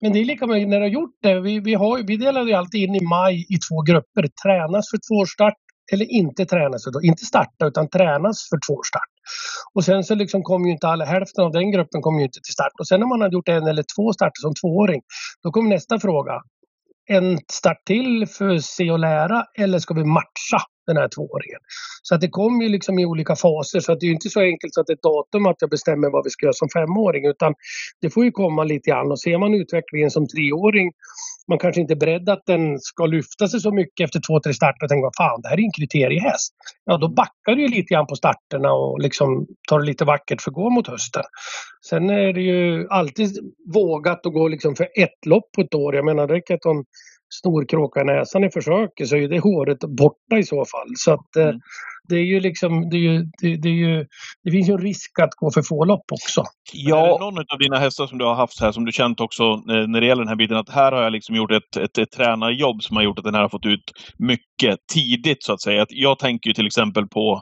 Men 0.00 0.12
det 0.12 0.18
är 0.18 0.24
lika 0.24 0.46
med 0.46 0.68
när 0.68 0.76
du 0.76 0.84
har 0.84 0.90
gjort 0.90 1.18
det. 1.22 1.40
Vi, 1.40 1.60
vi, 1.60 1.74
har, 1.74 2.02
vi 2.06 2.16
delade 2.16 2.50
ju 2.50 2.56
alltid 2.56 2.82
in 2.82 2.94
i 2.94 3.00
maj 3.00 3.46
i 3.48 3.58
två 3.68 3.82
grupper. 3.82 4.28
Tränas 4.44 4.90
för 4.90 4.98
tvåårsstart 5.08 5.54
eller 5.92 6.12
inte 6.12 6.46
tränas 6.46 6.84
för, 6.84 7.04
inte 7.04 7.24
starta 7.24 7.66
utan 7.66 7.88
tränas 7.88 8.48
för 8.48 8.58
tvåårsstart. 8.66 9.12
Och 9.74 9.84
sen 9.84 10.04
så 10.04 10.14
liksom 10.14 10.42
kommer 10.42 10.66
ju 10.66 10.72
inte 10.72 10.88
alla, 10.88 11.04
hälften 11.04 11.44
av 11.44 11.52
den 11.52 11.70
gruppen 11.70 12.02
kommer 12.02 12.18
ju 12.18 12.24
inte 12.24 12.40
till 12.40 12.52
start. 12.52 12.72
Och 12.80 12.88
sen 12.88 13.00
när 13.00 13.06
man 13.06 13.20
har 13.20 13.30
gjort 13.30 13.48
en 13.48 13.66
eller 13.66 13.84
två 13.96 14.12
starter 14.12 14.40
som 14.40 14.54
tvååring, 14.54 15.02
då 15.42 15.50
kommer 15.50 15.70
nästa 15.70 16.00
fråga. 16.00 16.32
En 17.08 17.38
start 17.52 17.84
till 17.86 18.26
för 18.26 18.58
se 18.58 18.90
och 18.90 18.98
lära 18.98 19.44
eller 19.58 19.78
ska 19.78 19.94
vi 19.94 20.04
matcha 20.04 20.58
den 20.86 20.96
här 20.96 21.08
tvååringen? 21.08 21.60
Så 22.02 22.14
att 22.14 22.20
det 22.20 22.28
kommer 22.28 22.64
ju 22.64 22.68
liksom 22.68 22.98
i 22.98 23.06
olika 23.06 23.36
faser 23.36 23.80
så 23.80 23.92
att 23.92 24.00
det 24.00 24.06
är 24.06 24.10
inte 24.10 24.30
så 24.30 24.40
enkelt 24.40 24.74
så 24.74 24.80
att 24.80 24.86
det 24.86 24.92
är 24.92 24.94
ett 24.94 25.02
datum 25.02 25.46
att 25.46 25.56
jag 25.60 25.70
bestämmer 25.70 26.10
vad 26.10 26.24
vi 26.24 26.30
ska 26.30 26.46
göra 26.46 26.52
som 26.52 26.68
femåring 26.68 27.26
utan 27.26 27.54
det 28.00 28.10
får 28.10 28.24
ju 28.24 28.30
komma 28.30 28.64
lite 28.64 28.90
grann 28.90 29.10
och 29.10 29.20
ser 29.20 29.38
man 29.38 29.54
utvecklingen 29.54 30.10
som 30.10 30.28
treåring 30.28 30.92
man 31.48 31.58
kanske 31.58 31.80
inte 31.80 31.94
är 31.94 31.96
beredd 31.96 32.28
att 32.28 32.42
den 32.46 32.78
ska 32.80 33.06
lyfta 33.06 33.48
sig 33.48 33.60
så 33.60 33.72
mycket 33.72 34.04
efter 34.04 34.20
två, 34.26 34.40
tre 34.40 34.54
starter 34.54 34.84
och 34.84 34.88
tänka 34.88 35.04
vad 35.04 35.16
fan, 35.16 35.40
det 35.42 35.48
här 35.48 35.56
är 35.56 35.62
en 35.62 35.72
kriteriehäst. 35.72 36.54
Ja, 36.84 36.96
då 36.96 37.08
backar 37.08 37.54
du 37.56 37.62
ju 37.62 37.68
lite 37.68 37.94
grann 37.94 38.06
på 38.06 38.16
starterna 38.16 38.72
och 38.72 39.00
liksom 39.00 39.46
tar 39.68 39.80
det 39.80 39.86
lite 39.86 40.04
vackert 40.04 40.42
för 40.42 40.50
att 40.50 40.54
gå 40.54 40.70
mot 40.70 40.88
hösten. 40.88 41.22
Sen 41.88 42.10
är 42.10 42.32
det 42.32 42.40
ju 42.40 42.88
alltid 42.88 43.30
vågat 43.74 44.26
att 44.26 44.32
gå 44.32 44.48
liksom 44.48 44.76
för 44.76 44.88
ett 44.94 45.26
lopp 45.26 45.52
på 45.52 45.60
ett 45.60 45.74
år. 45.74 45.94
Jag 45.94 46.04
menar, 46.04 46.26
det 46.26 46.34
räcker 46.34 46.54
att 46.54 46.64
hon 46.64 46.84
snorkråka 47.40 48.00
i 48.00 48.04
näsan 48.04 48.44
i 48.44 48.50
försöket 48.50 49.08
så 49.08 49.16
är 49.16 49.28
det 49.28 49.38
håret 49.38 49.80
borta 49.80 50.38
i 50.38 50.42
så 50.42 50.64
fall. 50.64 50.88
Så 50.96 51.12
att 51.12 51.36
eh, 51.36 51.48
mm 51.48 51.60
det 52.08 52.16
är 52.16 52.24
ju 52.24 52.40
liksom, 52.40 52.90
det, 52.90 52.96
är 52.96 53.00
ju, 53.00 53.18
det, 53.40 53.56
det, 53.56 53.68
är 53.68 53.72
ju, 53.72 54.06
det 54.44 54.50
finns 54.50 54.68
ju 54.68 54.72
en 54.72 54.80
risk 54.80 55.18
att 55.18 55.34
gå 55.34 55.50
för 55.50 55.62
få 55.62 55.84
lopp 55.84 56.04
också. 56.12 56.44
Ja. 56.72 57.06
Är 57.06 57.12
det 57.12 57.18
någon 57.18 57.38
av 57.38 57.58
dina 57.58 57.78
hästar 57.78 58.06
som 58.06 58.18
du 58.18 58.24
har 58.24 58.34
haft 58.34 58.60
här 58.60 58.72
som 58.72 58.84
du 58.84 58.92
känt 58.92 59.20
också 59.20 59.42
eh, 59.42 59.86
när 59.86 60.00
det 60.00 60.06
gäller 60.06 60.22
den 60.22 60.28
här 60.28 60.36
biten 60.36 60.56
att 60.56 60.68
här 60.68 60.92
har 60.92 61.02
jag 61.02 61.12
liksom 61.12 61.36
gjort 61.36 61.52
ett, 61.52 61.76
ett, 61.76 61.98
ett 61.98 62.10
tränarjobb 62.10 62.82
som 62.82 62.96
har 62.96 63.04
gjort 63.04 63.18
att 63.18 63.24
den 63.24 63.34
här 63.34 63.42
har 63.42 63.48
fått 63.48 63.66
ut 63.66 63.92
mycket 64.18 64.78
tidigt 64.94 65.42
så 65.42 65.52
att 65.52 65.62
säga. 65.62 65.86
Jag 65.88 66.18
tänker 66.18 66.50
ju 66.50 66.54
till 66.54 66.66
exempel 66.66 67.06
på 67.06 67.40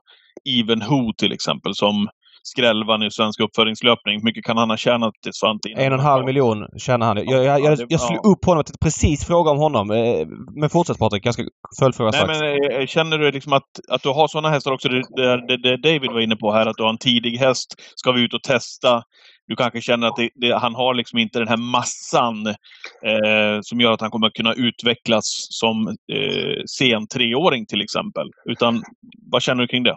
Even 0.48 0.80
Who 0.80 1.12
till 1.16 1.32
exempel 1.32 1.74
som 1.74 2.08
skrällvan 2.46 3.02
i 3.02 3.10
svensk 3.10 3.40
uppföringslöpning. 3.40 4.14
Hur 4.18 4.24
mycket 4.24 4.44
kan 4.44 4.56
han 4.56 4.70
ha 4.70 4.76
tjänat 4.76 5.14
till 5.22 5.32
Svante? 5.32 5.68
En 5.68 5.92
och 5.92 5.98
en 5.98 6.04
halv 6.04 6.24
miljon 6.24 6.66
tjänar 6.78 7.06
han. 7.06 7.16
Jag, 7.16 7.44
jag, 7.44 7.60
jag, 7.60 7.78
jag 7.88 8.00
slog 8.00 8.20
ja. 8.22 8.30
upp 8.30 8.44
honom 8.44 8.60
och 8.60 8.80
precis 8.80 9.26
fråga 9.26 9.50
om 9.50 9.58
honom. 9.58 9.90
Eh, 9.90 10.26
men 10.60 10.70
fortsätt 10.70 10.98
Patrik, 10.98 11.26
jag 11.26 11.34
ska 11.34 11.44
följdfråga 11.78 12.12
strax. 12.12 12.40
Nej, 12.40 12.58
men, 12.60 12.80
eh, 12.80 12.86
känner 12.86 13.18
du 13.18 13.30
liksom 13.30 13.52
att, 13.52 13.70
att 13.88 14.02
du 14.02 14.08
har 14.08 14.28
sådana 14.28 14.50
hästar 14.50 14.72
också? 14.72 14.88
Det, 14.88 15.02
det, 15.48 15.56
det 15.56 15.76
David 15.76 16.10
var 16.12 16.20
inne 16.20 16.36
på 16.36 16.52
här, 16.52 16.66
att 16.66 16.76
du 16.76 16.82
har 16.82 16.90
en 16.90 16.98
tidig 16.98 17.36
häst. 17.36 17.74
Ska 17.96 18.12
vi 18.12 18.24
ut 18.24 18.34
och 18.34 18.42
testa? 18.42 19.02
Du 19.46 19.56
kanske 19.56 19.80
känner 19.80 20.06
att 20.06 20.16
det, 20.16 20.30
det, 20.34 20.58
han 20.58 20.74
har 20.74 20.94
liksom 20.94 21.18
inte 21.18 21.38
den 21.38 21.48
här 21.48 21.56
massan 21.56 22.46
eh, 22.46 23.58
som 23.62 23.80
gör 23.80 23.92
att 23.92 24.00
han 24.00 24.10
kommer 24.10 24.26
att 24.26 24.32
kunna 24.32 24.54
utvecklas 24.54 25.46
som 25.50 25.88
eh, 25.88 26.62
sen 26.66 27.06
treåring 27.06 27.66
till 27.66 27.80
exempel. 27.82 28.26
Utan 28.44 28.82
vad 29.30 29.42
känner 29.42 29.62
du 29.62 29.68
kring 29.68 29.82
det? 29.82 29.96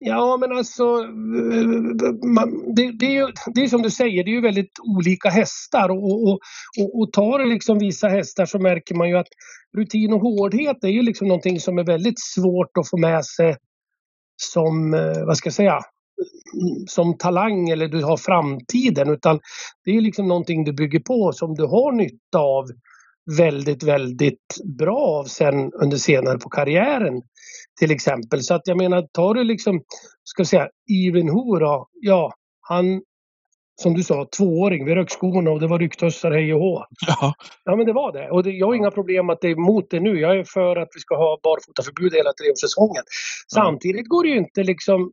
Ja, 0.00 0.36
men 0.40 0.52
alltså, 0.52 0.84
man, 2.34 2.74
det, 2.74 2.92
det, 2.92 3.06
är 3.06 3.10
ju, 3.10 3.28
det 3.54 3.60
är 3.60 3.68
som 3.68 3.82
du 3.82 3.90
säger, 3.90 4.24
det 4.24 4.30
är 4.30 4.34
ju 4.34 4.40
väldigt 4.40 4.78
olika 4.96 5.28
hästar 5.28 5.88
och, 5.88 6.22
och, 6.22 6.38
och, 6.80 7.00
och 7.00 7.12
tar 7.12 7.38
det 7.38 7.44
liksom 7.44 7.78
vissa 7.78 8.08
hästar 8.08 8.46
så 8.46 8.58
märker 8.58 8.94
man 8.94 9.08
ju 9.08 9.18
att 9.18 9.28
rutin 9.76 10.12
och 10.12 10.20
hårdhet 10.20 10.84
är 10.84 10.88
ju 10.88 11.02
liksom 11.02 11.28
någonting 11.28 11.60
som 11.60 11.78
är 11.78 11.84
väldigt 11.84 12.20
svårt 12.20 12.78
att 12.78 12.90
få 12.90 12.96
med 12.96 13.24
sig 13.24 13.56
som, 14.42 14.94
eh, 14.94 15.24
vad 15.26 15.36
ska 15.36 15.46
jag 15.46 15.54
säga, 15.54 15.80
som 16.86 17.18
talang 17.18 17.68
eller 17.68 17.88
du 17.88 18.04
har 18.04 18.16
framtiden 18.16 19.10
utan 19.10 19.40
det 19.84 19.90
är 19.90 20.00
liksom 20.00 20.28
någonting 20.28 20.64
du 20.64 20.72
bygger 20.72 21.00
på 21.00 21.32
som 21.32 21.54
du 21.54 21.64
har 21.64 21.92
nytta 21.92 22.38
av 22.38 22.64
väldigt, 23.38 23.82
väldigt 23.82 24.56
bra 24.78 24.98
av 24.98 25.24
sen 25.24 25.72
under 25.72 25.96
senare 25.96 26.38
på 26.38 26.48
karriären 26.48 27.22
till 27.78 27.90
exempel. 27.90 28.42
Så 28.42 28.54
att 28.54 28.62
jag 28.64 28.76
menar, 28.76 29.02
tar 29.12 29.34
du 29.34 29.44
liksom, 29.44 29.82
ska 30.24 30.44
säga, 30.44 30.68
Ivenho 30.90 31.58
då, 31.58 31.88
ja, 31.92 32.32
han 32.60 33.02
som 33.82 33.94
du 33.94 34.02
sa, 34.02 34.28
tvååring. 34.36 34.84
Vi 34.84 34.94
rök 34.94 35.10
skorna 35.10 35.50
och 35.50 35.60
det 35.60 35.66
var 35.66 35.78
ryktössar 35.78 36.30
hej 36.30 36.54
och 36.54 36.60
hå. 36.60 36.84
Ja. 37.06 37.34
ja, 37.64 37.76
men 37.76 37.86
det 37.86 37.92
var 37.92 38.12
det. 38.12 38.30
Och 38.30 38.42
det, 38.42 38.50
jag 38.50 38.66
har 38.66 38.74
inga 38.74 38.90
problem 38.90 39.30
att 39.30 39.40
det 39.40 39.48
är 39.48 39.52
emot 39.52 39.90
det 39.90 40.00
nu. 40.00 40.20
Jag 40.20 40.38
är 40.38 40.44
för 40.44 40.76
att 40.76 40.88
vi 40.94 41.00
ska 41.00 41.16
ha 41.16 41.38
barfotaförbud 41.42 42.14
hela 42.14 42.32
treårssäsongen. 42.32 43.02
Samtidigt 43.52 44.06
ja. 44.06 44.08
går 44.08 44.22
det 44.22 44.28
ju 44.28 44.38
inte 44.38 44.62
liksom... 44.62 45.12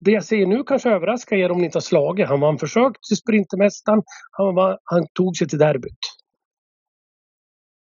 Det 0.00 0.10
jag 0.10 0.24
säger 0.24 0.46
nu 0.46 0.64
kanske 0.64 0.90
överraskar 0.90 1.36
er 1.36 1.50
om 1.50 1.58
ni 1.58 1.64
inte 1.64 1.76
har 1.76 1.80
slagit. 1.80 2.28
Han 2.28 2.40
vann 2.40 2.58
försök 2.58 2.92
till 3.08 3.16
Sprintermästaren. 3.16 4.02
Han, 4.30 4.54
var, 4.54 4.78
han 4.84 5.06
tog 5.14 5.36
sig 5.36 5.48
till 5.48 5.58
derbyt. 5.58 5.98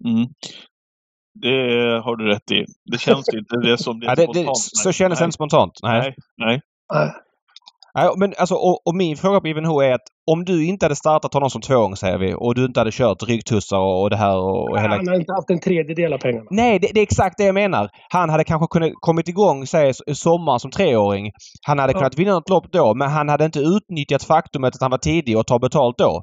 Mm. 0.05 0.27
Det 1.35 2.01
har 2.05 2.17
du 2.17 2.27
rätt 2.27 2.51
i. 2.51 2.65
Det 2.93 2.99
känns 2.99 3.35
inte 3.35 3.57
det 3.57 3.79
som 3.79 4.01
det 4.01 4.07
är 4.07 4.11
ja, 4.11 4.15
det, 4.15 4.23
spontant. 4.23 4.47
Det, 4.47 4.79
så 4.79 4.93
kändes 4.93 5.19
det 5.19 5.25
inte 5.25 5.35
spontant. 5.35 5.73
Nej. 5.83 6.01
Nej. 6.01 6.61
nej. 6.93 7.13
nej. 7.95 8.11
men 8.17 8.35
alltså, 8.39 8.55
och, 8.55 8.87
och, 8.87 8.95
min 8.95 9.17
fråga 9.17 9.41
på 9.41 9.49
IVNH 9.49 9.71
är 9.83 9.93
att 9.93 10.07
om 10.31 10.45
du 10.45 10.67
inte 10.67 10.85
hade 10.85 10.97
startat 10.97 11.35
honom 11.35 11.51
som 11.51 11.61
tvååring 11.61 11.97
säger 11.97 12.19
vi 12.19 12.35
och 12.35 12.55
du 12.55 12.65
inte 12.65 12.81
hade 12.81 12.91
kört 12.93 13.23
ryggtussar 13.23 13.79
och, 13.79 14.03
och 14.03 14.11
det 14.11 14.17
här 14.17 14.37
och, 14.37 14.71
och 14.71 14.79
hela... 14.79 14.97
Han 14.97 15.09
hade 15.09 15.21
inte 15.21 15.33
haft 15.33 15.51
en 15.51 15.61
tredjedel 15.61 16.13
av 16.13 16.19
pengarna. 16.19 16.47
Nej, 16.51 16.79
det, 16.79 16.91
det, 16.95 17.01
är 17.01 17.03
exakt 17.03 17.39
det 17.39 17.45
jag 17.45 17.55
menar. 17.55 17.91
Han 18.13 18.31
hade 18.31 18.45
kanske 18.45 18.67
kunnat 18.71 18.93
kommit 19.01 19.29
igång, 19.29 19.67
säg 19.67 19.93
sommar 20.15 20.59
som 20.59 20.71
treåring. 20.71 21.31
Han 21.67 21.79
hade 21.79 21.93
ja. 21.93 21.99
kunnat 21.99 22.19
vinna 22.19 22.33
något 22.33 22.51
lopp 22.51 22.73
då 22.73 22.95
men 22.95 23.11
han 23.11 23.29
hade 23.29 23.45
inte 23.45 23.61
utnyttjat 23.61 24.23
faktumet 24.23 24.75
att 24.75 24.83
han 24.83 24.91
var 24.91 24.99
tidig 24.99 25.39
och 25.39 25.47
ta 25.47 25.59
betalt 25.59 25.99
då. 25.99 26.23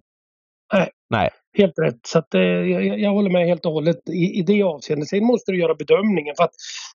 Nej. 0.73 0.89
Nej. 1.09 1.29
Helt 1.57 1.79
rätt. 1.79 1.99
Så 2.07 2.19
att, 2.19 2.33
eh, 2.33 2.41
jag, 2.41 2.99
jag, 2.99 3.11
håller 3.11 3.29
med 3.29 3.47
helt 3.47 3.65
och 3.65 3.71
hållet 3.71 4.09
i, 4.09 4.39
i 4.39 4.41
det 4.41 4.63
avseendet. 4.63 5.09
Sen 5.09 5.25
måste 5.25 5.51
du 5.51 5.59
göra 5.59 5.75
bedömningen 5.75 6.35
för 6.37 6.43
att 6.43 6.53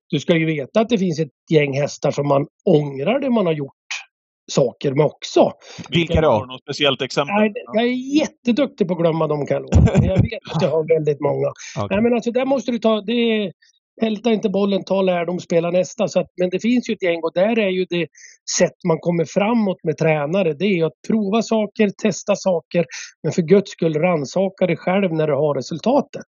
du 0.09 0.20
ska 0.20 0.36
ju 0.36 0.46
veta 0.46 0.80
att 0.80 0.88
det 0.88 0.98
finns 0.98 1.20
ett 1.20 1.50
gäng 1.50 1.80
hästar 1.80 2.11
som 2.11 2.28
man 2.28 2.46
ångrar 2.64 3.20
det 3.20 3.30
man 3.30 3.46
har 3.46 3.52
gjort 3.52 3.72
saker 4.52 4.92
med 4.92 5.07
också. 5.07 5.52
Vilka 5.90 6.20
då? 6.20 6.44
Något 6.48 6.61
speciellt 6.61 7.02
exempel? 7.02 7.34
Nej, 7.34 7.52
jag 7.72 7.84
är 7.84 8.18
jätteduktig 8.18 8.88
på 8.88 8.94
att 8.94 9.00
glömma 9.00 9.26
dem 9.26 9.46
kan 9.46 9.66
jag 9.70 10.04
Jag 10.04 10.22
vet 10.22 10.54
att 10.54 10.62
jag 10.62 10.70
har 10.70 10.94
väldigt 10.94 11.20
många. 11.20 11.46
Okay. 11.84 11.96
Nej 11.96 12.02
men 12.02 12.14
alltså 12.14 12.30
där 12.30 12.44
måste 12.44 12.70
du 12.70 12.78
ta, 12.78 13.00
det, 13.00 13.52
Älta 14.03 14.32
inte 14.32 14.49
bollen, 14.49 14.84
ta 14.84 15.03
lärdom, 15.03 15.40
spela 15.40 15.70
nästa. 15.70 16.09
Så 16.09 16.20
att, 16.20 16.26
men 16.40 16.51
det 16.51 16.61
finns 16.61 16.90
ju 16.90 16.94
ett 16.94 17.03
gäng 17.03 17.20
och 17.22 17.32
där 17.34 17.59
är 17.59 17.68
ju 17.68 17.86
det 17.90 18.07
sätt 18.59 18.74
man 18.88 18.99
kommer 18.99 19.24
framåt 19.24 19.84
med 19.84 19.97
tränare. 19.97 20.55
Det 20.55 20.64
är 20.64 20.84
att 20.84 21.01
prova 21.09 21.42
saker, 21.42 21.90
testa 22.03 22.36
saker. 22.36 22.84
Men 23.22 23.32
för 23.32 23.42
guds 23.42 23.70
skull 23.70 23.94
rannsaka 23.94 24.66
dig 24.66 24.76
själv 24.76 25.12
när 25.12 25.26
du 25.26 25.34
har 25.34 25.55
resultatet. 25.55 26.24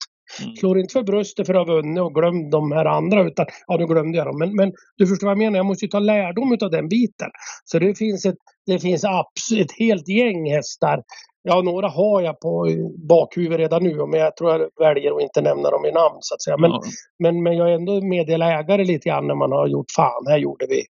Mm. 0.43 0.55
Slå 0.55 0.77
inte 0.77 0.93
för 0.93 1.03
bröstet 1.03 1.47
för 1.47 1.53
att 1.53 1.67
ha 1.67 1.75
vunnit 1.75 2.01
och 2.01 2.15
glöm 2.15 2.49
de 2.49 2.71
här 2.71 2.85
andra. 2.85 3.23
Utan, 3.23 3.45
ja, 3.67 3.77
nu 3.77 3.85
glömde 3.87 4.17
jag 4.17 4.27
dem. 4.27 4.37
Men, 4.39 4.55
men 4.55 4.73
du 4.97 5.07
förstår 5.07 5.27
vad 5.27 5.31
jag 5.31 5.37
menar. 5.37 5.57
Jag 5.57 5.65
måste 5.65 5.85
ju 5.85 5.89
ta 5.89 5.99
lärdom 5.99 6.57
av 6.61 6.71
den 6.71 6.89
biten. 6.89 7.29
Så 7.65 7.79
det 7.79 7.97
finns 7.97 8.25
ett, 8.25 8.35
det 8.65 8.79
finns 8.79 9.03
ett 9.03 9.71
helt 9.79 10.09
gäng 10.09 10.51
hästar 10.51 11.03
Ja, 11.45 11.61
några 11.61 11.87
har 11.87 12.21
jag 12.21 12.39
på 12.39 12.67
bakhuvudet 13.09 13.59
redan 13.59 13.83
nu, 13.83 14.05
men 14.05 14.19
jag 14.19 14.37
tror 14.37 14.51
jag 14.51 14.69
väljer 14.79 15.15
att 15.15 15.21
inte 15.21 15.41
nämna 15.41 15.69
dem 15.69 15.85
i 15.85 15.91
namn 15.91 16.17
så 16.19 16.35
att 16.35 16.41
säga. 16.41 16.57
Men, 16.57 16.71
ja. 16.71 16.81
men, 17.19 17.43
men 17.43 17.57
jag 17.57 17.69
är 17.69 17.75
ändå 17.75 18.01
meddela 18.01 18.59
ägare 18.59 18.83
lite 18.83 19.09
grann 19.09 19.27
när 19.27 19.35
man 19.35 19.51
har 19.51 19.67
gjort 19.67 19.91
fan, 19.95 20.27
här 20.27 20.37
gjorde 20.37 20.65
vi 20.69 20.83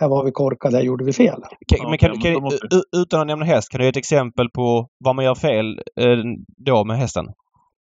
här 0.00 0.08
var 0.08 0.24
vi 0.24 0.32
korkade, 0.32 0.76
här 0.76 0.84
gjorde 0.84 1.04
vi 1.04 1.12
fel. 1.12 1.42
Okay, 1.60 1.88
men 1.88 1.98
kan, 1.98 2.20
kan, 2.20 2.50
utan 2.96 3.20
att 3.20 3.26
nämna 3.26 3.44
häst, 3.44 3.68
kan 3.68 3.78
du 3.78 3.84
ge 3.84 3.90
ett 3.90 3.96
exempel 3.96 4.50
på 4.50 4.88
vad 5.04 5.16
man 5.16 5.24
gör 5.24 5.34
fel 5.34 5.80
eh, 6.00 6.18
då 6.56 6.84
med 6.84 6.98
hästen? 6.98 7.26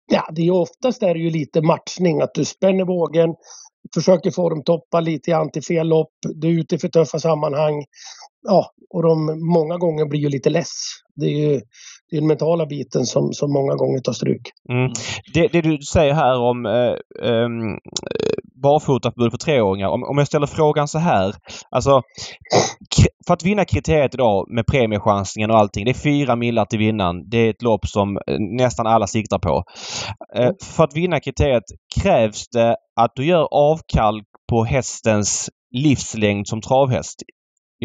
Ja, 0.07 0.29
det 0.33 0.47
är 0.47 0.51
oftast 0.51 1.03
är 1.03 1.15
det 1.15 1.21
ju 1.21 1.31
lite 1.31 1.63
matchning, 1.63 2.21
att 2.21 2.35
du 2.35 2.45
spänner 2.45 2.85
vågen, 2.85 3.35
försöker 3.95 4.31
formtoppa 4.31 5.01
lite 5.01 5.31
grann 5.31 5.51
till 5.51 5.63
fel 5.63 5.89
lopp, 5.89 6.13
du 6.35 6.49
är 6.49 6.61
ute 6.61 6.75
i 6.75 6.79
för 6.79 6.89
tuffa 6.89 7.19
sammanhang. 7.19 7.85
Ja, 8.43 8.71
och 8.91 9.03
de 9.03 9.27
många 9.53 9.79
gånger 9.79 10.05
blir 10.05 10.21
ju 10.21 10.29
lite 10.29 10.51
less. 10.51 10.71
Det 11.17 11.27
är 11.27 11.53
ju 11.53 11.61
det 12.11 12.17
är 12.17 12.21
den 12.21 12.29
mentala 12.29 12.67
biten 12.67 13.07
som, 13.07 13.33
som 13.33 13.53
många 13.53 13.75
gånger 13.75 14.01
tar 14.01 14.13
stryk. 14.13 14.43
Mm. 14.69 14.93
Det, 15.35 15.49
det, 15.53 15.61
du 15.61 15.79
säger 15.79 16.15
här 16.15 16.39
om 16.39 16.67
eh, 16.67 16.95
eh, 17.29 17.49
barfotaförbud 18.65 19.31
för 19.31 19.39
treåringar. 19.39 19.89
Om, 19.89 20.03
om 20.03 20.19
jag 20.19 20.27
ställer 20.27 20.47
frågan 20.47 20.89
så 20.89 20.99
här. 20.99 21.35
Alltså, 21.71 22.03
för 23.27 23.35
att 23.35 23.45
vinna 23.45 23.65
kriteriet 23.65 24.15
idag 24.15 24.47
med 24.51 24.67
premiechansningen 24.67 25.51
och 25.51 25.59
allting. 25.59 25.85
Det 25.85 25.91
är 25.91 26.03
fyra 26.11 26.37
millar 26.37 26.65
till 26.65 26.79
vinnaren. 26.79 27.31
Det 27.31 27.39
är 27.39 27.51
ett 27.51 27.63
lopp 27.63 27.87
som 27.87 28.17
eh, 28.17 28.37
nästan 28.39 28.87
alla 28.87 29.07
siktar 29.07 29.39
på. 29.39 29.65
Eh, 30.37 30.43
mm. 30.43 30.55
För 30.63 30.85
att 30.85 30.97
vinna 30.97 31.21
kriteriet 31.21 31.65
krävs 32.01 32.49
det 32.49 32.77
att 33.01 33.13
du 33.15 33.27
gör 33.27 33.49
avkall 33.51 34.23
på 34.51 34.65
hästens 34.65 35.51
livslängd 35.71 36.49
som 36.49 36.61
travhäst 36.61 37.23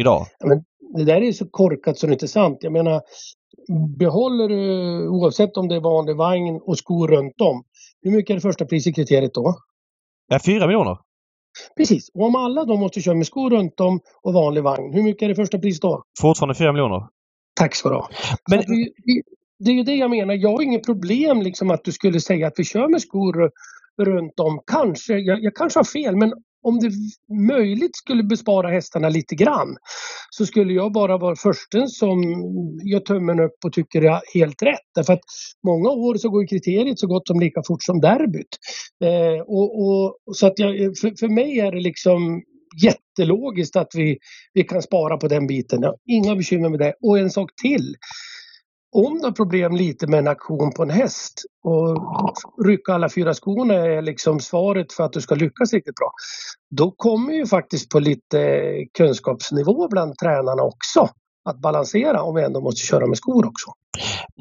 idag? 0.00 0.26
Men 0.44 0.64
det 0.96 1.04
där 1.04 1.22
är 1.22 1.32
så 1.32 1.46
korkat 1.50 1.98
så 1.98 2.06
det 2.06 2.10
är 2.10 2.12
inte 2.12 2.28
sant. 2.28 2.58
Jag 2.60 2.72
menar, 2.72 3.00
behåller 3.98 4.48
du, 4.48 5.08
oavsett 5.08 5.56
om 5.56 5.68
det 5.68 5.74
är 5.74 5.80
vanlig 5.80 6.16
vagn 6.16 6.60
och 6.66 6.78
skor 6.78 7.08
runt 7.08 7.40
om, 7.40 7.62
hur 8.02 8.10
mycket 8.10 8.30
är 8.30 8.34
det 8.34 8.40
första 8.40 8.64
priset 8.64 8.94
kriteriet 8.94 9.34
då? 9.34 9.54
Ja, 10.32 10.38
fyra 10.44 10.66
miljoner. 10.66 10.98
Precis. 11.76 12.10
Och 12.14 12.24
om 12.24 12.36
alla 12.36 12.64
då 12.64 12.76
måste 12.76 13.00
köra 13.00 13.14
med 13.14 13.26
skor 13.26 13.50
runt 13.50 13.80
om 13.80 14.00
och 14.22 14.32
vanlig 14.32 14.62
vagn, 14.62 14.92
hur 14.94 15.02
mycket 15.02 15.22
är 15.22 15.28
det 15.28 15.34
första 15.34 15.58
priset 15.58 15.82
då? 15.82 16.02
Fortfarande 16.20 16.54
fyra 16.54 16.72
miljoner. 16.72 17.06
Tack 17.54 17.74
ska 17.74 17.88
du 17.88 17.94
ha. 17.94 18.08
Men... 18.50 18.58
Vi, 18.58 18.92
vi, 19.04 19.22
det 19.58 19.70
är 19.70 19.74
ju 19.74 19.82
det 19.82 19.94
jag 19.94 20.10
menar. 20.10 20.34
Jag 20.34 20.50
har 20.50 20.62
inget 20.62 20.86
problem 20.86 21.42
liksom 21.42 21.70
att 21.70 21.84
du 21.84 21.92
skulle 21.92 22.20
säga 22.20 22.46
att 22.46 22.54
vi 22.56 22.64
kör 22.64 22.88
med 22.88 23.02
skor 23.02 23.50
runt 24.02 24.40
om. 24.40 24.60
Kanske, 24.66 25.18
jag, 25.18 25.44
jag 25.44 25.54
kanske 25.54 25.78
har 25.78 25.84
fel, 25.84 26.16
men 26.16 26.32
om 26.62 26.78
det 26.78 26.90
möjligt 27.48 27.96
skulle 27.96 28.22
bespara 28.22 28.68
hästarna 28.68 29.08
lite 29.08 29.34
grann 29.34 29.76
så 30.30 30.46
skulle 30.46 30.72
jag 30.72 30.92
bara 30.92 31.18
vara 31.18 31.36
försten 31.36 31.88
som 31.88 32.22
gör 32.84 33.00
tummen 33.00 33.40
upp 33.40 33.64
och 33.64 33.72
tycker 33.72 34.02
jag 34.02 34.14
är 34.14 34.40
helt 34.40 34.62
rätt. 34.62 34.86
Därför 34.94 35.12
att 35.12 35.24
många 35.66 35.90
år 35.90 36.14
så 36.14 36.28
går 36.28 36.46
kriteriet 36.46 36.98
så 36.98 37.06
gott 37.06 37.26
som 37.26 37.40
lika 37.40 37.62
fort 37.66 37.82
som 37.82 38.00
derbyt. 38.00 38.58
Eh, 39.04 39.40
och, 39.46 39.86
och, 39.86 40.16
så 40.32 40.46
att 40.46 40.58
jag, 40.58 40.98
för, 40.98 41.18
för 41.20 41.28
mig 41.28 41.60
är 41.60 41.72
det 41.72 41.80
liksom 41.80 42.42
jättelogiskt 42.82 43.76
att 43.76 43.90
vi, 43.94 44.18
vi 44.52 44.62
kan 44.62 44.82
spara 44.82 45.16
på 45.16 45.28
den 45.28 45.46
biten. 45.46 45.82
Jag 45.82 45.94
inga 46.06 46.36
bekymmer 46.36 46.68
med 46.68 46.78
det. 46.78 46.94
Och 47.02 47.18
en 47.18 47.30
sak 47.30 47.50
till 47.62 47.94
om 48.92 49.18
du 49.18 49.24
har 49.24 49.32
problem 49.32 49.76
lite 49.76 50.06
med 50.06 50.18
en 50.18 50.28
aktion 50.28 50.72
på 50.72 50.82
en 50.82 50.90
häst 50.90 51.42
och 51.64 51.98
rycka 52.66 52.92
alla 52.92 53.08
fyra 53.08 53.34
skorna 53.34 53.74
är 53.74 54.02
liksom 54.02 54.40
svaret 54.40 54.92
för 54.92 55.04
att 55.04 55.12
du 55.12 55.20
ska 55.20 55.34
lyckas 55.34 55.72
riktigt 55.72 55.94
bra. 55.94 56.12
Då 56.70 56.90
kommer 56.90 57.32
ju 57.32 57.46
faktiskt 57.46 57.90
på 57.90 57.98
lite 57.98 58.70
kunskapsnivå 58.98 59.88
bland 59.88 60.18
tränarna 60.18 60.62
också 60.62 61.08
att 61.44 61.58
balansera 61.60 62.22
om 62.22 62.34
vi 62.34 62.42
ändå 62.42 62.60
måste 62.60 62.86
köra 62.86 63.06
med 63.06 63.16
skor 63.16 63.46
också. 63.46 63.70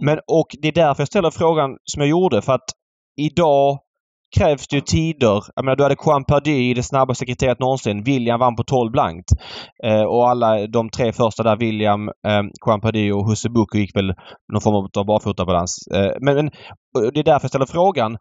Men 0.02 0.20
och 0.28 0.48
det 0.62 0.68
är 0.68 0.72
därför 0.72 1.02
jag 1.02 1.08
ställer 1.08 1.32
frågan 1.32 1.78
som 1.84 2.02
jag 2.02 2.10
gjorde 2.10 2.42
för 2.42 2.54
att 2.54 2.70
idag 3.18 3.80
krävs 4.38 4.68
det 4.68 4.76
ju 4.76 4.82
tider. 4.82 5.44
Jag 5.56 5.66
menar, 5.66 5.76
du 5.76 5.84
hade 5.84 5.96
Juan 6.06 6.26
Pardy 6.26 6.70
i 6.70 6.74
det 6.74 6.84
snabbaste 6.84 7.26
kriteriet 7.26 7.60
någonsin. 7.60 8.04
William 8.04 8.40
vann 8.40 8.56
på 8.56 8.64
12 8.64 8.92
blankt. 8.92 9.30
Eh, 9.84 10.04
och 10.04 10.30
alla 10.30 10.68
de 10.68 10.90
tre 10.90 11.14
första 11.14 11.44
där, 11.44 11.58
William, 11.58 12.08
eh, 12.08 12.44
Juan 12.66 12.82
Pardy 12.82 13.12
och 13.12 13.30
Husse 13.30 13.50
Bucco 13.50 13.78
gick 13.78 13.96
väl 13.96 14.14
någon 14.54 14.62
form 14.62 14.90
av 14.98 15.06
barfotabalans. 15.06 15.88
Eh, 15.96 16.12
men, 16.22 16.36
men 16.36 16.50
det 17.14 17.20
är 17.20 17.24
därför 17.24 17.44
jag 17.44 17.50
ställer 17.50 17.66
frågan. 17.66 18.18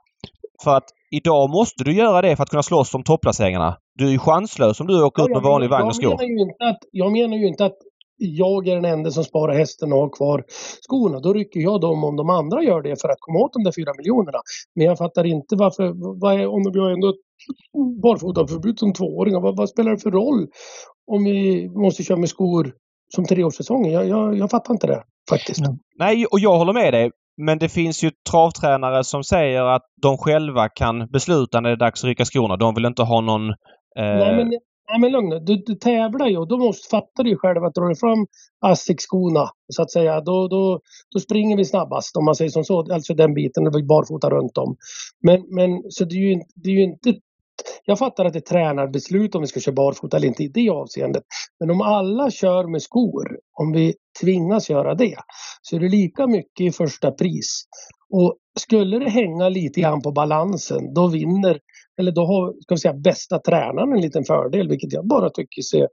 För 0.64 0.76
att 0.76 0.88
idag 1.10 1.50
måste 1.50 1.84
du 1.84 1.92
göra 1.92 2.22
det 2.22 2.36
för 2.36 2.42
att 2.42 2.50
kunna 2.50 2.62
slåss 2.62 2.94
om 2.94 3.02
topplaceringarna. 3.02 3.76
Du 3.94 4.06
är 4.06 4.10
ju 4.10 4.18
chanslös 4.18 4.80
om 4.80 4.86
du 4.86 5.02
åker 5.02 5.22
ja, 5.22 5.26
ut 5.26 5.34
med 5.34 5.42
vanlig 5.42 5.70
vagn 5.70 5.86
och 5.86 5.96
skor. 5.96 6.08
Menar 6.08 6.24
ju 6.24 6.40
inte 6.40 6.64
att, 6.64 6.78
jag 6.92 7.12
menar 7.12 7.36
ju 7.36 7.46
inte 7.46 7.64
att 7.64 7.78
jag 8.18 8.68
är 8.68 8.74
den 8.74 8.84
enda 8.84 9.10
som 9.10 9.24
sparar 9.24 9.54
hästen 9.54 9.92
och 9.92 9.98
har 9.98 10.08
kvar 10.08 10.44
skorna. 10.88 11.20
Då 11.20 11.32
rycker 11.32 11.60
jag 11.60 11.80
dem 11.80 12.04
om 12.04 12.16
de 12.16 12.30
andra 12.30 12.62
gör 12.62 12.82
det 12.82 13.00
för 13.00 13.08
att 13.08 13.20
komma 13.20 13.38
åt 13.38 13.52
de 13.52 13.64
där 13.64 13.72
fyra 13.72 13.92
miljonerna. 13.98 14.38
Men 14.74 14.86
jag 14.86 14.98
fattar 14.98 15.26
inte 15.26 15.56
varför, 15.56 15.92
vad 16.20 16.40
är, 16.40 16.46
om 16.46 16.72
vi 16.72 16.80
har 16.80 16.90
ändå 16.90 17.14
barfotaförbud 18.02 18.78
som 18.78 18.92
tvååringar, 18.92 19.40
vad, 19.40 19.56
vad, 19.56 19.68
spelar 19.68 19.90
det 19.90 19.98
för 19.98 20.10
roll 20.10 20.46
om 21.06 21.24
vi 21.24 21.68
måste 21.68 22.02
köra 22.02 22.18
med 22.18 22.28
skor 22.28 22.72
som 23.14 23.24
treårssäsonger? 23.24 23.90
Jag, 23.90 24.08
jag, 24.08 24.38
jag 24.38 24.50
fattar 24.50 24.74
inte 24.74 24.86
det 24.86 25.02
faktiskt. 25.30 25.60
Mm. 25.60 25.78
Nej, 25.98 26.26
och 26.26 26.40
jag 26.40 26.58
håller 26.58 26.72
med 26.72 26.94
dig. 26.94 27.10
Men 27.40 27.58
det 27.58 27.68
finns 27.68 28.04
ju 28.04 28.10
travtränare 28.30 29.04
som 29.04 29.24
säger 29.24 29.62
att 29.62 29.82
de 30.02 30.18
själva 30.18 30.68
kan 30.68 31.06
besluta 31.06 31.60
när 31.60 31.68
det 31.68 31.74
är 31.74 31.76
dags 31.76 32.04
att 32.04 32.08
rycka 32.08 32.24
skorna. 32.24 32.56
De 32.56 32.74
vill 32.74 32.84
inte 32.84 33.02
ha 33.02 33.20
någon 33.20 33.54
Eh... 33.98 34.04
Nej, 34.04 34.36
men 34.36 34.52
Nej 34.90 35.00
men 35.00 35.12
lugn 35.12 35.44
du, 35.44 35.56
du 35.66 35.74
tävlar 35.74 36.26
ju 36.26 36.38
och 36.38 36.48
då 36.48 36.56
måste, 36.58 36.88
fattar 36.88 37.24
du 37.24 37.30
ju 37.30 37.36
själv 37.36 37.64
att 37.64 37.74
drar 37.74 37.88
du 37.88 37.96
fram 37.96 38.26
ASSIQ-skorna 38.60 39.50
så 39.72 39.82
att 39.82 39.90
säga 39.90 40.20
då, 40.20 40.48
då, 40.48 40.80
då 41.14 41.20
springer 41.20 41.56
vi 41.56 41.64
snabbast 41.64 42.16
om 42.16 42.24
man 42.24 42.34
säger 42.34 42.50
som 42.50 42.64
så. 42.64 42.92
Alltså 42.92 43.14
den 43.14 43.34
biten, 43.34 43.64
det 43.64 43.70
var 43.70 43.82
barfota 43.82 44.30
runt 44.30 44.58
om. 44.58 44.76
Men, 45.22 45.44
men 45.48 45.82
så 45.90 46.04
det 46.04 46.14
är 46.14 46.28
ju, 46.30 46.40
det 46.54 46.70
är 46.70 46.74
ju 46.74 46.82
inte 46.82 47.14
jag 47.84 47.98
fattar 47.98 48.24
att 48.24 48.32
det 48.32 48.38
är 48.38 48.40
tränarbeslut 48.40 49.34
om 49.34 49.40
vi 49.40 49.46
ska 49.46 49.60
köra 49.60 49.74
barfota 49.74 50.16
eller 50.16 50.28
inte 50.28 50.42
i 50.42 50.48
det 50.48 50.70
avseendet. 50.70 51.22
Men 51.60 51.70
om 51.70 51.80
alla 51.80 52.30
kör 52.30 52.70
med 52.70 52.82
skor, 52.82 53.38
om 53.60 53.72
vi 53.72 53.94
tvingas 54.20 54.70
göra 54.70 54.94
det, 54.94 55.16
så 55.62 55.76
är 55.76 55.80
det 55.80 55.88
lika 55.88 56.26
mycket 56.26 56.60
i 56.66 56.72
första 56.72 57.10
pris. 57.10 57.62
Och 58.10 58.36
skulle 58.60 58.98
det 58.98 59.10
hänga 59.10 59.48
lite 59.48 59.80
grann 59.80 60.02
på 60.02 60.12
balansen, 60.12 60.94
då 60.94 61.06
vinner 61.06 61.58
eller 62.00 62.12
då 62.12 62.26
har 62.26 62.62
ska 62.62 62.74
vi 62.74 62.78
säga, 62.78 62.94
bästa 62.94 63.38
tränaren 63.38 63.92
en 63.92 64.00
liten 64.00 64.24
fördel, 64.24 64.68
vilket 64.68 64.92
jag 64.92 65.06
bara 65.06 65.30
tycker 65.30 65.62
ser 65.62 65.88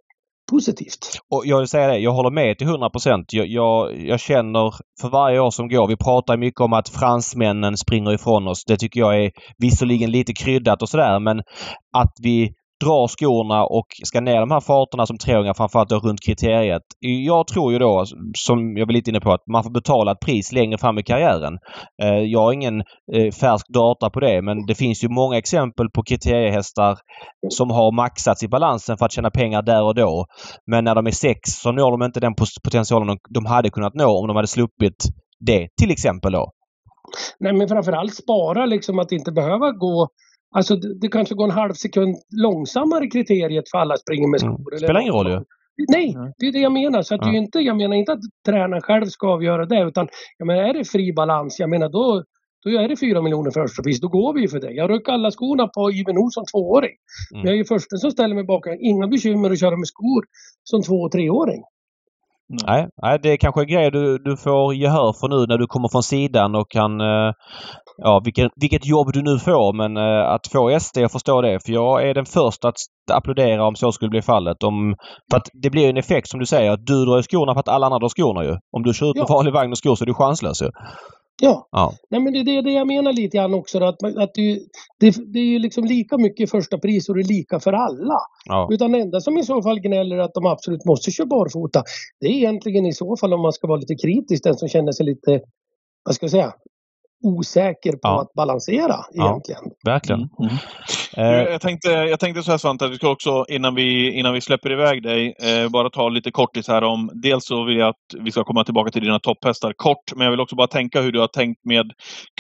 positivt. 0.52 1.20
Och 1.32 1.43
jag 1.46 1.60
vill 1.60 1.68
säga 1.68 1.88
det, 1.88 1.98
jag 1.98 2.12
håller 2.12 2.32
med 2.32 2.58
till 2.58 2.68
100 2.68 2.89
procent. 2.89 3.34
Jag, 3.34 3.48
jag, 3.48 4.00
jag, 4.00 4.20
känner 4.20 4.74
för 5.02 5.10
varje 5.10 5.39
år 5.39 5.52
som 5.52 5.70
går, 5.70 5.88
vi 5.88 5.98
pratar 5.98 6.38
mycket 6.38 6.62
om 6.62 6.74
att 6.74 6.89
fransmännen 6.89 7.78
springer 7.78 8.14
ifrån 8.14 8.48
oss. 8.48 8.66
Det 8.66 8.78
tycker 8.78 9.00
jag 9.00 9.24
är 9.24 9.32
visserligen 9.58 10.12
lite 10.12 10.34
kryddat 10.34 10.82
och 10.82 10.89
sådär 10.89 11.20
men 11.20 11.39
att 11.98 12.14
vi 12.22 12.54
drar 12.84 13.08
skorna 13.08 13.66
och 13.66 13.86
ska 14.04 14.22
ner 14.22 14.40
de 14.40 14.52
här 14.52 14.60
farterna 14.60 15.06
som 15.06 15.18
treåringar 15.18 15.54
framförallt 15.54 15.90
då 15.90 16.00
runt 16.00 16.26
kriteriet. 16.26 16.82
Jag 17.00 17.48
tror 17.48 17.74
ju 17.74 17.80
då, 17.80 18.06
som 18.38 18.78
jag 18.78 18.86
var 18.86 18.94
lite 18.94 19.10
inne 19.10 19.20
på, 19.20 19.32
att 19.32 19.48
man 19.52 19.64
får 19.64 19.72
betala 19.72 20.12
ett 20.12 20.20
pris 20.20 20.52
längre 20.52 20.78
fram 20.78 20.98
i 20.98 21.04
karriären. 21.04 21.58
Eh, 22.04 22.20
jag 22.20 22.40
har 22.40 22.54
ingen 22.54 22.84
eh, 23.14 23.32
färsk 23.32 23.68
data 23.70 24.10
på 24.10 24.20
det 24.20 24.42
men 24.42 24.66
det 24.66 24.76
finns 24.76 25.04
ju 25.04 25.10
många 25.10 25.38
exempel 25.38 25.90
på 25.90 26.04
kriteriehästar 26.04 26.98
som 27.50 27.70
har 27.70 27.92
maxats 27.92 28.44
i 28.44 28.48
balansen 28.48 28.98
för 28.98 29.06
att 29.06 29.12
tjäna 29.12 29.32
pengar 29.32 29.62
där 29.62 29.84
och 29.84 29.96
då. 29.96 30.26
Men 30.72 30.84
när 30.84 30.96
de 30.96 31.08
är 31.08 31.12
sex 31.12 31.40
så 31.50 31.72
når 31.72 31.92
de 31.92 32.04
inte 32.04 32.20
den 32.20 32.34
potentialen 32.64 33.18
de 33.30 33.46
hade 33.46 33.70
kunnat 33.70 33.94
nå 33.94 34.20
om 34.20 34.28
de 34.28 34.36
hade 34.36 34.48
sluppit 34.48 35.04
det 35.40 35.68
till 35.82 35.92
exempel 35.92 36.32
då. 36.32 36.52
Nej 37.40 37.54
men 37.54 37.68
framförallt 37.68 38.16
spara 38.16 38.66
liksom 38.66 39.00
att 39.00 39.12
inte 39.12 39.32
behöva 39.32 39.72
gå 39.72 40.10
Alltså 40.58 40.76
det, 40.76 40.99
det, 40.99 41.08
kanske 41.08 41.36
går 41.36 41.45
en 41.45 41.51
halv 41.51 41.74
sekund 41.74 42.16
långsammare 42.32 43.08
kriteriet 43.08 43.70
för 43.72 43.78
alla 43.78 43.97
springer 43.97 44.28
med 44.28 44.43
mm. 44.43 44.53
skor. 44.53 44.72
Mm. 44.74 44.80
Spelar 44.80 45.01
ingen 45.01 45.14
roll 45.14 45.32
ju. 45.32 45.39
Nej, 45.88 46.16
det 46.38 46.45
är 46.47 46.51
det 46.51 46.60
jag 46.60 46.72
menar. 46.72 47.01
Så 47.01 47.16
att 47.16 47.22
ja. 47.22 47.32
det 47.32 47.38
är 47.38 47.39
inte, 47.39 47.60
jag 47.60 47.78
menar 47.78 47.95
inte 47.95 48.12
att 48.12 48.20
tränaren 48.45 48.82
själv 48.82 49.06
ska 49.06 49.28
avgöra 49.28 49.66
det 49.66 49.84
utan 49.84 50.08
jag 50.38 50.45
menar 50.45 50.64
är 50.64 50.74
det 50.74 50.86
fri 50.86 51.14
balans, 51.14 51.60
jag 51.60 51.70
menar 51.70 51.89
då, 51.89 52.24
då 52.64 52.70
är 52.70 52.88
det 52.89 52.97
fyra 52.99 53.22
miljoner 53.22 53.51
första 53.51 53.84
pris. 53.84 53.99
Då 54.01 54.08
går 54.08 54.34
vi 54.34 54.47
för 54.47 54.60
det. 54.60 54.72
Jag 54.72 54.91
rycker 54.91 55.12
alla 55.12 55.32
skorna 55.32 55.68
på 55.68 55.91
Iven 55.91 56.30
som 56.32 56.45
tvååring. 56.45 56.95
Mm. 57.34 57.45
Jag 57.45 57.53
är 57.53 57.58
ju 57.58 57.66
första 57.66 57.97
som 57.97 58.12
ställer 58.12 58.36
mig 58.36 58.43
bakom. 58.43 58.78
Inga 58.80 59.08
bekymmer 59.08 59.51
att 59.51 59.60
köra 59.60 59.78
med 59.78 59.88
skor 59.88 60.26
som 60.64 60.82
två 60.82 60.95
och 60.95 61.12
treåring. 61.12 61.64
Nej, 62.50 62.88
nej, 63.02 63.20
det 63.24 63.30
är 63.30 63.38
kanske 63.38 63.62
en 63.62 63.68
grej 63.68 63.91
du, 63.91 64.18
du 64.18 64.38
får 64.38 64.74
gehör 64.74 65.14
för 65.14 65.28
nu 65.28 65.46
när 65.48 65.58
du 65.58 65.68
kommer 65.68 65.89
från 65.89 66.04
sidan 66.04 66.56
och 66.56 66.72
kan 66.72 67.02
eh, 67.02 67.34
ja, 67.98 68.22
vilket, 68.26 68.52
vilket 68.56 68.86
jobb 68.86 69.14
du 69.14 69.22
nu 69.22 69.39
får 69.39 69.74
men 69.74 69.98
eh, 69.98 70.32
att 70.32 70.48
få 70.48 70.80
SD, 70.80 70.98
jag 70.98 71.12
förstår 71.12 71.41
det. 71.41 71.60
För 71.66 71.72
jag 71.72 72.10
är 72.10 72.14
den 72.14 72.26
första 72.26 72.68
att 72.68 72.76
applådera 73.12 73.68
om 73.68 73.76
så 73.76 73.91
skulle 73.91 74.10
bli 74.10 74.22
fallet. 74.22 74.64
Om, 74.64 74.96
för 75.32 75.38
att 75.38 75.50
det 75.54 75.70
blir 75.70 75.89
en 75.89 75.98
effekt 75.98 76.30
som 76.30 76.39
du 76.39 76.46
säger 76.46 76.72
att 76.72 76.86
du 76.86 77.06
drar 77.06 77.22
skorna 77.22 77.54
för 77.54 77.60
att 77.60 77.68
alla 77.68 77.86
andra 77.86 78.00
drar 78.00 78.10
skorna 78.10 78.43
ju. 78.43 78.58
Om 78.78 78.84
du 78.84 78.93
kör 78.93 79.10
ut 79.10 79.16
med 79.16 79.26
ja. 79.30 79.36
vanlig 79.36 79.54
vagn 79.54 79.72
och 79.72 79.78
skor 79.78 79.96
så 79.96 80.04
är 80.04 80.06
du 80.06 80.14
chanslös 80.14 80.62
ju. 80.62 80.70
Ja. 81.42 81.68
ja. 81.72 81.94
Nej, 82.10 82.22
men 82.22 82.34
det 82.34 82.40
är 82.40 82.62
det, 82.62 82.72
jag 82.72 82.88
menar 82.88 83.14
lite 83.14 83.38
grann 83.38 83.54
också. 83.54 83.84
Att, 83.84 84.04
att 84.04 84.34
det, 84.34 84.60
det, 85.00 85.16
det 85.34 85.40
är 85.40 85.44
ju 85.44 85.60
liksom 85.60 85.86
lika 85.86 86.18
mycket 86.18 86.52
första 86.52 86.78
pris 86.78 87.10
och 87.10 87.16
det 87.16 87.22
är 87.22 87.28
lika 87.28 87.60
för 87.60 87.74
alla. 87.74 88.18
Ja. 88.46 88.70
Utan 88.72 88.92
det 88.92 89.00
enda 89.00 89.22
som 89.22 89.38
i 89.38 89.44
så 89.44 89.62
fall 89.62 89.80
gnäller 89.80 90.18
att 90.18 90.34
de 90.34 90.46
absolut 90.46 90.86
måste 90.86 91.12
köra 91.12 91.28
barfota. 91.28 91.84
Det 92.20 92.28
är 92.28 92.32
egentligen 92.32 92.86
i 92.86 92.94
så 92.94 93.18
fall 93.18 93.34
om 93.34 93.42
man 93.42 93.54
ska 93.54 93.68
vara 93.68 93.80
lite 93.80 93.96
kritisk 93.96 94.44
den 94.44 94.56
som 94.56 94.68
känner 94.70 94.92
sig 94.92 95.06
lite, 95.06 95.42
vad 96.04 96.16
ska 96.16 96.24
jag 96.24 96.32
säga, 96.32 96.54
osäker 97.26 97.92
på 97.92 98.00
ja. 98.02 98.22
att 98.22 98.34
balansera 98.34 98.96
egentligen. 99.14 99.62
Ja, 99.64 99.92
verkligen. 99.92 100.20
Mm. 100.20 100.58
Mm. 101.18 101.52
Jag, 101.52 101.62
tänkte, 101.62 101.90
jag 101.90 102.20
tänkte 102.20 102.44
så 102.44 102.52
här 102.52 102.58
Svante, 102.58 102.86
att 102.86 102.92
vi 102.92 102.96
ska 102.96 103.10
också 103.10 103.46
innan 103.50 103.76
vi, 103.76 104.12
innan 104.12 104.34
vi 104.34 104.42
släpper 104.42 104.72
iväg 104.72 105.04
dig, 105.04 105.36
eh, 105.42 105.70
bara 105.70 105.90
ta 105.90 106.10
lite 106.10 106.32
kortis 106.32 106.68
här 106.68 106.84
om... 106.84 107.12
Dels 107.14 107.46
så 107.46 107.64
vill 107.64 107.78
jag 107.78 107.90
att 107.90 108.24
vi 108.24 108.32
ska 108.32 108.44
komma 108.44 108.64
tillbaka 108.64 108.92
till 108.92 109.04
dina 109.04 109.20
topphästar 109.20 109.74
kort, 109.74 110.16
men 110.16 110.26
jag 110.26 110.32
vill 110.32 110.40
också 110.40 110.56
bara 110.56 110.68
tänka 110.68 111.02
hur 111.02 111.12
du 111.12 111.20
har 111.20 111.28
tänkt 111.28 111.66
med 111.66 111.92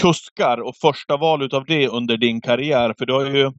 kuskar 0.01 0.61
och 0.61 0.75
första 0.75 1.17
val 1.17 1.41
utav 1.41 1.65
det 1.65 1.87
under 1.87 2.17
din 2.17 2.41
karriär. 2.41 2.93
För 2.97 3.05
du 3.05 3.13
har 3.13 3.25
ju 3.25 3.51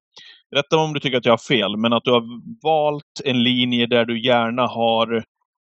Rätta 0.56 0.76
om 0.76 0.92
du 0.92 1.00
tycker 1.00 1.18
att 1.18 1.24
jag 1.24 1.32
har 1.32 1.38
fel, 1.38 1.76
men 1.76 1.92
att 1.92 2.04
du 2.04 2.10
har 2.10 2.22
valt 2.62 3.20
en 3.24 3.42
linje 3.42 3.86
där 3.86 4.04
du 4.04 4.24
gärna 4.26 4.66
har 4.66 5.24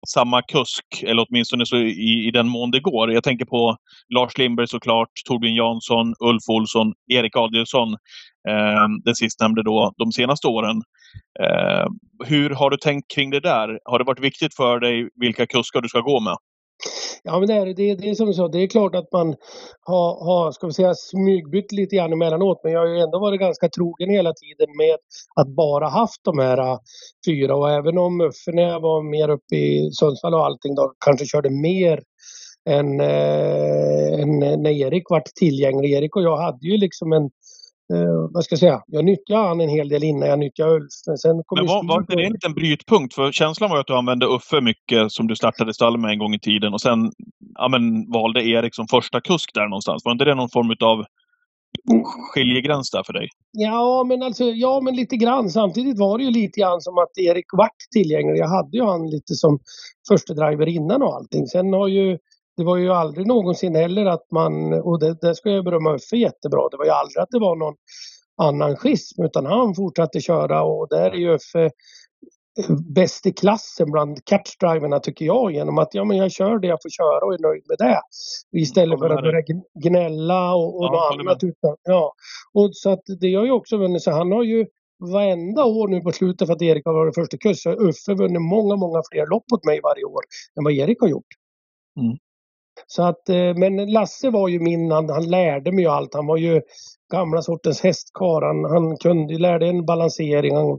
samma 0.08 0.42
kusk, 0.42 1.02
eller 1.02 1.26
åtminstone 1.28 1.66
så 1.66 1.76
i, 1.76 2.26
i 2.28 2.30
den 2.30 2.48
mån 2.48 2.70
det 2.70 2.80
går. 2.80 3.12
Jag 3.12 3.24
tänker 3.24 3.44
på 3.44 3.76
Lars 4.14 4.38
Lindberg 4.38 4.68
såklart, 4.68 5.08
Torbjörn 5.28 5.54
Jansson, 5.54 6.14
Ulf 6.20 6.42
Olsson, 6.48 6.92
Erik 7.12 7.36
Adielsson, 7.36 7.92
eh, 8.48 8.88
den 9.04 9.14
sistnämnde 9.14 9.62
då, 9.62 9.92
de 9.96 10.12
senaste 10.12 10.46
åren. 10.46 10.82
Eh, 11.40 11.86
hur 12.24 12.50
har 12.50 12.70
du 12.70 12.76
tänkt 12.76 13.14
kring 13.14 13.30
det 13.30 13.40
där? 13.40 13.78
Har 13.84 13.98
det 13.98 14.04
varit 14.04 14.20
viktigt 14.20 14.54
för 14.54 14.80
dig 14.80 15.08
vilka 15.14 15.46
kuskar 15.46 15.80
du 15.80 15.88
ska 15.88 16.00
gå 16.00 16.20
med? 16.20 16.36
Ja 17.22 17.38
men 17.38 17.48
det 17.48 17.54
är, 17.54 17.66
det, 17.66 17.94
det 17.94 18.10
är 18.10 18.14
som 18.14 18.26
du 18.26 18.34
sa, 18.34 18.48
det 18.48 18.58
är 18.58 18.66
klart 18.66 18.94
att 18.94 19.12
man 19.12 19.36
har, 19.80 20.24
har 20.24 20.52
ska 20.52 20.66
vi 20.66 20.72
säga, 20.72 20.94
smygbytt 20.94 21.72
lite 21.72 21.96
grann 21.96 22.12
emellanåt 22.12 22.60
men 22.64 22.72
jag 22.72 22.80
har 22.80 22.86
ju 22.86 22.98
ändå 22.98 23.18
varit 23.18 23.40
ganska 23.40 23.68
trogen 23.68 24.10
hela 24.10 24.32
tiden 24.32 24.76
med 24.76 24.96
att 25.34 25.48
bara 25.48 25.88
haft 25.88 26.24
de 26.24 26.38
här 26.38 26.58
äh, 26.58 26.78
fyra 27.26 27.56
och 27.56 27.70
även 27.70 27.98
om 27.98 28.20
Uffe 28.20 28.52
när 28.52 28.62
jag 28.62 28.80
var 28.80 29.02
mer 29.02 29.28
uppe 29.28 29.56
i 29.56 29.90
Sundsvall 29.92 30.34
och 30.34 30.44
allting 30.44 30.74
då 30.74 30.92
kanske 31.04 31.26
körde 31.26 31.50
mer 31.50 32.02
än, 32.68 33.00
eh, 33.00 34.20
än 34.20 34.38
när 34.38 34.70
Erik 34.70 35.10
var 35.10 35.22
tillgänglig. 35.34 35.92
Erik 35.92 36.16
och 36.16 36.22
jag 36.22 36.36
hade 36.36 36.66
ju 36.66 36.76
liksom 36.76 37.12
en 37.12 37.30
eh, 37.94 38.30
vad 38.30 38.44
ska 38.44 38.52
jag 38.52 38.60
säga, 38.60 38.82
jag 38.86 39.04
nyttjade 39.04 39.48
han 39.48 39.60
en 39.60 39.68
hel 39.68 39.88
del 39.88 40.04
innan 40.04 40.28
jag 40.28 40.38
nyttjade 40.38 40.74
Ulf. 40.74 40.92
Men, 41.06 41.18
sen 41.18 41.42
kom 41.46 41.58
men 41.58 41.66
var, 41.66 41.88
var 41.88 42.00
inte 42.00 42.16
det 42.16 42.24
en 42.24 42.32
liten 42.32 42.54
brytpunkt? 42.54 43.14
För 43.14 43.32
känslan 43.32 43.70
var 43.70 43.76
ju 43.76 43.80
att 43.80 43.86
du 43.86 43.96
använde 43.96 44.26
Uffe 44.26 44.60
mycket 44.60 45.12
som 45.12 45.26
du 45.26 45.36
startade 45.36 45.74
stall 45.74 45.98
med 45.98 46.10
en 46.10 46.18
gång 46.18 46.34
i 46.34 46.40
tiden 46.40 46.72
och 46.72 46.80
sen 46.80 47.12
ja, 47.54 47.68
men, 47.68 48.10
valde 48.10 48.42
Erik 48.44 48.74
som 48.74 48.88
första 48.88 49.20
kusk 49.20 49.54
där 49.54 49.68
någonstans. 49.68 50.04
Var 50.04 50.12
inte 50.12 50.24
det 50.24 50.34
någon 50.34 50.50
form 50.50 50.74
av 50.80 51.04
skiljegräns 52.32 52.90
där 52.90 53.02
för 53.02 53.12
dig? 53.12 53.28
Ja, 53.52 54.04
men 54.08 54.22
alltså, 54.22 54.44
ja, 54.44 54.80
men 54.80 54.96
lite 54.96 55.16
grann. 55.16 55.50
Samtidigt 55.50 55.98
var 55.98 56.18
det 56.18 56.24
ju 56.24 56.30
lite 56.30 56.60
grann 56.60 56.80
som 56.80 56.98
att 56.98 57.18
Erik 57.18 57.46
vart 57.52 57.76
tillgänglig. 57.92 58.40
Jag 58.40 58.48
hade 58.48 58.76
ju 58.76 58.84
han 58.84 59.10
lite 59.10 59.34
som 59.34 59.58
första 60.08 60.34
driver 60.34 60.68
innan 60.68 61.02
och 61.02 61.14
allting. 61.14 61.46
Sen 61.46 61.72
har 61.72 61.88
ju 61.88 62.18
det 62.60 62.64
var 62.64 62.76
ju 62.76 62.90
aldrig 62.90 63.26
någonsin 63.26 63.74
heller 63.74 64.06
att 64.06 64.30
man, 64.30 64.72
och 64.72 65.00
det, 65.00 65.20
det 65.20 65.34
ska 65.34 65.50
jag 65.50 65.64
berömma 65.64 65.94
Uffe 65.94 66.16
jättebra, 66.16 66.68
det 66.68 66.76
var 66.76 66.84
ju 66.84 66.90
aldrig 66.90 67.22
att 67.22 67.30
det 67.30 67.38
var 67.38 67.56
någon 67.56 67.74
annan 68.42 68.76
schism 68.76 69.22
utan 69.22 69.46
han 69.46 69.74
fortsatte 69.74 70.20
köra 70.20 70.62
och 70.62 70.88
där 70.88 71.10
är 71.10 71.16
ju 71.16 71.34
Uffe 71.34 71.70
bäst 72.94 73.26
i 73.26 73.32
klassen 73.32 73.90
bland 73.90 74.24
catchdriverna 74.24 75.00
tycker 75.00 75.24
jag 75.24 75.52
genom 75.52 75.78
att 75.78 75.94
ja, 75.94 76.04
men 76.04 76.16
jag 76.16 76.32
kör 76.32 76.58
det 76.58 76.66
jag 76.66 76.82
får 76.82 76.90
köra 76.90 77.26
och 77.26 77.34
är 77.34 77.38
nöjd 77.38 77.62
med 77.68 77.78
det. 77.78 78.00
Istället 78.60 78.98
för 78.98 79.10
att 79.10 79.22
börja 79.22 79.42
gnälla 79.84 80.54
och, 80.54 80.76
och 80.76 80.84
ja, 80.84 80.90
något 80.90 81.20
annat. 81.20 81.44
Utan, 81.44 81.76
ja. 81.82 82.14
och 82.52 82.70
så 82.72 82.90
att 82.90 83.02
det 83.20 83.28
gör 83.28 83.44
ju 83.44 83.50
också 83.50 83.76
vunnit. 83.76 84.02
Så 84.02 84.10
han 84.10 84.32
har 84.32 84.42
ju 84.42 84.66
varenda 85.12 85.64
år 85.64 85.88
nu 85.88 86.00
på 86.00 86.12
slutet 86.12 86.48
för 86.48 86.54
att 86.54 86.62
Erik 86.62 86.86
har 86.86 86.92
varit 86.92 87.14
första 87.14 87.36
kurs 87.36 87.62
så 87.62 87.70
har 87.70 87.88
Uffe 87.88 88.14
vunnit 88.14 88.42
många, 88.42 88.76
många 88.76 89.02
fler 89.12 89.26
lopp 89.26 89.44
åt 89.52 89.64
mig 89.64 89.80
varje 89.82 90.04
år 90.04 90.22
än 90.58 90.64
vad 90.64 90.72
Erik 90.72 91.00
har 91.00 91.08
gjort. 91.08 91.30
Mm. 92.00 92.16
Så 92.86 93.02
att, 93.02 93.28
eh, 93.28 93.54
men 93.56 93.92
Lasse 93.92 94.30
var 94.30 94.48
ju 94.48 94.60
min, 94.60 94.90
han, 94.90 95.08
han 95.08 95.30
lärde 95.30 95.72
mig 95.72 95.84
ju 95.84 95.90
allt. 95.90 96.14
Han 96.14 96.26
var 96.26 96.36
ju 96.36 96.62
gamla 97.12 97.42
sortens 97.42 97.82
hästkar. 97.82 98.46
Han, 98.46 98.64
han 98.64 98.96
kunde, 98.96 99.38
lärde 99.38 99.66
en 99.66 99.84
balansering. 99.86 100.56
Han, 100.56 100.78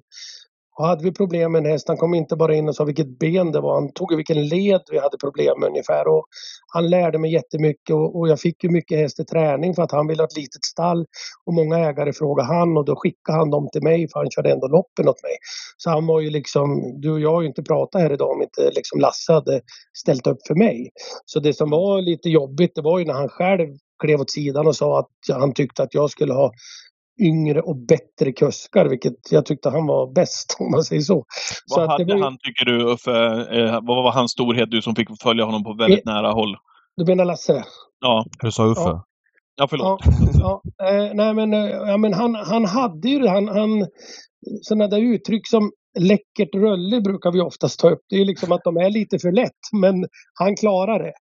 och 0.77 0.85
hade 0.85 1.03
vi 1.03 1.11
problem 1.11 1.51
med 1.51 1.65
en 1.65 1.71
häst, 1.71 1.87
han 1.87 1.97
kom 1.97 2.13
inte 2.13 2.35
bara 2.35 2.55
in 2.55 2.69
och 2.69 2.75
sa 2.75 2.83
vilket 2.83 3.19
ben 3.19 3.51
det 3.51 3.61
var, 3.61 3.73
han 3.73 3.91
tog 3.91 4.15
vilken 4.15 4.47
led 4.47 4.81
vi 4.91 4.99
hade 4.99 5.17
problem 5.17 5.59
med 5.59 5.69
ungefär. 5.69 6.07
Och 6.07 6.25
han 6.73 6.89
lärde 6.89 7.17
mig 7.17 7.33
jättemycket 7.33 7.93
och, 7.93 8.19
och 8.19 8.29
jag 8.29 8.39
fick 8.39 8.63
ju 8.63 8.69
mycket 8.69 8.97
häst 8.97 9.19
i 9.19 9.25
träning 9.25 9.75
för 9.75 9.83
att 9.83 9.91
han 9.91 10.07
ville 10.07 10.21
ha 10.21 10.27
ett 10.27 10.37
litet 10.37 10.65
stall. 10.65 11.05
Och 11.45 11.53
många 11.53 11.79
ägare 11.79 12.13
frågade 12.13 12.47
han 12.47 12.77
och 12.77 12.85
då 12.85 12.95
skickade 12.95 13.37
han 13.37 13.49
dem 13.49 13.69
till 13.71 13.83
mig 13.83 14.07
för 14.09 14.19
han 14.19 14.31
körde 14.31 14.51
ändå 14.51 14.67
loppen 14.67 15.07
åt 15.07 15.23
mig. 15.23 15.35
Så 15.77 15.89
han 15.89 16.07
var 16.07 16.19
ju 16.19 16.29
liksom, 16.29 16.99
du 17.01 17.11
och 17.11 17.19
jag 17.19 17.31
har 17.31 17.41
ju 17.41 17.47
inte 17.47 17.63
pratat 17.63 18.01
här 18.01 18.13
idag 18.13 18.31
om 18.31 18.41
inte 18.41 18.71
liksom 18.71 18.99
Lasse 18.99 19.33
hade 19.33 19.61
ställt 19.97 20.27
upp 20.27 20.47
för 20.47 20.55
mig. 20.55 20.89
Så 21.25 21.39
det 21.39 21.53
som 21.53 21.69
var 21.69 22.01
lite 22.01 22.29
jobbigt 22.29 22.75
det 22.75 22.81
var 22.81 22.99
ju 22.99 23.05
när 23.05 23.13
han 23.13 23.29
själv 23.29 23.67
klev 24.03 24.21
åt 24.21 24.31
sidan 24.31 24.67
och 24.67 24.75
sa 24.75 24.99
att 24.99 25.37
han 25.37 25.53
tyckte 25.53 25.83
att 25.83 25.93
jag 25.93 26.09
skulle 26.09 26.33
ha 26.33 26.51
yngre 27.21 27.61
och 27.61 27.75
bättre 27.75 28.31
kuskar, 28.31 28.85
vilket 28.85 29.31
jag 29.31 29.45
tyckte 29.45 29.69
han 29.69 29.87
var 29.87 30.13
bäst 30.13 30.55
om 30.59 30.71
man 30.71 30.83
säger 30.83 31.01
så. 31.01 31.25
Vad 31.67 31.85
så 31.85 31.91
hade 31.91 32.13
var... 32.13 32.21
han, 32.21 32.37
tycker 32.37 32.65
du, 32.65 32.97
för, 32.97 33.39
eh, 33.59 33.71
vad 33.71 34.03
var 34.03 34.11
hans 34.11 34.31
storhet, 34.31 34.71
du 34.71 34.81
som 34.81 34.95
fick 34.95 35.07
följa 35.21 35.45
honom 35.45 35.63
på 35.63 35.73
väldigt 35.73 35.99
e 35.99 36.03
nära 36.05 36.31
håll? 36.31 36.55
Du 36.97 37.05
menar 37.05 37.25
Lasse? 37.25 37.63
Ja. 37.99 38.25
Du 38.41 38.51
sa 38.51 38.65
Uffe? 38.65 38.81
Ja. 38.81 39.05
Ja, 39.55 39.67
förlåt. 39.67 40.01
Ja, 40.39 40.61
ja, 40.77 40.87
eh, 40.87 41.13
nej 41.13 41.33
men, 41.33 41.53
eh, 41.53 41.69
ja, 41.69 41.97
men 41.97 42.13
han, 42.13 42.35
han 42.35 42.65
hade 42.65 43.09
ju 43.09 43.27
han, 43.27 43.47
han, 43.47 43.87
sådana 44.61 44.87
där 44.87 44.99
uttryck 44.99 45.47
som 45.47 45.71
läckert 45.99 46.55
rullig 46.55 47.03
brukar 47.03 47.31
vi 47.31 47.41
oftast 47.41 47.79
ta 47.79 47.89
upp. 47.89 48.01
Det 48.09 48.15
är 48.15 48.25
liksom 48.25 48.51
att 48.51 48.63
de 48.63 48.77
är 48.77 48.89
lite 48.89 49.19
för 49.19 49.31
lätt, 49.31 49.61
men 49.81 50.05
han 50.33 50.55
klarar 50.55 50.99
det. 50.99 51.13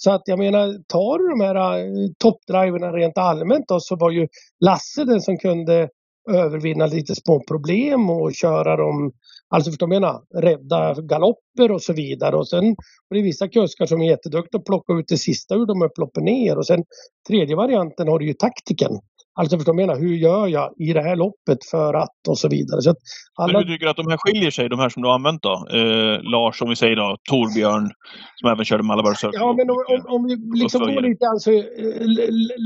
Så 0.00 0.10
att 0.10 0.22
jag 0.24 0.38
menar, 0.38 0.74
tar 0.86 1.18
du 1.18 1.28
de 1.28 1.40
här 1.40 1.78
äh, 1.78 1.86
toppdriverna 2.18 2.92
rent 2.92 3.18
allmänt 3.18 3.68
då, 3.68 3.80
så 3.80 3.96
var 3.96 4.10
ju 4.10 4.28
Lasse 4.60 5.04
den 5.04 5.20
som 5.20 5.38
kunde 5.38 5.88
övervinna 6.30 6.86
lite 6.86 7.14
små 7.14 7.40
problem 7.48 8.10
och 8.10 8.34
köra 8.34 8.76
dem, 8.76 9.12
alltså 9.48 9.70
förstår 9.70 9.86
du 9.86 9.94
menar, 9.94 10.22
rädda 10.34 10.94
galopper 10.94 11.70
och 11.70 11.82
så 11.82 11.92
vidare. 11.92 12.36
Och 12.36 12.48
sen 12.48 12.64
var 13.08 13.16
det 13.16 13.22
vissa 13.22 13.48
kuskar 13.48 13.86
som 13.86 14.02
är 14.02 14.06
jätteduktiga 14.06 14.58
att 14.58 14.64
plocka 14.64 14.92
ut 14.92 15.08
det 15.08 15.18
sista 15.18 15.54
ur 15.54 15.66
de 15.66 15.82
upploppen 15.82 16.24
ner. 16.24 16.58
Och 16.58 16.66
sen 16.66 16.84
tredje 17.28 17.56
varianten 17.56 18.08
har 18.08 18.18
du 18.18 18.26
ju 18.26 18.34
taktiken. 18.34 18.92
Alltså 19.38 19.56
förstår 19.56 19.72
du 19.72 19.76
menar, 19.76 19.96
hur 19.96 20.14
gör 20.14 20.46
jag 20.46 20.74
i 20.78 20.92
det 20.92 21.02
här 21.02 21.16
loppet 21.16 21.64
för 21.70 21.94
att 21.94 22.28
och 22.28 22.38
så 22.38 22.48
vidare. 22.48 22.82
Så 22.82 22.94
alla... 23.34 23.52
Men 23.52 23.62
hur 23.62 23.74
tycker 23.74 23.86
du 23.86 23.90
att 23.90 23.96
de 23.96 24.08
här 24.08 24.16
skiljer 24.16 24.50
sig, 24.50 24.68
de 24.68 24.78
här 24.78 24.88
som 24.88 25.02
du 25.02 25.08
har 25.08 25.14
använt 25.14 25.42
då? 25.42 25.66
Eh, 25.72 26.22
Lars, 26.22 26.62
om 26.62 26.68
vi 26.68 26.76
säger 26.76 26.96
då, 26.96 27.16
Torbjörn, 27.30 27.90
som 28.34 28.50
även 28.50 28.64
körde 28.64 28.82
Malabar 28.82 29.14
Circle. 29.14 29.38
Ja, 29.38 29.52
men 29.52 29.70
om, 29.70 29.84
om, 29.88 30.14
om 30.14 30.24
vi 30.26 30.58
liksom 30.60 30.80
går 30.80 31.00
lite 31.00 31.26
alltså, 31.26 31.50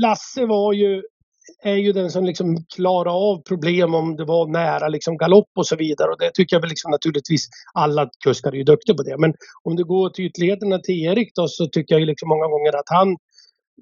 Lasse 0.03 0.45
var 0.45 0.73
ju 0.73 1.01
är 1.63 1.75
ju 1.75 1.91
den 1.91 2.11
som 2.11 2.25
liksom 2.25 2.57
klarar 2.75 3.31
av 3.31 3.41
problem 3.41 3.93
om 3.93 4.15
det 4.15 4.25
var 4.25 4.47
nära 4.47 4.87
liksom 4.87 5.17
galopp 5.17 5.49
och 5.55 5.67
så 5.67 5.75
vidare. 5.75 6.11
Och 6.11 6.17
det 6.19 6.31
tycker 6.33 6.55
jag 6.55 6.61
väl 6.61 6.69
liksom 6.69 6.91
naturligtvis 6.91 7.47
alla 7.73 8.09
kuskar 8.23 8.51
är 8.51 8.55
ju 8.55 8.63
duktiga 8.63 8.95
på 8.95 9.03
det. 9.03 9.17
Men 9.17 9.33
om 9.63 9.75
du 9.75 9.83
går 9.83 10.09
till 10.09 10.25
ytterligheterna 10.25 10.79
till 10.79 11.03
Erik 11.03 11.35
då 11.35 11.47
så 11.47 11.67
tycker 11.67 11.95
jag 11.95 11.99
ju 11.99 12.05
liksom 12.05 12.29
många 12.29 12.47
gånger 12.47 12.75
att 12.75 12.89
han 12.89 13.09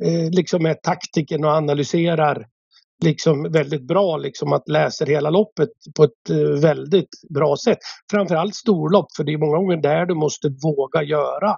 eh, 0.03 0.29
liksom 0.31 0.65
är 0.65 0.73
taktiken 0.73 1.45
och 1.45 1.51
analyserar 1.51 2.45
liksom 3.03 3.51
väldigt 3.51 3.87
bra 3.87 4.17
liksom 4.17 4.53
att 4.53 4.69
läsa 4.69 5.05
hela 5.05 5.29
loppet 5.29 5.69
på 5.95 6.03
ett 6.03 6.29
eh, 6.29 6.61
väldigt 6.61 7.09
bra 7.33 7.55
sätt. 7.57 7.77
Framförallt 8.11 8.55
storlopp 8.55 9.07
för 9.17 9.23
det 9.23 9.33
är 9.33 9.37
många 9.37 9.57
gånger 9.57 9.77
där 9.77 10.05
du 10.05 10.15
måste 10.15 10.49
våga 10.63 11.03
göra 11.03 11.57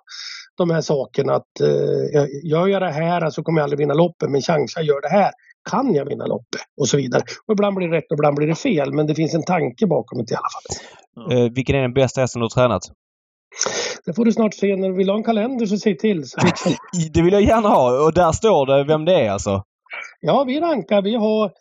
de 0.58 0.70
här 0.70 0.82
sakerna. 0.82 1.34
Att 1.34 1.62
eh, 1.62 2.26
gör 2.44 2.68
jag 2.68 2.82
det 2.82 2.92
här 2.92 3.30
så 3.30 3.44
kommer 3.44 3.60
jag 3.60 3.64
aldrig 3.64 3.80
vinna 3.80 3.94
loppet 3.94 4.30
men 4.30 4.42
chansa 4.42 4.80
jag 4.80 4.88
gör 4.88 5.02
det 5.02 5.10
här 5.10 5.32
kan 5.70 5.96
jag 5.96 6.06
vinna 6.06 6.26
loppet? 6.26 6.62
Och 6.78 6.88
så 6.88 6.98
vidare. 6.98 7.24
Och 7.48 7.54
ibland 7.54 7.76
blir 7.76 7.88
det 7.88 7.98
rätt 7.98 8.12
och 8.12 8.16
ibland 8.16 8.36
blir 8.36 8.48
det 8.48 8.56
fel 8.56 8.94
men 8.94 9.08
det 9.08 9.16
finns 9.16 9.34
en 9.34 9.44
tanke 9.44 9.88
bakom 9.88 10.18
det 10.26 10.32
i 10.32 10.36
alla 10.36 10.50
fall. 10.54 11.38
Eh, 11.38 11.52
vilken 11.52 11.76
är 11.76 11.82
den 11.82 11.94
bästa 11.94 12.22
hästen 12.22 12.40
du 12.40 12.44
har 12.44 12.50
tränat? 12.50 12.82
Det 14.06 14.14
får 14.14 14.26
du 14.26 14.32
snart 14.32 14.54
se. 14.54 14.76
När 14.76 14.90
du 14.90 14.96
vill 14.96 15.10
ha 15.10 15.18
en 15.18 15.24
kalender 15.24 15.66
så 15.66 15.78
säg 15.78 15.98
till. 15.98 16.30
Så 16.30 16.38
det 17.14 17.22
vill 17.22 17.34
jag 17.34 17.42
gärna 17.42 17.70
ha 17.70 18.06
och 18.06 18.14
där 18.14 18.32
står 18.32 18.66
det 18.66 18.84
vem 18.84 19.06
det 19.06 19.14
är 19.14 19.32
alltså? 19.32 19.64
Ja, 20.22 20.44
vi 20.44 20.60
rankar. 20.60 21.02
Vi 21.02 21.16
har, 21.16 21.52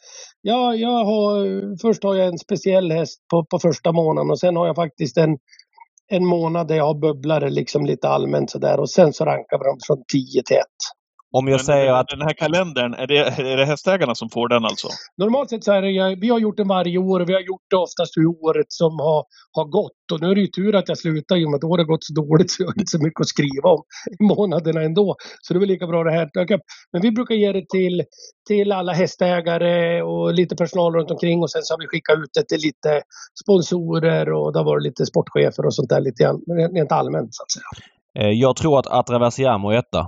ja, 0.41 0.75
jag 0.75 1.05
har, 1.05 1.47
först 1.83 2.05
har 2.05 2.15
jag 2.15 2.29
en 2.29 2.39
speciell 2.39 2.93
häst 2.93 3.21
på, 3.31 3.45
på 3.45 3.59
första 3.59 3.93
månaden 3.93 4.31
och 4.31 4.41
sen 4.41 4.57
har 4.57 4.67
jag 4.67 4.77
faktiskt 4.77 5.17
en, 5.17 5.39
en 6.09 6.27
månad 6.27 6.69
där 6.69 6.77
jag 6.77 6.85
har 6.85 7.01
bubblare 7.01 7.51
liksom 7.51 7.87
lite 7.87 8.09
allmänt 8.09 8.51
sådär 8.51 8.81
och 8.81 8.91
sen 8.91 9.13
så 9.13 9.25
rankar 9.25 9.59
vi 9.59 9.65
dem 9.65 9.79
från 9.87 10.05
10 10.13 10.43
till 10.43 10.57
1. 10.57 10.63
Om 11.33 11.49
jag 11.49 11.59
Men 11.59 11.65
säger 11.65 11.93
att... 11.93 12.09
Den 12.09 12.23
här 12.23 12.33
kalendern, 12.33 12.95
är 12.95 13.07
det, 13.07 13.19
är 13.19 13.57
det 13.57 13.65
hästägarna 13.65 14.15
som 14.15 14.31
får 14.31 14.49
den 14.49 14.65
alltså? 14.65 14.89
Normalt 15.17 15.51
sett 15.51 15.65
så 15.65 15.73
är 15.73 15.83
det, 15.83 16.17
vi 16.21 16.29
har 16.29 16.39
gjort 16.39 16.57
den 16.57 16.69
varje 16.69 16.99
år 16.99 17.21
och 17.21 17.29
vi 17.29 17.33
har 17.33 17.41
gjort 17.41 17.67
det 17.71 17.77
oftast 17.77 18.17
hur 18.17 18.27
året 18.27 18.67
som 18.69 18.93
har, 18.99 19.25
har 19.53 19.65
gått. 19.65 20.13
Och 20.13 20.21
nu 20.21 20.31
är 20.31 20.35
det 20.35 20.41
ju 20.41 20.47
tur 20.47 20.75
att 20.75 20.89
jag 20.89 20.99
slutar 20.99 21.37
i 21.37 21.45
och 21.47 21.51
med 21.51 21.59
att 21.59 21.65
året 21.65 21.87
har 21.87 21.93
gått 21.93 22.05
så 22.05 22.15
dåligt 22.15 22.51
så 22.51 22.63
jag 22.63 22.69
har 22.69 22.79
inte 22.79 22.91
så 22.91 23.03
mycket 23.03 23.21
att 23.21 23.29
skriva 23.29 23.69
om 23.69 23.83
i 24.21 24.25
månaderna 24.25 24.83
ändå. 24.83 25.17
Så 25.43 25.55
det 25.55 25.59
är 25.59 25.61
väl 25.61 25.69
lika 25.69 25.87
bra 25.87 26.05
det 26.05 26.13
här 26.13 26.29
Men 26.93 27.03
vi 27.03 27.11
brukar 27.11 27.35
ge 27.35 27.53
det 27.53 27.69
till, 27.69 28.03
till 28.49 28.73
alla 28.73 28.93
hästägare 28.93 30.03
och 30.03 30.35
lite 30.35 30.57
personal 30.57 30.95
runt 30.95 31.11
omkring 31.11 31.43
och 31.43 31.51
sen 31.51 31.63
så 31.63 31.75
har 31.75 31.79
vi 31.79 31.87
skickat 31.87 32.19
ut 32.19 32.31
det 32.35 32.45
till 32.49 32.61
lite 32.69 33.03
sponsorer 33.45 34.33
och 34.33 34.53
det 34.53 34.59
har 34.59 34.65
varit 34.65 34.83
lite 34.83 35.07
sportchefer 35.07 35.67
och 35.67 35.75
sånt 35.75 35.89
där 35.89 36.01
lite 36.01 36.23
rent 36.75 36.93
allmänt 36.93 37.35
så 37.35 37.43
att 37.43 37.53
säga. 37.53 37.71
Eh, 38.19 38.31
jag 38.31 38.57
tror 38.57 38.79
att 38.79 38.87
Atraversiamo 38.87 39.71
är 39.71 39.79
etta. 39.79 40.07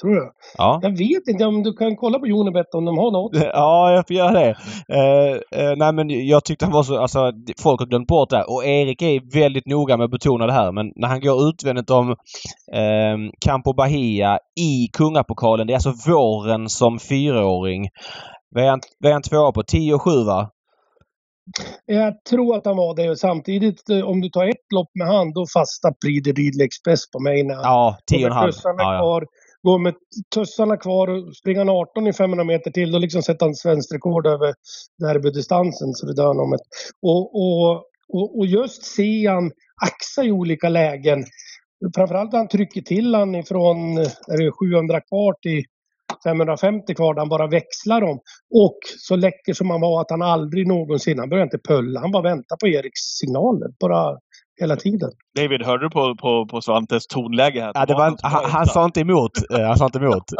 Tror 0.00 0.14
du? 0.14 0.32
Ja. 0.58 0.80
Jag 0.82 0.90
vet 0.90 1.28
inte 1.28 1.44
om 1.44 1.62
du 1.62 1.72
kan 1.72 1.96
kolla 1.96 2.18
på 2.18 2.26
Jonebet 2.26 2.74
om 2.74 2.84
de 2.84 2.98
har 2.98 3.10
något. 3.10 3.36
Ja, 3.52 3.92
jag 3.92 4.06
får 4.06 4.16
göra 4.16 4.32
det. 4.32 4.50
Uh, 4.92 5.34
uh, 5.34 5.76
nej 5.76 5.92
men 5.92 6.26
jag 6.26 6.44
tyckte 6.44 6.64
han 6.64 6.72
var 6.72 6.82
så, 6.82 6.98
alltså 6.98 7.32
folk 7.62 7.80
har 7.80 7.86
glömt 7.86 8.08
bort 8.08 8.30
det. 8.30 8.44
Och 8.44 8.64
Erik 8.64 9.02
är 9.02 9.40
väldigt 9.40 9.66
noga 9.66 9.96
med 9.96 10.04
att 10.04 10.10
betona 10.10 10.46
det 10.46 10.52
här. 10.52 10.72
Men 10.72 10.92
när 10.96 11.08
han 11.08 11.20
går 11.20 11.48
utvändigt 11.48 11.90
om 11.90 12.10
uh, 12.10 13.30
Campo 13.40 13.72
Bahia 13.72 14.38
i 14.60 14.88
Kungapokalen. 14.92 15.66
Det 15.66 15.72
är 15.72 15.74
alltså 15.74 16.10
våren 16.10 16.68
som 16.68 16.98
fyraåring. 16.98 17.88
Vad 18.54 18.64
är 18.64 18.68
han, 18.68 18.80
vad 18.98 19.10
är 19.10 19.12
han 19.12 19.22
tvåa 19.22 19.52
på? 19.52 19.62
10 19.62 19.94
och 19.94 20.02
7 20.02 20.10
va? 20.10 20.50
Jag 21.86 22.24
tror 22.24 22.56
att 22.56 22.66
han 22.66 22.76
var 22.76 22.96
det. 22.96 23.10
Och 23.10 23.18
samtidigt 23.18 23.90
eh, 23.90 24.02
om 24.02 24.20
du 24.20 24.28
tar 24.28 24.46
ett 24.46 24.72
lopp 24.74 24.90
med 24.94 25.08
han 25.08 25.32
då 25.32 25.46
fastnar 25.54 25.92
Prix 26.04 26.24
de 26.24 26.64
Express 26.64 27.10
på 27.10 27.20
mig. 27.20 27.42
När 27.44 27.54
ja, 27.54 27.98
10,5. 28.12 28.52
Ja, 28.78 28.94
ja 28.94 29.20
gå 29.62 29.78
med 29.78 29.94
tussarna 30.34 30.76
kvar 30.76 31.08
och 31.08 31.36
springa 31.36 31.60
en 31.60 31.68
18 31.68 32.06
i 32.06 32.12
500 32.12 32.44
meter 32.44 32.70
till, 32.70 32.92
då 32.92 32.98
liksom 32.98 33.22
sätter 33.22 33.46
han 33.46 33.54
svenskt 33.54 33.94
rekord 33.94 34.26
över 34.26 34.54
derbydistansen. 34.98 35.94
Så 35.94 36.06
det 36.06 36.14
dör 36.14 36.26
han 36.26 36.40
om 36.40 36.52
ett. 36.52 36.60
Och, 37.02 37.34
och, 37.34 37.70
och, 38.08 38.38
och 38.38 38.46
just 38.46 38.84
se 38.84 39.26
han 39.26 39.50
axa 39.86 40.24
i 40.24 40.32
olika 40.32 40.68
lägen. 40.68 41.24
Framförallt 41.94 42.32
när 42.32 42.38
han 42.38 42.48
trycker 42.48 42.80
till 42.80 43.14
han 43.14 43.34
ifrån 43.34 43.98
är 43.98 44.44
det 44.44 44.52
700 44.52 45.00
kvar 45.00 45.34
till 45.42 45.64
550 46.24 46.94
kvar 46.94 47.14
där 47.14 47.20
han 47.20 47.28
bara 47.28 47.46
växlar 47.46 48.00
dem. 48.00 48.20
Och 48.54 48.78
så 48.98 49.16
läcker 49.16 49.52
som 49.54 49.70
han 49.70 49.80
var 49.80 50.00
att 50.00 50.10
han 50.10 50.22
aldrig 50.22 50.66
någonsin, 50.66 51.18
han 51.18 51.28
började 51.28 51.46
inte 51.46 51.68
pulla, 51.68 52.00
han 52.00 52.10
bara 52.10 52.22
väntar 52.22 52.56
på 52.56 52.68
Eriks 52.68 53.00
signaler. 53.00 53.68
Bara 53.80 54.18
hela 54.60 54.76
tiden. 54.76 55.10
David, 55.36 55.62
hörde 55.62 55.84
du 55.84 55.90
på, 55.90 56.16
på, 56.16 56.46
på 56.50 56.60
Svantes 56.60 57.06
tonläge 57.06 57.60
här? 57.60 57.72
Ja, 57.74 57.86
det 57.86 57.94
var, 57.94 58.04
han, 58.04 58.16
han, 58.22 58.50
han 58.50 58.66
sa 58.66 58.84
inte 58.84 59.00
emot. 59.00 59.32
Eh, 59.50 59.66
han 59.66 59.76
sa 59.76 59.84
inte 59.84 59.98
emot. 59.98 60.24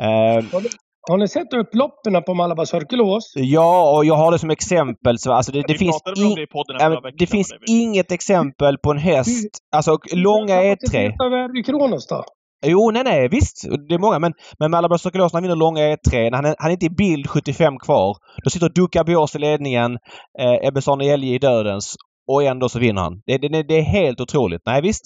uh, 0.00 0.60
har 1.08 1.18
ni 1.18 1.28
sett 1.28 1.52
upploppen 1.52 2.22
på 2.22 2.34
Malabar 2.34 2.64
Cirkelås? 2.64 3.32
Ja, 3.36 3.96
och 3.96 4.04
jag 4.04 4.14
har 4.14 4.32
det 4.32 4.38
som 4.38 4.50
exempel. 4.50 5.18
Så, 5.18 5.32
alltså 5.32 5.52
det, 5.52 5.62
det 5.68 5.74
finns, 5.74 6.02
in, 6.16 6.34
det, 6.34 7.12
det 7.18 7.26
finns 7.26 7.52
inget 7.68 8.12
exempel 8.12 8.78
på 8.78 8.90
en 8.90 8.98
häst, 8.98 9.48
alltså 9.72 9.98
långa 10.12 10.54
E3. 10.54 11.12
Vad 11.18 11.32
är 11.32 11.62
Kronos 11.64 12.06
då? 12.06 12.24
Jo, 12.66 12.90
nej, 12.90 13.04
nej, 13.04 13.28
visst. 13.28 13.68
Det 13.88 13.94
är 13.94 13.98
många. 13.98 14.18
Men, 14.18 14.32
men 14.58 14.70
Malabar 14.70 14.96
Sokolos 14.96 15.32
när 15.32 15.36
han 15.36 15.42
vinner 15.42 15.56
långa 15.56 15.80
E3, 15.80 16.34
han 16.34 16.44
är, 16.44 16.54
han 16.58 16.68
är 16.68 16.72
inte 16.72 16.86
i 16.86 16.90
bild 16.90 17.30
75 17.30 17.78
kvar. 17.78 18.16
Då 18.44 18.50
sitter 18.50 18.68
Duka 18.68 19.04
Bios 19.04 19.34
i 19.34 19.38
ledningen, 19.38 19.98
eh, 20.40 20.68
Ebbesson 20.68 21.00
Elge 21.00 21.34
i 21.34 21.38
dödens 21.38 21.96
och 22.32 22.42
ändå 22.42 22.68
så 22.68 22.78
vinner 22.78 23.02
han. 23.02 23.22
Det, 23.26 23.38
det, 23.38 23.62
det 23.62 23.78
är 23.78 23.82
helt 23.82 24.20
otroligt. 24.20 24.62
Nej 24.66 24.82
visst. 24.82 25.04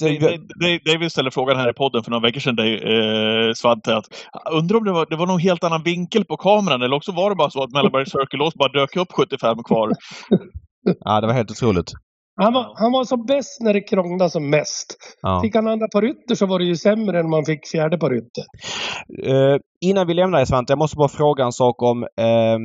David 0.93 1.13
ställde 1.13 1.31
frågan 1.31 1.57
här 1.57 1.71
i 1.71 1.73
podden 1.73 2.03
för 2.03 2.11
några 2.11 2.27
veckor 2.27 2.41
sedan, 2.41 2.57
dig, 2.57 2.73
eh, 2.75 3.53
Svante, 3.55 3.97
att 3.97 4.07
undrar 4.53 4.79
om 4.79 4.85
det 4.85 4.93
var, 4.93 5.07
det 5.11 5.17
var 5.17 5.27
någon 5.27 5.41
helt 5.41 5.65
annan 5.65 5.83
vinkel 5.83 6.25
på 6.25 6.37
kameran 6.37 6.83
eller 6.83 6.97
också 6.97 7.13
var 7.13 7.31
det 7.31 7.37
bara 7.37 7.51
så 7.51 7.63
att 7.63 7.73
Mellberg 7.73 8.07
Circle 8.07 8.51
bara 8.55 8.73
dök 8.73 8.97
upp 8.97 9.13
75 9.13 9.63
kvar. 9.65 9.91
ja, 11.01 11.21
det 11.21 11.27
var 11.27 11.35
helt 11.35 11.51
otroligt. 11.51 11.93
Han 12.37 12.53
var, 12.53 12.73
han 12.77 12.93
var 12.93 13.05
som 13.05 13.27
bäst 13.27 13.61
när 13.61 13.73
det 13.75 13.81
krånglade 13.81 14.31
som 14.31 14.51
mest. 14.51 14.97
Ja. 15.23 15.41
Fick 15.43 15.55
han 15.55 15.69
andra 15.69 15.87
på 15.93 16.01
rytter 16.01 16.35
så 16.35 16.47
var 16.47 16.59
det 16.59 16.65
ju 16.65 16.77
sämre 16.77 17.21
än 17.21 17.31
man 17.31 17.45
fick 17.45 17.69
fjärde 17.73 17.99
på 17.99 18.09
rytter. 18.09 18.45
Uh, 19.29 19.59
innan 19.81 20.07
vi 20.07 20.15
lämnar 20.15 20.39
dig 20.39 20.47
Svante, 20.47 20.71
jag 20.71 20.79
måste 20.79 20.97
bara 20.97 21.09
fråga 21.09 21.45
en 21.45 21.53
sak 21.53 21.83
om 21.83 22.03
uh, 22.03 22.59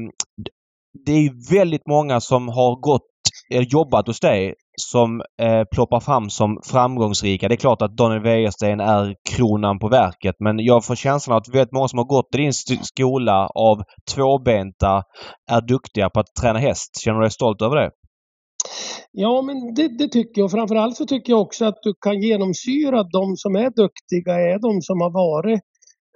Det 1.05 1.11
är 1.11 1.55
väldigt 1.55 1.87
många 1.87 2.19
som 2.19 2.47
har 2.47 2.81
gått 2.81 3.09
jobbat 3.49 4.07
hos 4.07 4.19
dig 4.19 4.53
som 4.81 5.21
eh, 5.41 5.63
ploppar 5.71 5.99
fram 5.99 6.29
som 6.29 6.61
framgångsrika. 6.65 7.47
Det 7.47 7.55
är 7.55 7.57
klart 7.57 7.81
att 7.81 7.97
Daniel 7.97 8.23
Wäjersten 8.23 8.79
är 8.79 9.15
kronan 9.29 9.79
på 9.79 9.87
verket 9.87 10.35
men 10.39 10.59
jag 10.59 10.85
får 10.85 10.95
känslan 10.95 11.37
att 11.37 11.47
väldigt 11.47 11.71
många 11.71 11.87
som 11.87 11.99
har 11.99 12.05
gått 12.05 12.35
i 12.35 12.37
din 12.37 12.53
skola 12.83 13.47
av 13.47 13.83
tvåbenta 14.15 15.03
är 15.51 15.61
duktiga 15.61 16.09
på 16.09 16.19
att 16.19 16.35
träna 16.41 16.59
häst. 16.59 17.01
Känner 17.03 17.19
du 17.19 17.23
dig 17.23 17.31
stolt 17.31 17.61
över 17.61 17.75
det? 17.75 17.91
Ja, 19.11 19.41
men 19.41 19.73
det, 19.73 19.87
det, 19.97 20.07
tycker 20.07 20.41
jag. 20.41 20.51
Framförallt 20.51 20.95
så 20.95 21.05
tycker 21.05 21.33
jag 21.33 21.41
också 21.41 21.65
att 21.65 21.77
du 21.83 21.93
kan 22.01 22.21
genomsyra 22.21 23.03
de 23.03 23.35
som 23.35 23.55
är 23.55 23.69
duktiga 23.69 24.33
är 24.33 24.59
de 24.59 24.81
som 24.81 25.01
har 25.01 25.11
varit 25.13 25.61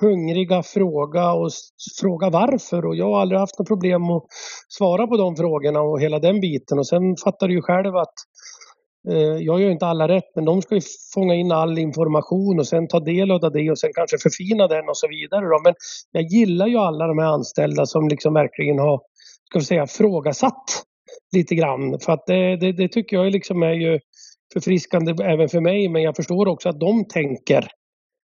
hungriga, 0.02 0.64
fråga 0.64 1.34
och 1.34 1.50
fråga 2.02 2.30
varför. 2.30 2.86
Och 2.86 2.96
jag 2.96 3.06
har 3.06 3.22
aldrig 3.22 3.40
haft 3.40 3.60
något 3.60 3.68
problem 3.68 4.04
att 4.04 4.24
svara 4.68 5.08
på 5.08 5.18
de 5.18 5.36
frågorna 5.36 5.82
och 5.82 6.02
hela 6.02 6.20
den 6.20 6.40
biten. 6.40 6.80
Och 6.80 6.88
sen 6.88 7.16
fattar 7.24 7.48
du 7.48 7.54
ju 7.54 7.62
själv 7.62 7.96
att 7.96 8.14
eh, 9.10 9.18
jag 9.18 9.62
gör 9.62 9.70
inte 9.70 9.86
alla 9.86 10.08
rätt, 10.08 10.36
men 10.36 10.46
de 10.46 10.62
ska 10.62 10.76
ju 10.76 10.82
fånga 11.14 11.36
in 11.36 11.52
all 11.52 11.78
information 11.78 12.60
och 12.60 12.68
sen 12.68 12.88
ta 12.88 13.00
del 13.00 13.32
av 13.32 13.40
det 13.40 13.72
och 13.72 13.80
sen 13.80 13.92
kanske 13.94 14.18
förfina 14.18 14.68
den 14.68 14.90
och 14.90 14.98
så 14.98 15.08
vidare. 15.08 15.46
Då. 15.46 15.62
Men 15.64 15.74
jag 16.12 16.24
gillar 16.24 16.68
ju 16.68 16.78
alla 16.78 17.08
de 17.08 17.18
här 17.18 17.28
anställda 17.34 17.86
som 17.86 18.08
liksom 18.08 18.34
verkligen 18.34 18.80
har, 18.80 19.02
ska 19.50 19.60
vi 19.60 19.66
säga, 19.66 19.88
frågasatt 19.88 20.84
lite 21.36 21.56
grann. 21.56 22.00
För 22.00 22.14
att 22.14 22.26
det, 22.26 22.56
det, 22.56 22.72
det 22.72 22.88
tycker 22.88 23.18
jag 23.18 23.32
liksom 23.32 23.64
är 23.64 23.74
ju 23.74 24.00
förfriskande 24.54 25.24
även 25.24 25.50
för 25.50 25.60
mig, 25.60 25.90
men 25.90 26.02
jag 26.02 26.16
förstår 26.16 26.48
också 26.48 26.70
att 26.70 26.80
de 26.80 27.06
tänker 27.06 27.68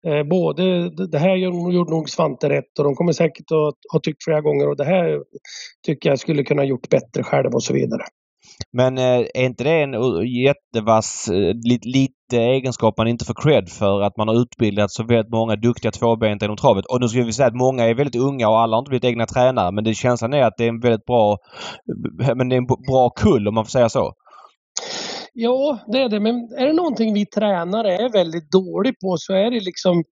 Eh, 0.06 0.22
både 0.22 0.90
det 1.06 1.18
här 1.18 1.36
gjorde 1.36 1.90
nog 1.90 2.10
Svante 2.10 2.48
rätt 2.48 2.78
och 2.78 2.84
de 2.84 2.94
kommer 2.94 3.12
säkert 3.12 3.50
att 3.50 3.92
ha 3.92 4.00
tyckt 4.02 4.24
flera 4.24 4.40
gånger 4.40 4.68
och 4.68 4.76
det 4.76 4.84
här 4.84 5.22
tycker 5.86 6.08
jag 6.08 6.18
skulle 6.18 6.44
kunna 6.44 6.64
gjort 6.64 6.88
bättre 6.88 7.22
själv 7.22 7.54
och 7.54 7.62
så 7.62 7.74
vidare. 7.74 8.02
Men 8.72 8.98
eh, 8.98 9.26
är 9.34 9.44
inte 9.44 9.64
det 9.64 9.82
en 9.82 9.94
eh, 9.94 10.44
jättevass, 10.44 11.28
eh, 11.28 11.54
lite, 11.64 11.88
lite 11.88 12.36
egenskap 12.42 12.98
man 12.98 13.08
inte 13.08 13.24
får 13.24 13.42
cred 13.42 13.68
för? 13.68 14.00
Att 14.02 14.16
man 14.16 14.28
har 14.28 14.42
utbildat 14.42 14.90
så 14.90 15.04
väldigt 15.04 15.32
många 15.32 15.56
duktiga 15.56 15.92
tvåbenta 15.92 16.44
inom 16.44 16.56
travet. 16.56 16.86
Och 16.86 17.00
nu 17.00 17.08
ska 17.08 17.22
vi 17.22 17.32
säga 17.32 17.48
att 17.48 17.54
många 17.54 17.84
är 17.84 17.94
väldigt 17.94 18.22
unga 18.22 18.48
och 18.48 18.58
alla 18.58 18.76
har 18.76 18.78
inte 18.78 18.88
blivit 18.88 19.04
egna 19.04 19.26
tränare. 19.26 19.72
Men 19.72 19.84
det 19.84 19.94
känslan 19.94 20.34
är 20.34 20.42
att 20.42 20.54
det 20.56 20.64
är 20.64 20.68
en 20.68 20.80
väldigt 20.80 21.06
bra, 21.06 21.36
men 22.36 22.48
det 22.48 22.56
är 22.56 22.58
en 22.58 22.66
bra 22.66 23.10
kull 23.10 23.48
om 23.48 23.54
man 23.54 23.64
får 23.64 23.70
säga 23.70 23.88
så. 23.88 24.12
Ja, 25.36 25.78
det 25.86 25.98
är 25.98 26.08
det. 26.08 26.20
Men 26.20 26.34
är 26.34 26.66
det 26.66 26.72
någonting 26.72 27.14
vi 27.14 27.26
tränare 27.26 27.96
är 27.96 28.08
väldigt 28.08 28.50
dålig 28.50 28.94
på 29.00 29.16
så 29.16 29.32
är 29.32 29.50
det 29.50 29.60
liksom 29.60 30.04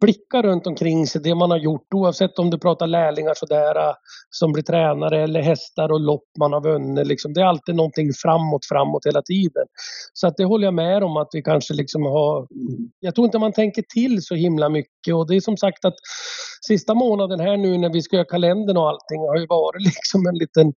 blicka 0.00 0.42
runt 0.42 0.66
omkring 0.66 1.06
sig, 1.06 1.20
det 1.20 1.34
man 1.34 1.50
har 1.50 1.58
gjort 1.58 1.94
oavsett 1.94 2.38
om 2.38 2.50
du 2.50 2.58
pratar 2.58 2.86
lärlingar 2.86 3.34
sådär 3.36 3.88
äh, 3.88 3.94
som 4.30 4.52
blir 4.52 4.62
tränare 4.62 5.22
eller 5.22 5.42
hästar 5.42 5.92
och 5.92 6.00
lopp 6.00 6.24
man 6.38 6.52
har 6.52 6.60
vunnit. 6.60 7.06
Liksom. 7.06 7.32
Det 7.32 7.40
är 7.40 7.44
alltid 7.44 7.74
någonting 7.74 8.12
framåt, 8.22 8.66
framåt 8.68 9.06
hela 9.06 9.22
tiden. 9.22 9.66
Så 10.12 10.26
att 10.26 10.36
det 10.36 10.44
håller 10.44 10.64
jag 10.64 10.74
med 10.74 11.04
om 11.04 11.16
att 11.16 11.28
vi 11.32 11.42
kanske 11.42 11.74
liksom 11.74 12.02
har... 12.02 12.46
Jag 13.00 13.14
tror 13.14 13.24
inte 13.24 13.38
man 13.38 13.52
tänker 13.52 13.82
till 13.94 14.22
så 14.22 14.34
himla 14.34 14.68
mycket 14.68 15.14
och 15.14 15.28
det 15.28 15.36
är 15.36 15.40
som 15.40 15.56
sagt 15.56 15.84
att 15.84 15.94
sista 16.66 16.94
månaden 16.94 17.40
här 17.40 17.56
nu 17.56 17.78
när 17.78 17.92
vi 17.92 18.02
ska 18.02 18.16
göra 18.16 18.26
kalendern 18.26 18.76
och 18.76 18.88
allting 18.88 19.20
har 19.20 19.36
ju 19.36 19.46
varit 19.46 19.82
liksom 19.84 20.26
en 20.26 20.38
liten 20.38 20.72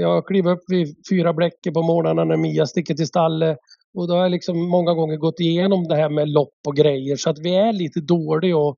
jag 0.00 0.26
kliver 0.26 0.50
upp 0.50 0.64
vid 0.66 0.96
fyra 1.10 1.32
bläcker 1.32 1.70
på 1.70 1.82
morgnarna 1.82 2.24
när 2.24 2.36
Mia 2.36 2.66
sticker 2.66 2.94
till 2.94 3.06
stallet. 3.06 3.58
Och 3.94 4.08
då 4.08 4.14
har 4.14 4.22
jag 4.22 4.30
liksom 4.30 4.68
många 4.68 4.94
gånger 4.94 5.16
gått 5.16 5.40
igenom 5.40 5.88
det 5.88 5.96
här 5.96 6.08
med 6.08 6.28
lopp 6.28 6.54
och 6.66 6.76
grejer 6.76 7.16
så 7.16 7.30
att 7.30 7.38
vi 7.38 7.54
är 7.54 7.72
lite 7.72 8.00
dåliga 8.00 8.56
och 8.56 8.76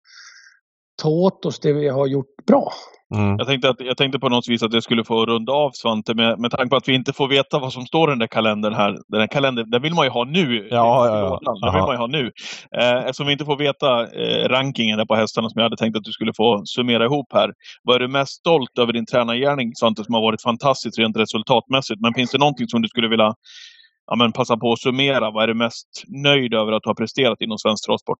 ta 1.02 1.08
åt 1.08 1.46
oss 1.46 1.60
det 1.60 1.72
vi 1.72 1.88
har 1.88 2.06
gjort 2.06 2.46
bra. 2.46 2.72
Mm. 3.14 3.36
Jag, 3.38 3.46
tänkte 3.46 3.68
att, 3.68 3.80
jag 3.80 3.96
tänkte 3.96 4.18
på 4.18 4.28
något 4.28 4.48
vis 4.48 4.62
att 4.62 4.72
jag 4.72 4.82
skulle 4.82 5.04
få 5.04 5.26
runda 5.26 5.52
av 5.52 5.70
Svante 5.70 6.14
med, 6.14 6.38
med 6.38 6.50
tanke 6.50 6.68
på 6.68 6.76
att 6.76 6.88
vi 6.88 6.94
inte 6.94 7.12
får 7.12 7.28
veta 7.28 7.58
vad 7.58 7.72
som 7.72 7.86
står 7.86 8.08
i 8.08 8.12
den 8.12 8.18
där 8.18 8.26
kalendern 8.26 8.74
här. 8.74 8.96
Den 9.08 9.20
här 9.20 9.26
kalendern, 9.26 9.70
den 9.70 9.82
vill 9.82 9.94
man 9.94 10.06
ju 10.06 10.10
ha 10.10 10.24
nu. 10.24 10.68
Ja, 10.70 11.06
ja, 11.06 11.40
ja. 11.42 11.54
Den 11.62 11.74
vill 11.74 11.82
man 11.82 11.90
ju 11.90 11.98
ha 11.98 12.06
nu. 12.06 12.30
Eh, 12.76 12.98
eftersom 12.98 13.26
vi 13.26 13.32
inte 13.32 13.44
får 13.44 13.56
veta 13.56 14.00
eh, 14.02 14.48
rankingen 14.48 14.98
där 14.98 15.06
på 15.06 15.14
hästarna 15.14 15.50
som 15.50 15.58
jag 15.58 15.64
hade 15.64 15.76
tänkt 15.76 15.96
att 15.96 16.04
du 16.04 16.12
skulle 16.12 16.32
få 16.36 16.62
summera 16.64 17.04
ihop 17.04 17.26
här. 17.32 17.52
Vad 17.82 17.96
är 17.96 18.00
du 18.00 18.08
mest 18.08 18.32
stolt 18.32 18.78
över 18.78 18.92
din 18.92 19.06
tränargärning 19.06 19.72
Svante 19.74 20.04
som 20.04 20.14
har 20.14 20.22
varit 20.22 20.42
fantastiskt 20.42 20.98
rent 20.98 21.16
resultatmässigt? 21.16 22.00
Men 22.00 22.14
finns 22.14 22.30
det 22.30 22.38
någonting 22.38 22.68
som 22.68 22.82
du 22.82 22.88
skulle 22.88 23.08
vilja 23.08 23.34
ja, 24.06 24.16
men 24.16 24.32
passa 24.32 24.56
på 24.56 24.72
att 24.72 24.80
summera. 24.80 25.30
Vad 25.30 25.42
är 25.42 25.48
du 25.48 25.54
mest 25.54 26.04
nöjd 26.08 26.54
över 26.54 26.72
att 26.72 26.84
ha 26.84 26.94
presterat 26.94 27.40
inom 27.40 27.58
svensk 27.58 27.86
travsport? 27.86 28.18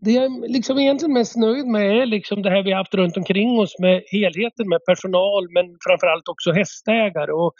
Det 0.00 0.10
jag 0.10 0.24
är 0.24 0.48
liksom 0.48 0.78
egentligen 0.78 1.12
mest 1.12 1.36
nöjd 1.36 1.66
med 1.66 2.02
är 2.02 2.06
liksom 2.06 2.42
det 2.42 2.50
här 2.50 2.62
vi 2.62 2.72
haft 2.72 2.94
runt 2.94 3.16
omkring 3.16 3.58
oss 3.58 3.78
med 3.78 4.02
helheten 4.06 4.68
med 4.68 4.84
personal 4.84 5.48
men 5.50 5.76
framförallt 5.88 6.28
också 6.28 6.52
hästägare. 6.52 7.32
Och 7.32 7.52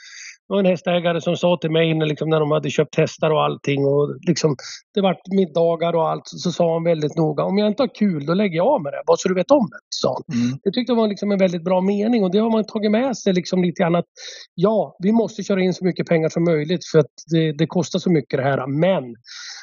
det 0.48 0.54
var 0.54 0.60
en 0.60 0.66
hästägare 0.66 1.20
som 1.20 1.36
sa 1.36 1.56
till 1.56 1.70
mig 1.70 1.94
när, 1.94 2.06
liksom, 2.06 2.28
när 2.28 2.40
de 2.40 2.50
hade 2.50 2.70
köpt 2.70 2.96
hästar 2.96 3.30
och 3.30 3.44
allting 3.44 3.86
och 3.86 4.16
liksom, 4.28 4.56
det 4.94 5.00
vart 5.00 5.26
middagar 5.26 5.92
och 5.92 6.08
allt 6.08 6.22
så 6.24 6.52
sa 6.52 6.72
han 6.72 6.84
väldigt 6.84 7.16
noga 7.16 7.44
om 7.44 7.58
jag 7.58 7.68
inte 7.68 7.82
har 7.82 7.94
kul 7.94 8.26
då 8.26 8.34
lägger 8.34 8.56
jag 8.56 8.66
av 8.66 8.82
med 8.82 8.92
det 8.92 9.02
bara 9.06 9.16
så 9.16 9.28
du 9.28 9.34
vet 9.34 9.50
om 9.50 9.68
det. 9.70 9.78
Sa 9.88 10.08
han. 10.08 10.40
Mm. 10.40 10.58
Det 10.62 10.70
tyckte 10.70 10.92
jag 10.92 10.96
var 10.96 11.08
liksom 11.08 11.32
en 11.32 11.38
väldigt 11.38 11.64
bra 11.64 11.80
mening 11.80 12.24
och 12.24 12.30
det 12.30 12.38
har 12.38 12.50
man 12.50 12.64
tagit 12.64 12.90
med 12.90 13.16
sig 13.16 13.32
liksom 13.32 13.62
lite 13.62 13.82
grann 13.82 13.94
att 13.94 14.06
ja, 14.54 14.96
vi 14.98 15.12
måste 15.12 15.42
köra 15.42 15.60
in 15.60 15.74
så 15.74 15.84
mycket 15.84 16.06
pengar 16.06 16.28
som 16.28 16.44
möjligt 16.44 16.84
för 16.92 16.98
att 16.98 17.12
det, 17.30 17.52
det 17.52 17.66
kostar 17.66 17.98
så 17.98 18.10
mycket 18.10 18.38
det 18.38 18.44
här. 18.44 18.66
Men 18.66 19.04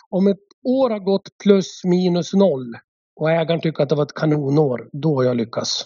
om 0.10 0.28
ett 0.28 0.38
år 0.64 0.90
har 0.90 1.00
gått 1.00 1.38
plus 1.44 1.82
minus 1.84 2.34
noll 2.34 2.76
och 3.20 3.32
ägaren 3.32 3.62
tycker 3.62 3.84
att 3.84 3.90
det 3.90 3.96
var 3.96 4.04
ett 4.04 4.16
kanonår, 4.16 4.90
då 4.92 5.16
har 5.16 5.24
jag 5.24 5.38
lyckats. 5.38 5.86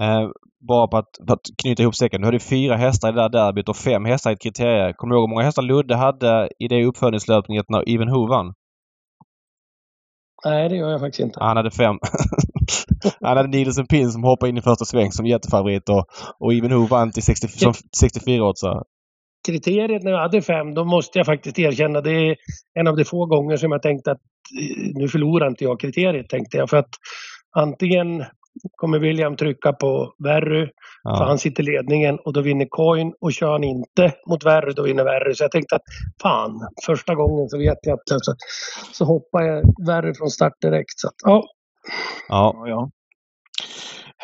Eh, 0.00 0.28
bara 0.68 0.86
på 0.88 0.96
att, 0.96 1.26
på 1.26 1.32
att 1.32 1.46
knyta 1.62 1.82
ihop 1.82 1.94
säcken. 1.94 2.20
Du 2.20 2.26
hade 2.26 2.40
fyra 2.40 2.76
hästar 2.76 3.08
i 3.08 3.12
det 3.12 3.20
där 3.22 3.28
derbyt 3.28 3.68
och 3.68 3.76
fem 3.76 4.04
hästar 4.04 4.30
i 4.30 4.34
ett 4.34 4.42
kriterie. 4.42 4.92
Kommer 4.92 5.14
du 5.14 5.18
ihåg 5.18 5.28
hur 5.28 5.34
många 5.34 5.44
hästar 5.44 5.62
Ludde 5.62 5.96
hade 5.96 6.48
i 6.58 6.68
det 6.68 6.84
uppföljningslöpningen 6.84 7.64
när 7.68 7.94
Even 7.94 8.10
Who 8.10 8.26
vann? 8.26 8.54
Nej, 10.44 10.68
det 10.68 10.76
gör 10.76 10.90
jag 10.90 11.00
faktiskt 11.00 11.20
inte. 11.20 11.38
Han 11.40 11.56
hade 11.56 11.70
fem. 11.70 11.98
Han 13.20 13.36
hade 13.36 13.48
Nielsen 13.48 13.86
Pin 13.86 14.12
som 14.12 14.24
hoppade 14.24 14.50
in 14.50 14.56
i 14.56 14.62
första 14.62 14.84
sväng 14.84 15.12
som 15.12 15.26
jättefavorit 15.26 15.88
och, 15.88 16.04
och 16.38 16.54
Even 16.54 16.74
Who 16.74 16.86
vann 16.86 17.12
till 17.12 17.22
60, 17.22 17.48
som 17.48 17.74
64 18.00 18.44
åtsare. 18.44 18.82
Kriteriet 19.46 20.02
när 20.02 20.10
jag 20.10 20.20
hade 20.20 20.42
fem, 20.42 20.74
då 20.74 20.84
måste 20.84 21.18
jag 21.18 21.26
faktiskt 21.26 21.58
erkänna, 21.58 22.00
det 22.00 22.10
är 22.10 22.36
en 22.74 22.86
av 22.86 22.96
de 22.96 23.04
få 23.04 23.26
gånger 23.26 23.56
som 23.56 23.72
jag 23.72 23.82
tänkte 23.82 24.10
att 24.10 24.20
eh, 24.60 24.90
nu 24.94 25.08
förlorar 25.08 25.46
inte 25.46 25.64
jag 25.64 25.80
kriteriet, 25.80 26.28
tänkte 26.28 26.56
jag. 26.56 26.70
För 26.70 26.76
att 26.76 26.90
antingen 27.56 28.24
kommer 28.76 28.98
William 28.98 29.36
trycka 29.36 29.72
på 29.72 30.14
Verry, 30.18 30.68
ja. 31.02 31.16
för 31.16 31.24
han 31.24 31.38
sitter 31.38 31.62
i 31.62 31.66
ledningen 31.66 32.18
och 32.18 32.32
då 32.32 32.40
vinner 32.40 32.66
Coin 32.70 33.14
och 33.20 33.32
kör 33.32 33.52
han 33.52 33.64
inte 33.64 34.12
mot 34.26 34.44
Verry, 34.44 34.72
då 34.72 34.82
vinner 34.82 35.04
Verry. 35.04 35.34
Så 35.34 35.44
jag 35.44 35.50
tänkte 35.50 35.76
att 35.76 35.82
fan, 36.22 36.68
första 36.86 37.14
gången 37.14 37.48
så 37.48 37.58
vet 37.58 37.78
jag 37.82 37.94
att 37.94 38.24
så, 38.24 38.34
så 38.92 39.04
hoppar 39.04 39.42
jag 39.42 39.86
Verry 39.86 40.14
från 40.14 40.30
start 40.30 40.60
direkt. 40.60 40.98
Så 40.98 41.08
att, 41.08 41.14
ja. 41.24 41.44
Ja, 42.28 42.64
ja. 42.66 42.90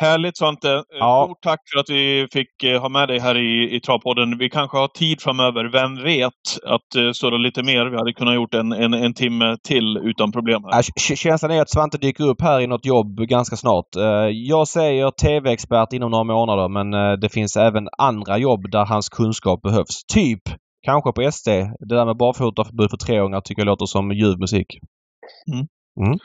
Härligt 0.01 0.37
Svante! 0.37 0.73
Eh, 0.73 0.81
ja. 0.99 1.25
Stort 1.25 1.41
tack 1.41 1.59
för 1.73 1.79
att 1.79 1.89
vi 1.89 2.27
fick 2.31 2.63
eh, 2.63 2.81
ha 2.81 2.89
med 2.89 3.07
dig 3.07 3.19
här 3.19 3.37
i, 3.37 3.75
i 3.75 3.79
Travpodden. 3.79 4.37
Vi 4.37 4.49
kanske 4.49 4.77
har 4.77 4.87
tid 4.87 5.21
framöver, 5.21 5.65
vem 5.65 6.03
vet, 6.03 6.33
att 6.65 6.95
uh, 6.97 7.11
surra 7.11 7.37
lite 7.37 7.63
mer. 7.63 7.85
Vi 7.85 7.97
hade 7.97 8.13
kunnat 8.13 8.35
gjort 8.35 8.53
en, 8.53 8.71
en, 8.71 8.93
en 8.93 9.13
timme 9.13 9.57
till 9.63 9.97
utan 9.97 10.31
problem. 10.31 10.63
Här. 10.63 10.83
Ja, 10.95 11.15
känslan 11.15 11.51
är 11.51 11.61
att 11.61 11.69
Svante 11.69 11.97
dyker 11.97 12.23
upp 12.23 12.41
här 12.41 12.59
i 12.59 12.67
något 12.67 12.85
jobb 12.85 13.19
ganska 13.19 13.55
snart. 13.55 13.85
Jag 14.31 14.67
säger 14.67 15.11
TV-expert 15.11 15.93
inom 15.93 16.11
några 16.11 16.23
månader 16.23 16.67
men 16.69 17.19
det 17.19 17.29
finns 17.29 17.57
även 17.57 17.87
andra 17.97 18.37
jobb 18.37 18.71
där 18.71 18.85
hans 18.85 19.09
kunskap 19.09 19.61
behövs. 19.61 20.03
Typ 20.13 20.41
kanske 20.85 21.11
på 21.11 21.31
SD. 21.31 21.47
Det 21.79 21.95
där 21.95 22.05
med 22.05 22.17
barfotaförbud 22.17 22.89
för 22.89 22.97
treåringar 22.97 23.41
tycker 23.41 23.61
jag 23.61 23.65
låter 23.65 23.85
som 23.85 24.11
ljuv 24.11 24.39
musik. 24.39 24.67
Mm. 25.53 25.67
Mm. 25.99 26.17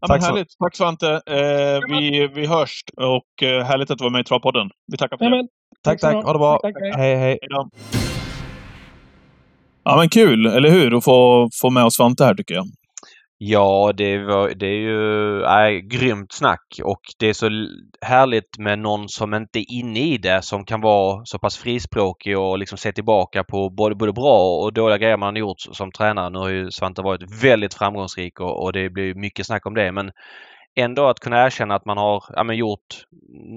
Ja, 0.00 0.06
Tack, 0.06 0.22
härligt. 0.22 0.52
Så... 0.52 0.64
Tack 0.64 0.76
Svante. 0.76 1.20
Eh, 1.26 1.80
vi, 1.88 2.28
vi 2.34 2.46
hörs 2.46 2.80
och 2.96 3.42
eh, 3.42 3.64
härligt 3.64 3.90
att 3.90 3.98
du 3.98 4.04
var 4.04 4.10
med 4.10 4.20
i 4.20 4.24
Travpodden. 4.24 4.70
Vi 4.92 4.96
tackar 4.98 5.16
för 5.16 5.24
det. 5.24 5.36
Amen. 5.36 5.48
Tack, 5.82 6.00
tack. 6.00 6.24
Ha 6.24 6.32
det 6.32 6.38
bra. 6.38 6.58
Tack, 6.62 6.74
hej, 6.80 6.92
hej. 6.96 7.16
hej. 7.16 7.38
Ja, 9.84 9.96
men 9.96 10.08
kul, 10.08 10.46
eller 10.46 10.70
hur? 10.70 10.96
Att 10.96 11.04
få, 11.04 11.48
få 11.60 11.70
med 11.70 11.84
oss 11.84 11.96
Svante 11.96 12.24
här 12.24 12.34
tycker 12.34 12.54
jag. 12.54 12.64
Ja, 13.38 13.92
det, 13.96 14.18
var, 14.18 14.48
det 14.48 14.66
är 14.66 14.80
ju 14.80 15.42
äh, 15.42 15.78
grymt 15.78 16.32
snack 16.32 16.80
och 16.84 17.00
det 17.18 17.26
är 17.26 17.32
så 17.32 17.46
härligt 18.00 18.58
med 18.58 18.78
någon 18.78 19.08
som 19.08 19.34
inte 19.34 19.58
är 19.58 19.72
inne 19.72 20.00
i 20.00 20.18
det 20.18 20.42
som 20.42 20.64
kan 20.64 20.80
vara 20.80 21.24
så 21.24 21.38
pass 21.38 21.56
frispråkig 21.56 22.38
och 22.38 22.58
liksom 22.58 22.78
se 22.78 22.92
tillbaka 22.92 23.44
på 23.44 23.70
både, 23.70 23.94
både 23.94 24.12
bra 24.12 24.62
och 24.62 24.72
dåliga 24.72 24.98
grejer 24.98 25.16
man 25.16 25.34
har 25.34 25.40
gjort 25.40 25.60
som 25.60 25.92
tränare. 25.92 26.30
Nu 26.30 26.38
har 26.38 26.48
ju 26.48 26.70
Svante 26.70 27.02
varit 27.02 27.42
väldigt 27.42 27.74
framgångsrik 27.74 28.40
och, 28.40 28.62
och 28.62 28.72
det 28.72 28.90
blir 28.90 29.14
mycket 29.14 29.46
snack 29.46 29.66
om 29.66 29.74
det 29.74 29.92
men 29.92 30.10
ändå 30.76 31.08
att 31.08 31.20
kunna 31.20 31.46
erkänna 31.46 31.74
att 31.74 31.84
man 31.84 31.98
har 31.98 32.24
ja, 32.28 32.44
men 32.44 32.56
gjort 32.56 33.04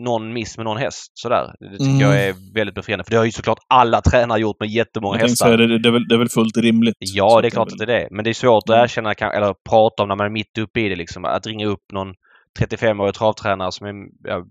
någon 0.06 0.34
miss 0.34 0.58
med 0.58 0.66
någon 0.66 0.78
häst. 0.78 1.12
Sådär. 1.14 1.54
Det 1.60 1.78
tycker 1.78 1.86
mm. 1.86 2.00
jag 2.00 2.24
är 2.24 2.54
väldigt 2.56 2.76
befriande. 2.76 3.04
För 3.04 3.12
det 3.12 3.18
har 3.18 3.26
ju 3.26 3.32
såklart 3.32 3.60
alla 3.68 4.02
tränare 4.12 4.40
gjort 4.40 4.60
med 4.60 4.70
jättemånga 4.70 5.20
jag 5.20 5.28
hästar. 5.28 5.46
Säga, 5.46 5.58
det, 5.58 5.80
det, 5.80 5.90
är 5.90 5.94
väl, 5.94 6.08
det 6.08 6.16
är 6.16 6.20
väl 6.20 6.30
fullt 6.30 6.58
rimligt. 6.58 6.96
Ja, 7.00 7.42
det 7.42 7.48
är 7.48 7.50
klart 7.50 7.72
att 7.72 7.78
det 7.78 7.84
är 7.84 8.00
det. 8.00 8.08
Men 8.12 8.24
det 8.24 8.30
är 8.30 8.34
svårt 8.34 8.70
mm. 8.70 8.80
att 8.80 8.84
erkänna 8.84 9.14
eller 9.14 9.56
prata 9.70 10.04
om 10.04 10.10
när 10.10 10.16
man 10.16 10.26
är 10.26 10.32
mitt 10.32 10.58
uppe 10.58 10.80
i 10.80 10.90
det. 10.90 10.96
Liksom. 10.96 11.26
Att 11.26 11.48
ringa 11.48 11.66
upp 11.66 11.84
någon 11.94 12.14
35-årig 12.60 13.14
travtränare 13.14 13.72
som 13.72 13.88
är 13.88 13.94
ja, 14.24 14.46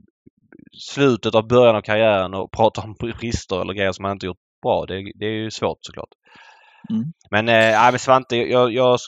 slutet 0.94 1.34
av 1.34 1.48
början 1.48 1.76
av 1.76 1.80
karriären 1.80 2.34
och 2.34 2.52
prata 2.52 2.80
om 2.80 2.94
brister 3.20 3.60
eller 3.60 3.74
grejer 3.74 3.92
som 3.92 4.02
man 4.02 4.12
inte 4.12 4.26
gjort 4.26 4.38
bra. 4.62 4.84
Det, 4.86 4.94
det 5.14 5.26
är 5.26 5.42
ju 5.44 5.50
svårt 5.50 5.78
såklart. 5.80 6.08
Mm. 6.90 7.04
Men, 7.30 7.48
äh, 7.48 7.90
men 7.90 7.98
Svante, 7.98 8.36
jag, 8.36 8.72
jag 8.72 8.98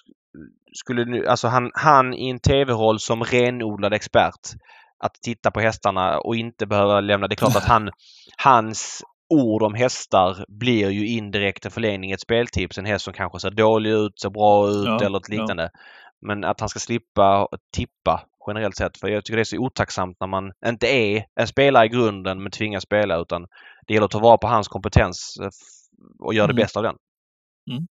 skulle 0.72 1.05
nu, 1.05 1.26
alltså 1.26 1.48
han, 1.48 1.70
han 1.74 2.14
i 2.14 2.28
en 2.28 2.40
tv-roll 2.40 3.01
som 3.01 3.24
renodlad 3.24 3.92
expert 3.92 4.40
att 5.05 5.14
titta 5.22 5.51
på 5.51 5.60
hästarna 5.60 6.18
och 6.18 6.36
inte 6.36 6.66
behöva 6.66 7.01
lämna. 7.01 7.28
Det 7.28 7.34
är 7.34 7.36
klart 7.36 7.56
att 7.56 7.68
han, 7.68 7.90
hans 8.42 9.02
ord 9.34 9.62
om 9.62 9.74
hästar 9.74 10.44
blir 10.48 10.90
ju 10.90 11.06
indirekt 11.06 11.64
en 11.64 11.70
förlängning 11.70 12.12
ett 12.12 12.20
speltips. 12.20 12.78
En 12.78 12.84
häst 12.84 13.05
som 13.05 13.14
kanske 13.14 13.40
ser 13.40 13.51
dålig 13.51 13.90
ut, 13.90 14.20
ser 14.20 14.30
bra 14.30 14.68
ut 14.68 14.86
ja, 14.86 15.01
eller 15.01 15.10
något 15.10 15.28
liknande. 15.28 15.62
Ja. 15.62 15.80
Men 16.26 16.44
att 16.44 16.60
han 16.60 16.68
ska 16.68 16.78
slippa 16.78 17.48
tippa 17.76 18.26
generellt 18.47 18.76
sett. 18.76 18.98
För 18.98 19.09
jag 19.09 19.24
tycker 19.24 19.36
det 19.36 19.42
är 19.42 19.44
så 19.44 19.59
otacksamt 19.59 20.16
när 20.20 20.26
man 20.26 20.52
inte 20.66 20.86
är 20.86 21.24
en 21.40 21.47
spelare 21.47 21.86
i 21.86 21.88
grunden 21.88 22.42
men 22.42 22.52
tvingas 22.52 22.82
spela 22.82 23.20
utan 23.20 23.47
det 23.86 23.94
gäller 23.94 24.05
att 24.05 24.10
ta 24.10 24.18
vara 24.18 24.38
på 24.38 24.47
hans 24.47 24.68
kompetens 24.68 25.36
eh, 25.42 25.48
och 26.26 26.34
göra 26.34 26.44
mm. 26.44 26.56
det 26.56 26.62
bästa 26.62 26.80
av 26.80 26.84
den. 26.84 26.97
Mm. 27.70 27.86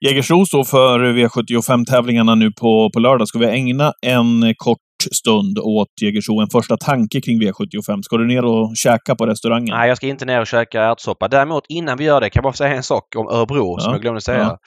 Jägersro 0.00 0.46
står 0.46 0.64
för 0.64 0.98
V75-tävlingarna 0.98 2.34
nu 2.34 2.50
på, 2.52 2.90
på 2.94 3.00
lördag. 3.00 3.28
Ska 3.28 3.38
vi 3.38 3.46
ägna 3.46 3.92
en 4.02 4.54
kort 4.56 4.78
stund 5.12 5.58
åt 5.58 5.88
Jägersro? 6.02 6.40
En 6.40 6.48
första 6.48 6.76
tanke 6.76 7.20
kring 7.20 7.40
V75. 7.42 8.02
Ska 8.02 8.16
du 8.16 8.26
ner 8.26 8.44
och 8.44 8.76
käka 8.76 9.14
på 9.14 9.26
restaurangen? 9.26 9.74
Nej, 9.76 9.88
jag 9.88 9.96
ska 9.96 10.06
inte 10.06 10.24
ner 10.24 10.40
och 10.40 10.46
käka 10.46 10.82
ärtsoppa. 10.82 11.28
Däremot 11.28 11.64
innan 11.68 11.98
vi 11.98 12.04
gör 12.04 12.20
det 12.20 12.30
kan 12.30 12.40
jag 12.40 12.44
bara 12.44 12.52
säga 12.52 12.76
en 12.76 12.82
sak 12.82 13.16
om 13.16 13.28
Örebro 13.28 13.74
ja. 13.78 13.80
som 13.80 13.92
jag 13.92 14.02
glömde 14.02 14.20
säga. 14.20 14.38
Ja. 14.42 14.58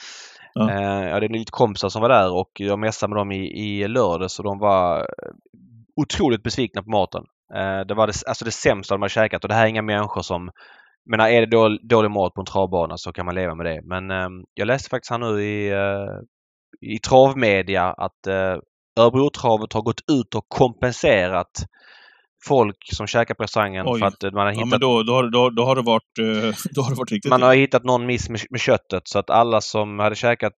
Ja. 0.54 0.72
Eh, 0.72 1.10
ja, 1.10 1.20
det 1.20 1.26
är 1.26 1.30
lite 1.30 1.52
kompisar 1.52 1.90
som 1.90 2.02
var 2.02 2.10
där 2.10 2.34
och 2.34 2.52
jag 2.54 2.80
messade 2.80 3.10
med 3.10 3.20
dem 3.20 3.32
i, 3.32 3.60
i 3.60 3.88
lördags 3.88 4.40
och 4.40 4.46
de 4.46 4.60
var 4.60 5.08
otroligt 6.02 6.44
besvikna 6.44 6.84
på 6.84 6.90
maten. 6.90 7.24
Eh, 7.56 7.88
det 7.88 7.94
var 7.94 8.08
det, 8.08 8.14
alltså 8.28 8.46
det 8.46 8.52
sämsta 8.52 8.94
de 8.94 9.02
har 9.02 9.10
käkat 9.10 9.44
och 9.44 9.50
det 9.50 9.56
här 9.56 9.64
är 9.64 9.70
inga 9.70 9.82
människor 9.82 10.22
som 10.22 10.50
men 11.06 11.20
är 11.20 11.42
det 11.42 11.46
dålig, 11.46 11.88
dålig 11.90 12.12
mat 12.12 12.34
på 12.34 12.42
en 12.42 12.46
travbana 12.46 12.98
så 12.98 13.14
kan 13.14 13.26
man 13.26 13.36
leva 13.36 13.56
med 13.56 13.66
det. 13.66 13.82
Men 13.84 14.12
eh, 14.12 14.30
jag 14.54 14.66
läste 14.66 14.90
faktiskt 14.90 15.12
här 15.12 15.18
nu 15.18 15.44
i, 15.44 15.70
eh, 15.72 16.20
i 16.82 17.00
travmedia 17.00 17.84
att 17.84 18.28
eh, 18.28 18.58
Örebrotravet 19.00 19.74
har 19.74 19.82
gått 19.82 20.02
ut 20.12 20.36
och 20.36 20.46
kompenserat 20.48 21.52
folk 22.48 22.76
som 22.94 23.08
käkar 23.08 23.36
på 23.36 23.44
restaurangen 23.44 23.86
Oj. 23.88 24.00
för 24.00 24.08
att 24.08 24.34
man 24.34 24.46
har 24.46 24.52
hittat... 24.52 24.66
Ja, 24.66 24.66
men 24.66 24.80
då, 24.80 25.04
då, 25.04 25.22
då, 25.22 25.50
då 25.50 25.64
har 25.64 25.76
det 25.76 25.82
varit, 25.82 26.20
eh, 26.20 26.56
då 26.76 26.82
har 26.82 26.90
det 26.90 26.96
varit 26.96 27.12
riktigt 27.12 27.30
Man 27.30 27.42
har 27.42 27.56
hittat 27.56 27.84
någon 27.84 28.06
miss 28.06 28.30
med, 28.30 28.42
med, 28.50 28.60
köttet 28.60 29.02
så 29.08 29.20
att 29.20 29.30
alla 29.30 29.62
som 29.62 30.00
hade 30.00 30.16
käkat 30.16 30.54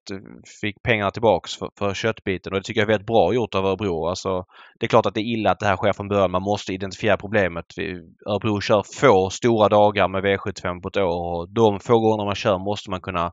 fick 0.62 0.76
pengarna 0.84 1.12
tillbaks 1.12 1.56
för, 1.56 1.70
för 1.80 1.94
köttbiten 1.94 2.54
och 2.54 2.60
det 2.60 2.64
tycker 2.64 2.82
jag 2.82 2.86
är 2.86 2.94
väldigt 2.94 3.08
bra 3.08 3.34
gjort 3.34 3.56
av 3.56 3.66
Örebro. 3.66 4.08
Alltså, 4.08 4.44
det 4.80 4.86
är 4.86 4.88
klart 4.88 5.06
att 5.06 5.14
det 5.14 5.22
är 5.22 5.34
illa 5.34 5.52
att 5.52 5.60
det 5.60 5.66
här 5.66 5.76
sker 5.76 5.94
från 5.94 6.08
början. 6.08 6.32
Man 6.32 6.42
måste 6.42 6.74
identifiera 6.74 7.18
problemet. 7.18 7.66
Örebro 8.30 8.62
kör 8.62 8.84
få 9.00 9.30
stora 9.30 9.70
dagar 9.70 10.08
med 10.08 10.24
V75 10.24 10.82
på 10.82 10.88
ett 10.88 10.98
år 10.98 11.40
och 11.40 11.54
de 11.54 11.80
få 11.80 12.00
gånger 12.00 12.26
man 12.26 12.36
kör 12.36 12.58
måste 12.58 12.90
man 12.90 13.02
kunna 13.02 13.32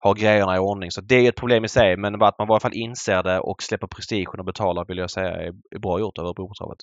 ha 0.00 0.12
grejerna 0.12 0.56
i 0.56 0.58
ordning. 0.58 0.90
Så 0.90 1.00
det 1.00 1.14
är 1.14 1.28
ett 1.28 1.36
problem 1.36 1.64
i 1.64 1.68
sig 1.68 1.96
men 1.96 2.22
att 2.22 2.38
man 2.38 2.48
i 2.48 2.50
alla 2.50 2.60
fall 2.60 2.74
inser 2.74 3.22
det 3.22 3.40
och 3.40 3.62
släpper 3.62 3.86
prestigen 3.86 4.38
och 4.40 4.44
betalar 4.44 4.84
vill 4.88 4.98
jag 4.98 5.10
säga 5.10 5.30
är, 5.30 5.52
är 5.76 5.78
bra 5.78 6.00
gjort 6.00 6.18
av 6.18 6.24
Örebrotravet. 6.24 6.78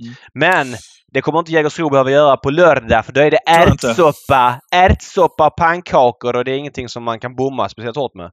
Mm. 0.00 0.14
Men 0.34 0.76
det 1.12 1.20
kommer 1.20 1.38
inte 1.38 1.52
Jägersro 1.52 1.90
behöva 1.90 2.10
göra 2.10 2.36
på 2.36 2.50
lördag 2.50 3.06
för 3.06 3.12
då 3.12 3.20
är 3.20 3.30
det 3.30 3.40
ärtsoppa, 3.46 4.60
ärtsoppa 4.74 5.46
och 5.46 5.56
pannkakor 5.56 6.36
och 6.36 6.44
det 6.44 6.50
är 6.50 6.56
ingenting 6.56 6.88
som 6.88 7.04
man 7.04 7.20
kan 7.20 7.34
bomma 7.34 7.68
speciellt 7.68 7.96
hårt 7.96 8.14
med. 8.14 8.30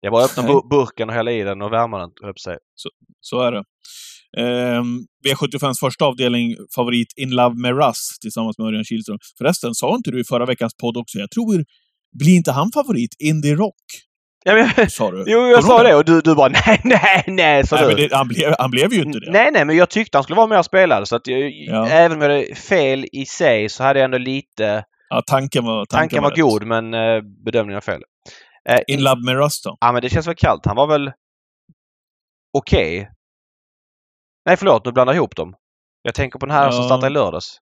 Det 0.00 0.06
är 0.06 0.10
bara 0.10 0.24
att 0.24 0.38
öppna 0.38 0.52
Nej. 0.52 0.62
burken 0.70 1.08
och 1.08 1.14
hälla 1.14 1.32
i 1.32 1.42
den 1.42 1.62
och 1.62 1.72
värma 1.72 1.98
den, 1.98 2.10
upp 2.30 2.40
sig. 2.40 2.56
Så, 2.74 2.88
så 3.20 3.40
är 3.40 3.52
det. 3.52 3.64
Um, 4.36 5.06
V75s 5.26 5.74
första 5.80 6.04
avdelning, 6.04 6.56
favorit 6.74 7.12
In 7.16 7.30
Love 7.30 7.54
med 7.56 7.76
Russ 7.76 8.18
tillsammans 8.20 8.58
med 8.58 8.66
Örjan 8.66 8.84
Kihlström. 8.84 9.18
Förresten, 9.38 9.74
sa 9.74 9.94
inte 9.94 10.10
du 10.10 10.20
i 10.20 10.24
förra 10.24 10.46
veckans 10.46 10.74
podd 10.74 10.96
också, 10.96 11.18
jag 11.18 11.30
tror, 11.30 11.64
blir 12.18 12.36
inte 12.36 12.52
han 12.52 12.70
favorit? 12.74 13.16
Indie 13.18 13.54
Rock? 13.54 14.07
Ja, 14.44 14.54
men, 14.76 14.90
sa 14.90 15.10
du? 15.10 15.24
Jo, 15.26 15.46
jag 15.46 15.64
sa 15.64 15.82
det 15.82 15.94
och 15.94 16.04
du, 16.04 16.20
du 16.20 16.34
bara 16.34 16.48
nej, 16.66 16.80
nej, 16.84 17.24
nej, 17.26 17.66
sa 17.66 17.76
nej, 17.76 17.94
du. 17.94 18.08
Det, 18.08 18.16
han, 18.16 18.28
blev, 18.28 18.54
han 18.58 18.70
blev 18.70 18.92
ju 18.92 19.02
inte 19.02 19.18
det. 19.18 19.30
Nej, 19.30 19.50
nej, 19.52 19.64
men 19.64 19.76
jag 19.76 19.90
tyckte 19.90 20.18
han 20.18 20.22
skulle 20.22 20.36
vara 20.36 20.46
mer 20.46 20.62
spelad. 20.62 21.08
Så 21.08 21.16
att 21.16 21.26
jag, 21.26 21.50
ja. 21.50 21.88
även 21.88 22.16
om 22.16 22.22
jag 22.22 22.30
hade 22.30 22.54
fel 22.54 23.06
i 23.12 23.26
sig 23.26 23.68
så 23.68 23.84
hade 23.84 23.98
jag 23.98 24.04
ändå 24.04 24.18
lite... 24.18 24.84
Ja, 25.08 25.22
tanken 25.26 25.64
var 25.64 25.84
Tanken, 25.84 25.98
tanken 25.98 26.22
var, 26.22 26.30
var 26.30 26.36
god, 26.36 26.66
men 26.66 26.94
eh, 26.94 27.20
bedömningen 27.44 27.76
var 27.76 27.80
fel. 27.80 28.02
Eh, 28.68 28.80
In 28.86 29.02
Love 29.02 29.24
med 29.24 29.36
Rust 29.36 29.64
då? 29.64 29.76
Ja, 29.80 29.92
men 29.92 30.02
det 30.02 30.08
känns 30.08 30.26
väl 30.26 30.34
kallt. 30.34 30.66
Han 30.66 30.76
var 30.76 30.86
väl 30.86 31.12
okej. 32.58 33.00
Okay. 33.00 33.12
Nej, 34.46 34.56
förlåt, 34.56 34.84
nu 34.84 34.92
blandar 34.92 35.14
jag 35.14 35.18
ihop 35.18 35.36
dem. 35.36 35.54
Jag 36.02 36.14
tänker 36.14 36.38
på 36.38 36.46
den 36.46 36.54
här 36.54 36.64
ja. 36.64 36.72
som 36.72 36.84
startade 36.84 37.06
i 37.06 37.10
lördags. 37.10 37.58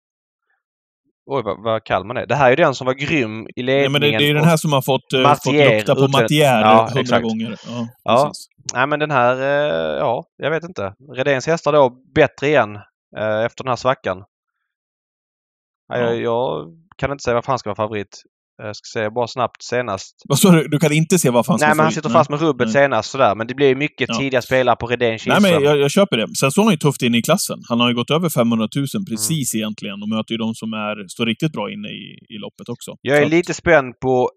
Oj, 1.26 1.42
vad, 1.42 1.62
vad 1.62 1.84
kall 1.84 2.04
man 2.04 2.16
är. 2.16 2.26
Det 2.26 2.34
här 2.34 2.52
är 2.52 2.56
den 2.56 2.74
som 2.74 2.86
var 2.86 2.94
grym 2.94 3.48
i 3.56 3.62
ledningen. 3.62 3.82
Ja, 3.82 3.90
men 3.90 4.00
det, 4.00 4.18
det 4.18 4.30
är 4.30 4.34
den 4.34 4.44
här 4.44 4.56
som 4.56 4.72
har 4.72 4.82
fått, 4.82 5.12
uh, 5.14 5.34
fått 5.34 5.54
lukta 5.54 5.94
på 5.94 6.08
Mattier 6.08 6.94
hundra 6.94 7.20
gånger. 7.20 7.56
Ja, 7.66 7.88
ja. 8.02 8.32
Nej, 8.74 8.86
men 8.86 9.00
den 9.00 9.10
här, 9.10 9.36
uh, 9.36 9.98
ja, 9.98 10.24
jag 10.36 10.50
vet 10.50 10.64
inte. 10.64 10.94
Redéns 11.12 11.46
hästar 11.46 11.72
då 11.72 11.90
bättre 12.14 12.46
igen 12.46 12.76
uh, 13.18 13.44
efter 13.44 13.64
den 13.64 13.68
här 13.68 13.76
svackan. 13.76 14.24
Ja. 15.88 15.98
Jag, 15.98 16.20
jag, 16.20 16.72
kan 16.96 17.12
inte 17.12 17.24
säga 17.24 17.34
varför 17.34 17.52
han 17.52 17.58
ska 17.58 17.70
vara 17.70 17.76
favorit. 17.76 18.22
Jag 18.58 18.76
ska 18.76 18.98
säga 18.98 19.10
bara 19.10 19.26
snabbt 19.26 19.62
senast. 19.62 20.22
Vad 20.28 20.38
sa 20.38 20.50
du? 20.50 20.68
Du 20.68 20.78
kan 20.78 20.92
inte 20.92 21.18
se 21.18 21.30
varför 21.30 21.52
han 21.52 21.60
Nej, 21.60 21.68
men 21.68 21.84
han 21.84 21.92
sitter 21.92 22.08
fast 22.08 22.30
med 22.30 22.40
rubbet 22.40 22.66
Nej. 22.66 22.72
senast 22.72 23.10
sådär. 23.10 23.34
Men 23.34 23.46
det 23.46 23.54
blir 23.54 23.74
mycket 23.74 24.08
ja. 24.08 24.18
tidiga 24.18 24.42
spelare 24.42 24.76
på 24.76 24.86
Redén 24.86 25.18
Nej, 25.26 25.40
men 25.40 25.50
jag, 25.50 25.78
jag, 25.78 25.90
köper 25.90 26.16
det. 26.16 26.26
Sen 26.40 26.50
står 26.50 26.62
han 26.62 26.72
ju 26.72 26.78
tufft 26.78 27.02
in 27.02 27.14
i 27.14 27.22
klassen. 27.22 27.58
Han 27.68 27.80
har 27.80 27.88
ju 27.88 27.94
gått 27.94 28.10
över 28.10 28.28
500 28.28 28.68
000 28.76 28.86
precis 29.10 29.54
mm. 29.54 29.60
egentligen 29.60 30.02
och 30.02 30.08
möter 30.08 30.32
ju 30.32 30.38
de 30.38 30.54
som 30.54 30.72
är, 30.72 31.08
står 31.08 31.26
riktigt 31.26 31.52
bra 31.52 31.72
inne 31.72 31.88
i, 31.88 32.34
i 32.34 32.38
loppet 32.38 32.68
också. 32.68 32.90
Jag 33.02 33.18
är 33.18 33.22
Så 33.22 33.28
lite 33.28 33.54
spänd 33.54 34.00
på 34.00 34.30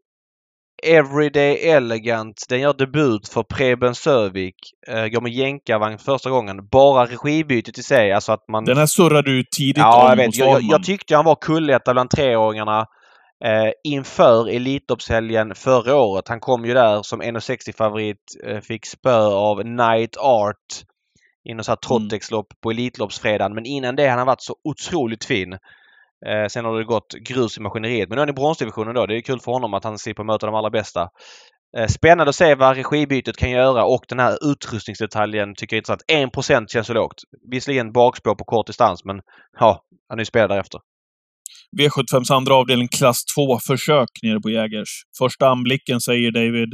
Everyday 0.83 1.69
Elegant. 1.69 2.45
Den 2.49 2.59
gör 2.59 2.73
debut 2.73 3.27
för 3.27 3.43
Preben 3.43 3.95
Sövik. 3.95 4.55
Uh, 4.89 5.07
går 5.07 5.21
med 5.21 5.31
jänkarvagn 5.31 5.97
första 5.97 6.29
gången. 6.29 6.67
Bara 6.71 7.05
regibytet 7.05 7.77
i 7.77 7.83
sig, 7.83 8.11
alltså 8.11 8.31
att 8.31 8.47
man... 8.51 8.65
Den 8.65 8.77
här 8.77 8.85
surrade 8.85 9.31
du 9.31 9.43
tidigt 9.57 9.77
ja, 9.77 10.09
jag 10.09 10.15
vet. 10.15 10.35
Jag, 10.35 10.61
jag, 10.61 10.83
tyckte 10.83 11.15
han 11.15 11.25
var 11.25 11.35
kulletta 11.41 11.93
bland 11.93 12.09
treåringarna 12.09 12.85
eh, 13.45 13.71
inför 13.83 14.49
Elitloppshelgen 14.49 15.55
förra 15.55 15.95
året. 15.95 16.27
Han 16.27 16.39
kom 16.39 16.65
ju 16.65 16.73
där 16.73 17.01
som 17.03 17.21
1,60 17.21 17.77
favorit. 17.77 18.17
Eh, 18.43 18.59
fick 18.59 18.85
spö 18.85 19.25
av 19.25 19.65
Night 19.65 20.17
Art 20.17 20.83
i 21.49 21.53
något 21.53 21.65
sånt 21.65 21.85
mm. 21.89 22.09
Trottex-lopp 22.09 22.47
på 22.61 22.71
Elitloppsfredagen. 22.71 23.55
Men 23.55 23.65
innan 23.65 23.95
det 23.95 24.07
har 24.07 24.17
han 24.17 24.27
varit 24.27 24.41
så 24.41 24.55
otroligt 24.63 25.25
fin. 25.25 25.53
Eh, 26.25 26.47
sen 26.49 26.65
har 26.65 26.77
det 26.77 26.83
gått 26.83 27.13
grus 27.13 27.57
i 27.57 27.61
maskineriet. 27.61 28.09
Men 28.09 28.15
nu 28.15 28.21
är 28.21 28.25
han 28.25 28.29
i 28.29 28.33
bronsdivisionen 28.33 28.95
då. 28.95 29.05
Det 29.05 29.17
är 29.17 29.21
kul 29.21 29.39
för 29.39 29.51
honom 29.51 29.73
att 29.73 29.83
han 29.83 29.97
slipper 29.97 30.23
möta 30.23 30.45
de 30.45 30.55
allra 30.55 30.69
bästa. 30.69 31.09
Eh, 31.77 31.87
spännande 31.87 32.29
att 32.29 32.35
se 32.35 32.55
vad 32.55 32.77
regibytet 32.77 33.37
kan 33.37 33.51
göra 33.51 33.85
och 33.85 34.05
den 34.07 34.19
här 34.19 34.37
utrustningsdetaljen 34.51 35.55
tycker 35.55 35.75
jag 35.75 35.77
är 35.77 36.21
intressant. 36.21 36.63
1% 36.65 36.67
känns 36.69 36.87
så 36.87 36.93
lågt. 36.93 37.21
Visserligen 37.51 37.91
bakspår 37.91 38.35
på 38.35 38.43
kort 38.43 38.67
distans 38.67 39.05
men 39.05 39.21
ja, 39.59 39.83
han 40.09 40.19
är 40.19 40.21
ju 40.21 40.25
spelad 40.25 40.49
därefter. 40.49 40.79
V75s 41.77 42.33
andra 42.33 42.55
avdelning, 42.55 42.87
klass 42.87 43.17
2-försök 43.37 44.09
nere 44.23 44.39
på 44.39 44.49
Jägers. 44.49 44.89
Första 45.17 45.47
anblicken, 45.47 46.01
säger 46.01 46.31
David. 46.31 46.69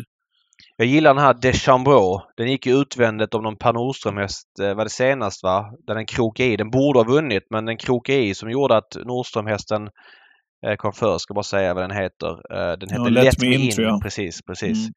Jag 0.77 0.87
gillar 0.87 1.13
den 1.13 1.23
här 1.23 1.33
Deschambeau. 1.33 2.21
Den 2.37 2.51
gick 2.51 2.65
ju 2.65 2.81
utvändigt 2.81 3.33
om 3.33 3.43
någon 3.43 3.57
Per 3.57 3.73
Nordström-häst, 3.73 4.47
eh, 4.61 4.73
var 4.73 4.83
det 4.83 4.89
senast 4.89 5.43
va? 5.43 5.65
Där 5.87 5.95
den 5.95 6.05
krokade 6.05 6.49
i. 6.49 6.57
Den 6.57 6.69
borde 6.69 6.99
ha 6.99 7.03
vunnit 7.03 7.43
men 7.49 7.65
den 7.65 7.77
krokade 7.77 8.19
i 8.19 8.35
som 8.35 8.51
gjorde 8.51 8.77
att 8.77 8.95
Nordström-hästen 9.05 9.89
eh, 10.67 10.75
kom 10.75 10.93
först. 10.93 11.21
Ska 11.21 11.33
bara 11.33 11.43
säga 11.43 11.73
vad 11.73 11.83
den 11.83 11.97
heter. 11.97 12.29
Eh, 12.29 12.77
den 12.77 12.89
heter 12.89 13.03
ja, 13.03 13.09
Let, 13.09 13.23
Let 13.23 13.41
Me 13.41 13.55
In. 13.55 13.61
in. 13.61 13.99
Precis, 14.01 14.41
precis. 14.41 14.77
Mm. 14.77 14.93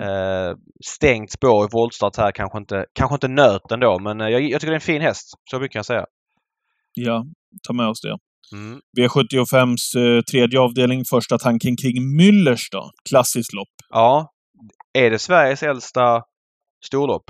Mm. 0.00 0.56
stängt 0.86 1.30
spår 1.30 1.64
i 1.64 1.68
voltstart 1.72 2.16
här 2.16 2.32
kanske 2.32 2.58
inte, 2.58 2.84
kanske 2.92 3.14
inte 3.14 3.28
nöt 3.28 3.72
ändå 3.72 3.98
men 3.98 4.20
jag, 4.20 4.42
jag 4.42 4.60
tycker 4.60 4.66
det 4.66 4.72
är 4.72 4.74
en 4.74 4.80
fin 4.80 5.02
häst. 5.02 5.26
Så 5.50 5.58
mycket 5.58 5.72
kan 5.72 5.78
jag 5.78 5.86
säga. 5.86 6.06
Ja, 6.94 7.24
ta 7.66 7.72
med 7.72 7.88
oss 7.88 8.00
det. 8.00 8.18
Mm. 8.52 8.80
V75s 8.98 9.96
eh, 9.96 10.22
tredje 10.22 10.60
avdelning, 10.60 11.04
första 11.10 11.38
tanken 11.38 11.76
kring 11.76 11.96
Müllers 12.20 12.62
då. 12.72 12.90
Klassiskt 13.08 13.52
lopp. 13.52 13.68
Ja. 13.90 14.32
Är 14.98 15.10
det 15.10 15.18
Sveriges 15.18 15.62
äldsta 15.62 16.22
Storlopp. 16.86 17.24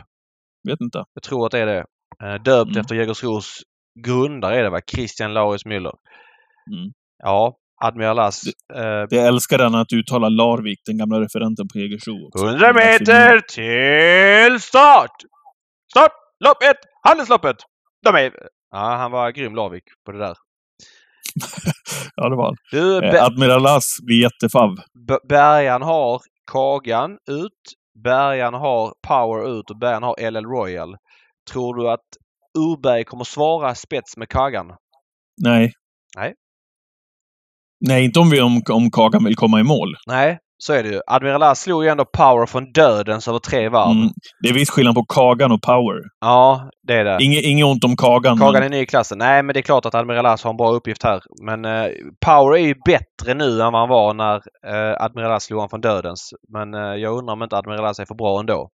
Vet 0.69 0.81
inte. 0.81 1.05
Jag 1.15 1.23
tror 1.23 1.47
att 1.47 1.53
det 1.53 1.59
är 1.59 1.67
det. 1.67 1.85
Eh, 2.25 2.43
döpt 2.43 2.69
Mm. 2.71 2.81
efter 2.81 2.95
Jägersros 2.95 3.61
grundare 4.05 4.59
är 4.59 4.63
det 4.63 4.71
va? 4.71 4.81
Christian 4.95 5.35
Lauritz 5.35 5.65
Müller. 5.67 5.93
Mm. 6.73 6.93
Ja, 7.23 7.57
Admiral 7.85 8.19
As. 8.19 8.43
Eh, 8.75 8.83
Jag 9.11 9.27
älskar 9.27 9.59
den 9.59 9.75
att 9.75 9.93
uttala 9.93 10.29
Larvik, 10.29 10.79
den 10.87 10.99
gamla 10.99 11.21
referenten 11.21 11.69
på 11.73 11.79
Jägersro. 11.79 12.27
också. 12.27 12.47
100 12.47 12.73
meter 12.73 13.41
till 13.41 14.61
start! 14.61 15.11
Start! 15.91 16.13
Lopp 16.45 16.63
ett! 16.63 16.81
Handelsloppet! 17.03 17.57
De 18.05 18.15
är... 18.15 18.33
Ja, 18.71 18.79
han 18.97 19.11
var 19.11 19.31
grym 19.31 19.55
Larvik 19.55 19.85
på 20.07 20.13
det 20.13 20.19
där. 20.19 20.35
Ja, 22.17 22.29
det 22.29 22.37
var 22.37 22.45
han. 22.45 22.57
Du, 22.71 23.05
Eh, 23.05 23.25
Admiral 23.25 23.67
As 23.67 23.97
blir 24.03 24.23
jättefav. 24.23 24.77
Bergan 25.29 25.83
har 25.83 26.21
Kagan 26.53 27.11
ut. 27.13 27.63
Bergan 28.05 28.55
har 28.55 28.95
Power 29.09 29.59
ut 29.59 29.71
och 29.71 29.79
Bergan 29.79 30.03
har 30.03 30.31
LL 30.31 30.47
Royal. 30.47 30.97
Tror 31.53 31.75
du 31.75 31.91
att 31.91 32.07
Urberg 32.59 33.05
kommer 33.05 33.25
svara 33.25 33.75
spets 33.75 34.17
med 34.17 34.29
Kagan? 34.29 34.67
Nej. 35.43 35.73
Nej. 36.17 36.35
Nej, 37.81 38.05
inte 38.05 38.21
om, 38.21 38.31
vi, 38.31 38.41
om, 38.41 38.63
om 38.71 38.91
Kagan 38.91 39.25
vill 39.25 39.37
komma 39.37 39.61
i 39.61 39.63
mål. 39.63 39.97
Nej, 40.07 40.39
så 40.59 40.73
är 40.73 40.83
det 40.83 40.89
ju. 40.89 41.01
Admiral 41.07 41.43
As 41.43 41.61
slog 41.61 41.85
ju 41.85 41.91
ändå 41.91 42.05
Power 42.05 42.47
från 42.47 42.73
dödens 42.73 43.28
över 43.28 43.39
tre 43.39 43.69
varv. 43.69 43.91
Mm. 43.91 44.09
Det 44.43 44.49
är 44.49 44.55
viss 44.55 44.70
skillnad 44.70 44.95
på 44.95 45.05
Kagan 45.05 45.53
och 45.53 45.62
Power. 45.62 46.01
Ja, 46.20 46.70
det 46.87 46.95
är 46.95 47.05
det. 47.05 47.24
Inget, 47.24 47.45
inget 47.45 47.66
ont 47.66 47.85
om 47.85 47.97
Kagan. 47.97 48.39
Kagan 48.39 48.53
men- 48.53 48.62
är 48.62 48.69
ny 48.69 48.81
i 48.81 48.87
klassen. 48.87 49.19
Nej, 49.19 49.43
men 49.43 49.53
det 49.55 49.61
är 49.61 49.62
klart 49.62 49.87
att 49.87 49.95
Admiral 49.95 50.27
As 50.27 50.43
har 50.45 50.51
en 50.51 50.57
bra 50.57 50.70
uppgift 50.70 51.03
här. 51.03 51.20
Men 51.47 51.65
eh, 51.65 51.87
Power 52.27 52.57
är 52.57 52.66
ju 52.66 52.74
bättre 52.85 53.35
nu 53.35 53.62
än 53.62 53.73
vad 53.73 53.81
han 53.81 53.89
var 53.89 54.15
när 54.15 54.35
eh, 54.66 55.05
Admiral 55.05 55.33
As 55.33 55.45
slog 55.45 55.59
honom 55.59 55.70
från 55.70 55.81
dödens. 55.81 56.31
Men 56.53 56.74
eh, 56.74 56.81
jag 56.81 57.19
undrar 57.19 57.33
om 57.33 57.43
inte 57.43 57.57
Admiral 57.57 57.85
As 57.85 57.99
är 57.99 58.05
för 58.05 58.15
bra 58.15 58.41
ändå. 58.41 58.69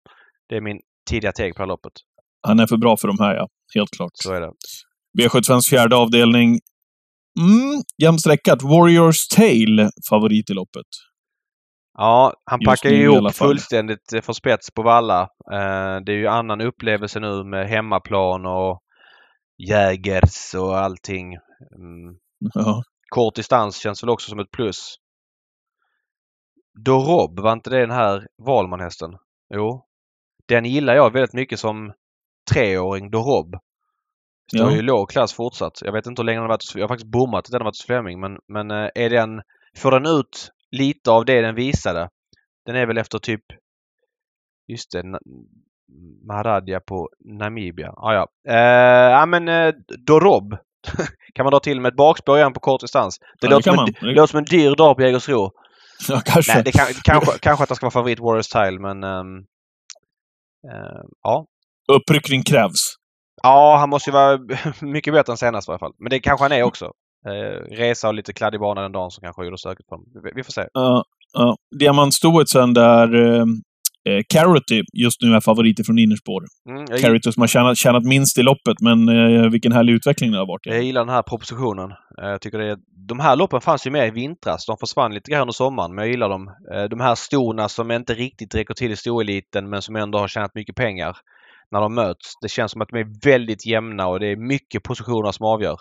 Det 0.49 0.55
är 0.55 0.61
min 0.61 0.79
tidiga 1.09 1.31
take 1.31 1.53
på 1.53 1.57
det 1.57 1.63
här 1.63 1.67
loppet. 1.67 1.93
Han 2.47 2.59
är 2.59 2.67
för 2.67 2.77
bra 2.77 2.97
för 2.97 3.07
de 3.07 3.19
här, 3.19 3.35
ja. 3.35 3.47
Helt 3.75 3.91
klart. 3.97 4.11
Så 4.13 4.33
är 4.33 4.41
det. 4.41 4.51
V75s 5.19 5.69
fjärde 5.69 5.95
avdelning. 5.95 6.59
Mm, 7.39 7.81
jämnstreckat. 8.03 8.63
Warriors 8.63 9.27
Tail, 9.27 9.89
favorit 10.09 10.49
i 10.49 10.53
loppet. 10.53 10.87
Ja, 11.93 12.33
han 12.45 12.59
packar 12.65 12.89
ju 12.89 13.03
ihop 13.03 13.33
fullständigt 13.33 14.13
eh, 14.13 14.21
för 14.21 14.33
spets 14.33 14.71
på 14.71 14.81
Valla. 14.81 15.21
Eh, 15.51 15.97
det 16.05 16.11
är 16.11 16.17
ju 16.17 16.27
annan 16.27 16.61
upplevelse 16.61 17.19
nu 17.19 17.43
med 17.43 17.69
hemmaplan 17.69 18.45
och 18.45 18.81
Jägers 19.69 20.55
och 20.55 20.77
allting. 20.77 21.33
Mm. 21.75 22.15
Ja. 22.53 22.83
Kort 23.09 23.35
distans 23.35 23.77
känns 23.77 24.03
väl 24.03 24.09
också 24.09 24.29
som 24.29 24.39
ett 24.39 24.51
plus. 24.51 24.95
Dorob, 26.85 27.39
var 27.39 27.53
inte 27.53 27.69
det 27.69 27.79
den 27.79 27.91
här 27.91 28.27
Valmanhästen? 28.37 29.17
Jo. 29.53 29.85
Den 30.47 30.65
gillar 30.65 30.95
jag 30.95 31.13
väldigt 31.13 31.33
mycket 31.33 31.59
som 31.59 31.93
treåring, 32.53 33.11
Dorob. 33.11 33.55
Står 34.53 34.65
Ja. 34.65 34.71
ju 34.71 34.77
i 34.79 34.81
låg 34.81 35.09
klass 35.09 35.33
fortsatt. 35.33 35.81
Jag 35.81 35.91
vet 35.93 36.05
inte 36.05 36.21
hur 36.21 36.25
länge 36.25 36.37
den 36.37 36.43
har 36.43 36.49
varit 36.49 36.75
Jag 36.75 36.83
har 36.83 36.87
faktiskt 36.87 37.11
bommat 37.11 37.45
att 37.45 37.51
den 37.51 37.61
har 37.61 37.65
varit 37.65 37.77
hos 37.79 37.85
Fleming 37.85 38.19
men, 38.19 38.39
men 38.47 38.71
eh, 38.71 38.89
är 38.95 39.09
den... 39.09 39.41
Får 39.77 39.91
den 39.91 40.05
ut 40.05 40.51
lite 40.71 41.11
av 41.11 41.25
det 41.25 41.41
den 41.41 41.55
visade? 41.55 42.09
Den 42.65 42.75
är 42.75 42.85
väl 42.85 42.97
efter 42.97 43.19
typ... 43.19 43.41
Just 44.67 44.91
det. 44.91 45.03
Maradja 46.27 46.79
på 46.79 47.09
Namibia. 47.39 47.93
Ah, 47.97 48.13
ja, 48.13 48.27
eh, 48.47 49.11
ja 49.11 49.25
men 49.25 49.47
eh, 49.47 49.73
Dorob. 50.07 50.57
kan 51.33 51.43
man 51.43 51.51
dra 51.51 51.59
till 51.59 51.81
med 51.81 51.89
ett 51.89 51.95
bakspår 51.97 52.37
igen 52.37 52.53
på 52.53 52.59
kort 52.59 52.81
distans. 52.81 53.19
Det, 53.19 53.47
Ja, 53.47 53.49
låter, 53.49 53.71
som 53.71 53.79
en, 53.79 53.93
det 54.01 54.13
låter 54.13 54.31
som 54.31 54.37
en 54.37 54.43
dyr 54.45 54.75
dag 54.75 54.95
på 54.95 55.01
Jägersro. 55.01 55.51
ja, 56.09 56.21
kanske. 56.25 56.53
Nej, 56.53 56.63
det 56.63 56.71
kan, 56.71 56.85
kanske, 57.03 57.39
kanske 57.39 57.63
att 57.63 57.69
han 57.69 57.75
ska 57.75 57.85
vara 57.85 57.91
favorit 57.91 58.19
Warriors 58.19 58.47
Tile 58.47 58.79
men... 58.79 59.03
ehm, 59.03 59.37
eh, 60.71 61.01
ja. 61.23 61.45
Uppryckning 61.91 62.43
krävs. 62.43 62.95
Ja, 63.43 63.77
han 63.77 63.89
måste 63.89 64.09
ju 64.09 64.13
vara 64.13 64.39
mycket 64.81 65.13
bättre 65.13 65.33
än 65.33 65.37
senast 65.37 65.67
i 65.67 65.71
alla 65.71 65.79
fall. 65.79 65.93
Men 65.97 66.09
det 66.09 66.19
kanske 66.19 66.43
han 66.43 66.51
är 66.51 66.63
också. 66.63 66.91
Eh, 67.25 67.75
resa 67.75 68.07
och 68.07 68.13
lite 68.13 68.33
kladdig 68.33 68.59
bana 68.59 68.81
den 68.81 68.91
dagen 68.91 69.11
som 69.11 69.21
kanske 69.21 69.45
gjorde 69.45 69.57
stökigt 69.57 69.89
för 69.89 69.95
honom. 69.95 70.11
Vi, 70.23 70.31
vi 70.35 70.43
får 70.43 70.51
se. 70.51 70.65
Ja, 70.73 71.03
ja. 71.33 71.55
Diamantstoet 71.79 72.49
sen 72.49 72.73
där 72.73 73.15
eh, 73.15 73.45
eh, 74.09 74.83
just 74.93 75.21
nu 75.21 75.33
är 75.35 75.41
favorit 75.41 75.85
från 75.85 75.99
innerspår. 75.99 76.43
Mm, 76.69 76.85
jag, 76.89 76.99
Carroty 76.99 77.31
som 77.31 77.41
har 77.41 77.47
tjänat, 77.47 77.77
tjänat 77.77 78.03
minst 78.03 78.37
i 78.37 78.43
loppet, 78.43 78.77
men 78.81 79.09
eh, 79.09 79.49
vilken 79.49 79.71
härlig 79.71 79.93
utveckling 79.93 80.31
det 80.31 80.37
har 80.37 80.47
varit. 80.47 80.65
jag 80.65 80.83
gillar 80.83 81.01
den 81.01 81.15
här 81.15 81.21
propositionen. 81.21 81.91
Eh, 82.21 82.29
jag 82.29 82.41
tycker 82.41 82.57
det 82.57 82.71
är, 82.71 82.77
de 83.07 83.19
här 83.19 83.35
loppen 83.35 83.61
fanns 83.61 83.87
ju 83.87 83.91
med 83.91 84.07
i 84.07 84.11
vintras. 84.11 84.65
De 84.65 84.77
försvann 84.77 85.13
lite 85.13 85.31
grann 85.31 85.41
under 85.41 85.53
sommaren, 85.53 85.95
men 85.95 86.03
jag 86.03 86.11
gillar 86.11 86.29
dem. 86.29 86.47
Eh, 86.73 86.83
de 86.83 86.99
här 86.99 87.15
storna 87.15 87.69
som 87.69 87.91
inte 87.91 88.13
riktigt 88.13 88.55
räcker 88.55 88.73
till 88.73 88.91
i 88.91 88.95
storeliten, 88.95 89.69
men 89.69 89.81
som 89.81 89.95
ändå 89.95 90.17
har 90.17 90.27
tjänat 90.27 90.55
mycket 90.55 90.75
pengar. 90.75 91.17
När 91.71 91.81
de 91.81 91.95
möts. 91.95 92.33
Det 92.41 92.49
känns 92.49 92.71
som 92.71 92.81
att 92.81 92.89
de 92.89 92.97
är 92.99 93.25
väldigt 93.25 93.65
jämna 93.65 94.07
och 94.07 94.19
det 94.19 94.27
är 94.27 94.35
mycket 94.35 94.83
positioner 94.83 95.31
som 95.31 95.45
avgör. 95.45 95.77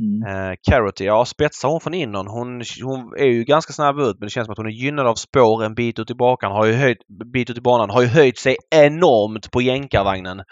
Mm. 0.00 0.50
Eh, 0.50 0.54
Carroty, 0.70 1.04
ja 1.04 1.24
spetsar 1.24 1.68
hon 1.68 1.80
från 1.80 1.94
innan. 1.94 2.26
Hon, 2.26 2.62
hon 2.82 3.14
är 3.18 3.26
ju 3.26 3.44
ganska 3.44 3.72
snabb 3.72 3.98
ut 3.98 4.16
men 4.18 4.26
det 4.26 4.30
känns 4.30 4.46
som 4.46 4.52
att 4.52 4.58
hon 4.58 4.66
är 4.66 4.70
gynnad 4.70 5.06
av 5.06 5.14
spår 5.14 5.64
en 5.64 5.74
bit 5.74 5.98
ut 5.98 6.10
i 6.10 6.14
bakan. 6.14 6.52
Har 6.52 6.64
ju 6.66 6.72
höjt, 6.72 6.98
bit 7.32 7.50
ut 7.50 7.58
i 7.58 7.60
banan. 7.60 7.90
Har 7.90 8.00
ju 8.02 8.06
höjt 8.08 8.38
sig 8.38 8.56
enormt 8.70 9.50
på 9.50 9.62
jänkarvagnen. 9.62 10.42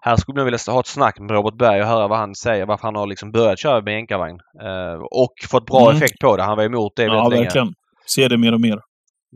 Här 0.00 0.16
skulle 0.16 0.40
jag 0.40 0.44
vilja 0.44 0.58
ha 0.66 0.80
ett 0.80 0.86
snack 0.86 1.18
med 1.20 1.30
Robert 1.30 1.58
Berg 1.58 1.80
och 1.80 1.86
höra 1.86 2.08
vad 2.08 2.18
han 2.18 2.34
säger. 2.34 2.66
Varför 2.66 2.82
han 2.88 2.96
har 2.96 3.06
liksom 3.06 3.32
börjat 3.32 3.58
köra 3.58 3.82
med 3.82 3.94
jänkarvagn. 3.94 4.38
Eh, 4.62 5.00
och 5.10 5.32
fått 5.50 5.66
bra 5.66 5.84
Mm. 5.90 5.96
effekt 5.96 6.18
på 6.20 6.36
det. 6.36 6.42
Han 6.42 6.56
var 6.56 6.64
emot 6.64 6.92
det 6.96 7.02
Ja, 7.02 7.12
väldigt 7.14 7.30
länge. 7.30 7.42
verkligen. 7.44 7.68
Ser 8.14 8.28
det 8.28 8.38
mer 8.38 8.54
och 8.54 8.60
mer. 8.60 8.78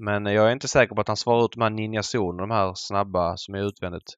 Men 0.01 0.27
jag 0.27 0.49
är 0.49 0.53
inte 0.53 0.69
säker 0.69 0.95
på 0.95 1.01
att 1.01 1.09
han 1.09 1.17
svarar 1.17 1.45
ut 1.45 1.53
de 1.53 1.63
här 1.63 1.71
Ninja 1.71 2.01
Zone, 2.15 2.43
de 2.43 2.51
här 2.51 2.73
snabba 2.75 3.33
som 3.37 3.55
är 3.55 3.67
utvändigt. 3.69 4.15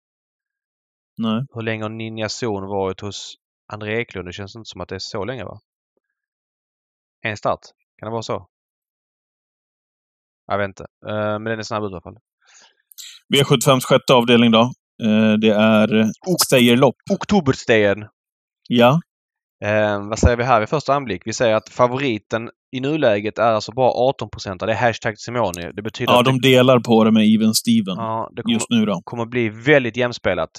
Nej. 1.19 1.40
Hur 1.55 1.62
länge 1.62 1.82
har 1.85 1.90
Ninja 1.90 2.27
Zone 2.43 2.66
varit 2.66 3.01
hos 3.01 3.35
André 3.73 4.01
Eklund? 4.01 4.29
Det 4.29 4.33
känns 4.33 4.57
inte 4.57 4.69
som 4.69 4.81
att 4.81 4.89
det 4.89 4.95
är 4.95 4.99
så 4.99 5.25
länge 5.25 5.45
va? 5.45 5.61
En 7.23 7.37
start? 7.37 7.61
Kan 7.99 8.07
det 8.07 8.13
vara 8.13 8.23
så? 8.23 8.47
Jag 10.47 10.59
vet 10.59 10.69
inte. 10.69 10.87
Eh, 11.09 11.15
men 11.15 11.45
den 11.45 11.59
är 11.59 11.63
snabb 11.63 11.85
ut 11.85 11.91
i 11.91 11.95
alla 11.95 12.01
fall. 12.01 12.19
V75s 13.35 13.81
sjätte 13.81 14.15
avdelning 14.15 14.51
då. 14.51 14.61
Eh, 15.03 15.33
det 15.41 15.51
är. 15.51 16.11
Oktobersten. 17.11 18.09
Ja. 18.69 19.01
Eh, 19.65 20.09
vad 20.09 20.19
säger 20.19 20.37
vi 20.37 20.45
här 20.45 20.61
vid 20.61 20.69
första 20.69 20.95
anblick? 20.95 21.23
Vi 21.25 21.33
säger 21.33 21.55
att 21.55 21.69
favoriten 21.69 22.51
i 22.77 22.81
nuläget 22.81 23.39
är 23.39 23.53
alltså 23.53 23.73
bara 23.73 24.13
18% 24.13 24.67
Det 24.67 24.73
är 24.73 24.77
hashtag 24.77 25.19
Simoni. 25.19 25.73
Det 25.73 25.83
betyder 25.83 26.13
Ja, 26.13 26.19
att 26.19 26.25
de 26.25 26.41
delar 26.41 26.81
på 26.81 27.05
det 27.05 27.13
med 27.13 27.27
Even 27.35 27.55
Steven 27.55 27.97
ja, 27.97 28.31
det 28.33 28.43
kommer, 28.43 28.55
just 28.55 28.71
nu 28.71 28.87
då. 28.87 29.01
kommer 29.05 29.27
bli 29.27 29.49
väldigt 29.49 29.97
jämspelat. 29.97 30.51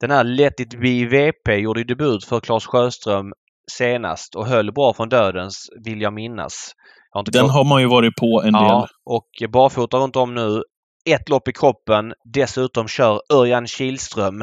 Den 0.00 0.10
här 0.10 0.24
Let 0.24 0.60
It 0.60 0.80
Be 0.80 1.06
VP 1.06 1.54
gjorde 1.56 1.80
ju 1.80 1.84
debut 1.84 2.24
för 2.24 2.40
Claes 2.40 2.66
Sjöström 2.66 3.32
senast 3.72 4.34
och 4.34 4.46
höll 4.46 4.72
bra 4.72 4.94
från 4.94 5.08
dödens, 5.08 5.68
vill 5.84 6.00
jag 6.00 6.12
minnas. 6.12 6.72
Jag 7.12 7.24
Den 7.32 7.50
har 7.50 7.64
man 7.64 7.80
ju 7.82 7.88
varit 7.88 8.16
på 8.16 8.42
en 8.44 8.54
Ja, 8.54 8.80
del. 8.80 8.88
och 9.04 9.50
barfota 9.52 9.96
runt 9.96 10.16
om 10.16 10.34
nu. 10.34 10.62
Ett 11.10 11.28
lopp 11.28 11.48
i 11.48 11.52
kroppen. 11.52 12.12
Dessutom 12.34 12.88
kör 12.88 13.20
Örjan 13.32 13.66
Kihlström 13.66 14.42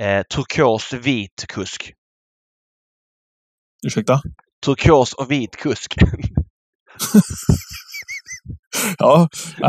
eh, 0.00 0.22
turkos 0.34 0.92
vit 0.92 1.44
kusk. 1.48 1.92
Ursäkta? 3.86 4.20
Turkos 4.64 5.12
och 5.14 5.30
vit 5.30 5.56
kusk. 5.56 5.94
Ja, 8.98 9.28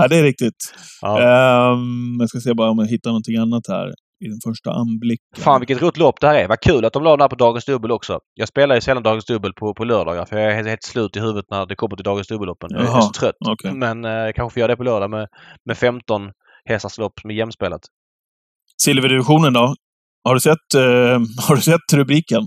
det 0.10 0.16
är 0.18 0.24
riktigt. 0.24 0.74
ja. 1.02 1.20
Ehm, 1.22 2.18
jag 2.20 2.30
ska 2.30 2.40
se 2.40 2.54
bara 2.54 2.70
om 2.70 2.80
jag 2.80 2.88
hittar 2.88 3.10
någonting 3.10 3.36
annat 3.38 3.68
här 3.68 3.94
i 4.20 4.28
den 4.28 4.40
första 4.48 4.72
anblicken. 4.72 5.44
Fan 5.44 5.60
vilket 5.62 5.82
roligt 5.82 5.98
lopp 5.98 6.20
det 6.22 6.28
här 6.28 6.36
är. 6.36 6.48
Vad 6.48 6.60
kul 6.60 6.86
att 6.86 6.94
de 6.94 7.04
la 7.04 7.12
den 7.12 7.22
här 7.22 7.28
på 7.28 7.36
Dagens 7.36 7.66
Dubbel 7.66 7.92
också. 7.92 8.20
Jag 8.34 8.48
spelar 8.48 8.76
ju 8.76 8.82
sällan 8.82 9.04
Dagens 9.04 9.26
Dubbel 9.26 9.54
på, 9.54 9.74
på 9.74 9.84
lördagar 9.84 10.26
för 10.26 10.38
jag 10.38 10.52
är 10.52 10.64
helt, 10.64 10.84
slut 10.84 11.16
i 11.16 11.20
huvudet 11.20 11.46
när 11.52 11.66
det 11.66 11.76
kommer 11.76 11.96
till 11.96 12.04
Dagens 12.04 12.28
Dubbelloppen. 12.28 12.70
Jag 12.72 12.82
är 12.98 13.02
så 13.02 13.10
trött. 13.12 13.36
okej. 13.48 13.74
Men 13.74 14.06
eh, 14.06 14.32
kanske 14.36 14.54
får 14.54 14.60
göra 14.60 14.68
det 14.72 14.78
på 14.78 14.84
lördag 14.84 15.10
med, 15.10 15.28
med 15.66 15.78
15 15.78 16.32
hästars 16.66 16.98
lopp 16.98 17.14
är 17.24 17.32
jämspelat. 17.32 17.82
Silverdivisionen 18.82 19.54
då? 19.54 19.74
Har 20.24 20.34
du 20.34 20.40
sett, 20.40 20.74
eh, 20.76 20.82
har 21.48 21.56
du 21.56 21.62
sett 21.62 21.94
rubriken? 21.94 22.42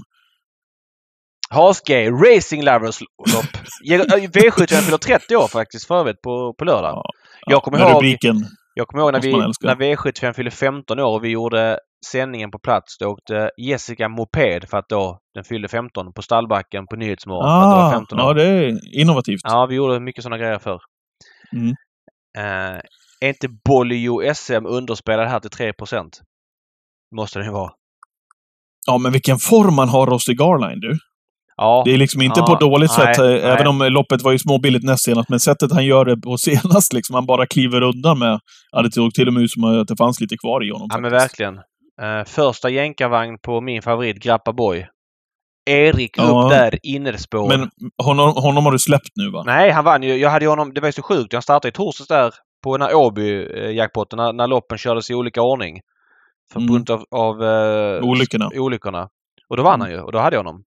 Hasgay 1.51 2.11
Racing 2.11 2.65
Lovers 2.65 3.01
lopp. 3.01 3.45
V75 4.35 4.67
fyller 4.81 4.99
30 4.99 5.37
år 5.37 5.49
faktiskt 5.49 5.87
för 5.87 5.95
övrigt 6.01 6.23
på, 6.23 6.55
på 6.59 6.65
lördag. 6.65 6.91
Ja. 6.95 7.03
Jag 7.51 7.63
kommer 7.63 7.79
med 7.79 7.89
ihåg- 7.89 7.97
rubriken. 7.97 8.37
Jag 8.75 8.87
kommer 8.89 9.03
ihåg 9.03 9.13
när, 9.13 9.21
vi, 9.21 9.33
när 9.67 9.75
V75 9.75 10.33
fyllde 10.33 10.51
15 10.51 10.99
år 11.01 11.15
och 11.15 11.25
vi 11.25 11.29
gjorde 11.29 11.79
sändningen 12.07 12.51
på 12.51 12.59
plats. 12.59 12.99
Då 12.99 13.07
åkte 13.07 13.51
Jessica 13.57 14.09
moped 14.09 14.69
för 14.69 14.79
att 14.79 14.89
då 14.89 15.19
den 15.35 15.45
fyllde 15.45 15.69
15 15.69 16.13
på 16.13 16.23
stallbacken 16.23 16.87
på 16.87 16.97
Nyhetsmorgon. 16.97 17.45
att 17.49 17.71
det 17.71 17.77
var 17.77 17.89
Ah, 17.89 17.93
15 17.93 18.21
år. 18.21 18.27
ja, 18.27 18.35
det 18.35 18.45
är 18.45 18.95
innovativt. 19.01 19.41
Ja, 19.45 19.67
vi 19.67 19.75
gjorde 19.75 20.01
mycket 20.01 20.23
sådana 20.23 20.39
grejer 20.39 20.59
förr. 20.59 20.81
Mm. 21.53 21.69
Eh, 22.39 22.81
är 23.21 23.29
inte 23.29 23.49
Bolio 23.65 24.35
SM 24.35 24.67
underspelad 24.67 25.29
här 25.29 25.41
till 25.41 25.51
3% 25.51 26.11
Måste 27.17 27.39
den 27.39 27.47
ju 27.47 27.53
vara. 27.53 27.73
Ja, 28.87 28.99
men 28.99 29.13
vilken 29.13 29.39
form 29.39 29.75
man 29.75 29.89
har 29.89 30.07
Rossi 30.07 30.33
Garline, 30.35 30.81
du. 30.81 30.99
Ja. 31.57 31.83
Det 31.85 31.95
är 31.95 31.99
liksom 31.99 32.23
inte 32.23 32.41
Ja, 32.41 32.47
på 32.47 32.55
dåligt 32.55 32.91
nej, 32.99 33.07
sätt, 33.15 33.19
eh, 33.19 33.25
nej. 33.25 33.41
även 33.41 33.67
om 33.67 33.79
loppet 33.79 34.23
var 34.23 34.33
ju 34.33 34.39
småbilligt 34.39 34.85
näst 34.85 35.05
senast, 35.05 35.29
men 35.29 35.41
sättet 35.41 35.73
han 35.73 35.85
gör 35.87 36.05
det 36.05 36.17
på 36.17 36.37
senast, 36.39 36.93
liksom, 36.93 37.15
han 37.15 37.27
bara 37.27 37.47
kliver 37.47 37.83
undan 37.83 38.19
med... 38.19 38.41
Ja, 38.73 38.83
det 38.83 38.93
såg 38.93 39.15
till 39.15 39.29
och 39.29 39.35
med 39.35 39.43
ut 39.43 39.51
som 39.51 39.65
att 39.65 39.89
det 39.89 39.97
fanns 39.97 40.21
lite 40.21 40.37
kvar 40.37 40.65
i 40.65 40.71
honom. 40.71 40.89
Ja 40.93 40.99
men 40.99 41.11
faktiskt. 41.11 41.41
verkligen. 41.41 41.57
Eh, 42.03 42.25
första 42.27 42.69
jänkarvagn 42.71 43.39
på 43.43 43.61
min 43.61 43.83
favorit 43.83 44.23
Grappa 44.23 44.53
Boy. 44.53 44.87
Erik 45.71 46.11
Ja. 46.19 46.23
upp 46.45 46.51
där 46.51 46.79
innerspår. 46.83 47.49
Men 47.49 47.71
honom, 48.05 48.33
honom 48.37 48.65
har 48.65 48.73
du 48.73 48.79
släppt 48.79 49.11
nu, 49.17 49.31
va? 49.31 49.43
Nej, 49.47 49.71
han 49.71 49.85
vann 49.85 50.03
ju. 50.03 50.17
Jag 50.17 50.31
hade 50.31 50.45
ju 50.45 50.49
honom, 50.49 50.75
det 50.75 50.81
var 50.81 50.89
ju 50.89 50.93
så 50.93 51.03
sjukt. 51.03 51.33
Jag 51.33 51.43
startade 51.43 51.69
i 51.69 51.73
torsdags 51.73 52.09
där 52.09 52.33
på 52.65 52.77
den 52.77 52.87
här 52.87 52.95
Åby-jackpotten 52.95 54.17
när, 54.17 54.33
när 54.33 54.47
loppen 54.47 54.79
kördes 54.79 55.11
i 55.11 55.15
olika 55.15 55.43
ordning. 55.43 55.81
För 56.53 56.61
Mm. 56.61 56.85
av, 56.91 57.05
av 57.11 57.43
eh, 57.45 58.03
Olyckorna. 58.05 58.51
olyckorna. 58.57 59.09
Och 59.49 59.57
då 59.57 59.63
vann 59.63 59.75
Mm. 59.75 59.81
han 59.81 59.91
ju 59.91 60.01
och 60.01 60.13
då 60.13 60.19
hade 60.19 60.37
jag 60.37 60.45
honom. 60.45 60.63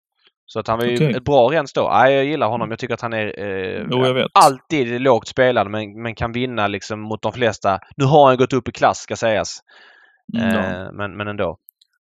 Så 0.47 0.61
att 0.61 0.69
han 0.69 0.79
var 0.79 0.87
ju 0.87 0.95
Okej. 0.95 1.11
ett 1.17 1.25
bra 1.25 1.49
rens 1.53 1.73
då. 1.73 1.89
Nej, 1.93 2.15
jag 2.15 2.25
gillar 2.25 2.49
honom. 2.49 2.71
Jag 2.71 2.79
tycker 2.79 2.95
att 2.95 3.01
han 3.01 3.13
är 3.13 3.39
eh, 3.39 3.87
Jo, 3.91 4.27
alltid 4.33 5.01
lågt 5.01 5.29
spelad 5.29 5.71
men, 5.71 6.03
men 6.03 6.15
kan 6.15 6.33
vinna 6.33 6.67
liksom 6.67 7.01
mot 7.01 7.23
de 7.23 7.33
flesta. 7.33 7.79
Nu 7.97 8.05
har 8.05 8.27
han 8.27 8.37
gått 8.37 8.53
upp 8.53 8.69
i 8.69 8.73
klass 8.73 8.99
ska 8.99 9.17
sägas. 9.17 9.59
Mm. 10.39 10.57
Eh, 10.57 10.93
men, 10.93 11.17
men 11.17 11.29
ändå. 11.29 11.57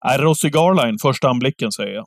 Nej, 0.06 0.18
Rossi 0.18 0.50
Garline, 0.50 0.98
första 1.02 1.30
anblicken 1.30 1.72
säger 1.72 1.94
jag. 1.94 2.06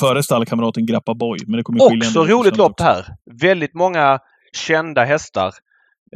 Före 0.00 0.22
stallkamraten 0.22 0.86
Grappa 0.86 1.14
Boy. 1.14 1.38
Men 1.46 1.56
det 1.56 1.62
kommer 1.62 1.96
Också 1.96 2.24
roligt 2.24 2.56
lopp 2.56 2.76
det 2.76 2.84
här. 2.84 3.06
Väldigt 3.42 3.74
många 3.74 4.18
kända 4.52 5.04
hästar. 5.04 5.52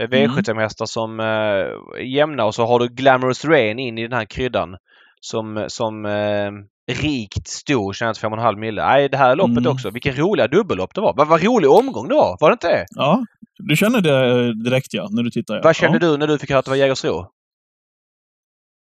eh, 0.01 0.05
Mm. 0.05 0.31
V75-hästar 0.31 0.87
som 0.87 1.21
eh, 1.21 1.27
är 1.27 1.99
jämna 2.17 2.45
och 2.45 2.55
så 2.55 2.67
har 2.67 2.79
du 2.79 2.89
Glamorous 2.89 3.45
Rain 3.45 3.79
in 3.79 3.99
i 3.99 4.03
den 4.03 4.19
här 4.19 4.25
kryddan. 4.25 4.77
Som, 5.21 5.65
som 5.69 6.07
eh, 6.07 6.51
rikt 6.93 7.49
stor, 7.49 7.93
tjänat 7.93 8.19
5,5 8.23 8.57
mille. 8.57 8.87
Nej, 8.87 9.09
det 9.09 9.17
här 9.17 9.37
loppet 9.37 9.59
Mm. 9.59 9.73
också. 9.73 9.91
Vilken 9.91 10.17
roliga 10.17 10.49
dubbellopp 10.49 10.95
det 10.95 11.01
var. 11.01 11.15
Vad, 11.17 11.29
vad 11.29 11.43
rolig 11.43 11.71
omgång 11.71 12.09
det 12.09 12.15
var. 12.15 12.37
Var 12.41 12.51
det 12.51 12.53
inte 12.53 12.69
det? 12.69 12.87
Ja, 12.91 13.25
du 13.59 13.77
känner 13.77 14.01
det 14.01 14.31
eh, 14.47 14.49
direkt 14.51 14.95
ja, 14.95 15.09
när 15.11 15.23
du 15.23 15.31
tittar. 15.31 15.55
Ja. 15.55 15.61
Vad 15.65 15.77
kände 15.77 15.99
ja. 16.03 16.11
du 16.11 16.17
när 16.17 16.27
du 16.27 16.39
fick 16.39 16.51
höra 16.51 16.59
att 16.59 16.65
det 16.65 16.71
var 16.71 16.77
Jägersro? 16.79 17.27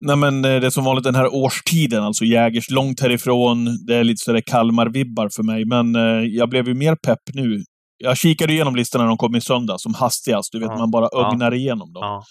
Nej 0.04 0.16
men 0.16 0.44
eh, 0.44 0.60
det 0.60 0.66
är 0.66 0.70
som 0.70 0.84
vanligt 0.84 1.04
den 1.04 1.14
här 1.14 1.34
årstiden, 1.34 2.02
alltså 2.04 2.24
Jägers 2.24 2.70
långt 2.70 3.00
härifrån. 3.00 3.64
Det 3.86 3.94
är 3.96 4.04
lite 4.04 4.24
sådär 4.24 4.40
Kalmar-vibbar 4.40 5.28
för 5.36 5.42
mig, 5.42 5.64
men 5.64 5.96
eh, 5.96 6.24
jag 6.28 6.48
blev 6.48 6.68
ju 6.68 6.74
mer 6.74 6.94
pepp 7.06 7.18
nu. 7.34 7.62
Jag 7.98 8.16
kikade 8.16 8.52
igenom 8.52 8.76
listan 8.76 9.00
när 9.00 9.08
de 9.08 9.16
kom 9.16 9.36
i 9.36 9.40
söndag, 9.40 9.78
som 9.78 9.94
hastigast. 9.94 10.52
Du 10.52 10.58
vet, 10.60 10.68
Ja. 10.68 10.78
man 10.78 10.90
bara 10.90 11.08
Ja. 11.12 11.30
ögnar 11.32 11.54
igenom 11.54 11.92
dem. 11.92 12.02
Ja. 12.02 12.22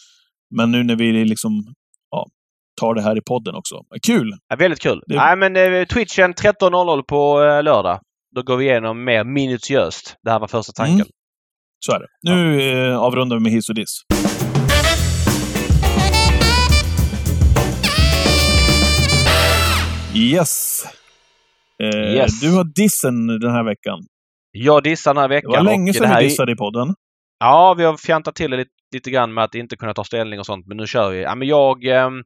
Men 0.55 0.71
nu 0.71 0.83
när 0.83 0.95
vi 0.95 1.25
liksom, 1.25 1.51
ja, 1.63 1.73
tar 2.81 2.93
det 2.95 3.01
här 3.01 3.17
i 3.17 3.21
podden 3.21 3.55
också. 3.55 3.75
Kul! 4.07 4.31
Ja, 4.49 4.55
väldigt 4.55 4.79
kul. 4.79 5.01
Det- 5.07 5.15
Nej, 5.15 5.35
men 5.37 5.55
eh, 5.55 5.85
Twitchen 5.85 6.33
13.00 6.33 7.03
på 7.03 7.43
eh, 7.43 7.63
lördag. 7.63 7.99
Då 8.35 8.41
går 8.43 8.57
vi 8.57 8.65
igenom 8.65 9.03
mer 9.03 9.23
minutiöst. 9.23 10.15
Det 10.23 10.31
här 10.31 10.39
var 10.39 10.47
första 10.47 10.71
tanken. 10.73 10.95
Mm. 10.95 11.07
Så 11.85 11.91
är 11.95 11.99
det. 11.99 12.07
Nu 12.31 12.61
eh, 12.91 12.97
avrundar 12.97 13.35
vi 13.37 13.43
med 13.43 13.51
hiss 13.51 13.69
och 13.69 13.75
diss. 13.75 14.01
Yes. 20.15 20.83
Eh, 21.83 22.13
Yes. 22.15 22.39
Du 22.41 22.51
har 22.55 22.63
dissen 22.63 23.27
den 23.27 23.51
här 23.51 23.63
veckan. 23.63 23.99
Jag 24.51 24.83
dissar 24.83 25.13
den 25.13 25.21
här 25.21 25.29
Det 25.29 25.35
veckan. 25.35 25.51
var 25.51 25.63
länge 25.63 25.93
sedan 25.93 26.09
det 26.09 26.17
vi 26.19 26.23
dissade 26.23 26.51
i 26.51 26.55
podden. 26.55 26.93
Ja, 27.39 27.73
vi 27.77 27.83
har 27.83 27.97
fjantat 27.97 28.35
till 28.35 28.51
det 28.51 28.57
lite, 28.57 28.69
lite 28.93 29.11
grann 29.11 29.33
med 29.33 29.43
att 29.43 29.55
inte 29.55 29.75
kunna 29.77 29.93
ta 29.93 30.03
ställning 30.03 30.39
och 30.39 30.45
sånt. 30.45 30.67
Men 30.67 30.77
nu 30.77 30.87
kör 30.87 31.09
vi. 31.11 31.21
Ja, 31.21 31.35
men 31.35 31.47
jag... 31.47 31.85
ehm, 31.85 32.23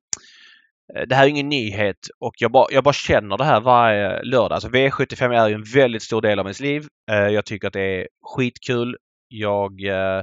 det 1.08 1.16
här 1.16 1.24
är 1.24 1.30
ingen 1.30 1.50
nyhet 1.50 1.98
och 2.20 2.34
jag 2.38 2.52
bara, 2.52 2.68
jag 2.72 2.84
bara 2.84 2.94
känner 2.94 3.38
det 3.38 3.44
här 3.44 3.62
varje 3.62 4.24
lördag. 4.24 4.52
Alltså 4.56 4.70
V75 4.70 5.34
är 5.34 5.48
ju 5.48 5.56
en 5.56 5.64
väldigt 5.74 6.04
stor 6.04 6.22
del 6.22 6.40
av 6.40 6.46
ens 6.46 6.60
liv. 6.60 6.88
Eh, 7.12 7.18
Jag 7.28 7.46
tycker 7.46 7.68
att 7.68 7.74
det 7.74 8.02
är 8.02 8.08
skitkul. 8.22 8.98
Jag 9.28 9.84
eh, 9.86 10.22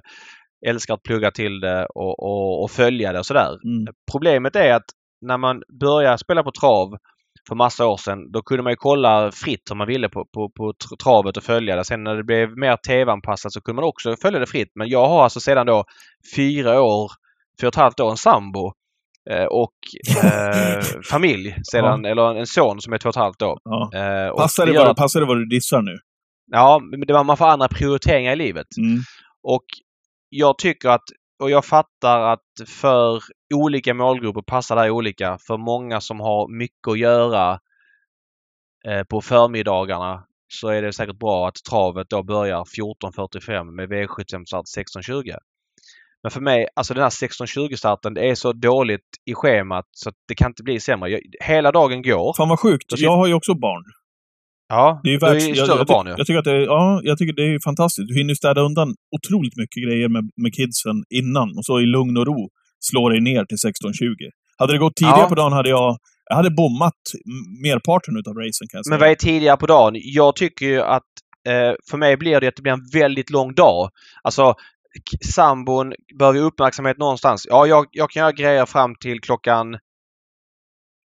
älskar 0.66 0.94
att 0.94 1.02
plugga 1.02 1.30
till 1.30 1.60
det 1.60 1.86
och, 1.86 2.18
och, 2.22 2.62
och 2.62 2.70
följa 2.70 3.12
det 3.12 3.18
och 3.18 3.26
sådär. 3.26 3.48
Mm. 3.64 3.94
Problemet 4.12 4.56
är 4.56 4.74
att 4.74 4.84
när 5.20 5.38
man 5.38 5.62
började 5.80 6.18
spela 6.18 6.42
på 6.42 6.50
trav 6.52 6.96
för 7.48 7.54
massa 7.54 7.86
år 7.86 7.96
sedan, 7.96 8.32
då 8.32 8.42
kunde 8.42 8.62
man 8.62 8.72
ju 8.72 8.76
kolla 8.76 9.32
fritt 9.32 9.70
om 9.70 9.78
man 9.78 9.86
ville 9.86 10.08
på, 10.08 10.26
på, 10.34 10.50
på 10.50 10.72
tr- 10.72 10.96
travet 11.04 11.36
och 11.36 11.42
följa 11.42 11.76
det. 11.76 11.84
Sen 11.84 12.04
när 12.04 12.16
det 12.16 12.24
blev 12.24 12.58
mer 12.58 12.76
tv-anpassat 12.76 13.52
så 13.52 13.60
kunde 13.60 13.82
man 13.82 13.88
också 13.88 14.16
följa 14.22 14.38
det 14.40 14.46
fritt. 14.46 14.72
Men 14.74 14.88
jag 14.88 15.08
har 15.08 15.22
alltså 15.24 15.40
sedan 15.40 15.66
då 15.66 15.84
fyra 16.36 16.82
år, 16.82 17.10
fyra 17.60 17.68
och 17.68 17.74
ett 17.74 17.76
halvt 17.80 18.00
år 18.00 18.10
en 18.10 18.16
sambo 18.16 18.66
eh, 18.66 18.72
och 19.50 19.74
eh, 20.24 20.80
familj 21.10 21.56
sedan, 21.72 22.04
eller 22.04 22.34
en 22.34 22.46
son 22.46 22.80
som 22.80 22.92
är 22.92 22.98
två 22.98 23.08
och 23.08 23.14
ett 23.14 23.20
halvt 23.20 23.42
år. 23.42 23.60
Ja. 23.64 23.90
Eh, 23.94 24.36
Passar, 24.36 24.66
det 24.66 24.72
gör 24.72 24.86
vad, 24.86 24.96
passar 24.96 25.20
det 25.20 25.26
vad 25.26 25.36
du 25.36 25.46
dissar 25.46 25.82
nu? 25.82 25.98
Ja, 26.52 26.80
det 27.06 27.12
var, 27.12 27.24
man 27.24 27.36
får 27.36 27.46
andra 27.46 27.68
prioriteringar 27.68 28.32
i 28.32 28.36
livet. 28.36 28.66
Mm. 28.78 28.98
Och 29.42 29.64
jag 30.28 30.58
tycker 30.58 30.88
att, 30.88 31.02
och 31.42 31.50
jag 31.50 31.64
fattar 31.64 32.32
att 32.32 32.68
för 32.68 33.22
olika 33.54 33.94
målgrupper 33.94 34.42
passar 34.42 34.76
det 34.76 34.82
här 34.82 34.90
olika. 34.90 35.38
För 35.46 35.56
många 35.56 36.00
som 36.00 36.20
har 36.20 36.58
mycket 36.58 36.88
att 36.88 36.98
göra 36.98 37.60
eh, 38.88 39.02
på 39.02 39.20
förmiddagarna 39.20 40.24
så 40.48 40.68
är 40.68 40.82
det 40.82 40.92
säkert 40.92 41.18
bra 41.18 41.48
att 41.48 41.54
travet 41.70 42.10
då 42.10 42.22
börjar 42.22 42.64
14.45 42.64 43.70
med 43.70 43.88
V75 43.88 44.44
start 44.44 44.64
16.20. 44.76 45.36
Men 46.22 46.30
för 46.30 46.40
mig, 46.40 46.66
alltså 46.76 46.94
den 46.94 47.02
här 47.02 47.10
16.20 47.10 47.76
starten, 47.76 48.14
det 48.14 48.28
är 48.30 48.34
så 48.34 48.52
dåligt 48.52 49.00
i 49.30 49.34
schemat 49.34 49.84
så 49.90 50.08
att 50.08 50.14
det 50.28 50.34
kan 50.34 50.50
inte 50.50 50.62
bli 50.62 50.80
sämre. 50.80 51.10
Jag, 51.10 51.20
hela 51.40 51.72
dagen 51.72 52.02
går. 52.02 52.34
Fan 52.36 52.48
vad 52.48 52.60
sjukt. 52.60 52.90
Sitter- 52.90 53.04
Jag 53.04 53.16
har 53.16 53.26
ju 53.26 53.34
också 53.34 53.54
barn. 53.54 53.82
Ja, 54.68 55.00
Det 55.02 55.08
är 55.08 55.12
ju 55.12 55.18
du 55.18 55.26
är 55.26 55.34
ju 55.34 55.54
större 55.54 55.78
jag, 55.78 55.86
barn 55.86 56.06
ju. 56.06 56.14
jag 56.18 56.26
tycker 56.26 56.38
att 56.38 56.44
det 56.44 56.50
är, 56.52 56.60
ja, 56.60 57.00
jag 57.04 57.18
tycker 57.18 57.32
det 57.32 57.42
är 57.54 57.58
fantastiskt. 57.64 58.08
Du 58.08 58.14
hinner 58.14 58.34
städa 58.34 58.60
undan 58.60 58.94
otroligt 59.16 59.56
mycket 59.56 59.82
grejer 59.84 60.08
med, 60.08 60.30
med 60.42 60.54
kidsen 60.54 60.96
innan 61.14 61.48
och 61.58 61.64
så 61.64 61.80
i 61.80 61.86
lugn 61.86 62.16
och 62.16 62.26
ro 62.26 62.48
slår 62.80 63.10
dig 63.10 63.20
ner 63.20 63.44
till 63.44 63.56
16.20. 63.56 64.30
Hade 64.58 64.72
det 64.72 64.78
gått 64.78 64.96
tidigare 64.96 65.18
Ja. 65.20 65.28
på 65.28 65.34
dagen 65.34 65.52
hade 65.52 65.68
jag, 65.68 65.96
jag 66.30 66.36
hade 66.36 66.50
bommat 66.50 67.00
merparten 67.62 68.16
utav 68.16 68.34
racen 68.34 68.66
kan 68.70 68.78
jag 68.78 68.84
säga. 68.86 68.92
Men 68.92 69.00
vad 69.00 69.08
är 69.10 69.14
tidigare 69.14 69.56
på 69.56 69.66
dagen? 69.66 69.92
Jag 69.96 70.36
tycker 70.36 70.66
ju 70.66 70.80
att 70.82 71.10
eh, 71.48 71.72
för 71.90 71.96
mig 71.96 72.16
blir 72.16 72.40
det 72.40 72.46
att 72.48 72.56
det 72.56 72.62
blir 72.62 72.72
en 72.72 72.88
väldigt 72.92 73.30
lång 73.30 73.54
dag. 73.54 73.90
Alltså 74.22 74.54
sambon 75.34 75.92
behöver 76.18 76.40
uppmärksamhet 76.40 76.98
någonstans. 76.98 77.46
Ja, 77.50 77.66
jag, 77.66 77.86
jag 77.90 78.10
kan 78.10 78.20
göra 78.20 78.32
grejer 78.32 78.66
fram 78.66 78.94
till 79.00 79.20
klockan 79.20 79.76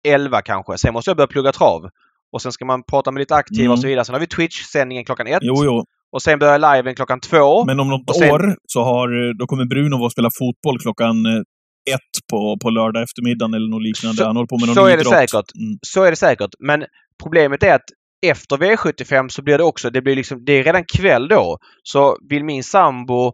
11 0.07 0.41
kanske. 0.41 0.77
Sen 0.77 0.93
måste 0.93 1.09
jag 1.09 1.17
börja 1.17 1.27
plugga 1.27 1.51
trav. 1.51 1.89
Och 2.33 2.41
sen 2.41 2.51
ska 2.51 2.65
man 2.65 2.83
prata 2.83 3.11
med 3.11 3.19
lite 3.19 3.35
aktiva 3.35 3.61
Mm. 3.63 3.71
och 3.71 3.79
så 3.79 3.87
vidare. 3.87 4.05
Sen 4.05 4.13
har 4.13 4.19
vi 4.19 4.27
Twitch-sändningen 4.27 5.05
klockan 5.05 5.27
ett. 5.27 5.39
Jo, 5.41 5.55
jo. 5.65 5.83
Och 6.11 6.21
sen 6.21 6.39
börjar 6.39 6.75
liven 6.75 6.95
klockan 6.95 7.19
två. 7.19 7.65
Men 7.65 7.79
om 7.79 7.87
något 7.89 8.15
sen- 8.17 8.31
år 8.31 8.55
så 8.67 8.83
har, 8.83 9.37
då 9.39 9.45
kommer 9.47 9.65
Bruno 9.65 9.95
vara 9.95 10.05
och 10.05 10.11
spela 10.11 10.29
fotboll 10.39 10.79
klockan 10.79 11.25
eh, 11.25 11.41
ett 11.95 12.27
på, 12.31 12.57
på 12.61 12.69
lördag 12.69 13.03
eftermiddagen 13.03 13.53
eller 13.53 13.69
något 13.69 13.83
liknande. 13.83 14.17
Så- 14.17 14.25
Han 14.25 14.35
håller 14.35 14.47
på 14.47 14.57
med 14.59 14.67
någon 14.67 14.75
så 14.75 14.85
är 14.85 14.97
det 14.97 15.05
säkert. 15.05 15.55
Mm. 15.59 15.77
Så 15.81 16.03
är 16.03 16.09
det 16.11 16.15
säkert. 16.17 16.49
Men 16.59 16.85
problemet 17.23 17.63
är 17.63 17.75
att 17.75 17.89
efter 18.25 18.57
V75 18.57 19.27
så 19.29 19.41
blir 19.41 19.57
det 19.57 19.63
också, 19.63 19.89
det 19.89 20.01
blir 20.01 20.15
liksom, 20.15 20.45
det 20.45 20.53
är 20.53 20.63
redan 20.63 20.83
kväll 20.97 21.27
då. 21.27 21.57
Så 21.83 22.17
vill 22.29 22.43
min 22.43 22.63
sambo 22.63 23.33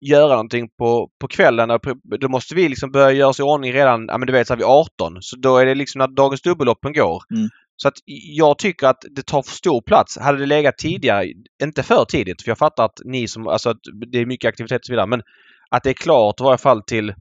göra 0.00 0.28
någonting 0.28 0.68
på, 0.78 1.10
på 1.20 1.28
kvällen, 1.28 1.78
då 2.20 2.28
måste 2.28 2.54
vi 2.54 2.68
liksom 2.68 2.90
börja 2.90 3.12
göra 3.12 3.28
oss 3.28 3.40
i 3.40 3.42
ordning 3.42 3.72
redan, 3.72 4.06
ja 4.08 4.18
men 4.18 4.26
du 4.26 4.32
vet 4.32 4.46
så 4.46 4.52
här 4.52 4.58
vid 4.58 4.66
18. 4.66 5.16
Så 5.20 5.36
då 5.36 5.56
är 5.56 5.66
det 5.66 5.74
liksom 5.74 5.98
när 5.98 6.06
dagens 6.08 6.42
dubbelloppen 6.42 6.92
går. 6.92 7.22
Mm. 7.34 7.48
Så 7.76 7.88
att 7.88 7.94
jag 8.06 8.58
tycker 8.58 8.86
att 8.86 9.04
det 9.10 9.26
tar 9.26 9.42
för 9.42 9.50
stor 9.50 9.82
plats. 9.82 10.18
Hade 10.18 10.38
det 10.38 10.46
legat 10.46 10.78
tidigare, 10.78 11.26
inte 11.62 11.82
för 11.82 12.04
tidigt, 12.04 12.42
för 12.42 12.50
jag 12.50 12.58
fattar 12.58 12.84
att 12.84 13.00
ni 13.04 13.28
som, 13.28 13.46
alltså 13.46 13.70
att 13.70 13.80
det 14.12 14.18
är 14.18 14.26
mycket 14.26 14.48
aktivitet 14.48 14.80
och 14.80 14.86
så 14.86 14.92
vidare, 14.92 15.06
men 15.06 15.22
att 15.70 15.82
det 15.82 15.90
är 15.90 15.94
klart 15.94 16.40
i 16.40 16.44
varje 16.44 16.58
fall 16.58 16.82
till, 16.82 17.14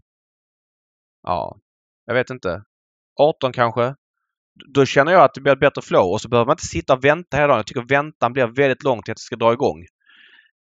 ja, 1.23 1.57
jag 2.05 2.13
vet 2.13 2.29
inte, 2.29 2.63
18 3.19 3.53
kanske. 3.53 3.95
Då 4.73 4.85
känner 4.85 5.11
jag 5.11 5.23
att 5.23 5.33
det 5.33 5.41
blir 5.41 5.53
ett 5.53 5.59
bättre 5.59 5.81
flow 5.81 6.11
och 6.11 6.21
så 6.21 6.29
behöver 6.29 6.45
man 6.45 6.53
inte 6.53 6.65
sitta 6.65 6.93
och 6.93 7.03
vänta 7.03 7.37
hela 7.37 7.47
dagen. 7.47 7.57
Jag 7.57 7.67
tycker 7.67 7.87
väntan 7.89 8.33
blir 8.33 8.47
väldigt 8.47 8.83
lång 8.83 9.01
till 9.01 9.11
att 9.11 9.17
det 9.17 9.21
ska 9.21 9.35
dra 9.35 9.53
igång. 9.53 9.85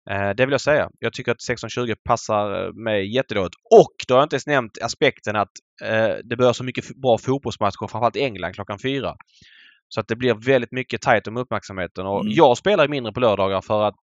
Eh, 0.09 0.29
det 0.29 0.45
vill 0.45 0.51
jag 0.51 0.61
säga. 0.61 0.89
Jag 0.99 1.13
tycker 1.13 1.31
att 1.31 1.37
16.20 1.37 1.95
passar 2.03 2.65
eh, 2.65 2.73
mig 2.73 3.15
jättedåligt. 3.15 3.55
Och 3.71 3.93
då 4.07 4.13
har 4.13 4.19
jag 4.19 4.25
inte 4.25 4.35
ens 4.35 4.47
nämnt 4.47 4.81
aspekten 4.81 5.35
att 5.35 5.51
eh, 5.81 6.15
det 6.23 6.35
börjar 6.37 6.53
så 6.53 6.63
mycket 6.63 6.95
bra 6.95 7.17
fotbollsmatcher, 7.17 7.87
framförallt 7.87 8.15
i 8.15 8.23
England 8.23 8.53
klockan 8.53 8.79
fyra. 8.79 9.15
Så 9.89 9.99
att 9.99 10.07
det 10.07 10.15
blir 10.15 10.33
väldigt 10.33 10.71
mycket 10.71 11.01
tajt 11.01 11.27
om 11.27 11.37
uppmärksamheten. 11.37 12.05
Och 12.05 12.21
Mm. 12.21 12.33
Jag 12.33 12.57
spelar 12.57 12.87
mindre 12.87 13.13
på 13.13 13.19
lördagar 13.19 13.61
för 13.61 13.83
att, 13.83 13.99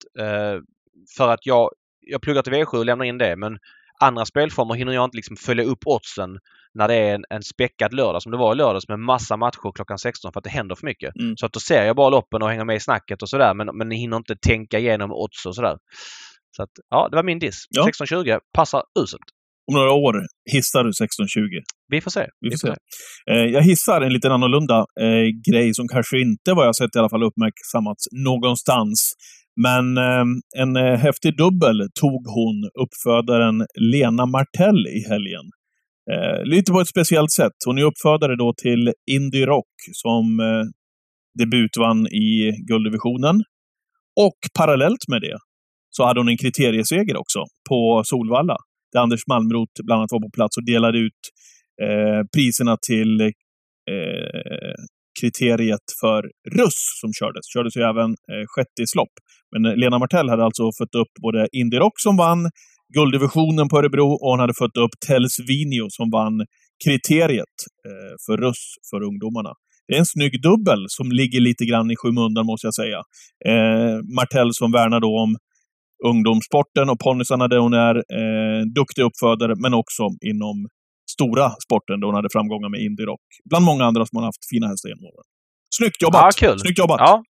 för 1.17 1.27
att 1.29 1.45
jag, 1.45 1.69
jag 2.01 2.21
pluggar 2.21 2.41
till 2.41 2.53
V7 2.53 2.77
och 2.77 2.85
lämnar 2.85 3.05
in 3.05 3.17
det. 3.17 3.35
Men 3.35 3.57
andra 4.01 4.25
spelformer 4.25 4.75
hinner 4.75 4.93
jag 4.93 5.03
inte 5.03 5.17
liksom 5.17 5.35
följa 5.35 5.63
upp 5.63 5.79
oddsen 5.85 6.29
när 6.73 6.87
det 6.87 6.95
är 6.95 7.15
en, 7.15 7.23
en 7.29 7.43
späckad 7.43 7.93
lördag 7.93 8.21
som 8.21 8.31
det 8.31 8.37
var 8.37 8.53
i 8.53 8.57
lördags 8.57 8.87
med 8.87 8.99
massa 8.99 9.37
matcher 9.37 9.71
klockan 9.75 9.97
16 9.97 10.33
för 10.33 10.39
att 10.39 10.43
det 10.43 10.49
händer 10.49 10.75
för 10.75 10.85
mycket. 10.85 11.15
Mm. 11.15 11.37
Så 11.37 11.45
att 11.45 11.53
då 11.53 11.59
ser 11.59 11.85
jag 11.85 11.95
bara 11.95 12.09
loppen 12.09 12.41
och 12.41 12.49
hänger 12.49 12.65
med 12.65 12.75
i 12.75 12.79
snacket 12.79 13.21
och 13.21 13.29
sådär 13.29 13.53
men, 13.53 13.77
men 13.77 13.91
hinner 13.91 14.17
inte 14.17 14.35
tänka 14.35 14.79
igenom 14.79 15.11
odds 15.11 15.45
och 15.45 15.55
sådär. 15.55 15.77
Så 16.55 16.63
att 16.63 16.69
ja, 16.89 17.07
det 17.09 17.15
var 17.15 17.23
min 17.23 17.39
diss. 17.39 17.65
Ja. 17.69 17.89
16.20 18.01 18.39
passar 18.53 18.83
uselt. 18.99 19.21
om 19.67 19.75
några 19.75 19.91
år 19.91 20.13
hissar 20.51 20.83
du 20.83 20.89
1620. 20.89 21.41
Vi 21.87 22.01
får 22.01 22.11
se. 22.11 22.27
Vi 22.39 22.51
får 22.51 22.57
se. 22.57 22.75
Eh, 23.31 23.45
jag 23.55 23.61
hissar 23.61 24.01
en 24.01 24.13
lite 24.13 24.29
annorlunda 24.29 24.85
eh, 25.01 25.51
grej 25.51 25.73
som 25.73 25.87
kanske 25.87 26.19
inte, 26.19 26.53
vad 26.53 26.67
jag 26.67 26.75
sett 26.75 26.95
i 26.95 26.99
alla 26.99 27.09
fall, 27.09 27.23
uppmärksammats 27.23 28.03
någonstans. 28.11 29.13
Men 29.63 29.97
eh, 29.97 30.25
en 30.57 30.75
eh, 30.75 30.97
häftig 30.97 31.37
dubbel 31.37 31.87
tog 32.01 32.27
hon, 32.27 32.69
uppfödaren 32.83 33.65
Lena 33.79 34.25
Martell, 34.25 34.87
i 34.87 35.01
helgen. 35.09 35.45
Eh, 36.11 36.43
lite 36.43 36.71
på 36.71 36.79
ett 36.79 36.87
speciellt 36.87 37.31
sätt. 37.31 37.57
Hon 37.65 37.77
är 37.77 37.83
uppfödare 37.83 38.35
då 38.35 38.53
till 38.61 38.93
Indie 39.11 39.45
Rock 39.45 39.73
som 39.91 40.39
eh, 40.39 40.63
debutvann 41.39 42.07
i 42.07 42.51
gulddivisionen. 42.67 43.35
Och 44.15 44.39
parallellt 44.57 45.07
med 45.07 45.21
det 45.21 45.37
så 45.89 46.05
hade 46.05 46.19
hon 46.19 46.29
en 46.29 46.37
kriterieseger 46.37 47.17
också 47.17 47.39
på 47.69 48.01
Solvalla. 48.05 48.57
Där 48.93 48.99
Anders 48.99 49.27
Malmrot 49.27 49.69
bland 49.83 49.99
annat 49.99 50.11
var 50.11 50.19
på 50.19 50.31
plats 50.33 50.57
och 50.57 50.65
delade 50.65 50.97
ut 50.97 51.21
eh, 51.83 52.21
priserna 52.35 52.77
till 52.87 53.21
eh, 53.21 54.75
kriteriet 55.21 55.85
för 56.01 56.21
russ 56.59 56.81
som 57.01 57.09
kördes. 57.19 57.45
Kördes 57.53 57.77
ju 57.77 57.81
även 57.91 58.09
eh, 58.31 58.45
sjätte 58.53 58.79
i 58.85 58.87
slopp. 58.93 59.13
Men 59.51 59.61
eh, 59.65 59.75
Lena 59.81 59.99
Martell 59.99 60.29
hade 60.29 60.43
alltså 60.43 60.63
fött 60.79 60.95
upp 61.01 61.13
både 61.21 61.47
Indy 61.51 61.77
Rock 61.77 61.97
som 62.05 62.17
vann 62.17 62.49
gulddivisionen 62.97 63.67
på 63.69 63.77
Örebro 63.79 64.07
och 64.21 64.29
hon 64.31 64.39
hade 64.39 64.53
fött 64.53 64.77
upp 64.77 64.93
Telsvinio 65.07 65.85
som 65.89 66.09
vann 66.09 66.45
kriteriet 66.85 67.57
eh, 67.87 68.13
för 68.25 68.37
russ 68.37 68.63
för 68.89 69.03
ungdomarna. 69.09 69.53
Det 69.87 69.93
är 69.95 69.99
en 69.99 70.05
snygg 70.05 70.41
dubbel 70.41 70.85
som 70.87 71.11
ligger 71.11 71.39
lite 71.39 71.65
grann 71.65 71.91
i 71.91 71.95
skymundan 71.95 72.45
måste 72.45 72.67
jag 72.67 72.75
säga. 72.75 72.99
Eh, 73.51 73.95
Martell 74.17 74.53
som 74.53 74.71
värnar 74.71 74.99
då 74.99 75.19
om 75.23 75.35
ungdomssporten 76.09 76.89
och 76.89 76.99
ponnysarna 76.99 77.47
där 77.47 77.57
hon 77.57 77.73
är 77.73 77.95
eh, 77.95 78.61
duktig 78.75 79.03
uppfödare, 79.03 79.53
men 79.63 79.73
också 79.73 80.03
inom 80.31 80.67
stora 81.15 81.47
sporten 81.65 81.99
då 81.99 82.07
hon 82.07 82.15
hade 82.15 82.29
framgångar 82.35 82.69
med 82.69 82.79
Indy 82.87 83.03
Rock. 83.11 83.25
Bland 83.49 83.65
många 83.65 83.83
andra 83.89 84.05
som 84.05 84.15
hon 84.17 84.25
haft 84.29 84.43
fina 84.51 84.67
hästar 84.67 84.89
genom 84.89 85.05
åren. 85.11 85.25
Snyggt 85.77 86.01
jobbat! 86.01 86.21
Ja, 86.21 86.47
kul. 86.47 86.59
Snyggt 86.59 86.79
jobbat! 86.79 86.99
Ja, 86.99 87.23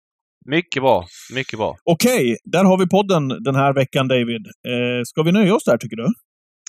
mycket 0.57 0.83
bra. 0.83 1.07
Mycket 1.35 1.59
bra. 1.59 1.77
Okej, 1.85 2.37
där 2.45 2.65
har 2.65 2.79
vi 2.79 2.87
podden 2.89 3.29
den 3.29 3.55
här 3.55 3.73
veckan, 3.75 4.09
David. 4.09 4.45
Eh, 4.73 5.01
ska 5.05 5.23
vi 5.23 5.33
nöja 5.33 5.55
oss 5.55 5.65
där, 5.65 5.79
tycker 5.79 5.97
du? 5.97 6.07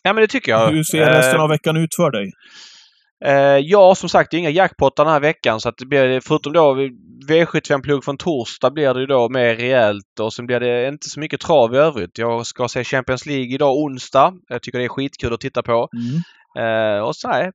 Ja, 0.04 0.14
men 0.14 0.22
det 0.22 0.28
tycker 0.28 0.52
jag. 0.52 0.72
Hur 0.72 0.84
ser 0.84 1.06
resten 1.06 1.42
av 1.42 1.50
veckan 1.50 1.78
ut 1.78 1.96
för 1.96 2.12
dig? 2.12 2.32
Eh, 3.26 3.58
ja, 3.58 3.96
som 3.96 4.10
sagt, 4.10 4.32
det 4.32 4.38
är 4.38 4.40
inga 4.40 4.50
jackpottar 4.50 5.06
den 5.06 5.14
här 5.14 5.20
veckan 5.20 5.60
så 5.60 5.70
att 5.70 5.78
det 5.78 5.86
blir, 5.86 6.20
förutom 6.20 6.54
då 6.54 6.76
V75-plugg 7.30 8.04
från 8.04 8.18
torsdag 8.18 8.72
blir 8.72 8.94
det 8.94 9.00
ju 9.00 9.06
då 9.06 9.30
mer 9.30 9.56
rejält 9.56 10.20
och 10.20 10.34
sen 10.34 10.46
blir 10.46 10.60
det 10.60 10.88
inte 10.88 11.10
så 11.10 11.20
mycket 11.20 11.40
trav 11.40 11.76
i 11.76 11.78
övrigt. 11.78 12.18
Jag 12.18 12.46
ska 12.46 12.68
se 12.68 12.84
Champions 12.84 13.26
League 13.26 13.54
idag 13.54 13.78
onsdag. 13.78 14.34
Jag 14.48 14.62
tycker 14.62 14.80
det 14.80 14.86
är 14.86 14.90
skitkul 14.90 15.34
att 15.34 15.40
titta 15.40 15.64
på. 15.64 15.90
Mm. 15.98 16.22
Eh, 16.60 17.00
och 17.08 17.16
så 17.16 17.28
nej, 17.28 17.52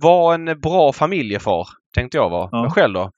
var 0.00 0.34
en 0.34 0.60
bra 0.60 0.92
familjefar, 0.92 1.66
tänkte 1.94 2.16
jag 2.16 2.30
vara. 2.30 2.48
Ja. 2.52 2.62
Men 2.62 2.70
själv 2.70 2.94
då? 2.94 3.10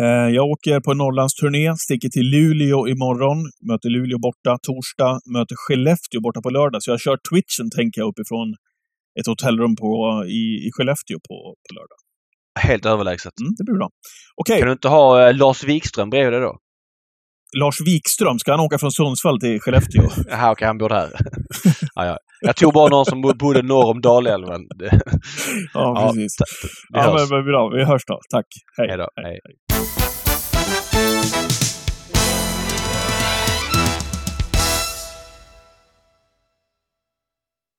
Eh, 0.00 0.28
jag 0.34 0.44
åker 0.46 0.80
på 0.80 0.94
Norrlandsturné, 0.94 1.74
sticker 1.76 2.08
till 2.08 2.26
Luleå 2.34 2.88
imorgon, 2.88 3.38
möter 3.70 3.88
Luleå 3.88 4.18
borta 4.18 4.58
torsdag, 4.62 5.20
möter 5.34 5.56
Skellefteå 5.56 6.20
borta 6.20 6.40
på 6.42 6.50
lördag. 6.50 6.82
Så 6.82 6.90
jag 6.90 7.00
kör 7.00 7.18
Twitchen, 7.30 7.70
tänker 7.76 8.00
jag, 8.00 8.08
uppifrån 8.08 8.48
ett 9.20 9.26
hotellrum 9.26 9.76
på, 9.76 9.88
i, 10.26 10.42
i 10.66 10.68
Skellefteå 10.72 11.18
på, 11.28 11.36
på 11.64 11.70
lördag. 11.78 11.98
Helt 12.68 12.86
överlägset. 12.86 13.32
Mm, 13.40 13.52
det 13.58 13.64
blir 13.64 13.74
bra. 13.74 13.88
Okej, 14.36 14.58
Kan 14.58 14.68
du 14.68 14.72
inte 14.72 14.88
ha 14.88 15.28
eh, 15.28 15.34
Lars 15.36 15.64
Wikström 15.64 16.10
bredvid 16.10 16.32
dig 16.32 16.40
då? 16.40 16.58
Lars 17.58 17.80
Wikström, 17.80 18.38
ska 18.38 18.50
han 18.50 18.60
åka 18.60 18.78
från 18.78 18.92
Sundsvall 18.92 19.40
till 19.40 19.60
Skellefteå? 19.60 20.02
Jaha, 20.30 20.52
okej, 20.52 20.66
han 20.66 20.78
bor 20.78 20.88
där. 20.88 21.08
ja, 21.94 22.06
ja. 22.06 22.16
Jag 22.40 22.56
tog 22.56 22.72
bara 22.72 22.88
någon 22.88 23.04
som 23.04 23.20
bo- 23.20 23.34
bodde 23.34 23.62
norr 23.62 23.90
om 23.90 24.00
Dalälven. 24.00 24.60
Ja, 25.74 25.82
Ja, 25.96 26.12
precis. 26.14 26.36
Vi 26.92 26.98
Ja, 26.98 27.02
hörs. 27.02 27.30
men, 27.30 27.38
men 27.38 27.44
bra. 27.46 27.68
Vi 27.68 27.84
hörs 27.84 28.02
då. 28.06 28.20
Tack. 28.30 28.46
Hej. 28.76 28.88
Hej 28.88 28.98
då. 28.98 29.08
Hej. 29.22 29.38
Hej. 29.44 31.51